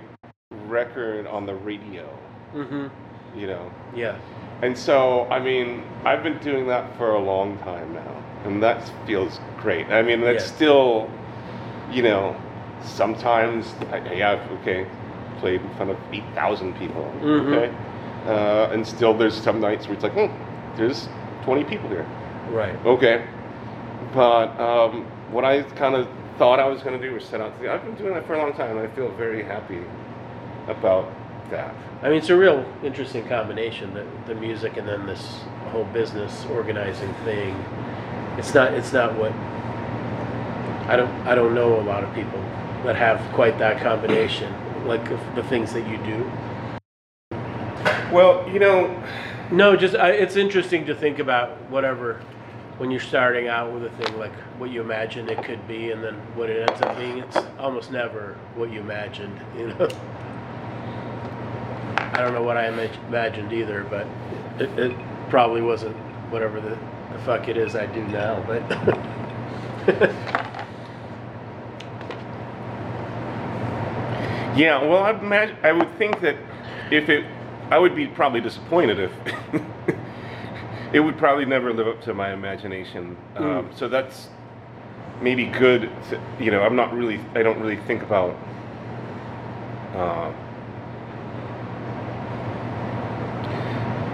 record 0.66 1.26
on 1.26 1.46
the 1.46 1.54
radio 1.54 2.06
Mhm. 2.54 2.90
you 3.36 3.46
know 3.46 3.70
Yeah. 3.94 4.16
and 4.62 4.76
so 4.76 5.26
I 5.30 5.38
mean 5.38 5.84
I've 6.04 6.22
been 6.22 6.38
doing 6.38 6.66
that 6.68 6.96
for 6.96 7.14
a 7.14 7.18
long 7.20 7.58
time 7.58 7.92
now 7.94 8.24
and 8.44 8.62
that 8.62 8.90
feels 9.06 9.38
great 9.60 9.86
I 9.88 10.02
mean 10.02 10.20
that's 10.20 10.44
Yeah. 10.44 10.56
still 10.56 11.10
you 11.90 12.02
know 12.02 12.34
sometimes 12.82 13.74
I, 13.92 13.98
yeah 14.14 14.46
okay 14.60 14.86
played 15.40 15.60
in 15.60 15.70
front 15.76 15.90
of 15.92 15.98
8,000 16.12 16.74
people 16.78 17.04
Mhm. 17.22 17.54
okay 17.54 17.74
uh, 18.26 18.72
and 18.72 18.86
still 18.86 19.14
there's 19.14 19.34
some 19.40 19.60
nights 19.60 19.86
where 19.86 19.94
it's 19.94 20.02
like 20.02 20.14
hmm, 20.14 20.32
there's 20.76 21.08
20 21.48 21.64
people 21.64 21.88
here 21.88 22.06
Right. 22.50 22.74
Okay. 22.84 23.26
But 24.12 24.58
um, 24.60 25.04
what 25.30 25.44
I 25.44 25.62
kind 25.62 25.94
of 25.94 26.08
thought 26.38 26.60
I 26.60 26.66
was 26.66 26.82
going 26.82 26.98
to 27.00 27.06
do 27.08 27.14
was 27.14 27.24
set 27.24 27.40
out 27.40 27.56
to 27.56 27.62
do. 27.62 27.70
I've 27.70 27.84
been 27.84 27.94
doing 27.94 28.14
that 28.14 28.26
for 28.26 28.34
a 28.34 28.38
long 28.38 28.52
time, 28.54 28.76
and 28.76 28.86
I 28.86 28.94
feel 28.94 29.10
very 29.16 29.42
happy 29.42 29.82
about 30.66 31.10
that. 31.50 31.74
I 32.02 32.08
mean, 32.08 32.18
it's 32.18 32.30
a 32.30 32.36
real 32.36 32.64
interesting 32.82 33.26
combination 33.28 33.92
the 33.94 34.06
the 34.26 34.34
music 34.34 34.76
and 34.76 34.86
then 34.88 35.06
this 35.06 35.40
whole 35.70 35.84
business 35.84 36.46
organizing 36.50 37.12
thing. 37.24 37.54
It's 38.38 38.54
not 38.54 38.72
it's 38.74 38.92
not 38.92 39.14
what 39.16 39.32
I 40.88 40.96
don't 40.96 41.10
I 41.26 41.34
don't 41.34 41.54
know 41.54 41.80
a 41.80 41.82
lot 41.82 42.04
of 42.04 42.14
people 42.14 42.40
that 42.84 42.96
have 42.96 43.20
quite 43.32 43.58
that 43.58 43.82
combination 43.82 44.54
like 44.86 45.10
of 45.10 45.20
the 45.34 45.42
things 45.44 45.72
that 45.72 45.86
you 45.88 45.98
do. 45.98 46.30
Well, 48.10 48.48
you 48.48 48.58
know, 48.58 49.02
No, 49.50 49.76
just 49.76 49.94
I, 49.94 50.10
it's 50.10 50.36
interesting 50.36 50.84
to 50.86 50.94
think 50.94 51.18
about 51.18 51.50
whatever 51.70 52.20
when 52.76 52.90
you're 52.90 53.00
starting 53.00 53.48
out 53.48 53.72
with 53.72 53.84
a 53.84 53.90
thing 53.90 54.18
like 54.18 54.32
what 54.58 54.70
you 54.70 54.80
imagine 54.80 55.28
it 55.28 55.42
could 55.42 55.66
be 55.66 55.90
and 55.90 56.02
then 56.04 56.14
what 56.36 56.50
it 56.50 56.68
ends 56.68 56.82
up 56.82 56.96
being. 56.98 57.18
It's 57.18 57.36
almost 57.58 57.90
never 57.90 58.36
what 58.54 58.70
you 58.70 58.80
imagined, 58.80 59.40
you 59.56 59.68
know. 59.68 59.88
I 61.96 62.20
don't 62.22 62.34
know 62.34 62.42
what 62.42 62.56
I 62.56 62.70
imag- 62.70 63.08
imagined 63.08 63.52
either, 63.52 63.84
but 63.84 64.06
it, 64.60 64.68
it 64.78 64.96
probably 65.30 65.62
wasn't 65.62 65.96
whatever 66.30 66.60
the, 66.60 66.76
the 67.12 67.18
fuck 67.24 67.48
it 67.48 67.56
is 67.56 67.74
I 67.74 67.86
do 67.86 68.04
now. 68.08 68.42
But 68.46 68.62
yeah. 74.58 74.82
Well, 74.82 75.04
I 75.04 75.12
imagine 75.12 75.56
I 75.62 75.72
would 75.72 75.96
think 75.96 76.20
that 76.20 76.36
if 76.90 77.08
it, 77.08 77.24
I 77.70 77.78
would 77.78 77.94
be 77.94 78.06
probably 78.06 78.40
disappointed 78.40 78.98
if 78.98 79.12
it 80.92 81.00
would 81.00 81.18
probably 81.18 81.44
never 81.44 81.72
live 81.72 81.86
up 81.86 82.00
to 82.02 82.14
my 82.14 82.32
imagination. 82.32 83.16
Um, 83.36 83.68
so 83.74 83.88
that's 83.88 84.28
maybe 85.20 85.44
good. 85.46 85.90
To, 86.10 86.20
you 86.40 86.50
know, 86.50 86.62
I'm 86.62 86.76
not 86.76 86.92
really. 86.94 87.20
I 87.34 87.42
don't 87.42 87.58
really 87.60 87.76
think 87.86 88.02
about. 88.02 88.34
Uh, 89.94 90.32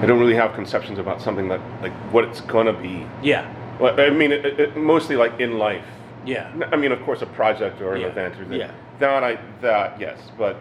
I 0.00 0.06
don't 0.06 0.18
really 0.18 0.34
have 0.34 0.54
conceptions 0.54 0.98
about 0.98 1.22
something 1.22 1.48
that 1.48 1.60
like 1.80 1.92
what 2.12 2.24
it's 2.24 2.40
gonna 2.40 2.72
be. 2.72 3.06
yeah, 3.22 3.48
Well, 3.78 3.98
I 3.98 4.10
mean, 4.10 4.32
it, 4.32 4.44
it, 4.44 4.76
mostly 4.76 5.16
like 5.16 5.38
in 5.40 5.58
life. 5.58 5.84
yeah, 6.26 6.52
I 6.72 6.76
mean, 6.76 6.92
of 6.92 7.00
course, 7.02 7.22
a 7.22 7.26
project 7.26 7.80
or 7.80 7.94
an 7.94 8.02
Yeah, 8.02 8.08
event 8.08 8.38
or 8.40 8.44
that. 8.46 8.56
yeah. 8.58 8.70
That 8.98 9.24
I 9.24 9.38
that 9.60 9.98
yes, 10.00 10.18
but 10.36 10.56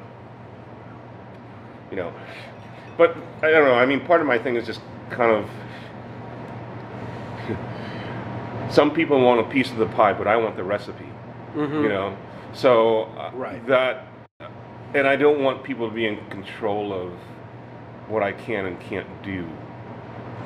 you 1.92 1.98
know, 1.98 2.14
but 2.98 3.16
I 3.42 3.50
don't 3.52 3.66
know. 3.66 3.76
I 3.76 3.86
mean, 3.86 4.02
part 4.06 4.22
of 4.22 4.28
my 4.28 4.38
thing 4.38 4.56
is 4.56 4.66
just 4.66 4.82
kind 5.10 5.32
of. 5.32 5.50
Some 8.70 8.92
people 8.92 9.20
want 9.22 9.40
a 9.40 9.44
piece 9.44 9.70
of 9.72 9.78
the 9.78 9.86
pie, 9.86 10.14
but 10.14 10.28
I 10.28 10.36
want 10.38 10.56
the 10.56 10.64
recipe. 10.64 11.06
Mhm. 11.56 11.84
You 11.84 11.90
know, 11.90 12.18
so 12.54 13.04
uh, 13.18 13.30
Right. 13.34 13.66
that, 13.68 14.08
and 14.96 15.08
I 15.08 15.16
don't 15.16 15.42
want 15.44 15.64
people 15.64 15.88
to 15.88 15.94
be 15.94 16.08
in 16.08 16.18
control 16.30 16.92
of 16.94 17.12
what 18.08 18.24
I 18.24 18.32
can 18.32 18.66
and 18.66 18.80
can't 18.80 19.08
do 19.22 19.46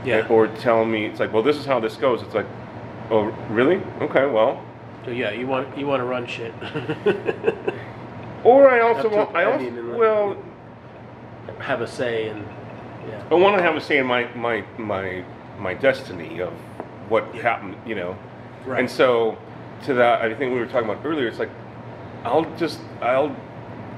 yeah. 0.03 0.27
or 0.29 0.47
tell 0.47 0.83
me 0.85 1.05
it's 1.05 1.19
like, 1.19 1.31
well, 1.33 1.43
this 1.43 1.55
is 1.57 1.65
how 1.65 1.79
this 1.79 1.95
goes. 1.95 2.21
It's 2.21 2.35
like, 2.35 2.45
oh, 3.09 3.26
really? 3.49 3.81
Okay, 4.01 4.26
well. 4.26 4.61
So 5.05 5.11
yeah, 5.11 5.31
you 5.31 5.47
want 5.47 5.77
you 5.77 5.88
want 5.88 6.01
to 6.01 6.05
run 6.05 6.27
shit. 6.27 6.53
Or 8.43 8.69
I 8.69 8.80
also 8.81 9.09
want, 9.09 9.35
I 9.35 9.43
also, 9.45 9.57
mean, 9.57 9.77
in 9.77 9.89
the- 9.91 9.97
well, 9.97 10.38
Have 11.59 11.81
a 11.81 11.88
say 11.88 12.29
in 12.29 12.45
yeah. 13.07 13.23
I 13.31 13.35
want 13.35 13.57
to 13.57 13.63
have 13.63 13.75
a 13.75 13.81
say 13.81 13.97
in 13.97 14.05
my 14.05 14.25
my 14.35 14.63
my 14.77 15.23
my 15.59 15.73
destiny 15.73 16.39
of 16.41 16.53
what 17.09 17.23
happened, 17.35 17.75
you 17.85 17.95
know. 17.95 18.17
Right. 18.65 18.79
And 18.81 18.89
so, 18.89 19.38
to 19.85 19.93
that, 19.93 20.21
I 20.21 20.34
think 20.34 20.53
we 20.53 20.59
were 20.59 20.65
talking 20.65 20.89
about 20.89 21.05
earlier. 21.05 21.27
It's 21.27 21.39
like, 21.39 21.49
I'll 22.23 22.43
just 22.57 22.79
I'll 23.01 23.35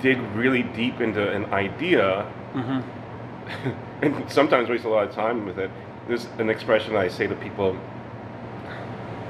dig 0.01 0.19
really 0.35 0.63
deep 0.63 1.01
into 1.01 1.27
an 1.31 1.45
idea, 1.53 2.25
Mhm. 2.53 2.83
and 4.01 4.31
sometimes 4.31 4.69
waste 4.69 4.85
a 4.85 4.89
lot 4.89 5.07
of 5.07 5.13
time 5.13 5.45
with 5.45 5.57
it. 5.59 5.71
There's 6.07 6.27
an 6.37 6.49
expression 6.49 6.95
I 6.95 7.07
say 7.07 7.27
to 7.27 7.35
people. 7.35 7.75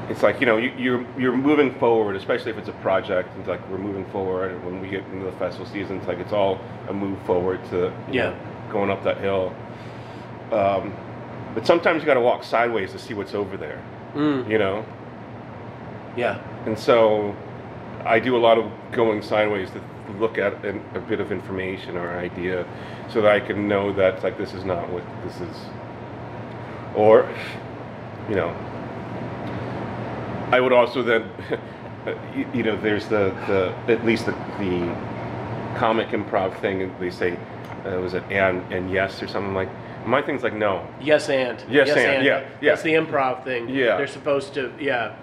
It's 0.09 0.23
like 0.23 0.39
you 0.39 0.45
know 0.47 0.57
you, 0.57 0.71
you're 0.77 1.05
you're 1.19 1.37
moving 1.37 1.73
forward, 1.75 2.15
especially 2.15 2.51
if 2.51 2.57
it's 2.57 2.69
a 2.69 2.73
project. 2.73 3.29
It's 3.39 3.47
like 3.47 3.67
we're 3.69 3.77
moving 3.77 4.05
forward, 4.11 4.51
and 4.51 4.65
when 4.65 4.81
we 4.81 4.89
get 4.89 5.03
into 5.11 5.25
the 5.25 5.31
festival 5.33 5.67
season, 5.67 5.97
it's 5.97 6.07
like 6.07 6.17
it's 6.19 6.33
all 6.33 6.59
a 6.87 6.93
move 6.93 7.19
forward 7.25 7.63
to 7.69 7.93
Yeah. 8.11 8.29
know, 8.31 8.35
going 8.71 8.89
up 8.89 9.03
that 9.03 9.19
hill. 9.19 9.53
Um, 10.51 10.93
but 11.53 11.65
sometimes 11.67 12.01
you 12.01 12.07
got 12.07 12.15
to 12.15 12.21
walk 12.21 12.43
sideways 12.43 12.91
to 12.93 12.99
see 12.99 13.13
what's 13.13 13.33
over 13.35 13.55
there, 13.57 13.81
Mm, 14.15 14.49
you 14.49 14.57
know. 14.57 14.83
yeah. 16.17 16.39
And 16.65 16.77
so 16.77 17.35
I 18.05 18.19
do 18.19 18.35
a 18.35 18.39
lot 18.39 18.57
of 18.57 18.65
going 18.91 19.21
sideways 19.21 19.69
to 19.71 19.81
look 20.19 20.37
at 20.39 20.65
an, 20.65 20.83
a 20.95 20.99
bit 20.99 21.19
of 21.19 21.31
information 21.31 21.97
or 21.97 22.17
idea 22.17 22.65
so 23.09 23.21
that 23.21 23.31
I 23.31 23.39
can 23.39 23.67
know 23.67 23.93
that 23.93 24.23
like 24.23 24.37
this 24.39 24.53
is 24.55 24.63
not 24.63 24.89
what 24.89 25.03
this 25.23 25.39
is 25.39 25.55
or 26.95 27.29
you 28.27 28.35
know 28.35 28.49
I 30.51 30.59
would 30.59 30.73
also 30.73 31.01
then 31.01 31.29
you, 32.53 32.63
know 32.63 32.79
there's 32.79 33.07
the, 33.07 33.33
the 33.47 33.93
at 33.93 34.05
least 34.05 34.25
the, 34.25 34.31
the 34.59 34.95
comic 35.77 36.09
improv 36.09 36.59
thing 36.59 36.93
they 36.99 37.09
say 37.09 37.37
uh, 37.85 37.99
was 37.99 38.13
it 38.13 38.23
and 38.29 38.61
and 38.73 38.91
yes 38.91 39.21
or 39.21 39.27
something 39.27 39.53
like 39.53 39.69
my 40.05 40.21
thing's 40.21 40.43
like 40.43 40.53
no 40.53 40.87
Yes 40.99 41.29
and. 41.29 41.63
Yes 41.69 41.89
and, 41.89 42.25
yeah, 42.25 42.47
yeah. 42.61 42.71
That's 42.71 42.81
the 42.81 42.93
improv 42.93 43.43
thing. 43.43 43.69
Yeah. 43.69 43.97
They're 43.97 44.07
supposed 44.07 44.53
to, 44.55 44.71
yeah. 44.79 45.15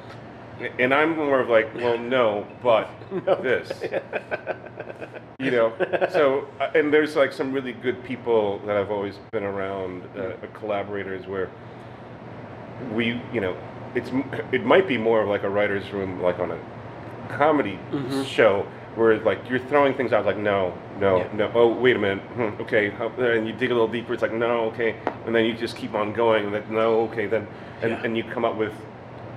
And 0.78 0.94
I'm 0.94 1.16
more 1.16 1.40
of 1.40 1.48
like, 1.48 1.74
well, 1.74 1.98
no, 1.98 2.46
but 2.62 2.88
this. 3.42 3.70
You 5.38 5.50
know, 5.50 5.74
so 6.12 6.48
uh, 6.58 6.70
and 6.74 6.90
there's 6.90 7.14
like 7.14 7.30
some 7.30 7.52
really 7.52 7.74
good 7.74 8.02
people 8.04 8.58
that 8.60 8.74
I've 8.74 8.90
always 8.90 9.18
been 9.32 9.44
around, 9.44 10.02
uh, 10.16 10.32
collaborators 10.54 11.26
where 11.26 11.50
we, 12.90 13.20
you 13.34 13.42
know, 13.42 13.54
it's 13.96 14.10
it 14.52 14.64
might 14.64 14.86
be 14.86 14.98
more 14.98 15.22
of 15.22 15.28
like 15.28 15.42
a 15.42 15.48
writer's 15.50 15.90
room, 15.92 16.20
like 16.22 16.38
on 16.38 16.50
a 16.52 16.58
comedy 17.30 17.78
Mhm. 17.92 18.24
show 18.24 18.66
where 18.94 19.18
like 19.18 19.38
you're 19.50 19.58
throwing 19.58 19.94
things 19.94 20.12
out 20.12 20.24
like 20.24 20.36
no, 20.38 20.72
no, 21.00 21.18
Yeah. 21.18 21.24
no. 21.34 21.50
Oh, 21.54 21.68
wait 21.72 21.96
a 21.96 21.98
minute. 21.98 22.22
Hmm, 22.36 22.60
okay, 22.62 22.92
and 23.18 23.46
you 23.46 23.52
dig 23.52 23.70
a 23.70 23.74
little 23.74 23.88
deeper. 23.88 24.12
It's 24.12 24.22
like 24.22 24.32
no, 24.32 24.66
okay, 24.72 24.94
and 25.26 25.34
then 25.34 25.44
you 25.44 25.54
just 25.54 25.76
keep 25.76 25.94
on 25.94 26.12
going. 26.12 26.44
And 26.46 26.54
then 26.54 26.62
no, 26.70 27.00
okay, 27.10 27.26
then 27.26 27.46
and, 27.82 27.90
Yeah. 27.92 28.00
and 28.04 28.16
you 28.16 28.22
come 28.24 28.44
up 28.44 28.56
with 28.56 28.72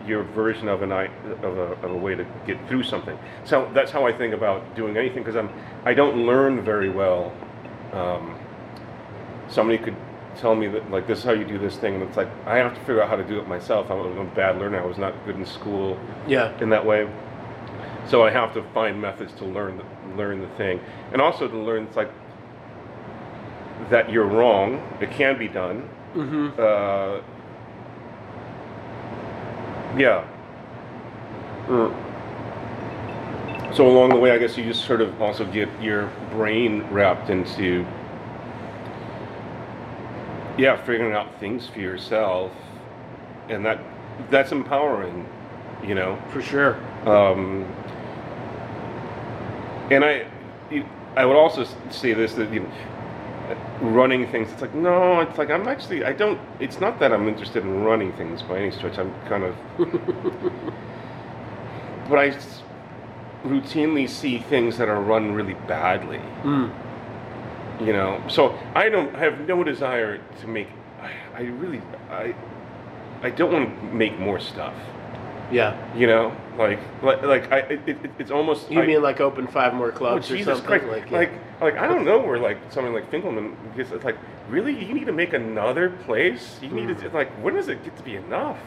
your 0.07 0.23
version 0.23 0.67
of 0.69 0.81
an 0.81 0.91
of 0.91 1.57
a, 1.57 1.67
of 1.85 1.91
a 1.91 1.97
way 1.97 2.15
to 2.15 2.25
get 2.45 2.57
through 2.67 2.83
something. 2.83 3.17
So 3.43 3.67
that's 3.73 3.91
how 3.91 4.05
I 4.05 4.11
think 4.13 4.33
about 4.33 4.75
doing 4.75 4.95
anything 4.97 5.23
because 5.23 5.35
I'm 5.35 5.49
I 5.85 5.93
don't 5.93 6.25
learn 6.25 6.61
very 6.61 6.89
well. 6.89 7.31
Um, 7.93 8.35
somebody 9.47 9.77
could 9.77 9.95
tell 10.37 10.55
me 10.55 10.67
that 10.67 10.89
like 10.91 11.07
this 11.07 11.19
is 11.19 11.23
how 11.25 11.31
you 11.33 11.45
do 11.45 11.57
this 11.57 11.75
thing, 11.77 11.95
and 11.95 12.03
it's 12.03 12.17
like 12.17 12.29
I 12.45 12.57
have 12.57 12.73
to 12.73 12.79
figure 12.81 13.01
out 13.01 13.09
how 13.09 13.15
to 13.15 13.23
do 13.23 13.39
it 13.39 13.47
myself. 13.47 13.89
i'm 13.91 14.17
a 14.17 14.23
bad 14.35 14.57
learner. 14.59 14.81
I 14.81 14.85
was 14.85 14.97
not 14.97 15.13
good 15.25 15.35
in 15.35 15.45
school 15.45 15.97
Yeah. 16.27 16.57
in 16.61 16.69
that 16.69 16.85
way. 16.85 17.09
So 18.07 18.23
I 18.23 18.31
have 18.31 18.53
to 18.55 18.63
find 18.73 18.99
methods 19.01 19.33
to 19.33 19.45
learn 19.45 19.77
the, 19.77 19.83
learn 20.15 20.39
the 20.41 20.47
thing, 20.55 20.79
and 21.13 21.21
also 21.21 21.47
to 21.47 21.57
learn 21.57 21.83
it's 21.83 21.95
like 21.97 22.11
that 23.89 24.09
you're 24.11 24.25
wrong. 24.25 24.81
It 25.01 25.11
can 25.11 25.37
be 25.37 25.47
done, 25.47 25.87
Mm-hmm. 26.15 26.59
Uh, 26.59 27.21
yeah. 29.99 30.25
Mm. 31.67 31.93
So 33.75 33.87
along 33.87 34.09
the 34.09 34.15
way, 34.15 34.31
I 34.31 34.37
guess 34.39 34.57
you 34.57 34.63
just 34.63 34.85
sort 34.85 35.01
of 35.01 35.21
also 35.21 35.45
get 35.45 35.69
your 35.81 36.09
brain 36.31 36.81
wrapped 36.89 37.29
into, 37.29 37.85
yeah, 40.59 40.75
figuring 40.75 41.13
out 41.13 41.39
things 41.39 41.67
for 41.67 41.79
yourself, 41.79 42.51
and 43.47 43.65
that 43.65 43.79
that's 44.29 44.51
empowering, 44.51 45.25
you 45.83 45.95
know. 45.95 46.21
For 46.31 46.41
sure. 46.41 46.75
Um, 47.07 47.63
and 49.89 50.03
I, 50.03 50.25
I 51.15 51.23
would 51.25 51.37
also 51.37 51.65
say 51.89 52.13
this 52.13 52.33
that 52.33 52.51
you 52.53 52.59
know, 52.59 52.71
running 53.81 54.29
things. 54.29 54.51
It's 54.51 54.61
like 54.61 54.75
no, 54.75 55.21
it's 55.21 55.37
like 55.37 55.49
I'm 55.49 55.67
actually 55.69 56.03
I 56.03 56.11
don't. 56.11 56.39
It's 56.59 56.81
not 56.81 56.99
that 56.99 57.13
I'm 57.13 57.29
interested 57.29 57.63
in 57.63 57.83
running 57.85 58.11
things 58.13 58.41
by 58.41 58.59
any 58.59 58.71
stretch. 58.71 58.97
I'm 58.97 59.13
kind 59.29 59.45
of, 59.45 59.55
but 62.09 62.19
I 62.19 62.37
routinely 63.45 64.09
see 64.09 64.39
things 64.39 64.77
that 64.77 64.89
are 64.89 64.99
run 64.99 65.31
really 65.31 65.53
badly. 65.53 66.19
Mm. 66.43 66.69
You 67.79 67.93
know, 67.93 68.21
so 68.27 68.57
I 68.75 68.89
don't 68.89 69.15
I 69.15 69.19
have 69.19 69.47
no 69.47 69.63
desire 69.63 70.19
to 70.41 70.47
make. 70.47 70.67
I, 71.01 71.11
I 71.35 71.41
really 71.43 71.81
I, 72.09 72.35
I 73.21 73.29
don't 73.29 73.51
want 73.53 73.79
to 73.79 73.85
make 73.95 74.19
more 74.19 74.39
stuff. 74.39 74.73
Yeah. 75.51 75.75
You 75.95 76.07
know, 76.07 76.35
like 76.57 76.79
like 77.01 77.21
like 77.23 77.51
I 77.51 77.59
it, 77.59 77.87
it, 77.87 78.11
it's 78.19 78.31
almost 78.31 78.69
You 78.69 78.81
I- 78.81 78.85
mean 78.85 79.01
like 79.01 79.19
open 79.19 79.47
five 79.47 79.73
more 79.73 79.91
Oh, 79.93 79.97
clubs 79.97 80.29
or 80.29 80.37
Jesus 80.37 80.59
something? 80.59 80.79
Christ! 80.81 80.87
Like, 80.87 81.11
Like, 81.11 81.31
yeah. 81.31 81.65
like, 81.65 81.77
I 81.77 81.87
don't 81.87 82.05
know 82.05 82.19
where 82.19 82.37
like 82.37 82.57
something 82.69 82.93
like 82.93 83.09
Finkelman 83.11 83.55
gets. 83.75 83.91
It's 83.91 84.03
like, 84.03 84.17
really, 84.49 84.73
you 84.73 84.93
need 84.93 85.05
to 85.05 85.13
make 85.13 85.33
another 85.33 85.89
place. 85.89 86.59
You 86.61 86.69
need 86.69 86.87
to 86.89 86.93
hmm. 86.95 87.15
like, 87.15 87.31
when 87.43 87.55
does 87.55 87.67
it 87.67 87.83
get 87.83 87.95
to 87.97 88.03
be 88.03 88.15
enough? 88.15 88.59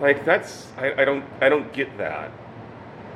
Like 0.00 0.24
that's 0.24 0.72
I, 0.76 1.02
I 1.02 1.04
don't 1.04 1.24
I 1.40 1.48
don't 1.48 1.72
get 1.72 1.96
that. 1.98 2.30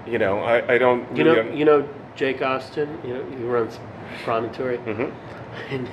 You 0.06 0.18
know, 0.18 0.40
I, 0.40 0.74
I 0.74 0.78
don't. 0.78 1.16
you 1.16 1.24
know, 1.24 1.34
really, 1.34 1.58
you 1.58 1.64
know 1.64 1.88
Jake 2.16 2.42
Austin. 2.42 2.98
You 3.04 3.14
know, 3.14 3.30
he 3.30 3.44
runs 3.44 3.78
Promontory. 4.24 4.78
hmm 4.78 5.10
And 5.70 5.88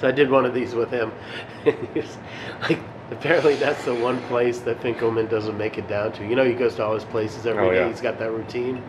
so 0.00 0.08
I 0.08 0.12
did 0.12 0.30
one 0.30 0.44
of 0.46 0.54
these 0.54 0.74
with 0.74 0.90
him. 0.90 1.12
And 1.66 1.76
he 1.94 2.00
was 2.00 2.18
like, 2.62 2.78
apparently 3.10 3.54
that's 3.56 3.84
the 3.84 3.94
one 3.94 4.20
place 4.22 4.58
that 4.60 4.80
Finkelman 4.80 5.28
doesn't 5.30 5.56
make 5.58 5.78
it 5.78 5.88
down 5.88 6.12
to. 6.14 6.26
You 6.26 6.34
know, 6.36 6.44
he 6.44 6.54
goes 6.54 6.74
to 6.76 6.84
all 6.84 6.94
his 6.94 7.04
places 7.04 7.46
every 7.46 7.66
Oh, 7.66 7.70
day. 7.70 7.80
yeah. 7.80 7.88
He's 7.88 8.00
got 8.00 8.18
that 8.18 8.30
routine. 8.32 8.82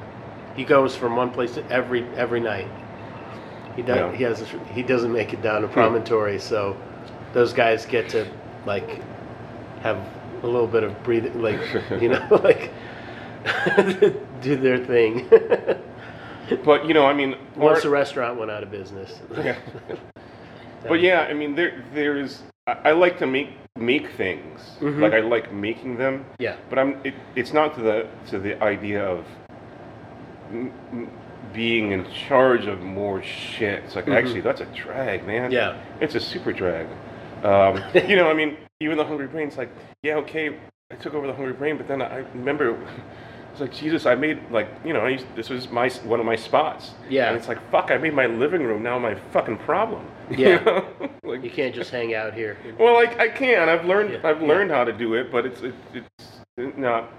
He 0.55 0.63
goes 0.63 0.95
from 0.95 1.15
one 1.15 1.29
place 1.31 1.53
to 1.55 1.63
every 1.71 2.03
every 2.15 2.39
night. 2.39 2.67
He 3.75 3.81
does. 3.81 3.97
Yeah. 3.97 4.15
He 4.15 4.23
has. 4.23 4.39
this- 4.39 4.53
He 4.71 4.83
doesn't 4.83 5.11
make 5.11 5.33
it 5.33 5.41
down 5.41 5.61
to 5.63 5.67
Promontory, 5.67 6.39
so 6.39 6.75
those 7.33 7.53
guys 7.53 7.85
get 7.87 8.09
to 8.09 8.27
like 8.65 9.01
have 9.81 9.97
a 10.43 10.47
little 10.47 10.67
bit 10.67 10.83
of 10.83 11.03
breathing, 11.03 11.41
like 11.41 11.59
you 12.01 12.09
know, 12.09 12.25
like 12.43 12.71
do 14.41 14.55
their 14.55 14.77
thing. 14.85 15.27
But 16.63 16.87
you 16.87 16.93
know, 16.93 17.05
I 17.05 17.13
mean, 17.13 17.35
Once 17.55 17.83
the 17.83 17.89
restaurant 17.89 18.37
went 18.39 18.51
out 18.51 18.63
of 18.63 18.71
business. 18.71 19.19
Yeah. 19.37 19.57
But 20.85 20.99
yeah, 20.99 21.21
I 21.21 21.33
mean, 21.33 21.55
there 21.55 21.81
there's 21.93 22.41
I, 22.67 22.89
I 22.89 22.91
like 22.91 23.17
to 23.19 23.25
make 23.25 23.51
make 23.77 24.11
things. 24.17 24.59
Mhm. 24.81 24.99
Like 24.99 25.13
I 25.13 25.21
like 25.21 25.53
making 25.53 25.95
them. 25.97 26.25
yeah. 26.39 26.57
But 26.69 26.77
I'm 26.77 26.99
it, 27.05 27.13
it's 27.37 27.53
not 27.53 27.73
to 27.75 27.81
the 27.81 28.07
to 28.31 28.37
the 28.39 28.61
idea 28.61 29.01
of 29.01 29.25
m- 30.51 30.73
m- 30.91 31.09
being 31.53 31.93
in 31.93 32.05
charge 32.11 32.65
of 32.65 32.81
more 32.81 33.23
shit. 33.23 33.81
It's 33.85 33.95
like 33.95 34.07
Mhm. 34.07 34.15
actually 34.17 34.41
that's 34.41 34.59
a 34.59 34.65
drag, 34.65 35.25
man. 35.25 35.51
Yeah. 35.53 35.77
It's 36.01 36.15
a 36.15 36.19
super 36.19 36.51
drag. 36.51 36.87
Um, 37.45 37.81
you 38.09 38.17
know, 38.17 38.29
I 38.29 38.33
mean, 38.33 38.57
even 38.81 38.97
the 38.97 39.05
Hungry 39.05 39.27
Brain's 39.27 39.57
like, 39.57 39.69
yeah, 40.03 40.15
okay, 40.15 40.57
I 40.91 40.95
took 40.95 41.13
over 41.13 41.27
the 41.27 41.33
Hungry 41.33 41.53
Brain, 41.53 41.77
but 41.77 41.87
then 41.87 42.01
I 42.01 42.17
remember. 42.33 42.77
It's 43.53 43.61
like 43.61 43.71
Jesus. 43.71 44.07
I 44.07 44.15
made 44.15 44.39
like 44.49 44.67
you 44.83 44.93
know 44.93 45.01
I 45.01 45.09
used, 45.09 45.27
this 45.35 45.47
was 45.49 45.69
my 45.69 45.87
one 46.05 46.19
of 46.19 46.25
my 46.25 46.35
spots. 46.35 46.91
Yeah. 47.07 47.27
And 47.27 47.37
it's 47.37 47.47
like 47.47 47.59
fuck. 47.69 47.91
I 47.91 47.97
made 47.99 48.15
my 48.15 48.25
living 48.25 48.63
room 48.63 48.81
now 48.81 48.97
my 48.97 49.13
fucking 49.31 49.59
problem. 49.59 50.07
You 50.31 50.37
Yeah. 50.49 50.63
know? 50.63 50.85
like 51.23 51.43
You 51.43 51.51
can't 51.51 51.75
just 51.75 51.91
hang 51.91 52.15
out 52.15 52.33
here. 52.33 52.57
well, 52.79 52.95
like 52.95 53.19
I 53.19 53.27
can. 53.29 53.69
I've 53.69 53.85
learned. 53.85 54.11
Yeah, 54.13 54.27
I've 54.27 54.41
yeah. 54.41 54.47
learned 54.47 54.71
how 54.71 54.83
to 54.83 54.91
do 54.91 55.13
it, 55.13 55.31
but 55.31 55.45
it's 55.45 55.61
it, 55.61 55.75
it's 55.93 56.77
not 56.77 57.11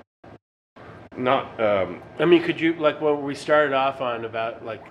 not. 1.16 1.60
Um, 1.60 2.02
I 2.18 2.24
mean, 2.24 2.42
could 2.42 2.60
you 2.60 2.74
like 2.74 3.00
what 3.00 3.22
we 3.22 3.36
started 3.36 3.72
off 3.72 4.00
on 4.00 4.24
about 4.24 4.64
like 4.66 4.82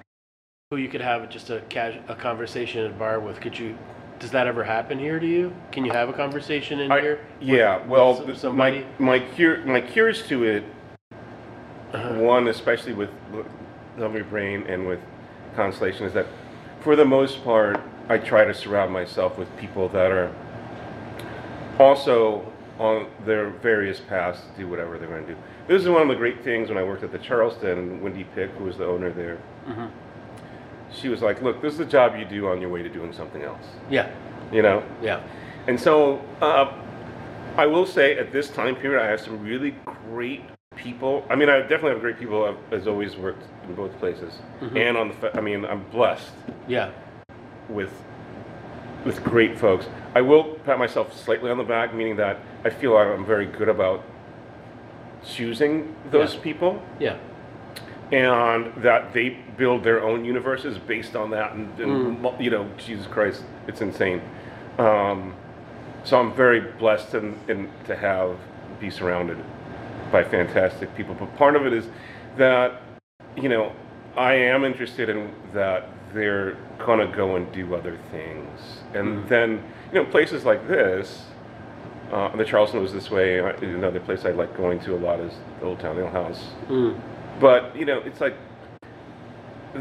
who 0.71 0.77
you 0.77 0.87
could 0.87 1.01
have 1.01 1.29
just 1.29 1.49
a 1.49 1.59
casu- 1.69 2.09
a 2.09 2.15
conversation 2.15 2.85
at 2.85 2.91
a 2.91 2.93
bar 2.93 3.19
with? 3.19 3.41
Could 3.41 3.59
you? 3.59 3.77
Does 4.19 4.31
that 4.31 4.47
ever 4.47 4.63
happen 4.63 4.97
here 4.97 5.19
to 5.19 5.27
you? 5.27 5.53
Can 5.73 5.83
you 5.83 5.91
have 5.91 6.07
a 6.07 6.13
conversation 6.13 6.79
in 6.79 6.89
I, 6.89 7.01
here? 7.01 7.19
yeah. 7.41 7.85
Well, 7.85 8.15
some- 8.15 8.27
th- 8.27 8.37
somebody? 8.37 8.85
my 8.97 9.17
my 9.17 9.19
cure 9.19 9.57
my 9.65 9.81
cures 9.81 10.25
to 10.27 10.45
it. 10.45 10.63
Uh-huh. 11.93 12.13
One, 12.15 12.47
especially 12.47 12.93
with 12.93 13.09
Hungry 13.97 14.23
Brain 14.23 14.65
and 14.67 14.87
with 14.87 14.99
Constellation, 15.55 16.05
is 16.05 16.13
that 16.13 16.25
for 16.81 16.95
the 16.95 17.05
most 17.05 17.43
part, 17.43 17.79
I 18.09 18.17
try 18.17 18.43
to 18.45 18.53
surround 18.53 18.91
myself 18.91 19.37
with 19.37 19.55
people 19.57 19.87
that 19.89 20.11
are 20.11 20.33
also 21.79 22.51
on 22.79 23.07
their 23.25 23.49
various 23.49 23.99
paths 23.99 24.41
to 24.41 24.61
do 24.61 24.67
whatever 24.67 24.97
they're 24.97 25.07
going 25.07 25.25
to 25.27 25.33
do. 25.33 25.39
This 25.67 25.81
is 25.83 25.87
one 25.87 26.01
of 26.01 26.07
the 26.07 26.15
great 26.15 26.43
things 26.43 26.69
when 26.69 26.77
I 26.77 26.83
worked 26.83 27.03
at 27.03 27.11
the 27.11 27.19
Charleston, 27.19 28.01
Wendy 28.01 28.25
Pick, 28.35 28.49
who 28.51 28.65
was 28.65 28.77
the 28.77 28.85
owner 28.85 29.11
there, 29.11 29.37
Mhm. 29.67 29.89
she 30.91 31.07
was 31.09 31.21
like, 31.21 31.41
"Look, 31.41 31.61
this 31.61 31.73
is 31.73 31.77
the 31.79 31.85
job 31.85 32.15
you 32.17 32.25
do 32.25 32.47
on 32.47 32.59
your 32.59 32.69
way 32.69 32.81
to 32.83 32.89
doing 32.89 33.13
something 33.13 33.43
else." 33.43 33.63
Yeah. 33.89 34.07
You 34.51 34.61
know, 34.63 34.83
Yeah. 35.01 35.19
and 35.67 35.79
so 35.79 36.19
uh, 36.41 36.71
I 37.57 37.67
will 37.67 37.85
say 37.85 38.17
at 38.17 38.31
this 38.31 38.49
time 38.49 38.75
period, 38.75 39.01
I 39.01 39.07
have 39.07 39.21
some 39.21 39.41
really 39.43 39.75
great 40.09 40.41
people. 40.75 41.25
I 41.29 41.35
mean, 41.35 41.49
I 41.49 41.59
definitely 41.61 41.91
have 41.91 42.01
great 42.01 42.19
people. 42.19 42.45
I've, 42.45 42.73
as 42.73 42.87
always, 42.87 43.15
worked 43.15 43.43
in 43.67 43.75
both 43.75 43.97
places, 43.99 44.33
Mhm. 44.61 44.75
and 44.77 44.97
on 44.97 45.09
the. 45.09 45.37
I 45.37 45.41
mean, 45.41 45.65
I'm 45.65 45.83
blessed 45.91 46.31
Yeah. 46.67 46.89
with 47.69 47.91
with 49.05 49.21
great 49.23 49.57
folks. 49.59 49.87
I 50.15 50.21
will 50.21 50.43
pat 50.65 50.79
myself 50.79 51.13
slightly 51.13 51.51
on 51.51 51.57
the 51.57 51.63
back, 51.65 51.93
meaning 51.93 52.15
that 52.15 52.37
I 52.63 52.69
feel 52.69 52.95
I'm 52.97 53.25
very 53.25 53.45
good 53.45 53.67
about 53.67 54.01
choosing 55.23 55.93
those 56.11 56.35
Yeah. 56.35 56.41
people 56.41 56.81
Yeah. 56.99 57.15
and 58.11 58.71
that 58.77 59.13
they 59.13 59.29
build 59.57 59.83
their 59.83 60.01
own 60.03 60.23
universes 60.25 60.77
based 60.77 61.15
on 61.15 61.31
that 61.31 61.53
and, 61.53 61.67
and 61.79 62.17
Mm. 62.23 62.41
you 62.41 62.49
know 62.49 62.65
jesus 62.77 63.07
christ 63.07 63.43
it's 63.67 63.81
insane 63.81 64.21
um, 64.77 65.33
so 66.03 66.19
i'm 66.19 66.33
very 66.33 66.59
blessed 66.59 67.13
and, 67.13 67.35
and 67.47 67.69
to 67.85 67.95
have 67.95 68.35
be 68.81 68.89
surrounded 68.89 69.37
by 70.13 70.23
fantastic 70.23 70.95
people 70.95 71.15
but 71.19 71.35
part 71.35 71.55
of 71.57 71.65
it 71.65 71.73
is 71.73 71.87
that 72.37 72.81
you 73.35 73.49
know 73.49 73.73
i 74.15 74.33
am 74.33 74.63
interested 74.63 75.09
in 75.09 75.33
that 75.53 75.89
they're 76.13 76.55
gonna 76.77 77.07
go 77.07 77.35
and 77.35 77.51
do 77.51 77.73
other 77.75 77.97
things 78.11 78.59
and 78.93 79.07
Mm. 79.07 79.27
then 79.27 79.49
you 79.91 79.95
know 79.99 80.05
places 80.05 80.45
like 80.45 80.67
this 80.67 81.25
uh, 82.11 82.33
the 82.37 82.45
charleston 82.45 82.79
was 82.81 82.93
this 82.93 83.09
way 83.09 83.39
Uh, 83.39 83.53
another 83.61 83.99
place 83.99 84.23
i 84.23 84.29
like 84.31 84.55
going 84.55 84.79
to 84.81 84.95
a 84.95 85.01
lot 85.07 85.19
is 85.19 85.33
the 85.59 85.65
old 85.65 85.79
town 85.79 85.97
ale 85.97 86.09
house 86.21 86.41
Mm. 86.69 86.93
but 87.39 87.75
you 87.75 87.85
know, 87.85 87.99
it's 88.05 88.21
like 88.21 88.35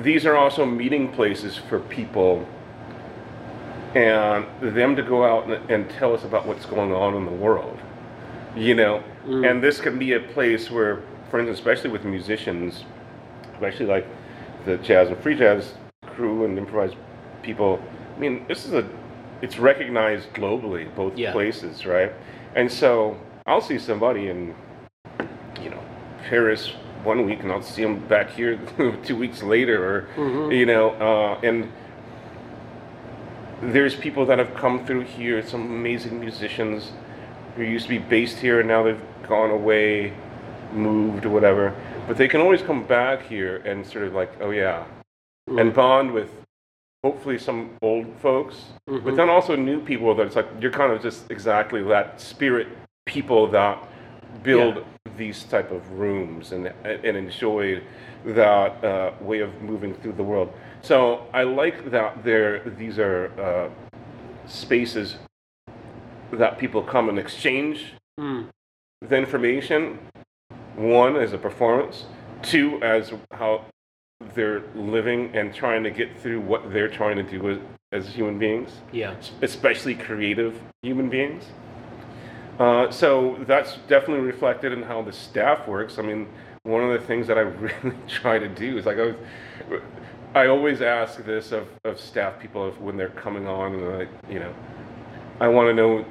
these 0.02 0.24
are 0.24 0.36
also 0.36 0.64
meeting 0.64 1.12
places 1.12 1.58
for 1.68 1.78
people, 1.80 2.46
and 3.94 4.46
them 4.62 4.96
to 4.96 5.02
go 5.02 5.22
out 5.22 5.46
and, 5.46 5.70
and 5.70 5.90
tell 5.90 6.14
us 6.14 6.24
about 6.24 6.46
what's 6.46 6.64
going 6.64 6.94
on 6.94 7.14
in 7.14 7.26
the 7.26 7.30
world. 7.46 7.78
You 8.56 8.74
know, 8.74 9.04
Mm. 9.26 9.48
and 9.50 9.62
this 9.62 9.80
can 9.80 9.98
be 9.98 10.12
a 10.14 10.20
place 10.20 10.70
where, 10.70 11.00
for 11.30 11.38
instance, 11.38 11.58
especially 11.58 11.90
with 11.90 12.04
musicians, 12.04 12.84
especially 13.54 13.86
like 13.86 14.06
the 14.64 14.76
jazz 14.78 15.08
and 15.08 15.18
free 15.22 15.36
jazz 15.36 15.74
crew 16.06 16.44
and 16.44 16.58
improvised 16.58 16.96
people. 17.42 17.80
I 18.16 18.18
mean, 18.20 18.44
this 18.48 18.64
is 18.66 18.72
a 18.72 18.84
it's 19.40 19.58
recognized 19.58 20.32
globally, 20.34 20.92
both 20.94 21.16
Yeah. 21.16 21.32
places, 21.32 21.84
right? 21.86 22.12
And 22.54 22.70
so 22.70 23.16
I'll 23.46 23.60
see 23.60 23.78
somebody 23.78 24.28
in 24.28 24.54
you 25.62 25.70
know, 25.70 25.80
Paris 26.28 26.72
one 27.04 27.26
week, 27.26 27.40
and 27.42 27.50
I'll 27.50 27.62
see 27.62 27.82
them 27.82 27.98
back 28.08 28.30
here 28.30 28.58
two 29.04 29.16
weeks 29.16 29.42
later, 29.42 29.84
or 29.84 30.06
Mhm. 30.16 30.56
you 30.56 30.66
know, 30.66 30.90
uh, 30.90 31.38
and 31.46 31.68
there's 33.60 33.94
people 33.94 34.26
that 34.26 34.38
have 34.38 34.54
come 34.54 34.84
through 34.84 35.02
here, 35.02 35.42
some 35.42 35.62
amazing 35.62 36.18
musicians 36.20 36.92
who 37.56 37.62
used 37.62 37.84
to 37.84 37.90
be 37.90 37.98
based 37.98 38.38
here, 38.38 38.60
and 38.60 38.68
now 38.68 38.82
they've 38.82 39.00
gone 39.28 39.50
away, 39.50 40.12
moved 40.72 41.26
or 41.26 41.30
whatever. 41.30 41.74
But 42.06 42.16
they 42.16 42.28
can 42.28 42.40
always 42.40 42.62
come 42.62 42.84
back 42.84 43.22
here 43.26 43.56
and 43.64 43.86
sort 43.86 44.04
of 44.04 44.14
like, 44.14 44.32
oh 44.40 44.50
yeah, 44.50 44.84
and 45.46 45.72
bond 45.74 46.12
with 46.12 46.30
hopefully 47.04 47.38
some 47.38 47.76
old 47.82 48.06
folks, 48.20 48.66
but 48.86 49.02
Mhm. 49.04 49.16
then 49.16 49.28
also 49.28 49.56
new 49.56 49.80
people 49.80 50.14
that 50.14 50.26
it's 50.26 50.36
like 50.36 50.46
you're 50.60 50.70
kind 50.70 50.92
of 50.92 51.02
just 51.02 51.30
exactly 51.30 51.82
that 51.82 52.20
spirit 52.20 52.68
people 53.06 53.46
that 53.48 53.76
build 54.42 54.84
these 55.16 55.44
type 55.44 55.70
of 55.72 55.82
rooms 55.98 56.52
and 56.52 56.72
and 56.84 57.16
enjoy 57.16 57.80
that 58.24 58.84
uh, 58.84 59.10
way 59.20 59.40
of 59.40 59.50
moving 59.62 59.94
through 59.94 60.12
the 60.12 60.22
world. 60.22 60.52
So 60.80 61.26
I 61.34 61.42
like 61.42 61.90
that 61.90 62.22
there 62.24 62.60
these 62.78 62.98
are 62.98 63.30
uh, 63.38 63.68
spaces 64.46 65.16
that 66.32 66.58
people 66.58 66.82
come 66.82 67.08
and 67.08 67.18
exchange 67.18 67.92
Mm. 68.20 68.48
the 69.00 69.16
information. 69.16 69.98
One 70.76 71.16
as 71.16 71.32
a 71.32 71.38
performance, 71.38 72.04
two 72.42 72.78
as 72.82 73.12
how 73.32 73.64
they're 74.34 74.62
living 74.74 75.30
and 75.34 75.54
trying 75.54 75.82
to 75.84 75.90
get 75.90 76.18
through 76.18 76.40
what 76.40 76.72
they're 76.72 76.88
trying 76.88 77.16
to 77.16 77.22
do 77.22 77.50
as, 77.50 77.58
as 77.92 78.08
human 78.14 78.38
beings, 78.38 78.80
Yeah. 78.92 79.14
especially 79.42 79.94
creative 79.94 80.60
human 80.82 81.08
beings. 81.08 81.44
Uh, 82.58 82.90
so 82.90 83.38
that's 83.46 83.76
definitely 83.88 84.24
reflected 84.24 84.72
in 84.72 84.82
how 84.82 85.02
the 85.02 85.12
staff 85.12 85.66
works. 85.66 85.98
I 85.98 86.02
mean, 86.02 86.28
one 86.64 86.82
of 86.84 86.92
the 86.98 87.04
things 87.06 87.26
that 87.26 87.36
I 87.38 87.40
really 87.84 87.96
try 88.08 88.38
to 88.38 88.48
do 88.48 88.78
is 88.78 88.86
like 88.86 88.98
I, 88.98 89.02
was, 89.02 89.16
I 90.34 90.46
always 90.46 90.80
ask 90.82 91.22
this 91.24 91.50
of, 91.52 91.66
of 91.84 91.98
staff 91.98 92.38
people 92.38 92.68
if, 92.68 92.78
when 92.80 92.96
they're 92.96 93.08
coming 93.08 93.46
on, 93.48 93.74
and 93.74 94.02
I, 94.02 94.30
you 94.32 94.38
know, 94.38 94.54
I 95.40 95.48
want 95.48 95.68
to 95.68 95.74
know 95.74 96.04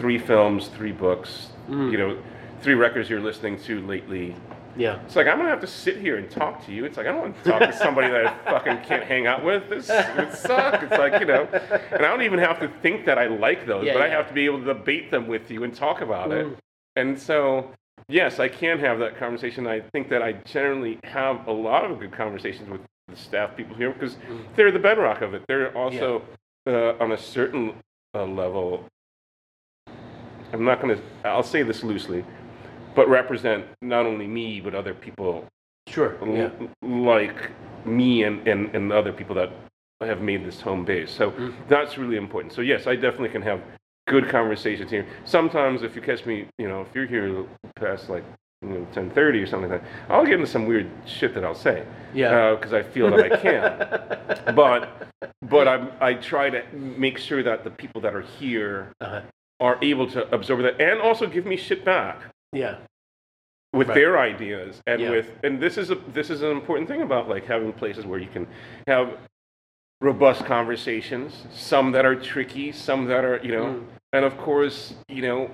three 0.00 0.18
films, 0.18 0.68
three 0.68 0.92
books, 0.92 1.48
you 1.68 1.98
know, 1.98 2.16
three 2.62 2.72
records 2.74 3.10
you're 3.10 3.20
listening 3.20 3.60
to 3.64 3.86
lately. 3.86 4.34
Yeah. 4.76 4.98
It's 5.04 5.14
like 5.14 5.26
I'm 5.26 5.36
gonna 5.36 5.50
have 5.50 5.60
to 5.60 5.66
sit 5.66 5.98
here 5.98 6.16
and 6.16 6.30
talk 6.30 6.64
to 6.64 6.72
you. 6.72 6.86
It's 6.86 6.96
like 6.96 7.06
I 7.06 7.12
don't 7.12 7.20
want 7.20 7.44
to 7.44 7.50
talk 7.50 7.60
to 7.60 7.72
somebody 7.76 8.08
that 8.08 8.26
I 8.26 8.50
fucking 8.50 8.78
can't 8.88 9.04
hang 9.04 9.26
out 9.26 9.44
with. 9.44 9.68
This 9.68 9.88
would 10.16 10.32
suck. 10.32 10.82
It's 10.82 10.92
like 10.92 11.20
you 11.20 11.26
know, 11.26 11.46
and 11.92 12.00
I 12.06 12.08
don't 12.08 12.22
even 12.22 12.38
have 12.38 12.58
to 12.60 12.68
think 12.80 13.04
that 13.04 13.18
I 13.18 13.26
like 13.26 13.66
those, 13.66 13.84
Yeah, 13.84 13.92
but 13.92 14.02
I 14.02 14.08
have 14.08 14.26
to 14.28 14.32
be 14.34 14.46
able 14.46 14.60
to 14.60 14.64
debate 14.64 15.10
them 15.10 15.26
with 15.28 15.50
you 15.50 15.64
and 15.64 15.74
talk 15.74 16.00
about 16.00 16.32
it. 16.32 16.46
Mm. 16.46 16.56
And 16.96 17.18
so, 17.20 17.70
yes, 18.08 18.40
I 18.40 18.48
can 18.48 18.78
have 18.78 18.98
that 19.00 19.18
conversation. 19.18 19.66
I 19.66 19.80
think 19.92 20.08
that 20.08 20.22
I 20.22 20.32
generally 20.32 20.98
have 21.04 21.46
a 21.46 21.52
lot 21.52 21.84
of 21.88 21.98
good 22.00 22.12
conversations 22.12 22.70
with 22.70 22.80
the 23.08 23.16
staff 23.16 23.56
people 23.56 23.76
here 23.76 23.92
because 23.92 24.14
Mm. 24.14 24.44
they're 24.56 24.72
the 24.72 24.78
bedrock 24.78 25.20
of 25.20 25.34
it. 25.34 25.42
They're 25.46 25.76
also 25.76 26.22
uh, 26.66 26.94
on 27.00 27.12
a 27.12 27.18
certain 27.18 27.74
uh, 28.14 28.24
level. 28.24 28.86
I'm 30.52 30.64
not 30.64 30.80
going 30.80 30.96
to. 30.96 31.02
I'll 31.28 31.42
say 31.42 31.62
this 31.62 31.82
loosely, 31.82 32.24
but 32.94 33.08
represent 33.08 33.64
not 33.82 34.06
only 34.06 34.26
me 34.26 34.60
but 34.60 34.74
other 34.74 34.94
people 34.94 35.46
Sure. 35.88 36.16
l- 36.22 36.28
Yeah. 36.36 36.50
like 36.82 37.50
me 37.84 38.24
and, 38.24 38.46
and, 38.46 38.74
and 38.74 38.92
other 38.92 39.12
people 39.12 39.34
that 39.36 39.50
have 40.00 40.20
made 40.20 40.44
this 40.44 40.60
home 40.60 40.84
base. 40.84 41.10
So 41.10 41.30
Mm. 41.32 41.54
that's 41.68 41.98
really 41.98 42.16
important. 42.16 42.52
So 42.52 42.60
yes, 42.62 42.86
I 42.86 42.94
definitely 42.94 43.30
can 43.30 43.42
have 43.42 43.60
good 44.08 44.28
conversations 44.28 44.90
here. 44.90 45.06
Sometimes 45.24 45.82
if 45.82 45.94
you 45.96 46.02
catch 46.02 46.26
me, 46.26 46.46
you 46.58 46.68
know, 46.68 46.80
if 46.82 46.88
you're 46.94 47.06
here 47.06 47.44
past 47.76 48.08
like 48.08 48.24
you 48.62 48.68
know, 48.68 48.86
10:30 48.92 49.42
or 49.42 49.46
something 49.46 49.70
like 49.70 49.80
that, 49.82 49.90
I'll 50.10 50.24
get 50.24 50.34
into 50.34 50.46
some 50.46 50.66
weird 50.66 50.86
shit 51.06 51.32
that 51.34 51.44
I'll 51.44 51.54
say. 51.54 51.82
Yeah. 52.12 52.54
Because 52.54 52.74
I 52.74 52.82
feel 52.82 53.10
that 53.10 53.32
I 53.32 53.36
can. 53.36 54.54
but 54.54 55.08
but 55.48 55.66
I 55.66 55.88
I 56.00 56.14
try 56.14 56.50
to 56.50 56.62
make 56.76 57.16
sure 57.18 57.42
that 57.42 57.64
the 57.64 57.70
people 57.70 58.00
that 58.02 58.14
are 58.14 58.20
here 58.38 58.92
Uh-huh. 59.00 59.22
Are 59.60 59.78
able 59.82 60.06
to 60.10 60.28
absorb 60.34 60.62
that 60.62 60.80
and 60.80 61.00
also 61.00 61.26
give 61.26 61.44
me 61.46 61.56
shit 61.56 61.84
back 61.84 62.18
Yeah. 62.52 62.76
with 63.72 63.88
Right. 63.88 63.94
their 63.94 64.18
ideas 64.18 64.80
and 64.86 65.00
Yeah. 65.02 65.10
with 65.10 65.32
and 65.44 65.60
this 65.60 65.76
is 65.78 65.90
a 65.90 65.94
this 65.94 66.30
is 66.30 66.42
an 66.42 66.50
important 66.50 66.88
thing 66.88 67.02
about 67.02 67.28
like 67.28 67.44
having 67.46 67.72
places 67.72 68.06
where 68.06 68.18
you 68.18 68.28
can 68.28 68.46
have 68.86 69.16
robust 70.00 70.44
conversations 70.46 71.46
some 71.52 71.92
that 71.92 72.06
are 72.06 72.16
tricky 72.16 72.72
some 72.72 73.04
that 73.06 73.22
are 73.24 73.38
you 73.42 73.52
know 73.52 73.64
Mm. 73.66 73.86
and 74.14 74.24
of 74.24 74.36
course 74.38 74.94
you 75.08 75.20
know 75.22 75.50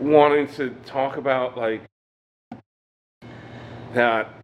wanting 0.00 0.46
to 0.46 0.70
talk 0.86 1.16
about 1.16 1.56
like 1.56 1.82
that 3.94 4.41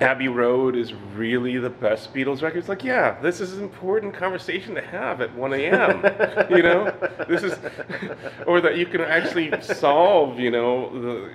Abbey 0.00 0.28
Road 0.28 0.76
is 0.76 0.94
really 0.94 1.58
the 1.58 1.70
best 1.70 2.14
Beatles 2.14 2.42
record. 2.42 2.58
It's 2.58 2.68
like, 2.68 2.84
yeah, 2.84 3.20
this 3.20 3.40
is 3.40 3.54
an 3.54 3.62
important 3.62 4.14
conversation 4.14 4.74
to 4.74 4.80
have 4.80 5.20
at 5.20 5.34
1 5.34 5.52
a.m. 5.54 6.02
you 6.50 6.62
know, 6.62 6.92
this 7.28 7.42
is, 7.42 7.58
or 8.46 8.60
that 8.60 8.76
you 8.76 8.86
can 8.86 9.02
actually 9.02 9.52
solve, 9.62 10.38
you 10.38 10.50
know, 10.50 10.90
the 11.00 11.30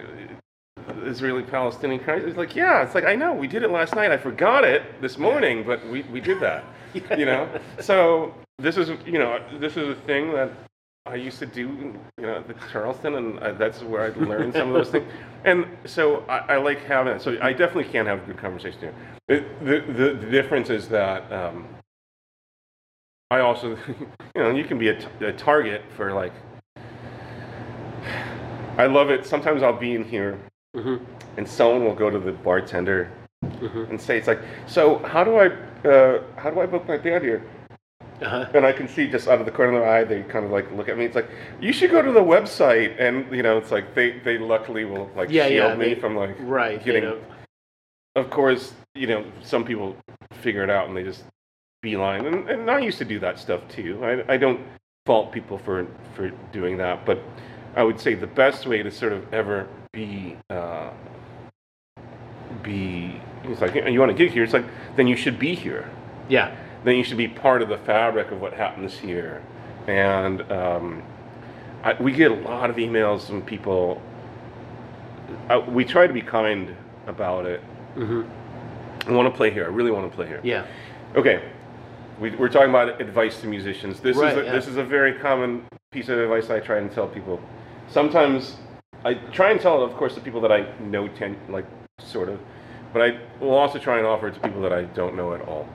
Israeli-Palestinian 1.05 2.03
crisis. 2.03 2.29
It's 2.29 2.37
like, 2.37 2.55
yeah, 2.55 2.83
it's 2.83 2.95
like 2.95 3.05
I 3.05 3.15
know 3.15 3.33
we 3.33 3.47
did 3.47 3.63
it 3.63 3.69
last 3.69 3.95
night. 3.95 4.11
I 4.11 4.17
forgot 4.17 4.63
it 4.63 5.01
this 5.01 5.17
morning, 5.17 5.63
but 5.65 5.85
we 5.87 6.03
we 6.03 6.19
did 6.19 6.39
that. 6.41 6.63
You 7.17 7.25
know, 7.25 7.49
so 7.81 8.33
this 8.57 8.77
is 8.77 8.89
you 9.05 9.19
know 9.19 9.43
this 9.59 9.75
is 9.75 9.89
a 9.89 9.95
thing 10.03 10.31
that 10.31 10.49
I 11.07 11.15
used 11.15 11.37
to 11.37 11.45
do, 11.45 11.93
you 12.17 12.25
know, 12.25 12.37
at 12.49 12.71
Charleston, 12.71 13.13
and 13.13 13.39
I, 13.39 13.51
that's 13.51 13.83
where 13.83 14.01
I 14.01 14.25
learned 14.25 14.53
some 14.55 14.69
of 14.69 14.73
those 14.73 14.89
things. 14.89 15.05
And 15.43 15.67
so 15.85 16.25
I, 16.27 16.55
I 16.55 16.57
like 16.57 16.83
having 16.83 17.13
it. 17.13 17.21
So 17.21 17.37
I 17.43 17.53
definitely 17.53 17.91
can 17.91 18.07
have 18.07 18.23
a 18.23 18.25
good 18.25 18.37
conversation 18.39 18.79
here. 18.79 18.93
The, 19.27 19.45
the, 19.63 19.93
the, 19.93 20.13
the 20.15 20.31
difference 20.31 20.71
is 20.71 20.87
that 20.89 21.31
um, 21.31 21.67
I 23.29 23.41
also, 23.41 23.77
you 23.87 24.07
know, 24.35 24.49
you 24.49 24.63
can 24.63 24.79
be 24.79 24.87
a, 24.87 24.99
t- 24.99 25.25
a 25.25 25.33
target 25.33 25.83
for 25.95 26.11
like, 26.11 26.33
I 28.79 28.87
love 28.87 29.11
it. 29.11 29.27
Sometimes 29.27 29.61
I'll 29.61 29.77
be 29.79 29.93
in 29.93 30.03
here 30.03 30.39
Mhm. 30.75 31.05
and 31.37 31.47
someone 31.47 31.85
will 31.85 31.93
go 31.95 32.09
to 32.09 32.17
the 32.17 32.31
bartender 32.31 33.11
Mhm. 33.43 33.91
and 33.91 34.01
say, 34.01 34.17
it's 34.17 34.27
like, 34.27 34.39
so 34.65 34.97
how 35.05 35.23
do 35.23 35.35
I, 35.35 35.47
uh, 35.87 36.23
how 36.35 36.49
do 36.49 36.59
I 36.61 36.65
book 36.65 36.87
my 36.87 36.97
band 36.97 37.23
here? 37.23 37.43
Uh-huh. 38.21 38.45
And 38.53 38.65
I 38.65 38.71
can 38.71 38.87
see 38.87 39.07
just 39.09 39.27
out 39.27 39.39
of 39.39 39.45
the 39.45 39.51
corner 39.51 39.73
of 39.73 39.81
their 39.81 39.89
eye, 39.89 40.03
they 40.05 40.23
kind 40.23 40.45
of 40.45 40.51
like 40.51 40.71
look 40.71 40.87
at 40.87 40.97
me. 40.97 41.03
It's 41.05 41.15
like 41.15 41.29
you 41.59 41.73
should 41.73 41.91
go 41.91 42.01
to 42.01 42.11
the 42.13 42.21
website, 42.21 42.95
and 42.99 43.29
you 43.35 43.43
know, 43.43 43.57
it's 43.57 43.71
like 43.71 43.93
they 43.93 44.19
they 44.19 44.37
luckily 44.37 44.85
will 44.85 45.09
like 45.15 45.29
Yeah, 45.29 45.47
shield 45.47 45.71
yeah, 45.71 45.75
me 45.75 45.93
they- 45.93 45.99
from 45.99 46.15
like 46.15 46.35
Right. 46.39 46.83
getting. 46.83 47.03
You 47.03 47.09
know. 47.09 47.21
Of 48.15 48.29
course, 48.29 48.73
you 48.93 49.07
know, 49.07 49.25
some 49.43 49.65
people 49.65 49.97
figure 50.41 50.63
it 50.63 50.69
out 50.69 50.87
and 50.87 50.95
they 50.95 51.03
just 51.03 51.25
beeline, 51.81 52.25
and, 52.25 52.49
and 52.49 52.71
I 52.71 52.79
used 52.79 52.97
to 52.99 53.05
do 53.05 53.19
that 53.19 53.37
stuff 53.37 53.61
too. 53.67 53.99
I 54.05 54.33
I 54.33 54.37
don't 54.37 54.61
fault 55.05 55.33
people 55.33 55.57
for 55.57 55.85
for 56.15 56.29
doing 56.53 56.77
that, 56.77 57.05
but 57.05 57.19
I 57.75 57.83
would 57.83 57.99
say 57.99 58.13
the 58.13 58.27
best 58.27 58.65
way 58.65 58.81
to 58.81 58.89
sort 58.91 59.11
of 59.11 59.33
ever 59.33 59.67
be 59.91 60.37
uh, 60.49 60.91
be 62.63 63.19
it's 63.43 63.61
like 63.61 63.75
you 63.75 63.99
want 63.99 64.11
to 64.11 64.17
get 64.17 64.31
here. 64.31 64.43
It's 64.43 64.53
like 64.53 64.65
then 64.95 65.07
you 65.07 65.15
should 65.17 65.37
be 65.37 65.53
here 65.53 65.89
Yeah. 66.29 66.55
Then 66.85 66.95
you 66.95 67.03
should 67.03 67.17
be 67.17 67.27
part 67.27 67.61
of 67.61 67.69
the 67.69 67.77
fabric 67.79 68.31
of 68.31 68.39
what 68.39 68.53
happens 68.53 68.97
here. 68.97 69.41
And 69.87 70.41
um, 70.51 71.03
I, 71.83 71.93
we 72.01 72.11
get 72.11 72.31
a 72.31 72.35
lot 72.35 72.69
of 72.69 72.75
emails 72.77 73.27
from 73.27 73.41
people. 73.41 74.01
Uh, 75.49 75.61
we 75.67 75.83
try 75.83 76.07
to 76.07 76.13
be 76.13 76.21
kind 76.21 76.75
about 77.07 77.45
it. 77.45 77.59
hmm 77.95 78.21
I 79.07 79.11
want 79.11 79.31
to 79.31 79.35
play 79.37 79.51
here. 79.51 79.65
I 79.65 79.67
really 79.67 79.91
want 79.91 80.09
to 80.09 80.15
play 80.15 80.25
here. 80.27 80.41
Yeah. 80.43 80.65
Okay, 81.15 81.43
we, 82.19 82.31
we're 82.31 82.49
talking 82.49 82.69
about 82.69 82.99
advice 82.99 83.39
to 83.41 83.47
musicians. 83.47 83.99
This 83.99 84.17
Right, 84.17 84.31
is 84.33 84.37
a, 84.39 84.45
yeah. 84.45 84.51
this 84.51 84.67
is 84.67 84.77
a 84.77 84.83
very 84.83 85.13
common 85.13 85.65
piece 85.91 86.09
of 86.09 86.17
advice 86.17 86.49
I 86.49 86.59
try 86.59 86.77
and 86.77 86.91
tell 86.91 87.07
people. 87.07 87.39
Sometimes 87.87 88.57
I 89.03 89.13
try 89.13 89.51
and 89.51 89.61
tell, 89.61 89.83
of 89.83 89.93
course, 89.95 90.15
the 90.15 90.21
people 90.21 90.41
that 90.41 90.51
I 90.51 90.65
know, 90.79 91.07
ten, 91.07 91.37
like 91.49 91.65
sort 91.99 92.29
of, 92.29 92.39
but 92.93 93.01
I 93.03 93.19
will 93.39 93.53
also 93.53 93.77
try 93.77 93.97
and 93.99 94.07
offer 94.07 94.27
it 94.29 94.33
to 94.35 94.39
people 94.39 94.61
that 94.61 94.73
I 94.73 94.83
don't 94.83 95.15
know 95.15 95.33
at 95.35 95.41
all. 95.41 95.67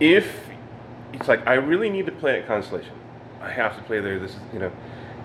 If 0.00 0.48
it's 1.12 1.28
like 1.28 1.46
I 1.46 1.54
really 1.54 1.90
need 1.90 2.06
to 2.06 2.12
play 2.12 2.40
at 2.40 2.46
Constellation, 2.46 2.94
I 3.40 3.50
have 3.50 3.76
to 3.76 3.82
play 3.82 4.00
there. 4.00 4.18
This 4.18 4.32
is 4.32 4.40
you 4.52 4.58
know, 4.58 4.72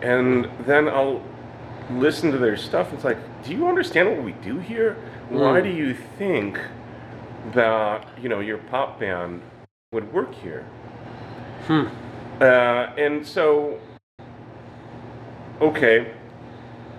and 0.02 0.49
then 0.65 0.88
I'll 0.89 1.23
listen 1.91 2.31
to 2.31 2.38
their 2.38 2.57
stuff. 2.57 2.91
It's 2.93 3.03
like, 3.03 3.18
do 3.43 3.52
you 3.53 3.68
understand 3.68 4.10
what 4.10 4.23
we 4.23 4.34
do 4.34 4.57
here? 4.57 4.95
Why 5.30 5.61
Mm. 5.61 5.64
do 5.64 5.69
you 5.69 5.93
think 6.18 6.60
that 7.53 8.07
you 8.22 8.27
know 8.30 8.39
your 8.39 8.57
pop 8.57 8.99
band 8.99 9.41
would 9.91 10.11
work 10.14 10.34
here? 10.34 10.64
Hmm. 11.68 11.85
Uh, 12.41 12.91
and 12.97 13.26
so, 13.26 13.80
okay, 15.61 16.11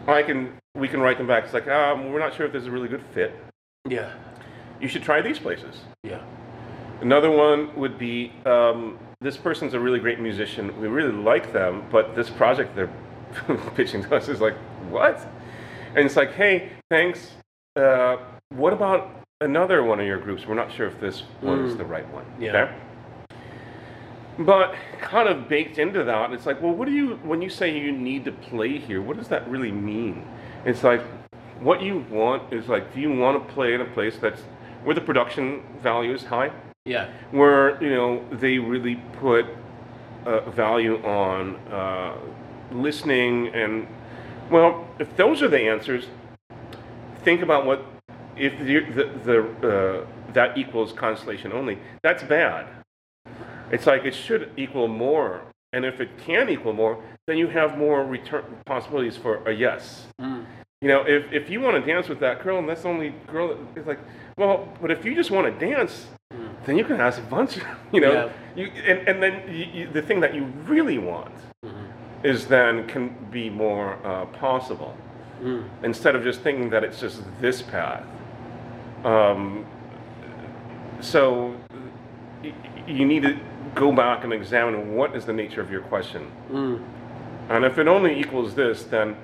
I 0.08 0.22
can 0.22 0.52
we 0.74 0.88
can 0.88 1.00
write 1.00 1.18
them 1.18 1.26
back. 1.26 1.44
It's 1.44 1.54
like, 1.54 1.68
um, 1.68 2.12
we're 2.12 2.18
not 2.18 2.34
sure 2.34 2.46
if 2.46 2.52
this 2.52 2.62
is 2.62 2.68
a 2.68 2.70
really 2.70 2.88
good 2.88 3.02
fit. 3.14 3.34
Yeah. 3.88 4.12
You 4.78 4.88
should 4.88 5.02
try 5.02 5.22
these 5.22 5.38
places. 5.38 5.80
Yeah. 6.02 6.20
Another 7.00 7.30
one 7.30 7.74
would 7.76 7.98
be 7.98 8.32
um, 8.46 8.98
this 9.20 9.36
person's 9.36 9.74
a 9.74 9.80
really 9.80 9.98
great 9.98 10.18
musician. 10.20 10.78
We 10.80 10.88
really 10.88 11.12
like 11.12 11.52
them, 11.52 11.84
but 11.90 12.14
this 12.16 12.30
project 12.30 12.74
they're 12.74 12.90
pitching 13.74 14.02
to 14.04 14.16
us 14.16 14.28
is 14.28 14.40
like, 14.40 14.54
what? 14.90 15.20
And 15.94 16.04
it's 16.04 16.16
like, 16.16 16.32
hey, 16.32 16.70
thanks. 16.90 17.32
Uh, 17.74 18.16
what 18.50 18.72
about 18.72 19.10
another 19.40 19.82
one 19.82 20.00
of 20.00 20.06
your 20.06 20.18
groups? 20.18 20.46
We're 20.46 20.54
not 20.54 20.72
sure 20.72 20.86
if 20.86 20.98
this 21.00 21.22
one 21.40 21.64
is 21.64 21.74
Mm. 21.74 21.78
the 21.78 21.84
right 21.84 22.08
one. 22.12 22.24
Yeah. 22.38 22.62
Okay? 22.64 22.74
But 24.38 24.74
kind 25.00 25.28
of 25.28 25.48
baked 25.48 25.78
into 25.78 26.04
that, 26.04 26.32
it's 26.32 26.44
like, 26.44 26.60
well, 26.60 26.72
what 26.72 26.86
do 26.86 26.92
you, 26.92 27.16
when 27.24 27.40
you 27.40 27.48
say 27.48 27.78
you 27.78 27.90
need 27.92 28.24
to 28.26 28.32
play 28.32 28.78
here, 28.78 29.00
what 29.00 29.16
does 29.16 29.28
that 29.28 29.48
really 29.48 29.72
mean? 29.72 30.26
It's 30.66 30.84
like, 30.84 31.02
what 31.60 31.80
you 31.80 32.04
want 32.10 32.52
is 32.52 32.68
like, 32.68 32.94
do 32.94 33.00
you 33.00 33.10
want 33.12 33.46
to 33.48 33.54
play 33.54 33.72
in 33.72 33.80
a 33.80 33.86
place 33.86 34.18
that's 34.18 34.42
where 34.84 34.94
the 34.94 35.00
production 35.00 35.62
value 35.82 36.12
is 36.12 36.24
high? 36.24 36.50
Yeah. 36.86 37.08
where 37.32 37.82
you 37.82 37.90
know 37.90 38.24
they 38.30 38.58
really 38.58 38.96
put 39.20 39.46
uh, 40.24 40.48
value 40.50 40.96
on 41.04 41.56
uh, 41.70 42.16
listening 42.72 43.48
and 43.54 43.88
well 44.50 44.86
if 45.00 45.16
those 45.16 45.42
are 45.42 45.48
the 45.48 45.60
answers 45.68 46.06
think 47.24 47.42
about 47.42 47.66
what 47.66 47.84
if 48.36 48.58
the 48.58 48.80
the, 48.98 49.04
the 49.24 49.38
uh, 49.68 50.06
that 50.32 50.56
equals 50.58 50.92
constellation 50.92 51.52
only 51.52 51.78
that's 52.02 52.22
bad 52.22 52.66
It's 53.70 53.86
like 53.86 54.04
it 54.04 54.14
should 54.14 54.50
equal 54.56 54.88
more. 54.88 55.42
And 55.72 55.84
if 55.84 56.00
it 56.00 56.10
can 56.18 56.48
equal 56.48 56.72
more, 56.72 57.02
then 57.26 57.36
you 57.36 57.48
have 57.48 57.76
more 57.76 58.04
return 58.04 58.44
possibilities 58.64 59.16
for 59.16 59.44
a 59.48 59.52
yes. 59.52 60.06
You 60.80 60.88
know, 60.88 61.02
if, 61.06 61.32
if 61.32 61.50
you 61.50 61.60
want 61.60 61.84
to 61.84 61.92
dance 61.92 62.08
with 62.08 62.20
that 62.20 62.42
girl 62.42 62.58
and 62.58 62.68
that's 62.68 62.82
the 62.82 62.88
only 62.88 63.10
girl 63.26 63.58
it's 63.74 63.86
like, 63.86 63.98
well, 64.38 64.68
but 64.80 64.90
if 64.90 65.04
you 65.04 65.14
just 65.14 65.30
want 65.30 65.46
to 65.46 65.66
dance, 65.66 66.06
then 66.66 66.76
you 66.76 66.84
can 66.84 67.00
ask 67.00 67.18
a 67.18 67.22
bunch, 67.22 67.56
you 67.92 68.00
know, 68.00 68.12
Yeah. 68.12 68.28
you, 68.56 68.66
and, 68.86 69.08
and 69.08 69.22
then 69.22 69.42
you, 69.48 69.64
you, 69.72 69.88
the 69.90 70.02
thing 70.02 70.20
that 70.20 70.34
you 70.34 70.44
really 70.66 70.98
want 70.98 71.32
is 72.22 72.46
then 72.46 72.86
can 72.88 73.14
be 73.30 73.48
more 73.50 73.98
uh, 74.04 74.26
possible 74.26 74.96
instead 75.82 76.16
of 76.16 76.24
just 76.24 76.40
thinking 76.40 76.70
that 76.70 76.82
it's 76.82 76.98
just 76.98 77.22
this 77.40 77.60
path. 77.62 78.04
Um, 79.04 79.66
so 81.00 81.54
y- 82.42 82.54
you 82.88 83.04
need 83.04 83.22
to 83.22 83.38
go 83.74 83.92
back 83.92 84.24
and 84.24 84.32
examine 84.32 84.94
what 84.96 85.14
is 85.14 85.24
the 85.26 85.32
nature 85.32 85.60
of 85.60 85.70
your 85.70 85.82
question. 85.82 86.30
And 87.50 87.64
if 87.64 87.78
it 87.78 87.86
only 87.86 88.18
equals 88.18 88.54
this, 88.54 88.84
then 88.84 89.14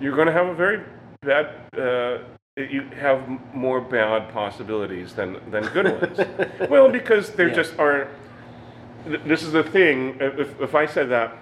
you're 0.00 0.14
going 0.14 0.26
to 0.26 0.32
have 0.32 0.46
a 0.46 0.54
very 0.54 0.80
bad, 1.22 1.46
uh, 1.78 2.18
you 2.56 2.82
have 3.00 3.28
more 3.52 3.80
bad 3.80 4.32
possibilities 4.32 5.14
than, 5.14 5.38
than 5.50 5.64
good 5.68 5.86
ones. 6.00 6.70
well, 6.70 6.88
because 6.88 7.30
there 7.30 7.48
Yeah. 7.48 7.54
just 7.54 7.78
are, 7.78 8.08
th- 9.06 9.20
this 9.26 9.42
is 9.42 9.52
the 9.52 9.64
thing, 9.64 10.16
if, 10.20 10.60
if 10.60 10.74
I 10.74 10.86
said 10.86 11.08
that 11.10 11.36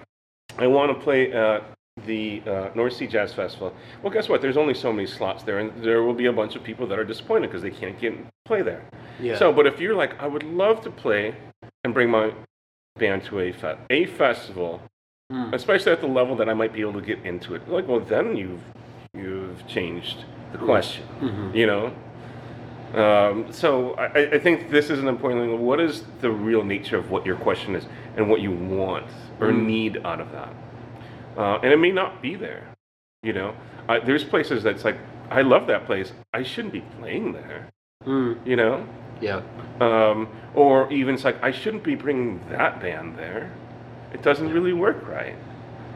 I 0.57 0.67
want 0.67 0.95
to 0.97 1.03
play 1.03 1.31
at 1.31 1.63
the 2.07 2.41
uh, 2.47 2.69
North 2.73 2.93
Sea 2.93 3.05
Jazz 3.05 3.31
Festival, 3.33 3.75
well, 4.01 4.11
guess 4.11 4.27
what? 4.27 4.41
There's 4.41 4.57
only 4.57 4.73
so 4.73 4.91
many 4.91 5.07
slots 5.07 5.43
there, 5.43 5.59
and 5.59 5.83
there 5.83 6.01
will 6.01 6.15
be 6.15 6.25
a 6.25 6.33
bunch 6.33 6.55
of 6.55 6.63
people 6.63 6.87
that 6.87 6.97
are 6.97 7.03
disappointed 7.05 7.47
because 7.47 7.61
they 7.61 7.69
can't 7.71 7.99
get 7.99 8.13
play 8.45 8.63
there. 8.63 8.83
Yeah. 9.19 9.37
So, 9.37 9.53
but 9.53 9.67
if 9.67 9.79
you're 9.79 9.95
like, 9.95 10.19
I 10.21 10.25
would 10.25 10.43
love 10.43 10.81
to 10.81 10.89
play 10.91 11.35
and 11.83 11.93
bring 11.93 12.09
my 12.09 12.33
band 12.97 13.23
to 13.25 13.39
a 13.39 13.51
fe- 13.51 13.77
a 13.91 14.05
festival, 14.07 14.81
especially 15.51 15.91
at 15.91 16.01
the 16.01 16.07
level 16.07 16.35
that 16.37 16.49
I 16.49 16.55
might 16.55 16.73
be 16.73 16.81
able 16.81 16.93
to 16.93 17.01
get 17.01 17.23
into 17.23 17.53
it. 17.53 17.67
Like, 17.69 17.87
well, 17.87 17.99
then 17.99 18.35
you've 18.35 18.61
you've 19.13 19.65
changed 19.67 20.25
the 20.53 20.59
question. 20.59 21.03
You 21.53 21.67
know. 21.67 21.93
Um, 22.93 23.51
so 23.51 23.93
I, 23.95 24.35
I- 24.35 24.39
think 24.39 24.69
this 24.69 24.89
is 24.91 24.99
an 24.99 25.07
important 25.07 25.41
thing. 25.41 25.59
What 25.59 25.79
is 25.79 26.03
the 26.21 26.29
real 26.29 26.63
nature 26.63 26.95
of 26.97 27.09
what 27.09 27.25
your 27.25 27.35
question 27.37 27.75
is 27.75 27.87
and 28.15 28.29
what 28.29 28.39
you 28.39 28.51
want 28.51 29.07
or 29.39 29.51
need 29.51 29.97
out 30.05 30.21
of 30.21 30.31
that? 30.31 30.53
Uh, 31.35 31.57
and 31.63 31.73
it 31.73 31.79
may 31.79 31.91
not 31.91 32.21
be 32.21 32.35
there. 32.35 32.67
You 33.23 33.33
know, 33.33 33.55
I, 33.89 33.97
there's 33.99 34.23
places 34.23 34.61
that's 34.61 34.85
like, 34.85 34.97
I 35.31 35.41
love 35.41 35.65
that 35.67 35.85
place. 35.87 36.11
I 36.35 36.43
shouldn't 36.43 36.73
be 36.73 36.81
playing 36.99 37.33
there. 37.33 37.69
You 38.45 38.55
know, 38.57 38.85
yeah. 39.21 39.41
um, 39.79 40.27
or 40.53 40.91
even 40.91 41.15
it's 41.15 41.23
like 41.23 41.41
I 41.41 41.51
shouldn't 41.51 41.83
be 41.83 41.95
bringing 41.95 42.41
that 42.49 42.79
band 42.81 43.17
there. 43.17 43.49
It 44.13 44.21
doesn't 44.21 44.51
really 44.51 44.73
work 44.73 45.07
right. 45.07 45.35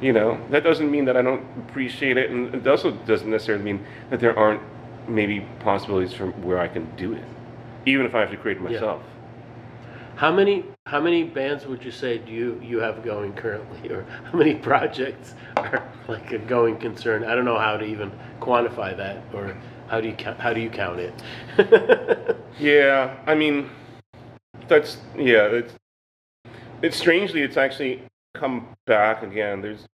You 0.02 0.14
know, 0.14 0.40
that 0.52 0.64
doesn't 0.64 0.91
mean 0.91 1.06
that 1.06 1.18
I 1.18 1.22
don't 1.22 1.44
appreciate 1.57 2.18
it, 2.18 2.30
and 2.30 2.53
it 2.53 2.68
also 2.68 2.91
doesn't 2.91 3.30
necessarily 3.30 3.64
mean 3.64 3.86
that 4.10 4.19
there 4.19 4.38
aren't 4.38 4.61
maybe 5.07 5.40
possibilities 5.60 6.14
from 6.14 6.34
where 6.44 6.60
I 6.60 6.68
can 6.68 6.94
do 6.95 7.14
it, 7.14 7.24
even 7.86 8.06
if 8.06 8.14
I 8.14 8.19
have 8.19 8.32
to 8.32 8.38
create 8.38 8.57
it 8.57 8.64
myself. 8.64 9.02
How 10.15 10.32
many 10.32 10.65
how 10.88 10.99
many 10.99 11.24
bands 11.24 11.65
would 11.68 11.84
you 11.84 11.91
say 11.91 12.18
do 12.18 12.32
you 12.32 12.60
you 12.64 12.80
have 12.80 13.03
going 13.03 13.34
currently, 13.34 13.90
or 13.91 14.03
how 14.32 14.38
many 14.38 14.56
projects 14.56 15.36
are 15.56 15.88
like 16.07 16.32
a 16.32 16.40
going 16.40 16.78
concern? 16.78 17.24
I 17.24 17.36
don't 17.36 17.45
know 17.45 17.60
how 17.60 17.78
to 17.78 17.86
even 17.86 18.11
quantify 18.40 18.95
that, 18.98 19.24
or 19.34 19.56
how 19.88 20.02
do 20.02 20.07
you 20.10 20.15
how 20.38 20.53
do 20.53 20.60
you 20.60 20.69
count 20.69 20.99
it? 20.99 22.38
Yeah, 22.60 23.15
I 23.28 23.36
mean, 23.36 23.69
that's 24.68 24.98
yeah. 25.15 25.45
It's 25.45 25.74
it's 26.82 26.98
strangely, 26.98 27.41
it's 27.44 27.57
actually 27.57 28.02
come 28.34 28.68
back 28.86 29.24
again. 29.24 29.62
There's 29.62 29.88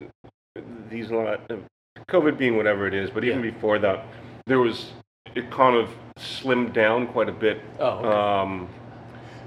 these 0.90 1.10
a 1.12 1.16
lot, 1.16 1.52
of 1.52 1.64
COVID 2.10 2.38
being 2.38 2.58
whatever 2.58 2.88
it 2.88 2.94
is, 2.94 3.10
but 3.10 3.24
even 3.24 3.44
Yeah. 3.44 3.52
before 3.52 3.80
that, 3.80 4.06
there 4.46 4.60
was 4.60 4.92
it 5.36 5.50
kind 5.50 5.76
of 5.76 5.90
slimmed 6.18 6.74
down 6.74 7.08
quite 7.08 7.28
a 7.28 7.32
bit. 7.32 7.60
Oh, 7.80 7.88
okay. 7.88 8.08
Um, 8.08 8.68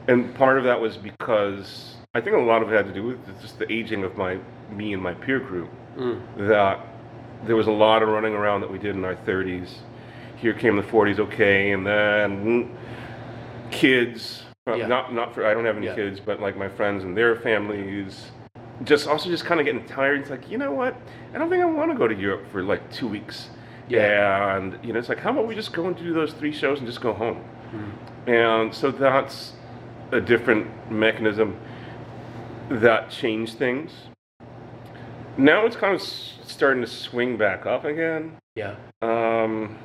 and 0.08 0.34
part 0.34 0.58
of 0.58 0.64
that 0.64 0.80
was 0.80 0.96
because 0.96 1.96
I 2.14 2.20
think 2.20 2.34
a 2.34 2.40
lot 2.40 2.62
of 2.62 2.72
it 2.72 2.76
had 2.76 2.86
to 2.86 2.92
do 2.92 3.04
with 3.04 3.40
just 3.40 3.58
the 3.58 3.70
aging 3.72 4.02
of 4.02 4.16
my 4.16 4.38
me 4.70 4.92
and 4.94 5.02
my 5.02 5.14
peer 5.14 5.38
group. 5.38 5.68
Mm. 5.96 6.20
That 6.48 6.80
there 7.44 7.54
was 7.54 7.68
a 7.68 7.72
lot 7.72 8.02
of 8.02 8.08
running 8.08 8.34
around 8.34 8.62
that 8.62 8.70
we 8.72 8.78
did 8.78 8.96
in 8.96 9.04
our 9.04 9.14
30s. 9.14 9.78
Here 10.38 10.52
came 10.54 10.76
the 10.76 10.82
40s, 10.82 11.20
okay, 11.20 11.70
and 11.70 11.86
then 11.86 12.76
kids. 13.70 14.44
uh, 14.66 14.74
Yeah. 14.74 14.88
Not 14.88 15.14
not 15.14 15.34
for 15.34 15.46
I 15.46 15.54
don't 15.54 15.64
have 15.66 15.76
any 15.76 15.86
Yeah. 15.86 15.94
kids, 15.94 16.18
but 16.18 16.40
like 16.40 16.56
my 16.56 16.68
friends 16.68 17.04
and 17.04 17.16
their 17.16 17.36
families. 17.36 18.32
Just 18.84 19.06
also 19.06 19.28
just 19.30 19.44
kind 19.44 19.60
of 19.60 19.66
getting 19.66 19.84
tired. 19.86 20.20
It's 20.20 20.30
like 20.30 20.50
you 20.50 20.58
know 20.58 20.72
what? 20.72 20.96
I 21.34 21.38
don't 21.38 21.48
think 21.48 21.62
I 21.62 21.66
want 21.66 21.90
to 21.90 21.96
go 21.96 22.06
to 22.06 22.14
Europe 22.14 22.46
for 22.50 22.62
like 22.62 22.92
two 22.92 23.08
weeks. 23.08 23.48
Yeah. 23.88 24.56
And 24.56 24.78
you 24.84 24.92
know, 24.92 24.98
it's 24.98 25.08
like 25.08 25.20
how 25.20 25.30
about 25.30 25.46
we 25.46 25.54
just 25.54 25.72
go 25.72 25.86
and 25.86 25.96
do 25.96 26.12
those 26.12 26.32
three 26.32 26.52
shows 26.52 26.78
and 26.78 26.86
just 26.86 27.00
go 27.00 27.12
home. 27.12 27.42
Mm-hmm. 27.72 28.30
And 28.30 28.74
so 28.74 28.90
that's 28.90 29.54
a 30.12 30.20
different 30.20 30.90
mechanism 30.90 31.58
that 32.68 33.10
changed 33.10 33.58
things. 33.58 33.92
Now 35.38 35.66
it's 35.66 35.76
kind 35.76 35.94
of 35.94 36.02
starting 36.02 36.82
to 36.82 36.88
swing 36.88 37.36
back 37.36 37.66
up 37.66 37.84
again. 37.84 38.38
yeah. 38.54 38.76
Um, 39.02 39.78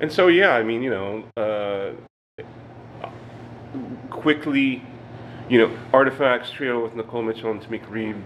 and 0.00 0.12
so, 0.12 0.26
yeah, 0.26 0.50
I 0.50 0.64
mean, 0.64 0.82
you 0.82 0.90
know, 0.90 1.24
uh, 1.36 1.92
quickly, 4.10 4.82
you 5.52 5.58
know, 5.58 5.78
Artifacts 5.92 6.50
Trio 6.50 6.82
with 6.82 6.94
Nicole 6.94 7.20
Mitchell 7.20 7.50
and 7.50 7.60
Tomeka 7.60 7.90
Reid. 7.90 8.16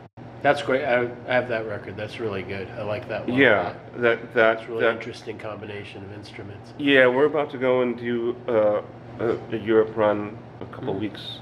That's 0.42 0.62
great. 0.62 0.84
I, 0.84 1.10
I 1.26 1.34
have 1.34 1.48
that 1.48 1.66
record. 1.66 1.96
That's 1.96 2.20
really 2.20 2.44
good. 2.44 2.68
I 2.68 2.84
like 2.84 3.08
that 3.08 3.26
one. 3.26 3.36
Yeah, 3.36 3.74
that 3.96 4.32
that 4.32 4.60
It's 4.60 4.68
really 4.68 4.84
that, 4.84 4.94
interesting 4.94 5.36
combination 5.36 6.04
of 6.04 6.12
instruments. 6.12 6.72
Yeah, 6.78 7.08
we're 7.08 7.24
about 7.24 7.50
to 7.50 7.58
go 7.58 7.82
and 7.82 7.98
do 7.98 8.36
uh, 8.46 8.80
a, 9.18 9.38
a 9.50 9.56
Europe 9.56 9.96
run, 9.96 10.38
a 10.60 10.66
couple 10.66 10.94
weeks 10.94 11.40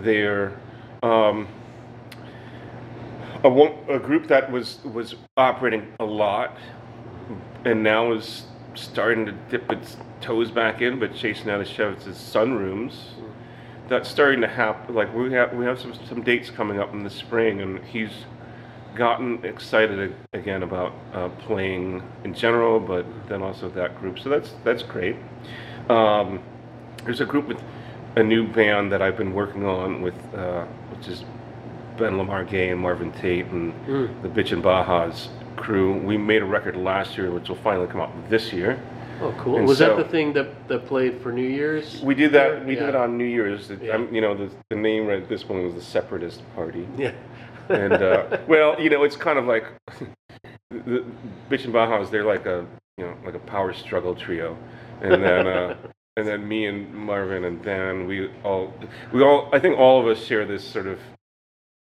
there. 0.00 0.58
Um, 1.02 1.46
a, 3.44 3.50
one, 3.50 3.74
a 3.90 3.98
group 3.98 4.28
that 4.28 4.50
was 4.50 4.78
was 4.82 5.14
operating 5.36 5.92
a 6.00 6.06
lot, 6.06 6.56
and 7.66 7.82
now 7.82 8.12
is 8.12 8.44
starting 8.72 9.26
to 9.26 9.32
dip 9.50 9.70
its 9.70 9.98
toes 10.22 10.50
back 10.50 10.80
in, 10.80 10.98
but 10.98 11.14
Jason 11.14 11.48
Adasiewicz's 11.48 12.16
Sun 12.16 12.54
Rooms. 12.54 13.10
That's 13.88 14.08
starting 14.08 14.40
to 14.42 14.48
happen. 14.48 14.94
Like 14.94 15.14
we 15.14 15.32
have 15.32 15.52
we 15.54 15.64
have 15.64 15.80
some 15.80 15.94
some 16.08 16.22
dates 16.22 16.50
coming 16.50 16.78
up 16.78 16.92
in 16.92 17.04
the 17.04 17.10
spring, 17.10 17.60
and 17.60 17.82
he's 17.84 18.10
gotten 18.94 19.44
excited 19.44 20.14
again 20.32 20.62
about 20.62 20.92
uh, 21.14 21.28
playing 21.46 22.02
in 22.24 22.34
general, 22.34 22.80
but 22.80 23.06
then 23.28 23.42
also 23.42 23.68
that 23.70 23.98
group. 23.98 24.18
So 24.18 24.28
that's 24.28 24.54
that's 24.64 24.82
great. 24.82 25.16
Um, 25.88 26.40
there's 27.04 27.20
a 27.20 27.24
group 27.26 27.46
with 27.48 27.62
a 28.16 28.22
new 28.22 28.46
band 28.46 28.92
that 28.92 29.00
I've 29.00 29.16
been 29.16 29.32
working 29.32 29.64
on 29.64 30.02
with, 30.02 30.14
uh, 30.34 30.64
which 30.90 31.08
is 31.08 31.24
Ben 31.96 32.18
Lamar 32.18 32.44
Gay 32.44 32.70
and 32.70 32.80
Marvin 32.80 33.12
Tate 33.12 33.46
and 33.46 33.72
the 34.22 34.28
Bitchin 34.28 34.60
Bajas 34.60 35.28
crew. 35.56 35.94
We 35.98 36.16
made 36.16 36.42
a 36.42 36.46
record 36.46 36.76
last 36.76 37.16
year, 37.16 37.30
which 37.30 37.48
will 37.48 37.56
finally 37.56 37.86
come 37.86 38.00
out 38.00 38.12
this 38.28 38.52
year. 38.52 38.82
Oh, 39.20 39.34
cool. 39.38 39.56
And 39.58 39.66
Was 39.66 39.78
so- 39.78 39.96
that 39.96 40.02
the 40.04 40.08
thing 40.10 40.32
that, 40.34 40.68
that 40.68 40.86
played 40.86 41.20
for 41.20 41.32
New 41.32 41.46
Year's? 41.48 42.00
We 42.02 42.14
did 42.14 42.32
that. 42.32 42.64
We 42.64 42.74
did 42.74 42.82
Yeah. 42.82 42.88
it 42.90 42.94
on 42.94 43.16
New 43.18 43.24
Year's. 43.24 43.70
It-. 43.70 43.90
I'm- 43.90 44.14
you 44.14 44.20
know, 44.20 44.34
the, 44.34 44.50
the 44.70 44.76
name 44.76 45.06
right 45.06 45.22
at 45.22 45.28
this 45.28 45.42
point 45.42 45.64
was 45.64 45.74
the 45.74 45.82
Separatist 45.82 46.42
Party. 46.54 46.86
Yeah. 46.96 47.12
and 47.68 47.92
uh, 47.92 48.38
well, 48.48 48.80
you 48.80 48.90
know, 48.90 49.02
it's 49.04 49.16
kind 49.16 49.38
of 49.38 49.44
like 49.46 49.64
the 50.70 51.04
Bitchin 51.50 51.72
Bajas. 51.72 52.10
They're 52.10 52.24
like 52.24 52.46
a 52.46 52.66
you 52.96 53.04
know 53.06 53.14
like 53.24 53.34
a 53.34 53.38
power 53.40 53.72
struggle 53.74 54.14
trio, 54.14 54.56
and 55.02 55.22
then 55.22 55.46
uh, 55.46 55.76
and 56.16 56.26
then 56.26 56.46
me 56.48 56.66
and 56.66 56.92
Marvin 56.94 57.44
and 57.44 57.62
Dan, 57.62 58.06
we 58.06 58.30
all 58.42 58.72
we 59.12 59.22
all 59.22 59.50
I 59.52 59.58
think 59.58 59.78
all 59.78 60.00
of 60.00 60.06
us 60.06 60.24
share 60.24 60.46
this 60.46 60.64
sort 60.64 60.86
of 60.86 60.98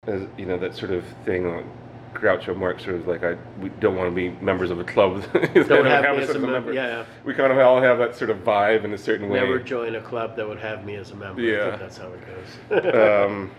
as 0.08 0.22
you 0.38 0.46
know 0.46 0.58
that 0.58 0.76
sort 0.76 0.92
of 0.92 1.04
thing. 1.26 1.54
Like, 1.54 1.66
Groucho 2.14 2.56
Marx 2.56 2.84
sort 2.84 2.96
of 2.96 3.08
like 3.08 3.24
I 3.24 3.38
we 3.60 3.70
don't 3.80 3.96
want 3.96 4.10
to 4.10 4.16
be 4.16 4.30
members 4.44 4.72
of 4.72 4.80
a 4.80 4.84
club 4.84 5.24
Don't 5.34 5.86
have 5.86 6.16
me 6.16 6.24
us 6.24 6.30
as 6.30 6.36
a 6.36 6.40
member. 6.40 6.74
Yeah, 6.74 7.06
We 7.26 7.34
kind 7.34 7.52
of 7.52 7.58
all 7.60 7.82
have 7.82 7.98
that 7.98 8.16
sort 8.16 8.30
of 8.30 8.38
vibe 8.38 8.84
in 8.84 8.94
a 8.94 8.98
certain 8.98 9.28
yeah. 9.28 9.34
way. 9.34 9.40
Never 9.42 9.60
join 9.60 9.96
a 9.96 10.02
club 10.02 10.36
that 10.38 10.48
would 10.48 10.60
have 10.60 10.86
me 10.86 10.96
as 10.96 11.12
a 11.12 11.16
member. 11.16 11.42
I 11.42 11.46
Yeah. 11.46 11.70
think 11.70 11.82
that's 11.82 11.98
how 11.98 12.12
it 12.14 12.22
goes. 12.26 12.96
um, 12.96 13.52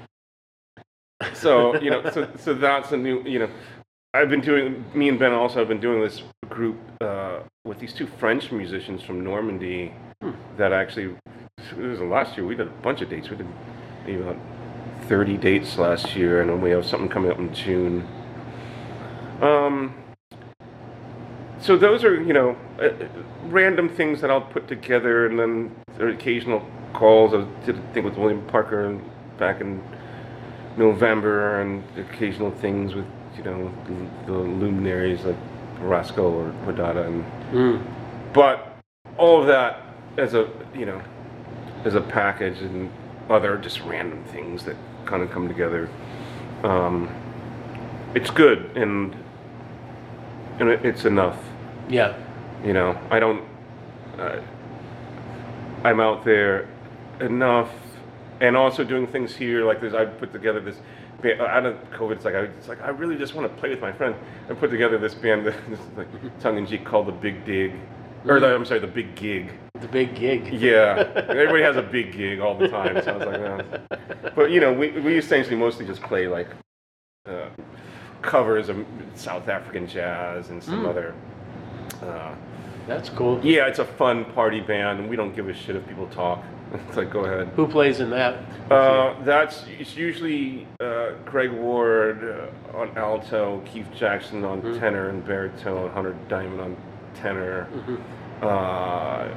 so 1.35 1.79
you 1.81 1.91
know, 1.91 2.09
so 2.11 2.29
so 2.37 2.55
that's 2.55 2.93
a 2.93 2.97
new 2.97 3.23
you 3.23 3.39
know. 3.41 3.51
I've 4.15 4.31
been 4.31 4.41
doing. 4.41 4.85
Me 4.95 5.09
and 5.09 5.19
Ben 5.19 5.33
also 5.33 5.59
have 5.59 5.69
been 5.69 5.81
doing 5.81 6.01
this 6.01 6.23
group 6.49 6.79
uh, 7.01 7.41
with 7.65 7.81
these 7.81 7.93
two 7.93 8.07
French 8.07 8.53
musicians 8.53 9.03
from 9.03 9.25
Normandy 9.25 9.93
that 10.57 10.73
actually. 10.73 11.17
It 11.71 11.79
was 11.79 11.99
last 12.01 12.37
year. 12.37 12.47
We 12.47 12.55
did 12.55 12.67
a 12.69 12.71
bunch 12.71 13.01
of 13.01 13.09
dates. 13.09 13.29
We 13.31 13.37
did 13.37 13.49
maybe 14.07 14.21
about 14.23 14.37
thirty 15.09 15.37
dates 15.37 15.79
last 15.79 16.15
year, 16.15 16.41
and 16.43 16.51
then 16.51 16.61
we 16.61 16.71
have 16.71 16.85
something 16.87 17.09
coming 17.09 17.31
up 17.31 17.39
in 17.39 17.53
June. 17.55 18.07
Um. 19.43 19.95
So 21.61 21.77
those 21.77 22.05
are 22.05 22.23
you 22.23 22.33
know 22.33 22.57
uh, 22.81 22.91
random 23.45 23.89
things 23.89 24.21
that 24.21 24.31
I'll 24.31 24.41
put 24.41 24.69
together, 24.69 25.27
and 25.27 25.39
then 25.39 25.75
there 25.97 26.07
are 26.07 26.11
occasional 26.11 26.67
calls. 26.93 27.33
I 27.35 27.45
did 27.65 27.79
a 27.79 27.93
thing 27.93 28.05
with 28.05 28.17
William 28.17 28.45
Parker 28.47 28.99
back 29.39 29.61
in 29.61 29.83
November 30.77 31.61
and 31.61 31.83
occasional 31.99 32.51
things 32.51 32.95
with 32.95 33.07
you 33.37 33.45
know 33.45 33.73
the, 33.87 34.33
the 34.33 34.39
luminaries 34.39 35.25
like 35.25 35.37
Roscoe 35.81 36.31
or 36.33 36.53
Wadada 36.67 37.07
and 37.07 37.25
Mm. 37.53 37.85
but 38.33 38.77
all 39.17 39.41
of 39.41 39.47
that 39.47 39.81
as 40.19 40.35
a 40.35 40.49
you 40.75 40.87
know 40.87 41.01
as 41.85 41.95
a 41.95 42.01
package 42.01 42.61
and 42.61 42.91
other 43.31 43.57
just 43.59 43.81
random 43.83 44.25
things 44.25 44.65
that 44.65 44.77
kind 45.05 45.23
of 45.23 45.31
come 45.31 45.47
together 45.47 45.89
um, 46.65 47.09
it's 48.15 48.31
good 48.31 48.77
and 48.77 49.15
and 50.59 50.69
it's 50.71 51.05
enough 51.05 51.39
Yeah. 51.89 52.15
you 52.65 52.73
know 52.73 52.99
i 53.11 53.19
don't 53.19 53.43
uh, 54.19 54.41
i'm 55.85 56.01
out 56.01 56.25
there 56.25 56.69
enough 57.21 57.71
and 58.41 58.57
also 58.57 58.85
doing 58.85 59.07
things 59.07 59.35
here 59.35 59.65
like 59.65 59.81
this 59.81 59.95
i 59.95 60.05
put 60.05 60.33
together 60.33 60.61
this 60.61 60.77
band 61.23 61.41
out 61.41 61.67
of 61.67 61.77
covid 61.93 62.13
it's 62.13 62.25
like 62.25 62.35
i 62.35 62.41
it's 62.41 62.69
like 62.69 62.81
i 62.83 62.89
really 62.89 63.17
just 63.17 63.35
want 63.35 63.51
to 63.53 63.61
play 63.61 63.71
with 63.71 63.81
my 63.81 63.93
friend 63.93 64.15
i 64.51 64.55
put 64.55 64.71
together 64.71 64.99
this 64.99 65.15
band 65.15 65.47
this 65.47 65.57
like 65.97 66.09
tongue-in-cheek 66.41 66.85
called 66.85 67.07
the 67.07 67.13
big 67.13 67.45
dig 67.45 67.73
or 68.27 68.41
the, 68.41 68.55
i'm 68.55 68.65
sorry 68.65 68.81
the 68.81 68.87
big 68.87 69.15
gig 69.15 69.51
The 69.81 69.89
big 69.89 70.15
gig. 70.15 70.53
yeah, 70.53 71.13
everybody 71.29 71.63
has 71.63 71.77
a 71.77 71.83
big 71.83 72.13
gig 72.13 72.41
all 72.41 72.57
the 72.57 72.69
time. 72.69 73.03
So 73.05 73.13
I 73.13 73.17
was 73.19 73.27
like, 73.27 73.41
oh. 73.41 74.31
but 74.35 74.51
you 74.51 74.61
know, 74.61 74.73
we 74.73 74.87
we 75.07 75.19
essentially 75.19 75.57
mostly 75.57 75.85
just 75.85 76.01
play 76.01 76.27
like 76.27 76.49
uh, 77.29 77.49
covers 78.29 78.69
of 78.69 78.85
South 79.15 79.49
African 79.49 79.87
jazz 79.87 80.51
and 80.51 80.63
some 80.63 80.85
Mm. 80.85 80.89
other. 80.89 81.15
Uh, 82.03 82.33
That's 82.87 83.09
cool. 83.11 83.41
yeah, 83.43 83.67
it's 83.67 83.79
a 83.79 83.85
fun 83.85 84.25
party 84.27 84.61
band, 84.61 85.01
and 85.01 85.09
we 85.09 85.17
don't 85.17 85.35
give 85.35 85.49
a 85.49 85.55
shit 85.55 85.77
if 85.77 85.87
people 85.87 86.07
talk. 86.09 86.43
It's 86.89 86.97
like, 86.97 87.11
go 87.11 87.21
ahead. 87.21 87.49
Who 87.55 87.69
plays 87.69 88.01
in 88.01 88.11
that? 88.11 88.35
Uh, 88.69 89.15
that's 89.23 89.65
it's 89.79 89.97
usually 89.97 90.67
uh, 90.81 91.11
Greg 91.25 91.53
Ward 91.53 92.51
uh, 92.75 92.77
on 92.77 92.91
alto, 92.97 93.63
Keith 93.65 93.87
Jackson 93.95 94.45
on 94.45 94.61
Mhm. 94.61 94.81
tenor 94.81 95.09
and 95.11 95.25
baritone, 95.25 95.91
Hunter 95.91 96.17
Diamond 96.29 96.61
on 96.61 96.77
tenor. 97.15 97.69
Mhm. 97.77 97.99
Uh, 98.43 99.29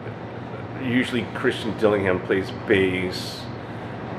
usually 0.83 1.27
Christian 1.35 1.77
Dillingham 1.77 2.19
plays 2.21 2.49
bass. 2.67 3.43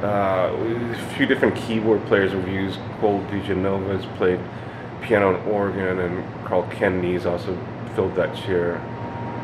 Uh, 0.02 0.54
a 0.56 1.14
few 1.16 1.26
different 1.26 1.56
keyboard 1.56 2.04
players 2.06 2.32
we've 2.34 2.48
used. 2.48 2.78
Cole 3.00 3.20
has 3.22 4.06
played 4.16 4.38
piano 5.02 5.34
and 5.34 5.50
organ, 5.50 5.98
and 5.98 6.44
Carl 6.44 6.62
Kennedy's 6.70 7.26
also 7.26 7.58
filled 7.94 8.14
that 8.14 8.34
chair. 8.36 8.76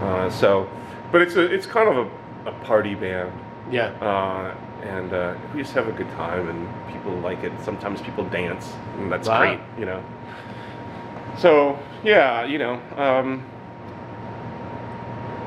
Uh, 0.03 0.31
so, 0.31 0.69
but 1.11 1.23
it's 1.23 1.35
a 1.37 1.53
it's 1.53 1.67
kind 1.67 1.89
of 1.89 2.07
a, 2.47 2.51
a 2.51 2.53
party 2.65 2.95
band, 2.95 3.33
Yeah. 3.71 3.87
uh, 4.01 4.55
and 4.87 5.13
uh, 5.13 5.35
we 5.55 5.63
just 5.63 5.75
have 5.75 5.89
a 5.89 5.93
good 5.93 6.09
time, 6.11 6.49
and 6.49 6.93
people 6.93 7.13
like 7.19 7.43
it. 7.43 7.53
Sometimes 7.63 8.01
people 8.01 8.25
dance, 8.29 8.73
and 8.99 9.11
that's 9.11 9.29
Wow. 9.29 9.41
great, 9.41 9.61
you 9.79 9.87
know. 9.87 10.03
So 11.37 11.79
yeah, 12.05 12.45
you 12.45 12.59
know. 12.59 12.81
Um, 12.97 13.45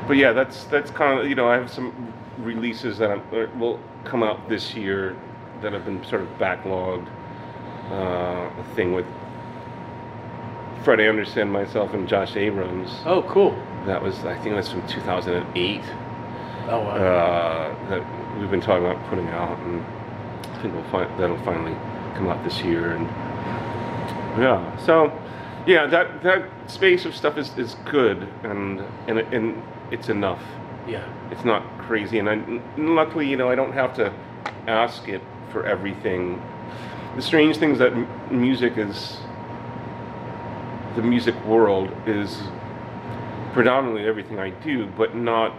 but 0.07 0.17
yeah, 0.17 0.33
that's 0.33 0.65
that's 0.65 0.91
kind 0.91 1.19
of 1.19 1.27
you 1.29 1.35
know 1.35 1.47
I 1.49 1.55
have 1.55 1.69
some 1.71 2.13
releases 2.39 2.97
that 2.99 3.11
I'm, 3.11 3.59
will 3.59 3.79
come 4.03 4.23
out 4.23 4.47
this 4.49 4.73
year 4.75 5.15
that 5.61 5.73
have 5.73 5.85
been 5.85 6.03
sort 6.05 6.21
of 6.21 6.27
backlogged. 6.37 7.07
Uh, 7.91 8.49
a 8.59 8.75
thing 8.75 8.91
with 8.93 9.05
Fred 10.83 10.99
Anderson, 10.99 11.49
myself, 11.49 11.93
and 11.93 12.07
Josh 12.07 12.35
Abrams. 12.35 12.91
Oh, 13.05 13.23
cool. 13.23 13.51
That 13.85 14.01
was 14.01 14.25
I 14.25 14.37
think 14.39 14.55
that's 14.55 14.71
from 14.71 14.85
2008 14.87 15.81
Oh, 16.69 16.79
wow. 16.79 16.89
uh, 16.89 17.89
that 17.89 18.37
we've 18.39 18.51
been 18.51 18.59
talking 18.61 18.85
about 18.85 19.01
putting 19.09 19.27
out, 19.29 19.57
and 19.59 19.81
I 19.81 20.61
think 20.61 20.73
we'll 20.73 20.83
find 20.91 21.09
that'll 21.19 21.37
finally 21.43 21.73
come 22.15 22.27
out 22.27 22.43
this 22.43 22.61
year. 22.61 22.91
And 22.91 23.05
yeah, 24.41 24.77
so 24.85 25.11
yeah, 25.65 25.87
that 25.87 26.21
that 26.23 26.49
space 26.69 27.05
of 27.05 27.15
stuff 27.15 27.37
is, 27.37 27.57
is 27.57 27.75
good, 27.85 28.27
and 28.43 28.81
and 29.07 29.19
and 29.19 29.63
it's 29.91 30.09
enough. 30.09 30.41
Yeah. 30.87 31.03
It's 31.31 31.43
not 31.45 31.63
crazy, 31.79 32.19
and 32.19 32.29
I, 32.29 32.33
and 32.33 32.95
luckily, 32.95 33.27
you 33.27 33.35
know, 33.37 33.49
I 33.49 33.55
don't 33.55 33.73
have 33.73 33.93
to 33.95 34.11
ask 34.67 35.07
it 35.07 35.21
for 35.51 35.65
everything. 35.65 36.41
The 37.15 37.21
strange 37.21 37.57
thing 37.57 37.71
is 37.71 37.79
that 37.79 37.91
m- 37.93 38.07
music 38.31 38.77
is 38.77 39.17
the 40.95 41.01
music 41.01 41.35
world 41.45 41.91
is 42.07 42.41
predominantly 43.53 44.05
everything 44.07 44.39
I 44.39 44.49
do, 44.49 44.87
but 44.97 45.15
not 45.15 45.53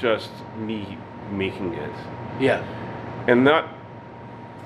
just 0.00 0.30
me 0.58 0.98
making 1.30 1.74
it, 1.74 1.90
Yeah. 2.40 2.62
and 3.26 3.46
that 3.46 3.66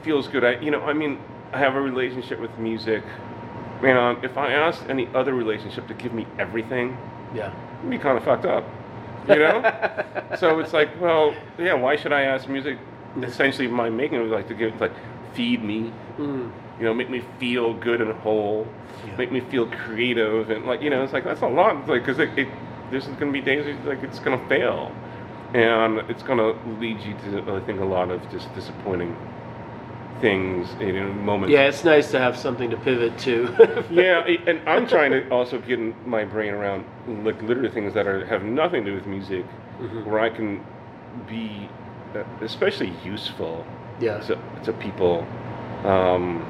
feels 0.02 0.28
good. 0.28 0.44
I, 0.44 0.58
you 0.60 0.70
know, 0.70 0.82
I 0.82 0.92
mean, 0.92 1.18
I 1.52 1.58
have 1.58 1.74
a 1.74 1.80
relationship 1.80 2.40
with 2.40 2.56
music. 2.58 3.02
Man, 3.82 4.16
if 4.22 4.36
I 4.38 4.52
asked 4.52 4.84
any 4.88 5.08
other 5.14 5.34
relationship 5.34 5.86
to 5.88 5.94
give 5.94 6.12
me 6.12 6.26
everything, 6.38 6.96
Yeah. 7.34 7.50
it'd 7.80 7.90
be 7.90 7.98
kind 7.98 8.16
of 8.16 8.24
fucked 8.24 8.46
up, 8.46 8.64
you 9.28 9.36
know. 9.36 9.72
so 10.38 10.58
it's 10.58 10.72
like, 10.72 11.00
well, 11.00 11.34
yeah, 11.58 11.74
why 11.74 11.96
should 11.96 12.12
I 12.12 12.22
ask 12.22 12.48
music? 12.48 12.78
Essentially, 13.22 13.66
my 13.68 13.88
making 13.90 14.20
was 14.22 14.30
like 14.30 14.48
to 14.48 14.54
give, 14.54 14.78
like, 14.80 14.92
feed 15.34 15.62
me, 15.62 15.92
Mm. 16.18 16.50
you 16.78 16.84
know, 16.84 16.94
make 16.94 17.10
me 17.10 17.22
feel 17.38 17.74
good 17.74 18.00
and 18.00 18.12
whole, 18.20 18.66
Yeah. 19.06 19.16
make 19.16 19.30
me 19.32 19.40
feel 19.40 19.66
creative, 19.66 20.50
and 20.50 20.64
like, 20.66 20.82
you 20.82 20.90
know, 20.90 21.02
it's 21.02 21.12
like 21.12 21.24
that's 21.24 21.42
a 21.42 21.46
lot, 21.46 21.86
like, 21.88 22.02
because 22.04 22.18
it, 22.18 22.30
it, 22.38 22.48
there's 22.90 23.06
gonna 23.06 23.32
be 23.32 23.40
days 23.40 23.66
like 23.84 24.02
it's 24.02 24.18
gonna 24.18 24.40
fail, 24.48 24.92
and 25.54 25.98
it's 26.10 26.22
gonna 26.22 26.54
lead 26.80 27.00
you 27.00 27.14
to, 27.24 27.56
I 27.56 27.60
think, 27.60 27.80
a 27.80 27.84
lot 27.84 28.10
of 28.10 28.20
just 28.30 28.54
disappointing 28.54 29.14
things, 30.20 30.68
know, 30.92 31.12
moments. 31.12 31.52
Yeah, 31.52 31.68
it's 31.68 31.84
nice 31.84 32.10
to 32.12 32.18
have 32.18 32.36
something 32.36 32.70
to 32.70 32.76
pivot 32.76 33.18
to. 33.20 33.84
Yeah, 33.90 34.24
and 34.46 34.60
I'm 34.68 34.86
trying 34.86 35.10
to 35.12 35.28
also 35.30 35.58
get 35.58 35.78
my 36.06 36.24
brain 36.24 36.52
around 36.54 36.84
like 37.24 37.40
literally 37.42 37.70
things 37.70 37.94
that 37.94 38.06
are 38.06 38.24
have 38.26 38.42
nothing 38.42 38.84
to 38.84 38.90
do 38.90 38.96
with 38.96 39.06
music, 39.06 39.44
Mhm. 39.80 40.06
where 40.06 40.20
I 40.20 40.30
can 40.30 40.64
be 41.28 41.68
uh, 42.14 42.24
especially 42.42 42.92
useful 43.04 43.66
Yeah. 44.00 44.18
to, 44.20 44.38
to 44.64 44.72
people 44.72 45.26
um, 45.84 46.44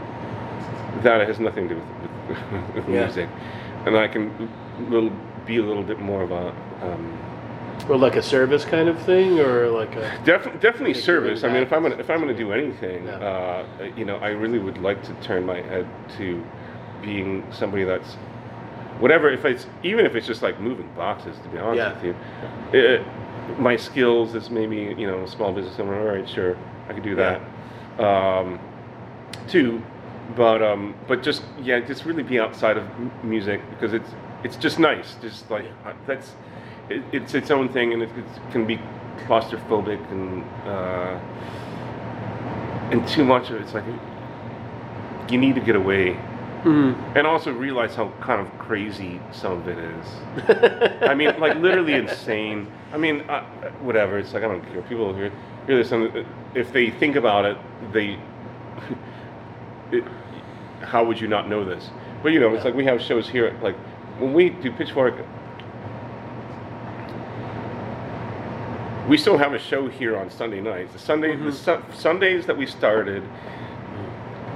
that 1.02 1.26
has 1.26 1.38
nothing 1.40 1.68
to 1.68 1.74
do 1.74 1.80
with, 1.80 2.38
with, 2.38 2.74
with 2.76 2.88
Yeah. 2.88 3.04
music, 3.06 3.28
and 3.84 3.96
I 3.96 4.08
can 4.08 4.30
little, 4.88 5.10
be 5.46 5.56
a 5.58 5.62
little 5.62 5.82
bit 5.82 5.98
more 6.00 6.22
of 6.22 6.30
a 6.30 6.48
um, 6.82 7.18
or 7.88 7.96
like 7.96 8.16
a 8.16 8.22
service 8.22 8.64
kind 8.64 8.88
of 8.88 8.98
thing, 9.02 9.38
or 9.38 9.68
like 9.68 9.94
a. 9.96 10.18
Definitely, 10.24 10.94
service. 10.94 11.44
I 11.44 11.48
mean, 11.48 11.62
if 11.62 11.72
I'm 11.72 11.82
gonna 11.82 11.96
if 11.96 12.10
I'm 12.10 12.20
gonna 12.20 12.34
do 12.34 12.52
anything, 12.52 13.06
Yeah. 13.06 13.12
uh, 13.16 13.64
you 13.96 14.04
know, 14.04 14.16
I 14.16 14.28
really 14.28 14.58
would 14.58 14.78
like 14.78 15.02
to 15.04 15.12
turn 15.22 15.46
my 15.46 15.60
head 15.60 15.86
to 16.18 16.42
being 17.02 17.44
somebody 17.50 17.84
that's 17.84 18.14
whatever. 18.98 19.30
If 19.30 19.44
it's 19.44 19.66
even 19.82 20.06
if 20.06 20.14
it's 20.16 20.26
just 20.26 20.42
like 20.42 20.60
moving 20.60 20.88
boxes, 20.96 21.38
to 21.40 21.48
be 21.48 21.58
honest 21.58 21.76
Yeah. 21.78 21.92
with 21.94 22.04
you, 22.72 22.78
it, 22.80 23.02
my 23.58 23.76
skills 23.76 24.34
as 24.34 24.50
maybe 24.50 24.94
you 24.98 25.06
know 25.06 25.22
a 25.22 25.28
small 25.28 25.52
business 25.52 25.78
owner. 25.78 25.98
All 26.00 26.06
right, 26.16 26.28
sure, 26.28 26.56
I 26.88 26.92
could 26.94 27.02
do 27.04 27.10
Yeah. 27.10 27.38
that. 27.98 28.04
Um, 28.04 28.58
too, 29.48 29.82
but 30.34 30.62
um, 30.62 30.94
but 31.06 31.22
just 31.22 31.42
yeah, 31.62 31.78
just 31.80 32.04
really 32.04 32.22
be 32.24 32.40
outside 32.40 32.76
of 32.76 32.84
m- 32.98 33.12
music 33.22 33.60
because 33.70 33.92
it's 33.92 34.10
it's 34.42 34.56
just 34.56 34.78
nice. 34.78 35.14
Just 35.22 35.48
like 35.50 35.66
that's 36.06 36.32
it, 36.90 37.02
it's 37.12 37.34
its 37.34 37.50
own 37.50 37.68
thing, 37.68 37.92
and 37.92 38.02
it, 38.02 38.10
it 38.16 38.24
can 38.52 38.66
be 38.66 38.78
claustrophobic 39.26 40.00
and 40.10 40.44
uh, 40.66 41.18
and 42.90 43.06
too 43.08 43.24
much 43.24 43.50
of 43.50 43.56
it, 43.56 43.62
it's 43.62 43.74
like 43.74 43.84
you 45.28 45.38
need 45.38 45.54
to 45.56 45.60
get 45.60 45.76
away, 45.76 46.16
Mm. 46.64 46.96
and 47.16 47.26
also 47.28 47.52
realize 47.52 47.94
how 47.94 48.08
kind 48.20 48.40
of 48.40 48.58
crazy 48.58 49.20
some 49.30 49.52
of 49.52 49.68
it 49.68 49.78
is. 49.78 51.02
I 51.02 51.14
mean, 51.14 51.38
like 51.38 51.56
literally 51.58 51.94
insane. 51.94 52.66
I 52.92 52.96
mean, 52.96 53.20
uh, 53.28 53.44
whatever. 53.82 54.18
It's 54.18 54.32
like 54.34 54.42
I 54.42 54.48
don't 54.48 54.62
care. 54.72 54.82
People 54.82 55.14
hear 55.14 55.30
hear 55.66 55.76
this, 55.76 55.92
and 55.92 56.26
if 56.54 56.72
they 56.72 56.90
think 56.90 57.16
about 57.16 57.44
it, 57.44 57.56
they. 57.92 58.18
It, 59.92 60.02
how 60.82 61.04
would 61.04 61.20
you 61.20 61.28
not 61.28 61.48
know 61.48 61.64
this? 61.64 61.90
But 62.22 62.32
you 62.32 62.40
know, 62.40 62.52
it's 62.54 62.64
like 62.64 62.74
we 62.74 62.84
have 62.86 63.00
shows 63.00 63.28
here. 63.28 63.56
Like 63.62 63.76
when 64.18 64.32
we 64.32 64.50
do 64.50 64.72
Pitchfork, 64.72 65.14
we 69.08 69.16
still 69.16 69.38
have 69.38 69.52
a 69.52 69.58
show 69.58 69.88
here 69.88 70.16
on 70.16 70.30
Sunday 70.30 70.60
nights. 70.60 70.92
The 70.92 70.98
Sunday, 70.98 71.36
the 71.36 71.50
Mhm. 71.50 71.52
su- 71.52 71.82
Sundays 71.92 72.46
that 72.46 72.56
we 72.56 72.66
started, 72.66 73.22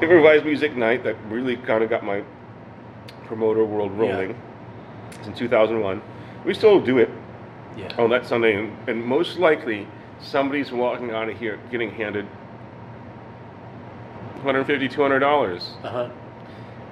improvised 0.02 0.44
music 0.44 0.76
night 0.76 1.04
that 1.04 1.16
really 1.28 1.56
kind 1.56 1.84
of 1.84 1.90
got 1.90 2.02
my 2.04 2.22
promoter 3.26 3.64
world 3.64 3.92
Yeah. 3.96 4.00
rolling. 4.10 4.34
It's 5.18 5.28
in 5.28 5.34
2001. 5.34 6.00
We 6.44 6.54
still 6.54 6.80
do 6.80 6.98
it 6.98 7.10
Yeah. 7.76 7.88
on 7.98 8.10
that 8.10 8.26
Sunday, 8.26 8.56
and, 8.56 8.72
and 8.88 9.04
most 9.04 9.38
likely 9.38 9.86
somebody's 10.20 10.72
walking 10.72 11.10
out 11.12 11.28
of 11.28 11.38
here 11.38 11.58
getting 11.70 11.90
handed 11.92 12.26
150 14.42 14.88
200 14.88 15.22
Uh 15.22 15.58
huh. 15.84 16.08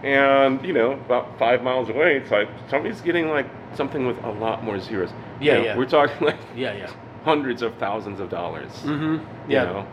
and 0.02 0.64
you 0.64 0.72
know 0.72 0.92
about 0.92 1.38
five 1.38 1.62
miles 1.62 1.88
away 1.88 2.16
it's 2.16 2.30
like 2.30 2.48
somebody's 2.68 3.00
getting 3.00 3.28
like 3.30 3.46
something 3.74 4.06
with 4.06 4.22
a 4.24 4.30
lot 4.30 4.62
more 4.62 4.78
zeros 4.78 5.10
You 5.40 5.46
Yeah, 5.52 5.54
know, 5.58 5.64
yeah. 5.64 5.76
we're 5.76 5.86
talking 5.86 6.26
like 6.26 6.36
Yeah, 6.54 6.74
yeah. 6.74 6.86
Hundreds 7.24 7.62
of 7.62 7.74
thousands 7.76 8.20
of 8.20 8.28
dollars 8.30 8.70
Mm-hmm. 8.84 9.14
you 9.14 9.56
Yeah. 9.56 9.64
know 9.64 9.86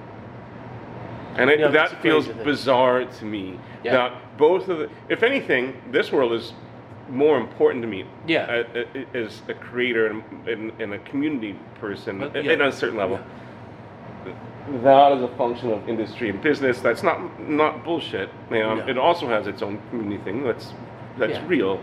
And 1.38 1.50
it, 1.50 1.60
Yeah, 1.60 1.68
that 1.70 2.02
feels 2.02 2.28
bizarre 2.28 3.04
to 3.06 3.26
me. 3.26 3.60
Yeah. 3.84 3.92
That 3.94 4.38
both 4.38 4.70
of 4.70 4.78
the, 4.80 4.90
if 5.10 5.22
anything, 5.22 5.74
this 5.92 6.12
world 6.12 6.32
is 6.34 6.54
more 7.10 7.38
important 7.38 7.82
to 7.84 7.88
me. 7.90 8.06
Yeah. 8.26 8.64
a- 8.74 8.86
a- 9.00 9.24
As 9.26 9.42
a 9.50 9.54
creator 9.54 10.08
and, 10.08 10.24
and, 10.48 10.72
and 10.82 10.94
a 10.94 11.00
community 11.00 11.60
person, 11.82 12.20
But, 12.20 12.44
yeah. 12.44 12.54
at 12.54 12.62
a 12.62 12.72
certain 12.72 12.98
level. 12.98 13.20
That 14.84 15.12
is 15.12 15.22
a 15.22 15.28
function 15.38 15.72
of 15.72 15.88
industry 15.88 16.30
and 16.30 16.42
business. 16.42 16.80
That's 16.80 17.04
not 17.04 17.18
not 17.48 17.84
bullshit. 17.84 18.30
You 18.50 18.60
know, 18.64 18.76
No. 18.76 18.88
It 18.88 18.98
also 18.98 19.28
has 19.28 19.46
its 19.46 19.62
own 19.62 19.80
community 19.90 20.24
thing. 20.24 20.44
That's 20.44 20.74
that's 21.20 21.34
Yeah. 21.34 21.44
real. 21.48 21.80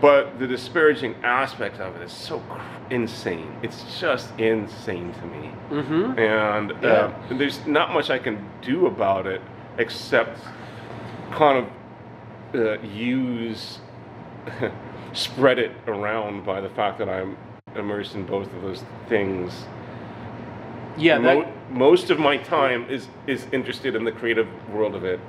But 0.00 0.38
the 0.38 0.46
disparaging 0.46 1.14
aspect 1.22 1.78
of 1.78 1.94
it 1.96 2.02
is 2.02 2.12
so 2.12 2.42
insane. 2.90 3.54
It's 3.62 4.00
just 4.00 4.30
insane 4.38 5.12
to 5.14 5.26
me 5.26 5.50
Mm-hmm. 5.70 6.18
and 6.18 6.72
Yeah. 6.82 6.88
uh, 6.88 7.12
there's 7.36 7.64
not 7.66 7.92
much 7.92 8.10
I 8.10 8.18
can 8.18 8.38
do 8.62 8.86
about 8.86 9.26
it 9.26 9.40
except 9.78 10.38
kind 11.32 11.58
of 11.58 12.60
uh, 12.60 12.80
use 12.82 13.78
spread 15.12 15.58
it 15.58 15.72
around 15.86 16.44
by 16.44 16.60
the 16.60 16.68
fact 16.70 16.98
that 16.98 17.08
I'm 17.08 17.36
immersed 17.76 18.14
in 18.14 18.24
both 18.26 18.52
of 18.54 18.62
those 18.62 18.82
things. 19.08 19.64
Yeah, 20.98 21.18
Mo- 21.18 21.42
that, 21.42 21.70
most 21.72 22.10
of 22.10 22.18
my 22.18 22.36
time 22.36 22.84
is 22.90 23.06
is 23.28 23.46
interested 23.52 23.94
in 23.94 24.04
the 24.04 24.12
creative 24.12 24.48
world 24.72 24.94
of 24.96 25.04
it. 25.04 25.20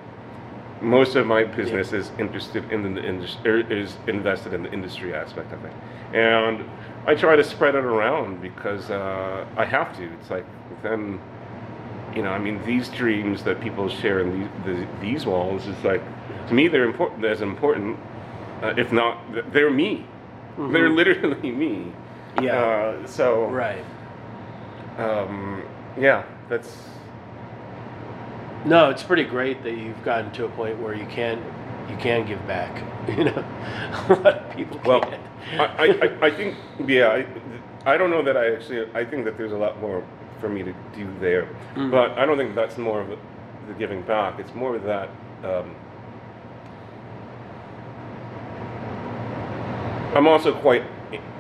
Most 0.82 1.16
of 1.16 1.28
my 1.28 1.44
business 1.44 1.94
is 1.94 2.12
interested 2.18 2.72
in 2.72 2.96
the 2.96 3.04
industry, 3.04 3.64
is 3.70 3.98
invested 4.08 4.54
in 4.54 4.64
the 4.64 4.72
industry 4.74 5.14
aspect 5.14 5.54
of 5.54 5.64
it, 5.64 5.74
and 6.14 6.66
I 7.06 7.16
try 7.16 7.36
to 7.36 7.44
spread 7.44 7.76
it 7.76 7.86
around 7.86 8.42
because 8.42 8.90
uh, 8.90 9.46
I 9.56 9.66
have 9.66 9.96
to. 9.98 10.12
It's 10.14 10.30
like 10.32 10.46
then, 10.82 11.20
you 12.16 12.24
know, 12.24 12.32
I 12.32 12.40
mean, 12.40 12.64
these 12.66 12.90
dreams 12.90 13.44
that 13.44 13.62
people 13.62 13.90
share 13.90 14.22
in 14.22 14.40
these 14.40 14.50
the, 14.66 14.88
these 15.02 15.26
walls 15.26 15.68
is 15.68 15.84
like 15.84 16.02
to 16.48 16.54
me 16.54 16.68
they're 16.68 16.86
important 16.86 17.26
as 17.26 17.42
important, 17.42 18.00
uh, 18.64 18.74
if 18.78 18.92
not 18.92 19.20
they're 19.54 19.72
me. 19.72 20.06
They're 20.58 20.90
literally 20.90 21.52
me. 21.52 21.94
Yeah. 22.42 22.60
Uh, 22.60 23.08
so 23.08 23.46
right. 23.48 23.84
um, 24.98 25.64
yeah, 25.98 26.24
that's 26.50 26.90
No, 28.66 28.90
it's 28.90 29.04
pretty 29.04 29.24
great 29.24 29.64
that 29.64 29.76
you've 29.78 30.04
gotten 30.04 30.32
to 30.34 30.46
a 30.46 30.50
point 30.50 30.80
where 30.80 30.94
you 30.94 31.06
can 31.08 31.40
you 31.90 31.98
can 31.98 32.26
give 32.26 32.46
back. 32.48 32.84
You 33.18 33.24
know, 33.26 33.46
a 34.10 34.14
lot 34.24 34.26
of 34.38 34.56
people 34.56 34.80
well. 34.86 35.02
can't. 35.02 35.22
I, 35.60 35.88
I, 36.22 36.28
I- 36.28 36.32
think 36.32 36.56
yeah. 36.86 37.08
I, 37.08 37.94
I 37.94 37.98
don't 37.98 38.12
know 38.12 38.22
that 38.22 38.38
I 38.38 38.54
actually. 38.54 38.88
I 38.94 39.04
think 39.04 39.26
that 39.26 39.38
there's 39.38 39.52
a 39.54 39.58
lot 39.58 39.82
more 39.82 40.04
for 40.40 40.48
me 40.50 40.62
to 40.64 40.74
do 40.96 41.12
there, 41.20 41.48
Mm. 41.76 41.90
but 41.90 42.12
I 42.20 42.26
don't 42.28 42.38
think 42.38 42.54
that's 42.54 42.78
more 42.78 43.02
of 43.02 43.08
the, 43.10 43.18
the 43.68 43.74
giving 43.74 44.04
back. 44.04 44.40
It's 44.40 44.54
more 44.54 44.76
of 44.76 44.84
that. 44.84 45.10
Um, 45.44 45.76
I'm 50.16 50.28
also 50.28 50.54
quite. 50.54 50.84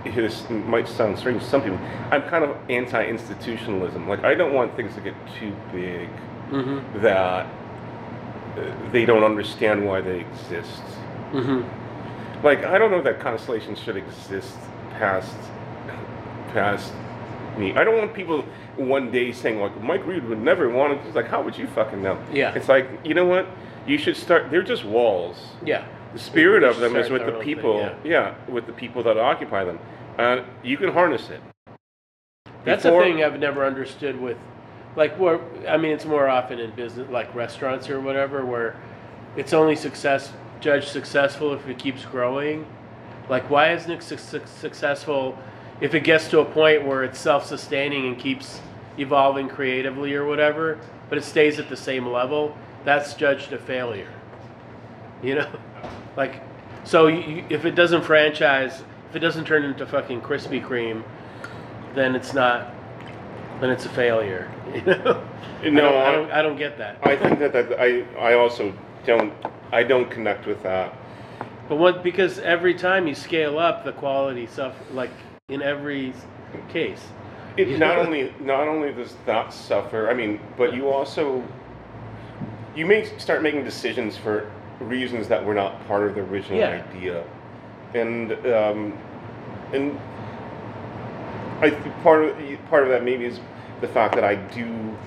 This 0.03 0.49
might 0.49 0.87
sound 0.87 1.19
strange 1.19 1.43
to 1.43 1.47
some 1.47 1.61
people. 1.61 1.79
I'm 2.09 2.23
kind 2.23 2.43
of 2.43 2.57
anti-institutionalism. 2.69 4.07
Like 4.09 4.23
I 4.23 4.33
don't 4.33 4.53
want 4.53 4.75
things 4.75 4.95
to 4.95 5.01
get 5.01 5.13
too 5.39 5.55
big 5.71 6.09
mm-hmm. 6.51 7.01
that 7.01 7.45
uh, 8.57 8.91
they 8.91 9.05
don't 9.05 9.23
understand 9.23 9.85
why 9.85 10.01
they 10.01 10.19
exist. 10.19 10.83
Mm-hmm. 11.31 12.45
Like 12.45 12.65
I 12.65 12.77
don't 12.77 12.91
know 12.91 13.01
that 13.01 13.19
constellations 13.19 13.79
should 13.79 13.97
exist 13.97 14.55
past 14.91 15.35
past 16.49 16.93
me. 17.57 17.73
I 17.73 17.83
don't 17.83 17.97
want 17.97 18.13
people 18.13 18.43
one 18.75 19.11
day 19.11 19.31
saying 19.31 19.59
like 19.59 19.81
Mike 19.81 20.05
Reed 20.05 20.25
would 20.25 20.41
never 20.41 20.69
want 20.69 21.01
to. 21.01 21.07
It's 21.07 21.15
like 21.15 21.27
how 21.27 21.41
would 21.41 21.57
you 21.57 21.67
fucking 21.67 22.01
know? 22.01 22.21
Yeah. 22.31 22.53
It's 22.53 22.69
like 22.69 22.87
you 23.03 23.13
know 23.13 23.25
what? 23.25 23.47
You 23.87 23.97
should 23.97 24.17
start. 24.17 24.51
They're 24.51 24.63
just 24.63 24.85
walls. 24.85 25.37
Yeah. 25.65 25.87
The 26.13 26.19
spirit 26.19 26.63
of 26.63 26.77
them 26.79 26.95
is 26.95 27.09
with 27.09 27.21
the 27.21 27.27
own 27.27 27.33
thing, 27.39 27.55
people. 27.55 27.79
yeah. 27.79 27.95
yeah, 28.03 28.35
with 28.49 28.65
the 28.65 28.73
people 28.73 29.01
that 29.03 29.17
occupy 29.17 29.63
them. 29.63 29.79
And 30.17 30.45
you 30.61 30.75
can 30.75 30.91
harness 30.91 31.29
it. 31.29 31.41
That's 32.65 32.83
Before- 32.83 33.01
a 33.01 33.05
thing 33.05 33.23
I've 33.23 33.39
never 33.39 33.65
understood 33.65 34.19
with, 34.19 34.37
like, 34.95 35.17
where 35.17 35.39
I 35.67 35.77
mean, 35.77 35.91
it's 35.91 36.05
more 36.05 36.27
often 36.27 36.59
in 36.59 36.71
business, 36.71 37.09
like 37.09 37.33
restaurants 37.35 37.89
or 37.89 37.99
whatever, 38.01 38.45
where 38.45 38.75
it's 39.35 39.53
only 39.53 39.75
success 39.75 40.31
judged 40.59 40.89
successful 40.89 41.53
if 41.53 41.67
it 41.67 41.77
keeps 41.79 42.05
growing. 42.05 42.65
Like, 43.29 43.49
why 43.49 43.73
isn't 43.73 43.89
it 43.91 44.03
su- 44.03 44.17
su- 44.17 44.41
successful 44.45 45.37
if 45.79 45.93
it 45.95 46.03
gets 46.03 46.29
to 46.29 46.39
a 46.39 46.45
point 46.45 46.85
where 46.85 47.03
it's 47.03 47.19
self-sustaining 47.19 48.05
and 48.07 48.19
keeps 48.19 48.59
evolving 48.97 49.47
creatively 49.47 50.13
or 50.13 50.25
whatever, 50.25 50.77
but 51.09 51.17
it 51.17 51.23
stays 51.23 51.57
at 51.59 51.69
the 51.69 51.77
same 51.77 52.05
level? 52.07 52.55
That's 52.83 53.13
judged 53.13 53.53
a 53.53 53.57
failure. 53.57 54.09
You 55.23 55.35
know, 55.35 55.49
like, 56.17 56.41
so 56.83 57.07
you- 57.07 57.45
if 57.49 57.65
it 57.65 57.75
doesn't 57.75 58.03
franchise, 58.03 58.83
if 59.09 59.15
it 59.15 59.19
doesn't 59.19 59.45
turn 59.45 59.63
into 59.63 59.85
fucking 59.85 60.21
Krispy 60.21 60.63
Kreme, 60.63 61.03
then 61.95 62.15
it's 62.15 62.33
not, 62.33 62.73
then 63.61 63.69
it's 63.69 63.85
a 63.85 63.89
failure. 63.89 64.51
You 65.63 65.69
know? 65.69 65.83
No, 65.83 65.89
I 65.89 65.91
don't, 65.91 66.03
I 66.05 66.11
don't, 66.11 66.31
I 66.31 66.41
don't 66.41 66.57
get 66.57 66.79
that. 66.79 66.97
I 67.03 67.15
think 67.15 67.37
that, 67.37 67.53
that 67.53 67.79
I 67.79 68.01
I 68.19 68.33
also 68.33 68.73
don't 69.05 69.31
I 69.71 69.83
don't 69.83 70.09
connect 70.09 70.47
with 70.47 70.63
that. 70.63 70.91
But 71.69 71.75
what 71.75 72.01
because 72.01 72.39
every 72.39 72.73
time 72.73 73.07
you 73.07 73.13
scale 73.13 73.59
up, 73.59 73.85
the 73.85 73.91
quality 73.91 74.47
stuff, 74.47 74.73
like 74.91 75.11
in 75.49 75.61
every 75.61 76.13
case. 76.69 77.03
It 77.57 77.77
not 77.85 77.99
only 77.99 78.33
not 78.39 78.67
only 78.67 78.91
does 78.91 79.15
that 79.27 79.53
suffer. 79.53 80.09
I 80.09 80.15
mean, 80.15 80.39
but 80.57 80.73
you 80.73 80.89
also 80.89 81.43
you 82.75 82.87
may 82.87 83.05
start 83.19 83.43
making 83.43 83.63
decisions 83.63 84.17
for 84.17 84.49
reasons 84.79 85.27
that 85.27 85.45
were 85.45 85.53
not 85.53 85.85
part 85.87 86.07
of 86.07 86.15
the 86.15 86.21
original 86.21 86.57
Yeah. 86.57 86.83
idea, 86.89 87.23
and 87.93 88.31
um, 88.47 88.97
and 89.73 89.99
I 91.61 91.69
think 91.69 91.95
part 92.01 92.23
of 92.23 92.39
part 92.71 92.83
of 92.83 92.89
that 92.89 93.03
maybe 93.03 93.25
is 93.25 93.39
the 93.81 93.87
fact 93.87 94.15
that 94.15 94.23
I 94.23 94.35
do, 94.35 94.97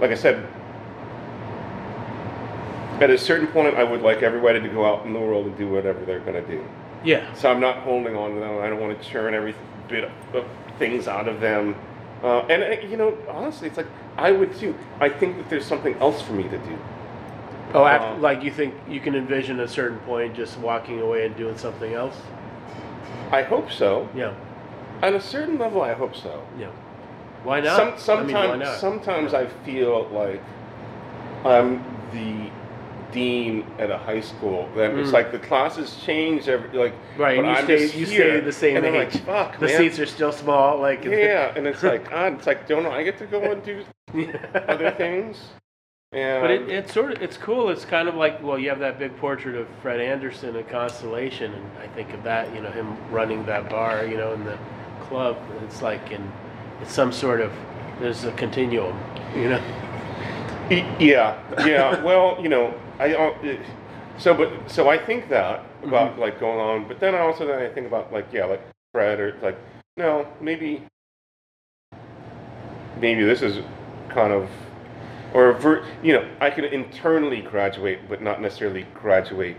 like 0.00 0.10
I 0.10 0.14
said. 0.14 0.48
At 3.00 3.10
a 3.10 3.18
certain 3.18 3.48
point, 3.48 3.74
I 3.74 3.82
would 3.82 4.00
like 4.00 4.22
everybody 4.22 4.60
to 4.60 4.68
go 4.68 4.86
out 4.86 5.04
in 5.04 5.12
the 5.12 5.18
world 5.18 5.46
and 5.46 5.58
do 5.58 5.68
whatever 5.68 6.04
they're 6.04 6.20
going 6.20 6.42
to 6.42 6.46
do. 6.48 6.64
Yeah. 7.04 7.34
So 7.34 7.50
I'm 7.50 7.58
not 7.58 7.78
holding 7.78 8.14
on 8.14 8.34
to 8.34 8.40
them. 8.40 8.60
I 8.60 8.68
don't 8.68 8.80
want 8.80 8.96
to 9.02 9.08
churn 9.08 9.34
every 9.34 9.56
bit 9.88 10.04
of 10.32 10.44
things 10.78 11.08
out 11.08 11.26
of 11.26 11.40
them. 11.40 11.74
Uh, 12.22 12.46
and 12.48 12.62
uh, 12.62 12.86
you 12.86 12.96
know, 12.96 13.18
honestly, 13.28 13.66
it's 13.66 13.76
like 13.76 13.88
I 14.16 14.30
would 14.30 14.54
too. 14.54 14.76
I 15.00 15.08
think 15.08 15.36
that 15.38 15.50
there's 15.50 15.66
something 15.66 15.96
else 15.96 16.22
for 16.22 16.32
me 16.32 16.44
to 16.44 16.58
do. 16.58 16.78
Oh, 17.74 17.84
after, 17.84 18.06
Uh, 18.06 18.18
like 18.18 18.44
you 18.44 18.52
think 18.52 18.74
you 18.88 19.00
can 19.00 19.16
envision 19.16 19.58
a 19.58 19.66
certain 19.66 19.98
point 20.00 20.36
just 20.36 20.56
walking 20.58 21.00
away 21.00 21.26
and 21.26 21.34
doing 21.36 21.58
something 21.58 21.94
else? 21.94 22.16
I 23.32 23.42
hope 23.42 23.72
so. 23.72 24.08
Yeah. 24.14 24.34
On 25.02 25.14
a 25.14 25.20
certain 25.20 25.58
level, 25.58 25.82
I 25.82 25.94
hope 25.94 26.14
so. 26.14 26.46
Yeah. 26.56 26.70
Why 27.44 27.60
not? 27.60 27.76
Some, 27.76 28.18
I 28.18 28.22
mean, 28.22 28.30
sometimes, 28.30 28.60
not? 28.60 28.78
sometimes 28.78 29.34
I 29.34 29.46
feel 29.46 30.08
like 30.10 30.40
I'm 31.44 31.82
the 32.12 32.50
dean 33.12 33.66
at 33.78 33.90
a 33.90 33.98
high 33.98 34.20
school. 34.20 34.68
Then 34.74 34.98
it's 34.98 35.10
Mm. 35.10 35.14
like 35.14 35.32
the 35.32 35.38
classes 35.38 36.00
change 36.04 36.48
every 36.48 36.70
like. 36.78 36.94
Right, 37.18 37.36
but 37.36 37.44
and 37.44 37.46
you 37.46 37.52
I'm 37.52 37.64
stay 37.64 37.82
you 37.98 38.06
here, 38.06 38.06
stay 38.06 38.40
the 38.40 38.52
same 38.52 38.76
and 38.78 38.86
age. 38.86 39.14
like, 39.14 39.24
fuck, 39.24 39.58
the 39.58 39.66
man. 39.66 39.76
seats 39.76 39.98
are 39.98 40.06
still 40.06 40.32
small. 40.32 40.78
Like 40.78 41.04
Yeah, 41.04 41.52
and 41.56 41.66
it's 41.66 41.82
like, 41.82 42.08
God, 42.08 42.34
it's 42.34 42.46
like, 42.46 42.66
don't 42.68 42.82
know 42.84 42.90
I 42.90 43.02
get 43.02 43.18
to 43.18 43.26
go 43.26 43.42
and 43.42 43.62
do 43.62 43.84
other 44.54 44.90
things? 44.92 45.38
And 46.12 46.42
But 46.42 46.50
it, 46.50 46.68
it's 46.70 46.92
sort 46.92 47.12
of 47.12 47.22
it's 47.22 47.36
cool. 47.36 47.70
It's 47.70 47.84
kind 47.84 48.08
of 48.08 48.14
like 48.14 48.42
well, 48.42 48.58
you 48.58 48.68
have 48.68 48.78
that 48.80 48.98
big 48.98 49.16
portrait 49.18 49.56
of 49.56 49.66
Fred 49.82 50.00
Anderson 50.00 50.54
at 50.56 50.68
Constellation, 50.70 51.52
and 51.52 51.66
I 51.82 51.86
think 51.88 52.12
of 52.14 52.22
that, 52.22 52.54
you 52.54 52.60
know, 52.62 52.70
him 52.70 52.96
running 53.10 53.44
that 53.46 53.68
bar, 53.68 54.04
you 54.06 54.16
know, 54.16 54.32
in 54.32 54.44
the 54.44 54.56
club. 55.02 55.36
It's 55.64 55.82
like 55.82 56.10
in 56.12 56.30
it's 56.82 56.92
some 56.92 57.12
sort 57.12 57.40
of 57.40 57.52
there's 58.00 58.24
a 58.24 58.32
continuum, 58.32 58.98
you 59.34 59.50
know. 59.50 59.62
Yeah, 60.98 61.38
yeah. 61.66 62.02
well, 62.02 62.38
you 62.40 62.48
know, 62.48 62.74
I 62.98 63.14
uh, 63.14 63.56
so 64.18 64.34
but 64.34 64.70
so 64.70 64.88
I 64.88 64.98
think 64.98 65.28
that 65.28 65.64
about 65.82 66.18
like 66.18 66.40
going 66.40 66.58
on, 66.58 66.88
but 66.88 67.00
then 67.00 67.14
I 67.14 67.18
also 67.18 67.46
then 67.46 67.60
I 67.60 67.68
think 67.68 67.86
about 67.86 68.12
like 68.12 68.26
yeah, 68.32 68.46
like 68.46 68.62
Fred 68.92 69.20
or 69.20 69.36
like 69.42 69.58
no, 69.96 70.26
maybe 70.40 70.82
maybe 73.00 73.24
this 73.24 73.42
is 73.42 73.62
kind 74.08 74.32
of 74.32 74.48
or 75.34 75.52
ver, 75.54 75.84
you 76.02 76.12
know 76.14 76.28
I 76.40 76.50
can 76.50 76.64
internally 76.64 77.42
graduate, 77.42 78.08
but 78.08 78.22
not 78.22 78.40
necessarily 78.40 78.86
graduate. 78.94 79.56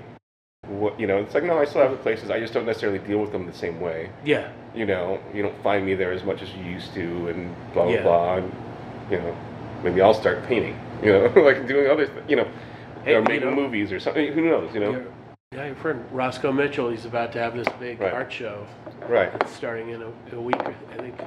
What 0.68 0.98
you 0.98 1.08
know, 1.08 1.18
it's 1.18 1.34
like 1.34 1.44
no, 1.44 1.58
I 1.60 1.66
still 1.66 1.82
have 1.82 1.92
the 1.92 1.98
places. 1.98 2.30
I 2.32 2.40
just 2.40 2.54
don't 2.54 2.66
necessarily 2.66 3.00
deal 3.00 3.20
with 3.20 3.32
them 3.34 3.46
the 3.46 3.54
same 3.54 3.82
way. 3.82 4.10
Yeah, 4.24 4.50
You 4.74 4.86
know, 4.86 5.20
you 5.34 5.42
don't 5.44 5.62
find 5.62 5.86
me 5.86 5.94
there 5.94 6.14
as 6.14 6.24
much 6.24 6.42
as 6.42 6.50
you 6.56 6.64
used 6.64 6.94
to, 6.94 7.28
and 7.28 7.54
blah 7.74 7.84
blah 7.84 7.92
Yeah. 7.94 8.02
blah. 8.04 8.36
And, 8.38 8.54
you 9.12 9.18
know, 9.18 9.36
maybe 9.84 10.02
I'll 10.02 10.14
start 10.14 10.46
painting. 10.48 10.80
You 11.04 11.12
know, 11.12 11.26
like 11.42 11.68
doing 11.68 11.90
other, 11.92 12.08
th- 12.08 12.24
you 12.30 12.38
know, 12.38 12.48
Hey, 13.04 13.14
or 13.16 13.20
you 13.20 13.26
making 13.26 13.50
know. 13.50 13.56
movies 13.56 13.92
or 13.92 14.00
something. 14.00 14.32
Who 14.32 14.42
knows? 14.42 14.74
You 14.74 14.80
know, 14.80 15.06
yeah, 15.54 15.66
your 15.66 15.76
friend 15.76 16.06
Roscoe 16.14 16.54
Mitchell, 16.54 16.90
he's 16.90 17.04
about 17.04 17.34
to 17.34 17.40
have 17.40 17.56
this 17.58 17.68
big 17.78 18.00
Right. 18.00 18.14
art 18.14 18.32
show 18.32 18.66
right? 19.10 19.32
starting 19.50 19.90
in 19.90 20.02
a, 20.02 20.36
a 20.38 20.40
week, 20.42 20.56
I 20.62 20.96
think. 20.98 21.20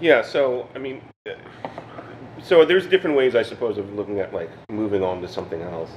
Yeah. 0.00 0.22
So 0.22 0.68
I 0.74 0.78
mean, 0.78 1.00
uh, 1.28 1.34
so 2.42 2.64
there's 2.64 2.86
different 2.88 3.16
ways, 3.16 3.36
I 3.36 3.42
suppose, 3.44 3.78
of 3.78 3.92
looking 3.94 4.18
at 4.18 4.34
like 4.34 4.50
moving 4.68 5.04
on 5.04 5.22
to 5.22 5.28
something 5.28 5.62
else. 5.62 5.92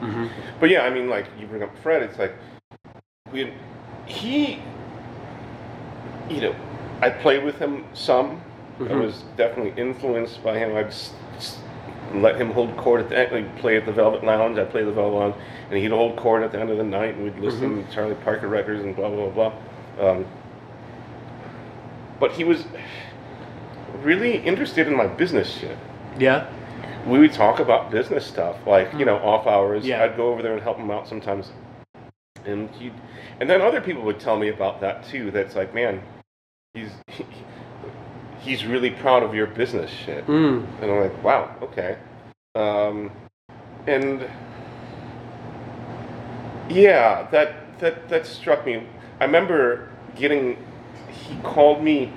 Hmm 0.00 0.26
But 0.60 0.70
yeah, 0.70 0.82
I 0.82 0.90
mean, 0.90 1.08
like 1.08 1.26
you 1.38 1.46
bring 1.46 1.62
up 1.62 1.76
Fred, 1.82 2.02
it's 2.02 2.18
like 2.18 2.32
we, 3.32 3.52
he, 4.06 4.60
you 6.28 6.40
know, 6.40 6.54
I 7.00 7.10
played 7.10 7.44
with 7.44 7.58
him 7.58 7.84
some. 7.94 8.40
I 8.80 8.82
Mhm. 8.84 9.02
was 9.04 9.22
definitely 9.36 9.72
influenced 9.80 10.42
by 10.42 10.58
him. 10.58 10.76
I'd 10.76 10.86
s- 10.86 11.12
s- 11.36 11.58
let 12.14 12.36
him 12.36 12.50
hold 12.50 12.76
court 12.76 13.00
at 13.02 13.08
the 13.08 13.18
end. 13.18 13.32
We'd 13.32 13.56
play 13.56 13.76
at 13.76 13.86
the 13.86 13.92
Velvet 13.92 14.24
Lounge. 14.24 14.58
I 14.58 14.64
played 14.64 14.86
the 14.86 14.92
Velvet 14.92 15.16
Lounge, 15.16 15.34
and 15.70 15.78
he'd 15.78 15.90
hold 15.90 16.16
court 16.16 16.42
at 16.42 16.50
the 16.52 16.58
end 16.60 16.70
of 16.70 16.76
the 16.78 16.84
night, 16.84 17.14
and 17.14 17.22
we'd 17.24 17.38
listen 17.38 17.84
to 17.86 17.92
Charlie 17.94 18.16
Parker 18.16 18.48
records 18.48 18.82
and 18.82 18.94
blah 18.96 19.08
blah 19.08 19.28
blah. 19.28 19.52
blah. 19.98 20.10
Um, 20.10 20.24
but 22.20 22.32
he 22.32 22.44
was 22.44 22.64
really 24.02 24.36
interested 24.38 24.86
in 24.86 24.96
my 24.96 25.06
business 25.06 25.48
shit 25.58 25.76
Yeah. 26.18 26.46
We 27.06 27.18
would 27.18 27.32
talk 27.32 27.60
about 27.60 27.90
business 27.90 28.24
stuff, 28.26 28.56
like 28.66 28.92
you 28.94 29.04
know, 29.04 29.16
off 29.16 29.46
hours. 29.46 29.84
Yeah. 29.86 30.02
I'd 30.02 30.16
go 30.16 30.28
over 30.32 30.42
there 30.42 30.52
and 30.54 30.62
help 30.62 30.78
him 30.78 30.90
out 30.90 31.06
sometimes, 31.08 31.52
and 32.44 32.70
he, 32.70 32.92
and 33.40 33.48
then 33.48 33.60
other 33.60 33.80
people 33.80 34.02
would 34.02 34.20
tell 34.20 34.38
me 34.38 34.48
about 34.48 34.80
that 34.80 35.04
too. 35.04 35.30
That's 35.30 35.54
like, 35.54 35.74
man, 35.74 36.02
he's 36.72 36.90
he's 38.40 38.64
really 38.64 38.90
proud 38.90 39.22
of 39.22 39.34
your 39.34 39.46
business 39.46 39.90
shit, 39.90 40.26
Mm. 40.26 40.66
and 40.82 40.90
I'm 40.90 41.00
like, 41.00 41.22
wow, 41.24 41.54
okay, 41.62 41.98
um, 42.54 43.10
and 43.86 44.26
yeah, 46.68 47.28
that 47.30 47.78
that 47.80 48.08
that 48.08 48.26
struck 48.26 48.64
me. 48.66 48.86
I 49.20 49.24
remember 49.24 49.88
getting. 50.16 50.56
He 51.10 51.36
called 51.42 51.82
me. 51.82 52.12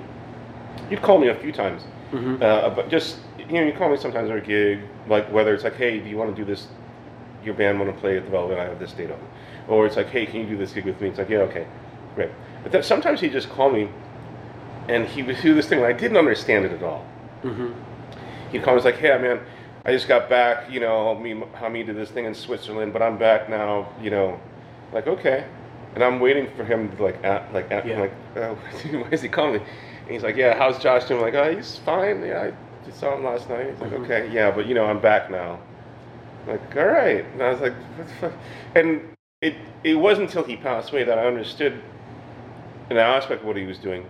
He'd 0.90 1.02
called 1.02 1.20
me 1.20 1.28
a 1.28 1.34
few 1.34 1.52
times 1.52 1.82
hmm 2.10 2.42
uh, 2.42 2.70
but 2.70 2.88
just 2.88 3.18
you 3.48 3.54
know, 3.54 3.62
you 3.66 3.72
call 3.72 3.90
me 3.90 3.96
sometimes 3.96 4.30
at 4.30 4.36
a 4.36 4.40
gig, 4.40 4.80
like 5.08 5.30
whether 5.32 5.54
it's 5.54 5.64
like, 5.64 5.76
hey, 5.76 5.98
do 6.00 6.08
you 6.08 6.16
want 6.16 6.34
to 6.34 6.36
do 6.36 6.44
this? 6.44 6.68
Your 7.44 7.54
band 7.54 7.78
want 7.80 7.92
to 7.94 7.98
play 8.00 8.16
at 8.16 8.24
the 8.24 8.30
Velvet? 8.30 8.58
I 8.58 8.64
have 8.64 8.78
this 8.78 8.92
date 8.92 9.10
open, 9.10 9.26
or 9.68 9.86
it's 9.86 9.96
like, 9.96 10.08
hey, 10.08 10.26
can 10.26 10.40
you 10.40 10.46
do 10.46 10.56
this 10.56 10.72
gig 10.72 10.84
with 10.84 11.00
me? 11.00 11.08
It's 11.08 11.18
like, 11.18 11.28
yeah, 11.28 11.38
okay, 11.38 11.66
great. 12.14 12.30
But 12.62 12.72
then 12.72 12.82
sometimes 12.82 13.20
he 13.20 13.28
just 13.28 13.48
call 13.50 13.70
me, 13.70 13.88
and 14.88 15.06
he 15.06 15.22
would 15.22 15.40
do 15.40 15.54
this 15.54 15.68
thing, 15.68 15.78
and 15.78 15.86
I 15.86 15.92
didn't 15.92 16.16
understand 16.16 16.64
it 16.64 16.72
at 16.72 16.82
all. 16.82 17.04
hmm 17.42 17.72
He'd 18.50 18.62
call 18.62 18.74
me, 18.74 18.80
he's 18.80 18.84
like, 18.86 18.96
hey, 18.96 19.16
man, 19.18 19.40
I 19.84 19.92
just 19.92 20.08
got 20.08 20.28
back, 20.28 20.70
you 20.70 20.80
know, 20.80 21.14
me, 21.14 21.34
me 21.34 21.82
do 21.82 21.92
this 21.94 22.10
thing 22.10 22.24
in 22.24 22.34
Switzerland, 22.34 22.92
but 22.92 23.02
I'm 23.02 23.18
back 23.18 23.48
now, 23.48 23.88
you 24.02 24.10
know, 24.10 24.40
like 24.92 25.06
okay, 25.06 25.46
and 25.94 26.02
I'm 26.02 26.20
waiting 26.20 26.48
for 26.56 26.64
him 26.64 26.94
to 26.96 27.02
like, 27.02 27.22
at, 27.24 27.52
like, 27.52 27.70
at, 27.70 27.86
Yeah. 27.86 27.94
I'm 27.94 28.00
like, 28.00 28.12
uh, 28.36 28.54
why 28.98 29.08
is 29.10 29.22
he 29.22 29.28
calling 29.28 29.54
me? 29.54 29.58
And 30.02 30.10
he's 30.10 30.22
like, 30.22 30.36
yeah, 30.36 30.56
how's 30.58 30.78
Josh 30.78 31.04
doing? 31.04 31.20
I'm 31.20 31.26
like, 31.26 31.34
oh, 31.34 31.54
he's 31.54 31.76
fine. 31.78 32.24
Yeah, 32.24 32.50
I 32.50 32.52
saw 32.92 33.14
him 33.16 33.24
last 33.24 33.48
night. 33.48 33.70
He's 33.70 33.80
like, 33.80 33.90
Mhm. 33.92 34.04
okay, 34.04 34.30
yeah, 34.32 34.50
but 34.50 34.66
you 34.66 34.74
know, 34.74 34.84
I'm 34.86 35.00
back 35.00 35.30
now. 35.30 35.58
I'm 36.46 36.52
like, 36.52 36.76
all 36.76 36.86
right. 36.86 37.24
And 37.34 37.42
I 37.42 37.50
was 37.50 37.60
like, 37.60 37.74
what 37.96 38.06
the 38.08 38.14
fuck? 38.14 38.32
And 38.74 39.00
it 39.42 39.54
it 39.84 39.94
wasn't 39.94 40.28
until 40.28 40.44
he 40.44 40.56
passed 40.56 40.90
away 40.92 41.04
that 41.04 41.18
I 41.18 41.26
understood 41.26 41.80
an 42.90 42.96
aspect 42.96 43.42
of 43.42 43.46
what 43.46 43.56
he 43.56 43.64
was 43.66 43.78
doing. 43.78 44.06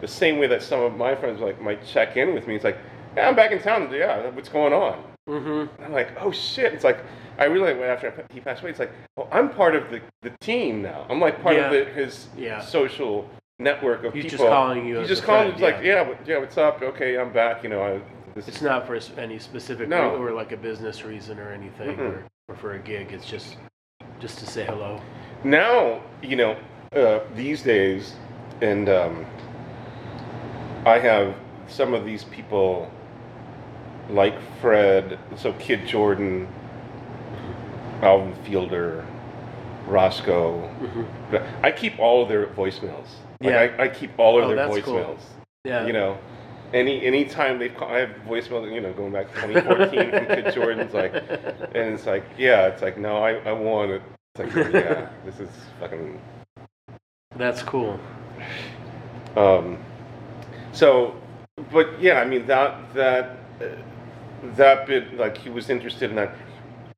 The 0.00 0.08
same 0.08 0.38
way 0.38 0.46
that 0.48 0.62
some 0.62 0.80
of 0.80 0.96
my 0.96 1.14
friends 1.14 1.40
like 1.40 1.60
might 1.60 1.84
check 1.86 2.16
in 2.16 2.34
with 2.34 2.46
me. 2.46 2.56
It's 2.56 2.64
like, 2.64 2.78
yeah, 3.16 3.28
I'm 3.28 3.36
back 3.36 3.52
in 3.52 3.60
town. 3.60 3.90
Yeah, 3.92 4.28
what's 4.30 4.48
going 4.48 4.72
on? 4.72 5.04
hmm 5.28 5.66
I'm 5.82 5.92
like, 5.92 6.08
oh 6.20 6.32
shit! 6.32 6.72
It's 6.72 6.82
like 6.84 6.98
I 7.38 7.44
realized 7.44 7.78
after 7.80 8.26
he 8.32 8.40
passed 8.40 8.62
away, 8.62 8.70
it's 8.70 8.80
like, 8.80 8.90
oh, 9.16 9.28
I'm 9.30 9.48
part 9.50 9.74
of 9.76 9.90
the, 9.90 10.00
the 10.22 10.30
team 10.40 10.82
now. 10.82 11.06
I'm 11.08 11.20
like 11.20 11.40
part 11.42 11.56
of 11.56 11.70
the, 11.70 11.84
his 11.92 12.28
Yeah. 12.36 12.60
social 12.60 13.28
network 13.58 14.02
of 14.04 14.12
He's 14.12 14.24
people. 14.24 14.38
just 14.38 14.48
calling 14.48 14.86
you 14.86 14.98
He's 14.98 15.08
just 15.08 15.22
calling. 15.22 15.52
friend, 15.52 15.52
It's 15.54 15.62
like, 15.62 15.84
yeah, 15.84 16.14
yeah, 16.26 16.38
what's 16.38 16.58
up? 16.58 16.82
Okay, 16.82 17.16
I'm 17.18 17.32
back. 17.32 17.62
You 17.62 17.68
know, 17.70 17.82
I, 17.82 18.00
this 18.34 18.48
It's 18.48 18.62
not 18.62 18.86
for 18.86 18.98
any 19.18 19.38
specific 19.38 19.88
No. 19.88 20.16
or 20.16 20.32
like 20.32 20.52
a 20.52 20.56
business 20.56 21.04
reason 21.04 21.38
or 21.38 21.50
anything, 21.52 21.98
or, 22.00 22.24
or 22.48 22.56
for 22.56 22.74
a 22.74 22.78
gig. 22.78 23.12
It's 23.12 23.26
just 23.28 23.56
just 24.20 24.38
to 24.38 24.46
say 24.46 24.64
hello. 24.64 25.00
now 25.42 26.00
you 26.22 26.36
know 26.36 26.56
uh, 26.94 27.20
these 27.34 27.62
days 27.62 28.14
and 28.60 28.88
um, 28.88 29.26
i 30.86 30.96
have 30.98 31.34
some 31.66 31.92
of 31.92 32.04
these 32.04 32.22
people 32.24 32.88
like 34.10 34.34
fred 34.60 35.18
so 35.36 35.52
kid 35.54 35.86
jordan 35.88 36.46
alvin 38.02 38.32
fielder 38.44 39.04
roscoe 39.86 40.60
hmm 40.68 41.36
i 41.64 41.70
keep 41.72 41.98
all 41.98 42.22
of 42.22 42.28
their 42.28 42.46
voicemails 42.48 43.08
like 43.40 43.50
Yeah. 43.52 43.74
I, 43.78 43.84
I 43.84 43.88
keep 43.88 44.10
all 44.18 44.38
of 44.38 44.44
Oh, 44.44 44.48
their 44.48 44.56
that's 44.68 44.84
cool. 44.84 44.94
voicemails 44.94 45.20
Yeah. 45.64 45.84
you 45.86 45.92
know 45.92 46.16
any 46.72 47.04
any 47.04 47.24
time 47.24 47.58
they've 47.58 47.74
called, 47.74 47.92
I 47.92 47.98
have 48.00 48.10
voicemail, 48.26 48.72
you 48.72 48.80
know, 48.80 48.92
going 48.92 49.12
back 49.12 49.32
to 49.34 49.40
2014 49.40 50.10
from 50.10 50.26
Kid 50.26 50.54
Jordan's, 50.54 50.94
like, 50.94 51.14
and 51.14 51.94
it's 51.94 52.06
like, 52.06 52.24
yeah, 52.38 52.66
it's 52.66 52.82
like, 52.82 52.98
no, 52.98 53.18
I, 53.18 53.34
I 53.48 53.52
want 53.52 53.90
it. 53.90 54.02
It's 54.34 54.54
like, 54.54 54.72
yeah, 54.72 55.08
this 55.24 55.40
is 55.40 55.50
fucking. 55.80 56.20
That's 57.36 57.62
cool. 57.62 57.98
Um, 59.36 59.78
so, 60.72 61.14
but 61.70 62.00
yeah, 62.00 62.20
I 62.20 62.24
mean 62.24 62.46
that 62.46 62.94
that 62.94 63.38
uh, 63.60 63.66
that 64.56 64.86
bit, 64.86 65.16
like, 65.16 65.38
he 65.38 65.50
was 65.50 65.70
interested 65.70 66.10
in 66.10 66.16
that. 66.16 66.34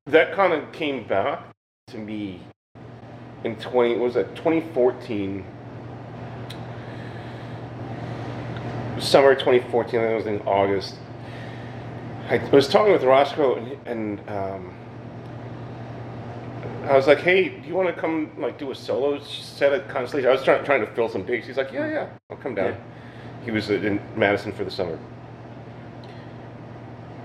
That 0.07 0.33
kind 0.33 0.53
of 0.53 0.71
came 0.71 1.07
back 1.07 1.41
to 1.87 1.97
me 1.97 2.41
in 3.43 3.55
20 3.57 3.93
what 3.93 3.99
was 3.99 4.13
that 4.15 4.35
2014 4.35 5.45
Summer 8.99 9.35
twenty 9.35 9.59
fourteen. 9.69 9.99
I 9.99 10.03
think 10.03 10.11
it 10.13 10.15
was 10.15 10.25
in 10.27 10.41
August. 10.47 10.95
I 12.29 12.37
was 12.51 12.67
talking 12.67 12.91
with 12.91 13.03
Roscoe 13.03 13.55
and, 13.55 13.77
and 13.87 14.29
um, 14.29 14.73
I 16.85 16.95
was 16.95 17.05
like, 17.07 17.19
"Hey, 17.19 17.49
do 17.49 17.67
you 17.67 17.75
want 17.75 17.93
to 17.93 17.99
come 18.01 18.31
like 18.37 18.57
do 18.57 18.71
a 18.71 18.75
solo 18.75 19.19
set 19.21 19.73
at 19.73 19.89
Constellation?" 19.89 20.29
I 20.29 20.33
was 20.33 20.43
trying 20.43 20.63
trying 20.63 20.81
to 20.81 20.87
fill 20.93 21.09
some 21.09 21.23
dates. 21.23 21.45
He's 21.47 21.57
like, 21.57 21.71
"Yeah, 21.71 21.87
yeah, 21.89 22.09
I'll 22.29 22.37
come 22.37 22.55
down." 22.55 22.71
Yeah. 22.71 22.77
He 23.43 23.51
was 23.51 23.69
in 23.69 23.99
Madison 24.15 24.51
for 24.53 24.63
the 24.63 24.71
summer, 24.71 24.97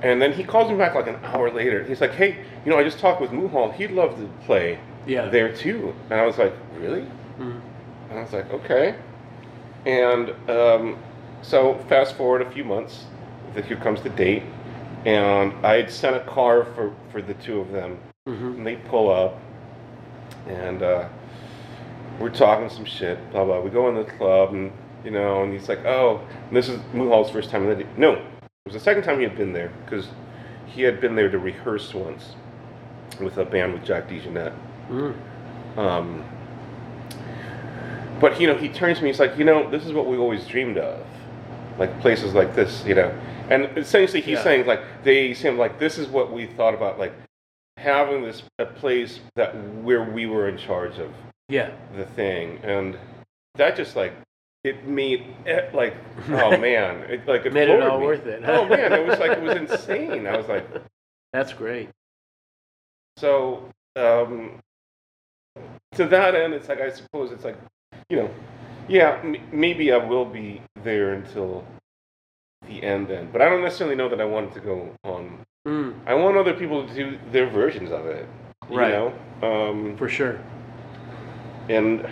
and 0.03 0.21
then 0.21 0.33
he 0.33 0.45
calls 0.45 0.71
me 0.71 0.77
back 0.77 0.95
like 0.95 1.07
an 1.07 1.17
hour 1.25 1.51
later. 1.51 1.85
He's 1.85 2.01
like, 2.01 2.13
"Hey, 2.13 2.37
you 2.65 2.71
know, 2.71 2.79
I 2.79 2.83
just 2.85 2.99
talked 2.99 3.21
with 3.21 3.31
Muhal. 3.31 3.73
He'd 3.75 3.93
love 3.93 4.17
to 4.19 4.29
play 4.45 4.79
Yeah. 5.07 5.29
there 5.31 5.55
too." 5.55 5.95
And 6.11 6.21
I 6.21 6.27
was 6.27 6.37
like, 6.37 6.53
"Really?" 6.79 7.07
Mhm. 7.39 7.61
And 8.11 8.19
I 8.19 8.23
was 8.23 8.33
like, 8.33 8.51
"Okay." 8.53 8.97
And 9.87 10.31
um, 10.51 10.99
so 11.43 11.75
fast 11.89 12.17
forward 12.17 12.43
a 12.43 12.51
few 12.51 12.65
months, 12.65 13.05
here 13.67 13.77
comes 13.77 14.03
the 14.03 14.11
date, 14.11 14.43
and 15.05 15.53
I 15.65 15.77
had 15.77 15.91
sent 15.91 16.17
a 16.17 16.21
car 16.21 16.65
for 16.65 16.93
for 17.11 17.21
the 17.23 17.35
two 17.35 17.61
of 17.61 17.73
them 17.73 17.99
Mhm. 18.29 18.59
and 18.59 18.67
they 18.67 18.77
pull 18.77 19.11
up, 19.11 19.39
and 20.47 20.83
uh, 20.83 21.05
we're 22.19 22.31
talking 22.31 22.69
some 22.69 22.85
shit, 22.85 23.19
blah 23.33 23.45
blah. 23.45 23.61
We 23.61 23.71
go 23.71 23.89
in 23.89 23.95
the 23.97 24.05
club, 24.05 24.53
and 24.53 24.71
you 25.05 25.11
know, 25.11 25.43
and 25.43 25.53
he's 25.53 25.69
like, 25.69 25.85
"Oh, 25.87 26.21
this 26.53 26.69
is 26.69 26.79
Muhal's 26.95 27.31
first 27.31 27.51
time." 27.51 27.69
in 27.69 27.79
the 27.79 27.87
No, 27.97 28.13
it 28.15 28.23
was 28.67 28.75
the 28.75 28.81
second 28.81 29.03
time 29.05 29.17
he 29.19 29.25
had 29.25 29.37
been 29.37 29.53
there 29.53 29.71
because 29.85 30.09
he 30.67 30.83
had 30.83 31.01
been 31.01 31.15
there 31.17 31.31
to 31.31 31.39
rehearse 31.39 31.93
once 31.95 32.37
with 33.21 33.39
a 33.39 33.45
band 33.45 33.73
with 33.73 33.85
Jack 33.85 34.09
DeJohnette. 34.09 34.53
Mm. 34.91 35.15
Um, 35.79 36.25
but 38.21 38.41
you 38.41 38.47
know, 38.47 38.55
he 38.55 38.69
turns 38.69 38.99
to 38.99 39.05
me. 39.05 39.11
He's 39.11 39.19
like, 39.21 39.37
"You 39.39 39.45
know, 39.45 39.69
this 39.71 39.87
is 39.87 39.93
what 39.93 40.07
we 40.07 40.17
always 40.19 40.47
dreamed 40.47 40.77
of, 40.79 40.99
like 41.81 42.01
places 42.01 42.35
like 42.35 42.55
this, 42.55 42.85
you 42.87 42.95
know." 42.95 43.11
And 43.51 43.77
essentially, 43.77 44.21
he's 44.21 44.37
Yeah. 44.39 44.45
saying 44.45 44.67
like 44.67 44.83
they 45.03 45.35
seem 45.35 45.59
like 45.59 45.81
this 45.81 45.99
is 45.99 46.07
what 46.07 46.31
we 46.33 46.47
thought 46.47 46.75
about, 46.75 46.99
like 47.01 47.13
having 47.79 48.23
this 48.23 48.43
a 48.61 48.67
place 48.67 49.19
that 49.35 49.57
where 49.83 50.05
we 50.05 50.27
were 50.27 50.49
in 50.49 50.57
charge 50.59 50.99
of 50.99 51.11
Yeah. 51.49 51.71
the 51.97 52.05
thing, 52.05 52.61
and 52.63 52.97
that 53.57 53.75
just 53.75 53.97
like 53.97 54.13
it 54.63 54.85
made 54.87 55.25
it 55.47 55.75
like 55.75 55.97
oh 56.29 56.57
man, 56.69 57.01
it 57.11 57.27
like 57.27 57.47
it 57.47 57.53
Made 57.53 57.71
it 57.71 57.83
all 57.83 57.99
me. 57.99 58.07
worth 58.07 58.27
it. 58.27 58.43
oh 58.47 58.67
man, 58.69 58.93
it 58.93 59.05
was 59.07 59.19
like 59.19 59.33
it 59.39 59.43
was 59.43 59.57
insane. 59.65 60.27
I 60.27 60.37
was 60.37 60.47
like, 60.49 60.67
That's 61.33 61.53
great. 61.55 61.89
so 63.17 63.69
um, 63.97 64.61
to 65.95 66.07
that 66.07 66.35
end, 66.35 66.55
it's 66.55 66.69
like 66.69 66.81
I 66.81 66.91
suppose 66.91 67.33
it's 67.33 67.45
like 67.45 67.57
you 68.11 68.17
know, 68.19 68.31
yeah, 68.89 69.19
m- 69.25 69.37
maybe 69.53 69.91
I 69.93 69.97
will 69.97 70.25
be 70.27 70.61
there 70.85 71.13
until 71.15 71.65
the 72.69 72.83
end. 72.83 73.09
Then, 73.09 73.29
but 73.33 73.41
I 73.43 73.49
don't 73.49 73.63
necessarily 73.63 73.97
know 73.97 74.09
that 74.09 74.21
I 74.21 74.25
want 74.25 74.51
it 74.51 74.55
to 74.55 74.61
go 74.61 74.91
on. 75.05 75.41
Mm. 75.67 75.95
I 76.07 76.15
want 76.15 76.37
other 76.37 76.55
people 76.55 76.87
to 76.87 76.95
do 76.95 77.19
their 77.33 77.47
versions 77.49 77.91
of 77.91 78.07
it. 78.07 78.27
You 78.71 78.79
Right. 78.79 78.93
know, 78.93 79.13
um, 79.43 79.97
For 79.97 80.09
sure. 80.09 80.39
and 81.69 82.07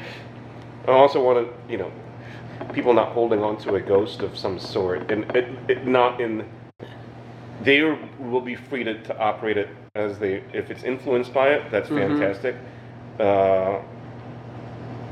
I 0.87 0.91
also 0.91 1.23
want 1.25 1.47
to, 1.47 1.53
you 1.73 1.79
know, 1.79 1.91
people 2.73 2.93
not 2.93 3.13
holding 3.13 3.43
on 3.45 3.57
to 3.59 3.77
a 3.77 3.81
ghost 3.81 4.23
of 4.23 4.37
some 4.37 4.59
sort, 4.59 5.11
and 5.13 5.25
it, 5.37 5.47
it 5.69 5.87
not 5.87 6.21
in. 6.21 6.45
They 7.63 7.83
will 8.19 8.41
be 8.41 8.55
free 8.57 8.83
to, 8.85 9.01
to 9.05 9.19
operate 9.19 9.57
it 9.57 9.69
as 9.95 10.19
they, 10.19 10.43
if 10.53 10.71
it's 10.71 10.83
influenced 10.85 11.33
by 11.33 11.51
it, 11.51 11.71
that's 11.71 11.89
Mhm. 11.91 12.19
fantastic. 12.19 12.57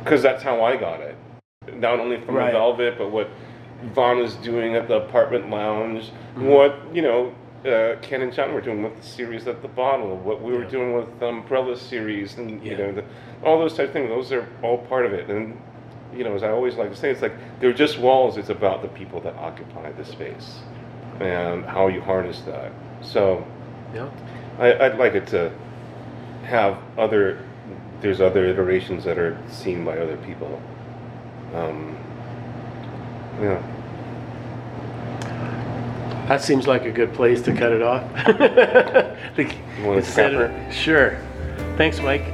Because 0.04 0.22
that's 0.22 0.42
how 0.42 0.62
I 0.64 0.76
got 0.76 1.00
it. 1.00 1.05
Not 1.74 2.00
only 2.00 2.18
from 2.20 2.36
Right. 2.36 2.52
Velvet, 2.52 2.96
but 2.98 3.10
what 3.10 3.28
Von 3.94 4.18
was 4.18 4.34
doing 4.36 4.74
at 4.74 4.88
the 4.88 4.96
apartment 4.96 5.50
lounge, 5.50 6.10
Mhm. 6.36 6.42
what, 6.48 6.74
you 6.92 7.02
know, 7.02 7.32
uh, 7.66 7.96
Ken 8.00 8.22
and 8.22 8.32
John 8.32 8.54
were 8.54 8.60
doing 8.60 8.82
with 8.82 8.96
the 8.96 9.02
series 9.02 9.46
at 9.48 9.60
the 9.62 9.68
bottle, 9.68 10.16
what 10.18 10.40
we 10.40 10.52
were 10.52 10.64
doing 10.64 10.94
with 10.94 11.18
the 11.18 11.26
Umbrella 11.28 11.76
series, 11.76 12.38
and 12.38 12.62
you 12.64 12.76
know, 12.76 12.92
the, 12.92 13.04
all 13.44 13.58
those 13.58 13.72
types 13.74 13.88
of 13.88 13.92
things. 13.92 14.08
Those 14.08 14.32
are 14.32 14.46
all 14.62 14.78
part 14.78 15.04
of 15.04 15.12
it. 15.12 15.28
And 15.28 15.58
you 16.16 16.22
know, 16.24 16.34
as 16.34 16.42
I 16.42 16.50
always 16.50 16.76
like 16.76 16.90
to 16.90 16.96
say, 16.96 17.10
it's 17.10 17.20
like 17.22 17.32
they're 17.60 17.72
just 17.72 17.98
walls. 17.98 18.36
It's 18.38 18.48
about 18.50 18.82
the 18.82 18.88
people 18.88 19.20
that 19.20 19.34
occupy 19.36 19.90
the 19.92 20.04
space 20.04 20.60
and 21.20 21.64
how 21.64 21.88
you 21.88 22.00
harness 22.00 22.40
that. 22.42 22.70
So 23.00 23.44
Yeah. 23.94 24.06
I, 24.58 24.86
I'd 24.86 24.98
like 24.98 25.14
it 25.14 25.26
to 25.28 25.50
have 26.44 26.76
other. 26.96 27.38
There's 28.00 28.20
other 28.20 28.44
iterations 28.44 29.04
that 29.04 29.18
are 29.18 29.36
seen 29.48 29.84
by 29.84 29.98
other 29.98 30.16
people. 30.18 30.60
Um, 31.54 31.96
yeah. 33.40 33.62
That 36.28 36.42
seems 36.42 36.66
like 36.66 36.84
a 36.84 36.90
good 36.90 37.14
place 37.14 37.40
to 37.42 37.52
cut 37.54 37.72
it 37.72 37.82
off. 37.82 38.02
You 39.38 39.84
want 39.84 39.96
a 39.96 39.98
Instead 39.98 40.34
of- 40.34 40.72
Sure. 40.74 41.18
Thanks, 41.76 42.00
Mike. 42.00 42.24